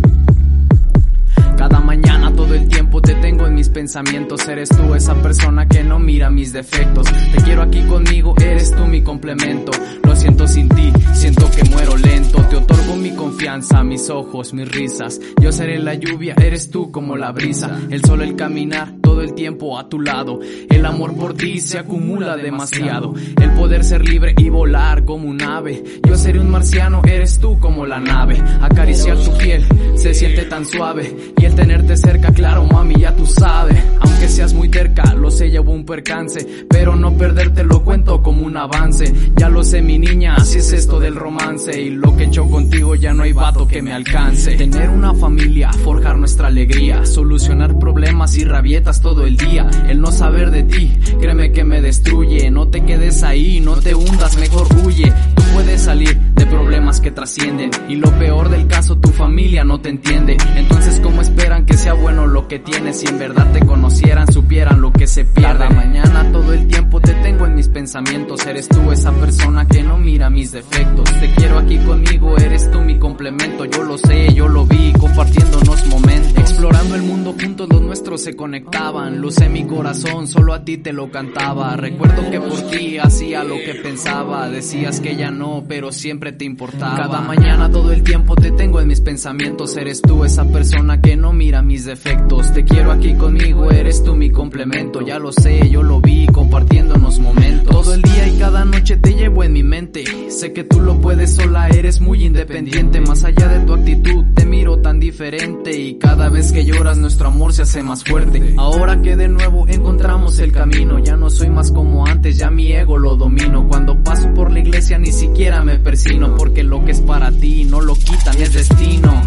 Cada 1.56 1.80
mañana 1.80 2.32
todo 2.34 2.54
el 2.54 2.68
tiempo 2.68 3.02
te 3.02 3.14
tengo 3.16 3.46
en 3.46 3.54
mis 3.54 3.68
pensamientos. 3.68 4.48
Eres 4.48 4.70
tú 4.70 4.94
esa 4.94 5.14
persona 5.14 5.66
que 5.66 5.84
no 5.84 5.98
mira 5.98 6.30
mis 6.30 6.52
defectos. 6.52 7.06
Te 7.06 7.42
quiero 7.42 7.62
aquí 7.62 7.82
conmigo, 7.82 8.34
eres 8.40 8.74
tú 8.74 8.86
mi 8.86 9.02
complemento. 9.02 9.72
Siento 10.20 10.46
sin 10.46 10.68
ti, 10.68 10.92
siento 11.14 11.50
que 11.50 11.64
muero 11.70 11.96
lento. 11.96 12.38
Te 12.50 12.56
otorgo 12.56 12.96
mi 12.96 13.10
confianza, 13.12 13.82
mis 13.82 14.10
ojos, 14.10 14.52
mis 14.52 14.70
risas. 14.70 15.18
Yo 15.40 15.50
seré 15.50 15.78
la 15.78 15.94
lluvia, 15.94 16.34
eres 16.36 16.70
tú 16.70 16.90
como 16.90 17.16
la 17.16 17.32
brisa. 17.32 17.80
El 17.90 18.04
sol, 18.04 18.20
el 18.20 18.36
caminar, 18.36 18.96
todo 19.02 19.22
el 19.22 19.34
tiempo 19.34 19.78
a 19.78 19.88
tu 19.88 19.98
lado. 20.00 20.40
El 20.68 20.84
amor 20.84 21.16
por 21.16 21.34
ti 21.34 21.58
se 21.60 21.78
acumula 21.78 22.36
demasiado. 22.36 23.14
El 23.40 23.52
poder 23.52 23.82
ser 23.82 24.06
libre 24.06 24.34
y 24.36 24.50
volar 24.50 25.04
como 25.04 25.26
un 25.26 25.40
ave. 25.42 25.82
Yo 26.06 26.16
seré 26.16 26.38
un 26.38 26.50
marciano, 26.50 27.00
eres 27.06 27.38
tú 27.38 27.58
como 27.58 27.86
la 27.86 27.98
nave. 27.98 28.42
Acariciar 28.60 29.16
tu 29.16 29.36
piel 29.38 29.66
se 29.94 30.12
siente 30.12 30.44
tan 30.44 30.66
suave. 30.66 31.32
Y 31.40 31.46
el 31.46 31.54
tenerte 31.54 31.96
cerca, 31.96 32.30
claro, 32.32 32.64
mami, 32.64 32.96
ya 32.96 33.16
tú 33.16 33.24
sabes. 33.24 33.82
Aunque 34.00 34.28
seas 34.28 34.52
muy 34.52 34.68
terca, 34.68 35.14
lo 35.14 35.30
sé, 35.30 35.48
llevo 35.50 35.72
un 35.72 35.86
percance. 35.86 36.46
Pero 36.68 36.94
no 36.94 37.16
perderte 37.16 37.64
lo 37.64 37.82
cuento 37.82 38.22
como 38.22 38.44
un 38.44 38.56
avance. 38.58 39.12
Ya 39.36 39.48
lo 39.48 39.62
sé, 39.62 39.80
mi 39.80 39.98
niña, 40.10 40.34
así 40.34 40.58
es 40.58 40.72
esto 40.72 40.98
del 40.98 41.14
romance. 41.14 41.80
Y 41.80 41.90
lo 41.90 42.16
que 42.16 42.24
he 42.24 42.26
hecho 42.26 42.48
contigo 42.48 42.94
ya 42.94 43.12
no 43.12 43.22
hay 43.22 43.32
vato 43.32 43.66
que 43.66 43.80
me 43.80 43.92
alcance. 43.92 44.56
Tener 44.56 44.90
una 44.90 45.14
familia, 45.14 45.72
forjar 45.72 46.18
nuestra 46.18 46.48
alegría. 46.48 47.04
Solucionar 47.06 47.78
problemas 47.78 48.36
y 48.36 48.44
rabietas 48.44 49.00
todo 49.00 49.24
el 49.24 49.36
día. 49.36 49.68
El 49.88 50.00
no 50.00 50.10
saber 50.10 50.50
de 50.50 50.64
ti, 50.64 50.92
créeme 51.20 51.52
que 51.52 51.64
me 51.64 51.80
destruye. 51.80 52.50
No 52.50 52.68
te 52.68 52.84
quedes 52.84 53.22
ahí, 53.22 53.60
no 53.60 53.76
te 53.76 53.94
hundas, 53.94 54.36
mejor 54.38 54.66
huye. 54.84 55.12
Tú 55.34 55.42
puedes 55.54 55.82
salir 55.82 56.18
de 56.18 56.46
problemas 56.46 57.00
que 57.00 57.10
trascienden. 57.10 57.70
Y 57.88 57.96
lo 57.96 58.10
peor 58.18 58.48
del 58.48 58.66
caso, 58.66 58.96
tu 58.96 59.10
familia 59.10 59.64
no 59.64 59.80
te 59.80 59.90
entiende. 59.90 60.36
Entonces, 60.56 61.00
¿cómo 61.00 61.22
esperan 61.22 61.66
que 61.66 61.76
sea 61.76 61.92
bueno 61.92 62.26
lo 62.26 62.48
que 62.48 62.58
tienes? 62.58 63.00
Si 63.00 63.06
en 63.06 63.18
verdad 63.18 63.52
te 63.52 63.64
conocieran, 63.64 64.30
supieran 64.32 64.80
lo 64.80 64.92
que 64.92 65.06
se 65.06 65.24
pierde. 65.24 65.50
Cada 65.50 65.70
mañana, 65.70 66.30
todo 66.32 66.52
el 66.52 66.66
tiempo 66.66 67.00
te 67.00 67.12
tengo 67.14 67.46
en 67.46 67.54
mis 67.54 67.68
pensamientos. 67.68 68.46
Eres 68.46 68.68
tú 68.68 68.90
esa 68.92 69.12
persona 69.12 69.66
que 69.66 69.82
no 69.82 69.99
mira 70.00 70.30
mis 70.30 70.52
defectos. 70.52 71.04
Te 71.20 71.32
quiero 71.34 71.58
aquí 71.58 71.78
conmigo, 71.78 72.36
eres 72.36 72.70
tú 72.70 72.80
mi 72.80 72.98
complemento. 72.98 73.64
Yo 73.66 73.82
lo 73.82 73.98
sé, 73.98 74.32
yo 74.34 74.48
lo 74.48 74.66
vi, 74.66 74.92
compartiéndonos 74.92 75.86
momentos. 75.86 76.32
Explorando 76.36 76.94
el 76.94 77.02
mundo 77.02 77.34
juntos, 77.40 77.68
los 77.70 77.82
nuestros 77.82 78.22
se 78.22 78.34
conectaban. 78.34 79.20
Lucé 79.20 79.48
mi 79.48 79.64
corazón, 79.64 80.26
solo 80.26 80.54
a 80.54 80.64
ti 80.64 80.78
te 80.78 80.92
lo 80.92 81.10
cantaba. 81.10 81.76
Recuerdo 81.76 82.30
que 82.30 82.40
por 82.40 82.70
ti 82.70 82.98
hacía 82.98 83.44
lo 83.44 83.56
que 83.56 83.74
pensaba. 83.82 84.48
Decías 84.48 85.00
que 85.00 85.16
ya 85.16 85.30
no, 85.30 85.64
pero 85.68 85.92
siempre 85.92 86.32
te 86.32 86.44
importaba. 86.44 86.96
Cada 86.96 87.20
mañana, 87.20 87.70
todo 87.70 87.92
el 87.92 88.02
tiempo 88.02 88.34
te 88.36 88.50
tengo 88.50 88.80
en 88.80 88.88
mis 88.88 89.00
pensamientos. 89.00 89.76
Eres 89.76 90.02
tú 90.02 90.24
esa 90.24 90.44
persona 90.46 91.00
que 91.00 91.16
no 91.16 91.32
mira 91.32 91.62
mis 91.62 91.84
defectos. 91.84 92.52
Te 92.52 92.64
quiero 92.64 92.92
aquí 92.92 93.14
conmigo, 93.14 93.70
eres 93.70 94.02
tú 94.02 94.14
mi 94.16 94.30
complemento. 94.30 95.00
Ya 95.02 95.18
lo 95.18 95.32
sé, 95.32 95.68
yo 95.70 95.82
lo 95.82 96.00
vi, 96.00 96.26
compartiéndonos 96.26 97.18
momentos. 97.20 97.70
Todo 97.70 97.94
el 97.94 98.02
día 98.02 98.28
y 98.28 98.38
cada 98.38 98.64
noche 98.64 98.96
te 98.96 99.14
llevo 99.14 99.44
en 99.44 99.52
mi 99.52 99.62
mente. 99.62 99.89
Sé 100.28 100.52
que 100.52 100.62
tú 100.62 100.80
lo 100.80 101.00
puedes 101.00 101.34
sola, 101.34 101.68
eres 101.68 102.00
muy 102.00 102.24
independiente. 102.24 103.00
Más 103.00 103.24
allá 103.24 103.48
de 103.48 103.66
tu 103.66 103.74
actitud, 103.74 104.24
te 104.34 104.46
miro 104.46 104.78
tan 104.78 105.00
diferente. 105.00 105.76
Y 105.76 105.98
cada 105.98 106.28
vez 106.28 106.52
que 106.52 106.64
lloras, 106.64 106.96
nuestro 106.96 107.26
amor 107.26 107.52
se 107.52 107.62
hace 107.62 107.82
más 107.82 108.04
fuerte. 108.04 108.54
Ahora 108.56 109.02
que 109.02 109.16
de 109.16 109.26
nuevo 109.26 109.66
encontramos 109.66 110.38
el 110.38 110.52
camino, 110.52 111.00
ya 111.00 111.16
no 111.16 111.28
soy 111.28 111.50
más 111.50 111.72
como 111.72 112.06
antes, 112.06 112.38
ya 112.38 112.50
mi 112.50 112.70
ego 112.72 112.98
lo 112.98 113.16
domino. 113.16 113.66
Cuando 113.66 114.00
paso 114.00 114.32
por 114.32 114.52
la 114.52 114.60
iglesia, 114.60 114.96
ni 114.96 115.10
siquiera 115.10 115.64
me 115.64 115.80
persino. 115.80 116.36
Porque 116.36 116.62
lo 116.62 116.84
que 116.84 116.92
es 116.92 117.00
para 117.00 117.32
ti 117.32 117.64
no 117.64 117.80
lo 117.80 117.94
quitan, 117.94 118.40
es 118.40 118.52
destino. 118.52 119.20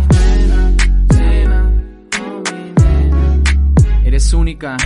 Eres 4.05 4.33
única. 4.33 4.77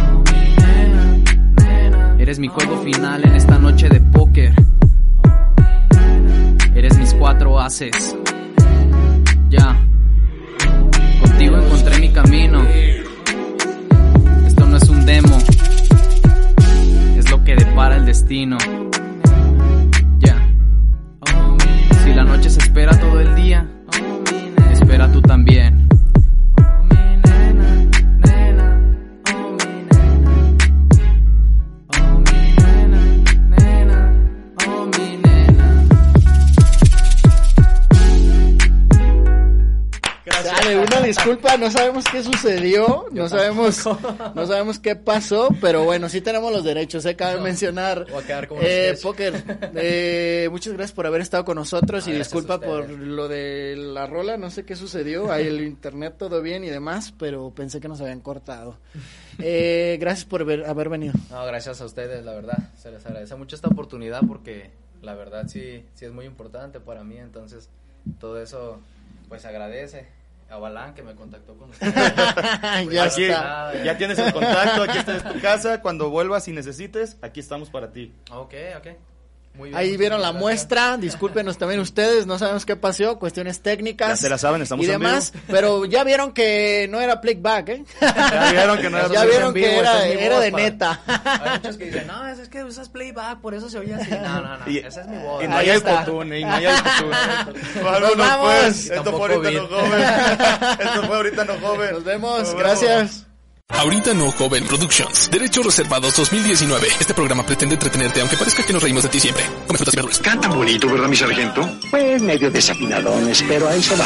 Eres 2.17 2.39
mi 2.39 2.47
juego 2.47 2.77
final 2.81 3.23
en 3.25 3.35
esta 3.35 3.59
noche 3.59 3.89
de 3.89 3.99
póker. 3.99 4.55
Eres 6.77 6.95
mis 6.99 7.11
cuatro 7.15 7.59
haces. 7.59 8.15
Ya. 9.49 9.75
Contigo 11.21 11.57
encontré 11.57 11.97
mi 11.97 12.09
camino. 12.09 12.61
Esto 14.45 14.67
no 14.67 14.77
es 14.77 14.87
un 14.87 15.03
demo. 15.03 15.39
Es 17.17 17.31
lo 17.31 17.43
que 17.43 17.55
depara 17.55 17.95
el 17.95 18.05
destino. 18.05 18.59
Ya. 20.19 20.37
Si 22.03 22.13
la 22.13 22.23
noche 22.23 22.51
se 22.51 22.59
espera 22.59 22.95
todo 22.99 23.21
el 23.21 23.33
día, 23.33 23.67
espera 24.71 25.11
tú 25.11 25.19
también. 25.23 25.86
Disculpa, 41.07 41.57
no 41.57 41.71
sabemos 41.71 42.03
qué 42.11 42.23
sucedió, 42.23 43.05
no 43.11 43.29
sabemos, 43.29 43.85
no 44.35 44.45
sabemos 44.45 44.79
qué 44.79 44.95
pasó, 44.95 45.49
pero 45.61 45.83
bueno, 45.83 46.09
sí 46.09 46.21
tenemos 46.21 46.51
los 46.51 46.63
derechos, 46.63 47.03
se 47.03 47.15
cabe 47.15 47.41
mencionar. 47.41 48.05
voy 48.11 48.23
a 48.23 48.27
quedar 48.27 48.47
como 48.47 48.61
eh. 48.63 48.97
Poker, 49.01 49.43
eh, 49.75 50.47
muchas 50.51 50.73
gracias 50.73 50.93
por 50.93 51.07
haber 51.07 51.21
estado 51.21 51.45
con 51.45 51.55
nosotros 51.55 52.07
y 52.07 52.11
Ah, 52.11 52.15
disculpa 52.15 52.59
por 52.59 52.89
lo 52.89 53.27
de 53.27 53.75
la 53.77 54.05
rola, 54.07 54.37
no 54.37 54.49
sé 54.49 54.65
qué 54.65 54.75
sucedió, 54.75 55.31
ahí 55.31 55.47
el 55.47 55.61
internet 55.61 56.15
todo 56.17 56.41
bien 56.41 56.63
y 56.63 56.69
demás, 56.69 57.13
pero 57.17 57.51
pensé 57.51 57.79
que 57.79 57.87
nos 57.87 58.01
habían 58.01 58.19
cortado. 58.19 58.77
Eh, 59.39 59.97
gracias 59.99 60.25
por 60.25 60.41
haber, 60.41 60.65
haber 60.65 60.89
venido. 60.89 61.13
No, 61.29 61.45
gracias 61.45 61.79
a 61.81 61.85
ustedes, 61.85 62.25
la 62.25 62.33
verdad. 62.33 62.71
Se 62.77 62.91
les 62.91 63.05
agradece 63.05 63.35
mucho 63.35 63.55
esta 63.55 63.67
oportunidad 63.67 64.21
porque 64.27 64.71
la 65.01 65.13
verdad 65.13 65.47
sí, 65.47 65.85
sí 65.93 66.05
es 66.05 66.11
muy 66.11 66.25
importante 66.25 66.79
para 66.79 67.03
mí. 67.03 67.17
Entonces, 67.17 67.69
todo 68.19 68.41
eso, 68.41 68.79
pues 69.29 69.45
agradece 69.45 70.16
a 70.49 70.57
Balán 70.57 70.93
que 70.93 71.03
me 71.03 71.13
contactó 71.15 71.55
con 71.57 71.69
ustedes. 71.69 71.93
ya 72.91 73.03
Aquí, 73.03 73.23
está. 73.25 73.83
ya 73.83 73.97
tienes 73.97 74.17
el 74.19 74.31
contacto, 74.31 74.83
aquí 74.83 74.97
está 74.97 75.17
en 75.17 75.33
tu 75.33 75.41
casa. 75.41 75.81
Cuando 75.81 76.09
vuelvas 76.09 76.47
y 76.47 76.53
necesites, 76.53 77.17
aquí 77.21 77.39
estamos 77.39 77.69
para 77.69 77.91
ti. 77.91 78.13
Ok, 78.31 78.53
ok. 78.77 78.87
Muy 79.57 79.69
bien, 79.69 79.77
Ahí 79.79 79.97
vieron 79.97 80.21
la 80.21 80.31
muestra, 80.31 80.97
discúlpenos 80.97 81.57
también 81.57 81.79
ustedes, 81.79 82.27
no 82.27 82.37
sabemos 82.37 82.65
qué 82.65 82.75
pasó, 82.75 83.17
cuestiones 83.17 83.61
técnicas. 83.61 84.09
Ya 84.09 84.15
se 84.15 84.29
la 84.29 84.37
saben, 84.37 84.61
estamos 84.61 84.85
y 84.85 84.89
en 84.91 84.99
demás, 84.99 85.33
pero 85.47 85.85
ya 85.85 86.03
vieron 86.03 86.31
que 86.31 86.87
no 86.91 87.01
era 87.01 87.19
playback, 87.21 87.69
¿eh? 87.69 87.83
Ya 88.01 88.51
vieron 88.51 88.77
que 88.79 88.89
no 88.89 88.97
era 88.99 89.07
ya 89.09 89.25
vieron 89.25 89.53
vivo, 89.53 89.67
que 89.67 89.75
esto 89.77 89.89
era, 89.97 90.05
era 90.07 90.35
voz 90.35 90.43
de 90.45 90.51
para- 90.51 90.63
neta. 90.63 91.01
Hay 91.07 91.49
muchos 91.59 91.77
que 91.77 91.85
dicen, 91.85 92.07
no, 92.07 92.27
es, 92.27 92.39
es 92.39 92.49
que 92.49 92.63
usas 92.63 92.89
playback, 92.89 93.39
por 93.39 93.53
eso 93.55 93.69
se 93.69 93.79
oye 93.79 93.95
así. 93.95 94.11
No, 94.11 94.41
no, 94.41 94.57
no, 94.57 94.69
Y- 94.71 94.77
esa 94.77 95.01
es 95.01 95.07
mi 95.07 95.17
voz. 95.17 95.43
Y 95.43 95.47
no 95.47 95.57
hay 95.57 95.69
autotune, 95.71 96.39
y 96.39 96.43
no 96.45 96.53
hay 96.53 96.65
autotune. 96.65 97.17
Nos 97.75 97.83
Vámonos, 97.83 98.17
vamos. 98.17 98.53
pues. 98.61 98.89
Esto 98.91 99.17
fue 99.17 99.33
ahorita 99.35 99.51
no 99.61 99.67
joven. 99.67 100.01
Esto 100.79 101.03
fue 101.07 101.15
ahorita 101.15 101.45
no 101.45 101.53
joven. 101.59 101.91
Nos 101.93 102.03
vemos, 102.03 102.39
Nos 102.43 102.55
gracias. 102.55 103.26
Ahorita 103.69 104.13
no 104.13 104.31
joven 104.31 104.65
Productions. 104.65 105.29
Derechos 105.29 105.65
reservados 105.65 106.15
2019. 106.15 106.87
Este 106.99 107.13
programa 107.13 107.45
pretende 107.45 107.75
entretenerte 107.75 108.21
aunque 108.21 108.37
parezca 108.37 108.65
que 108.65 108.73
nos 108.73 108.81
reímos 108.81 109.03
de 109.03 109.09
ti 109.09 109.19
siempre. 109.19 109.43
Come 109.67 109.77
frutas 109.77 109.93
y 109.93 109.97
verduras. 109.97 110.19
Cantan 110.19 110.51
bonito, 110.55 110.87
¿verdad, 110.89 111.07
mi 111.07 111.15
sargento? 111.15 111.69
Pues 111.91 112.21
medio 112.21 112.49
desafinadones, 112.49 113.43
pero 113.47 113.67
ahí 113.67 113.83
se 113.83 113.95
va. 113.95 114.05